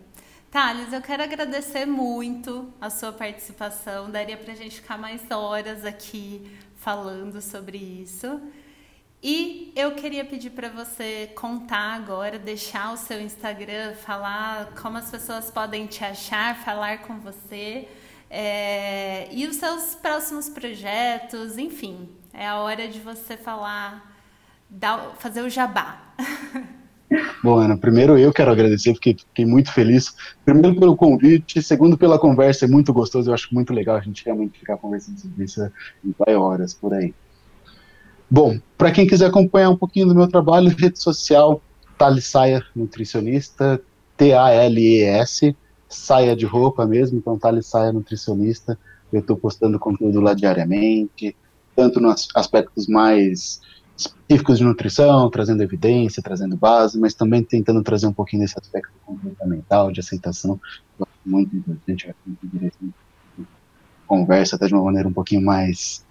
Thales, 0.52 0.94
eu 0.94 1.02
quero 1.02 1.23
agradecer 1.23 1.88
muito 1.88 2.68
a 2.80 2.91
sua 2.91 3.11
participação. 3.11 4.11
Daria 4.11 4.38
para 4.38 4.53
a 4.53 4.56
gente 4.56 4.76
ficar 4.81 4.99
mais 4.99 5.19
horas 5.31 5.84
aqui 5.84 6.44
falando 6.76 7.41
sobre 7.41 7.77
isso. 7.77 8.40
E 9.24 9.72
eu 9.74 9.91
queria 9.91 10.26
pedir 10.26 10.50
para 10.50 10.68
você 10.68 11.30
contar 11.34 11.95
agora, 11.95 12.38
deixar 12.38 12.94
o 12.94 12.98
seu 12.98 13.22
Instagram, 13.22 13.94
falar 13.94 14.74
como 14.82 14.98
as 14.98 15.10
pessoas 15.10 15.50
podem 15.50 15.88
te 15.88 16.04
achar, 16.04 16.58
falar 16.58 17.04
com 17.04 17.20
você 17.20 17.88
é, 18.36 19.32
e 19.32 19.45
os 19.45 19.58
seus 19.58 19.94
próximos 19.94 20.50
projetos, 20.50 21.56
enfim, 21.56 22.10
é 22.34 22.48
a 22.48 22.58
hora 22.58 22.88
de 22.88 23.00
você 23.00 23.38
falar, 23.38 24.12
dar, 24.68 25.16
fazer 25.20 25.44
o 25.44 25.50
jabá. 25.52 26.02
Bom, 27.44 27.60
Ana, 27.60 27.78
primeiro 27.78 28.18
eu 28.18 28.34
quero 28.34 28.50
agradecer, 28.52 28.91
porque 28.94 29.16
fiquei 29.16 29.45
muito 29.45 29.72
feliz. 29.72 30.16
Primeiro 30.44 30.80
pelo 30.80 30.98
convite, 30.98 31.62
segundo 31.62 31.95
pela 31.95 32.18
conversa, 32.18 32.66
é 32.66 32.68
muito 32.68 32.91
gostoso, 32.91 33.30
eu 33.30 33.36
acho 33.36 33.54
muito 33.54 33.72
legal 33.72 33.98
a 33.98 34.02
gente 34.02 34.26
realmente 34.26 34.60
ficar 34.60 34.78
conversando 34.78 35.20
sobre 35.20 35.45
isso 35.45 35.72
em 36.04 36.16
vai 36.18 36.36
horas 36.36 36.74
por 36.74 36.91
aí. 36.91 37.14
Bom, 38.34 38.60
para 38.76 38.91
quem 38.91 39.05
quiser 39.05 39.27
acompanhar 39.27 39.69
um 39.69 39.77
pouquinho 39.77 40.07
do 40.07 40.15
meu 40.15 40.27
trabalho, 40.27 40.76
rede 40.76 40.97
social, 40.97 41.61
Thales 41.99 42.26
Saia 42.26 42.65
Nutricionista, 42.76 43.80
T-A-L-E-S, 44.18 45.55
saia 45.88 46.35
de 46.35 46.43
roupa 46.43 46.84
mesmo, 46.84 47.19
então 47.19 47.38
Thales 47.38 47.68
Saia 47.68 47.93
Nutricionista. 47.93 48.76
Eu 49.11 49.19
estou 49.19 49.38
postando 49.38 49.77
conteúdo 49.77 50.19
lá 50.19 50.34
diariamente, 50.34 51.35
tanto 51.76 51.99
nos 51.99 52.27
aspectos 52.34 52.88
mais 52.88 53.61
específicos 53.95 54.57
de 54.57 54.64
nutrição, 54.64 55.30
trazendo 55.30 55.61
evidência, 55.61 56.23
trazendo 56.23 56.57
base, 56.57 56.99
mas 56.99 57.14
também 57.14 57.43
tentando 57.43 57.84
trazer 57.84 58.07
um 58.07 58.14
pouquinho 58.14 58.41
desse 58.41 58.57
aspecto 58.60 58.93
comportamental, 59.05 59.91
de 59.91 59.99
aceitação, 59.99 60.60
muito 61.23 61.55
importante, 61.55 62.11
conversa 64.07 64.55
até 64.55 64.65
de 64.65 64.73
uma 64.73 64.85
maneira 64.85 65.07
um 65.07 65.14
pouquinho 65.14 65.43
mais 65.43 66.03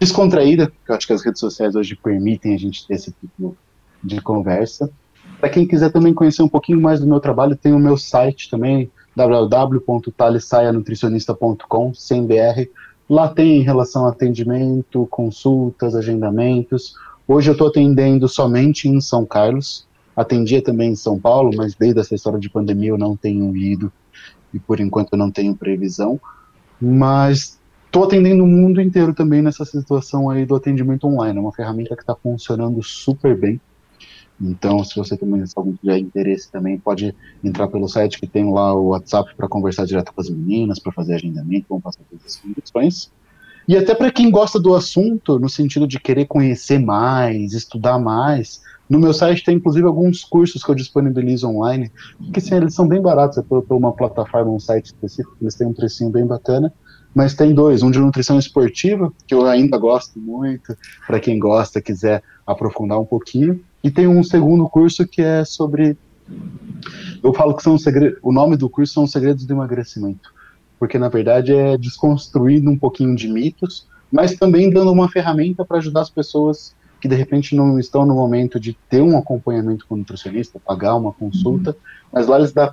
descontraída, 0.00 0.72
que 0.84 0.90
eu 0.90 0.96
acho 0.96 1.06
que 1.06 1.12
as 1.12 1.22
redes 1.22 1.38
sociais 1.40 1.76
hoje 1.76 1.94
permitem 1.94 2.54
a 2.54 2.58
gente 2.58 2.86
ter 2.86 2.94
esse 2.94 3.12
tipo 3.12 3.54
de 4.02 4.22
conversa. 4.22 4.90
Para 5.38 5.50
quem 5.50 5.66
quiser 5.66 5.92
também 5.92 6.14
conhecer 6.14 6.42
um 6.42 6.48
pouquinho 6.48 6.80
mais 6.80 7.00
do 7.00 7.06
meu 7.06 7.20
trabalho, 7.20 7.54
tem 7.54 7.74
o 7.74 7.78
meu 7.78 7.98
site 7.98 8.48
também, 8.50 8.90
www.talesaianutricionista.com, 9.14 11.94
sem 11.94 12.26
BR. 12.26 12.66
Lá 13.08 13.28
tem 13.28 13.58
em 13.58 13.62
relação 13.62 14.06
a 14.06 14.10
atendimento, 14.10 15.06
consultas, 15.10 15.94
agendamentos. 15.94 16.94
Hoje 17.28 17.50
eu 17.50 17.52
estou 17.52 17.68
atendendo 17.68 18.26
somente 18.28 18.88
em 18.88 19.00
São 19.00 19.24
Carlos. 19.26 19.86
Atendia 20.16 20.60
também 20.62 20.92
em 20.92 20.96
São 20.96 21.18
Paulo, 21.18 21.50
mas 21.54 21.74
desde 21.74 22.00
essa 22.00 22.14
história 22.14 22.40
de 22.40 22.48
pandemia 22.48 22.88
eu 22.90 22.98
não 22.98 23.16
tenho 23.16 23.56
ido 23.56 23.92
e 24.52 24.58
por 24.58 24.80
enquanto 24.80 25.12
eu 25.12 25.18
não 25.18 25.30
tenho 25.30 25.54
previsão. 25.54 26.20
Mas 26.80 27.59
estou 27.90 28.04
atendendo 28.04 28.44
o 28.44 28.46
mundo 28.46 28.80
inteiro 28.80 29.12
também 29.12 29.42
nessa 29.42 29.64
situação 29.64 30.30
aí 30.30 30.46
do 30.46 30.54
atendimento 30.54 31.08
online. 31.08 31.36
É 31.36 31.40
uma 31.42 31.52
ferramenta 31.52 31.96
que 31.96 32.02
está 32.02 32.14
funcionando 32.14 32.80
super 32.84 33.36
bem. 33.36 33.60
Então, 34.40 34.82
se 34.84 34.94
você 34.96 35.16
também 35.16 35.44
algum 35.54 35.74
tiver 35.74 35.98
interesse 35.98 36.50
também, 36.50 36.78
pode 36.78 37.14
entrar 37.42 37.66
pelo 37.66 37.88
site 37.88 38.18
que 38.18 38.28
tem 38.28 38.50
lá 38.50 38.72
o 38.72 38.88
WhatsApp 38.88 39.34
para 39.36 39.48
conversar 39.48 39.84
direto 39.84 40.14
com 40.14 40.20
as 40.20 40.30
meninas, 40.30 40.78
para 40.78 40.92
fazer 40.92 41.14
agendamento, 41.14 41.66
vão 41.68 41.80
passar 41.80 42.00
todas 42.08 42.24
as 42.24 42.36
condições. 42.36 43.12
E 43.68 43.76
até 43.76 43.94
para 43.94 44.10
quem 44.10 44.30
gosta 44.30 44.58
do 44.58 44.74
assunto, 44.74 45.38
no 45.38 45.48
sentido 45.48 45.86
de 45.86 45.98
querer 45.98 46.26
conhecer 46.26 46.78
mais, 46.78 47.52
estudar 47.52 47.98
mais, 47.98 48.62
no 48.88 48.98
meu 48.98 49.12
site 49.12 49.44
tem 49.44 49.56
inclusive 49.56 49.86
alguns 49.86 50.24
cursos 50.24 50.64
que 50.64 50.70
eu 50.70 50.74
disponibilizo 50.74 51.48
online, 51.48 51.90
que 52.32 52.40
sim, 52.40 52.54
eles 52.54 52.72
são 52.72 52.88
bem 52.88 53.02
baratos, 53.02 53.36
é 53.36 53.42
por, 53.42 53.62
por 53.62 53.76
uma 53.76 53.92
plataforma, 53.92 54.50
um 54.50 54.60
site 54.60 54.86
específico, 54.86 55.36
eles 55.40 55.54
têm 55.54 55.66
um 55.66 55.74
precinho 55.74 56.10
bem 56.10 56.26
bacana, 56.26 56.72
mas 57.14 57.34
tem 57.34 57.54
dois, 57.54 57.82
um 57.82 57.90
de 57.90 57.98
nutrição 57.98 58.38
esportiva, 58.38 59.12
que 59.26 59.34
eu 59.34 59.46
ainda 59.46 59.76
gosto 59.78 60.18
muito, 60.18 60.76
para 61.06 61.20
quem 61.20 61.38
gosta, 61.38 61.80
quiser 61.80 62.22
aprofundar 62.46 63.00
um 63.00 63.04
pouquinho, 63.04 63.60
e 63.82 63.90
tem 63.90 64.06
um 64.06 64.22
segundo 64.22 64.68
curso 64.68 65.06
que 65.06 65.22
é 65.22 65.44
sobre 65.44 65.96
eu 67.22 67.34
falo 67.34 67.54
que 67.54 67.62
são 67.62 67.76
segredos, 67.76 68.18
o 68.22 68.32
nome 68.32 68.56
do 68.56 68.68
curso 68.68 68.94
são 68.94 69.06
Segredos 69.06 69.44
do 69.44 69.52
Emagrecimento. 69.52 70.32
Porque 70.78 70.98
na 70.98 71.08
verdade 71.08 71.52
é 71.52 71.76
desconstruindo 71.76 72.70
um 72.70 72.78
pouquinho 72.78 73.14
de 73.14 73.28
mitos, 73.28 73.86
mas 74.10 74.34
também 74.34 74.70
dando 74.70 74.90
uma 74.90 75.08
ferramenta 75.08 75.64
para 75.64 75.78
ajudar 75.78 76.02
as 76.02 76.10
pessoas 76.10 76.74
que 77.00 77.08
de 77.08 77.14
repente 77.14 77.54
não 77.54 77.78
estão 77.78 78.04
no 78.04 78.14
momento 78.14 78.60
de 78.60 78.76
ter 78.88 79.00
um 79.00 79.16
acompanhamento 79.16 79.86
com 79.86 79.94
o 79.94 79.98
nutricionista, 79.98 80.60
pagar 80.60 80.96
uma 80.96 81.12
consulta, 81.12 81.76
mas 82.12 82.26
lá 82.26 82.38
eles 82.38 82.52
dão 82.52 82.70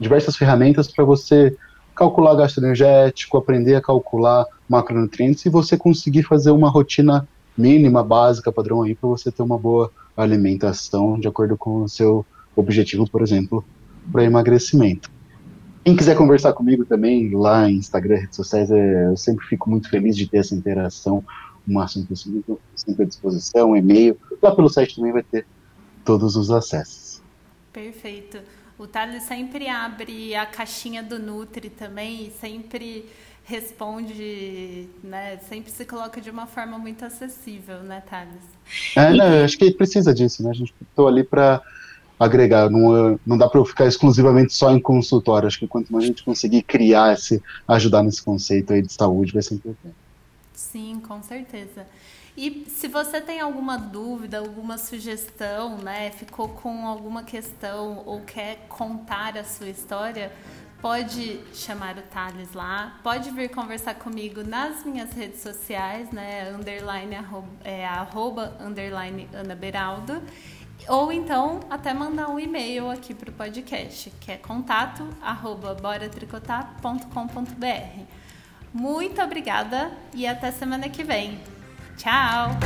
diversas 0.00 0.36
ferramentas 0.36 0.90
para 0.90 1.04
você 1.04 1.56
calcular 1.98 2.36
gasto 2.36 2.58
energético, 2.58 3.36
aprender 3.36 3.74
a 3.74 3.80
calcular 3.80 4.46
macronutrientes 4.68 5.44
e 5.44 5.50
você 5.50 5.76
conseguir 5.76 6.22
fazer 6.22 6.52
uma 6.52 6.70
rotina 6.70 7.28
mínima, 7.56 8.04
básica, 8.04 8.52
padrão 8.52 8.82
aí, 8.82 8.94
para 8.94 9.08
você 9.08 9.32
ter 9.32 9.42
uma 9.42 9.58
boa 9.58 9.90
alimentação 10.16 11.18
de 11.18 11.26
acordo 11.26 11.56
com 11.56 11.82
o 11.82 11.88
seu 11.88 12.24
objetivo, 12.54 13.10
por 13.10 13.20
exemplo, 13.20 13.64
para 14.12 14.22
emagrecimento. 14.22 15.10
Quem 15.84 15.96
quiser 15.96 16.16
conversar 16.16 16.52
comigo 16.52 16.84
também, 16.84 17.34
lá 17.34 17.68
em 17.68 17.76
Instagram, 17.76 18.18
redes 18.18 18.36
sociais, 18.36 18.70
é, 18.70 19.06
eu 19.06 19.16
sempre 19.16 19.44
fico 19.46 19.68
muito 19.68 19.90
feliz 19.90 20.16
de 20.16 20.28
ter 20.28 20.38
essa 20.38 20.54
interação 20.54 21.24
o 21.66 21.72
máximo 21.72 22.06
possível, 22.06 22.60
sempre 22.76 23.02
à 23.02 23.06
disposição, 23.06 23.76
e-mail. 23.76 24.16
Lá 24.40 24.54
pelo 24.54 24.68
site 24.68 24.94
também 24.94 25.12
vai 25.12 25.24
ter 25.24 25.44
todos 26.04 26.36
os 26.36 26.50
acessos. 26.50 27.20
Perfeito. 27.72 28.38
O 28.78 28.86
Thales 28.86 29.24
sempre 29.24 29.68
abre 29.68 30.34
a 30.34 30.46
caixinha 30.46 31.02
do 31.02 31.18
Nutri 31.18 31.68
também 31.68 32.28
e 32.28 32.30
sempre 32.30 33.06
responde, 33.44 34.88
né? 35.02 35.38
Sempre 35.48 35.72
se 35.72 35.84
coloca 35.84 36.20
de 36.20 36.30
uma 36.30 36.46
forma 36.46 36.78
muito 36.78 37.04
acessível, 37.04 37.82
né, 37.82 38.02
Thales? 38.08 38.42
É, 38.94 39.12
né, 39.12 39.44
acho 39.44 39.58
que 39.58 39.70
precisa 39.72 40.14
disso, 40.14 40.42
né? 40.42 40.50
A 40.50 40.54
gente 40.54 40.72
estou 40.80 41.08
ali 41.08 41.24
para 41.24 41.60
agregar. 42.20 42.70
Não, 42.70 43.18
não 43.26 43.38
dá 43.38 43.48
para 43.48 43.58
eu 43.58 43.64
ficar 43.64 43.86
exclusivamente 43.86 44.52
só 44.52 44.70
em 44.70 44.80
consultório. 44.80 45.46
Acho 45.46 45.58
que 45.58 45.66
quanto 45.66 45.92
mais 45.92 46.04
a 46.04 46.06
gente 46.08 46.22
conseguir 46.22 46.62
criar 46.62 47.14
esse, 47.14 47.42
ajudar 47.66 48.02
nesse 48.02 48.22
conceito 48.22 48.72
aí 48.72 48.82
de 48.82 48.92
saúde, 48.92 49.32
vai 49.32 49.42
ser 49.42 49.54
importante. 49.54 49.96
Sim, 50.52 51.00
com 51.06 51.22
certeza. 51.22 51.86
E 52.40 52.66
se 52.70 52.86
você 52.86 53.20
tem 53.20 53.40
alguma 53.40 53.76
dúvida, 53.76 54.38
alguma 54.38 54.78
sugestão, 54.78 55.76
né, 55.78 56.12
ficou 56.12 56.50
com 56.50 56.86
alguma 56.86 57.24
questão 57.24 58.04
ou 58.06 58.20
quer 58.20 58.64
contar 58.68 59.36
a 59.36 59.42
sua 59.42 59.68
história, 59.68 60.30
pode 60.80 61.40
chamar 61.52 61.98
o 61.98 62.02
Thales 62.02 62.52
lá, 62.52 63.00
pode 63.02 63.32
vir 63.32 63.48
conversar 63.48 63.94
comigo 63.94 64.44
nas 64.44 64.84
minhas 64.84 65.10
redes 65.10 65.40
sociais, 65.40 66.12
né, 66.12 66.52
underline, 66.52 67.16
arroba, 67.16 67.48
é, 67.64 67.84
arroba 67.84 68.56
underline 68.60 69.28
Ana 69.34 69.56
Beraldo. 69.56 70.22
Ou 70.88 71.10
então 71.10 71.58
até 71.68 71.92
mandar 71.92 72.28
um 72.28 72.38
e-mail 72.38 72.88
aqui 72.88 73.14
para 73.14 73.30
o 73.30 73.32
podcast, 73.32 74.12
que 74.20 74.30
é 74.30 74.36
contato 74.36 75.08
arroba 75.20 75.74
boratricotar.com.br. 75.74 78.02
Muito 78.72 79.20
obrigada 79.20 79.90
e 80.14 80.24
até 80.24 80.52
semana 80.52 80.88
que 80.88 81.02
vem. 81.02 81.57
ciao 81.98 82.56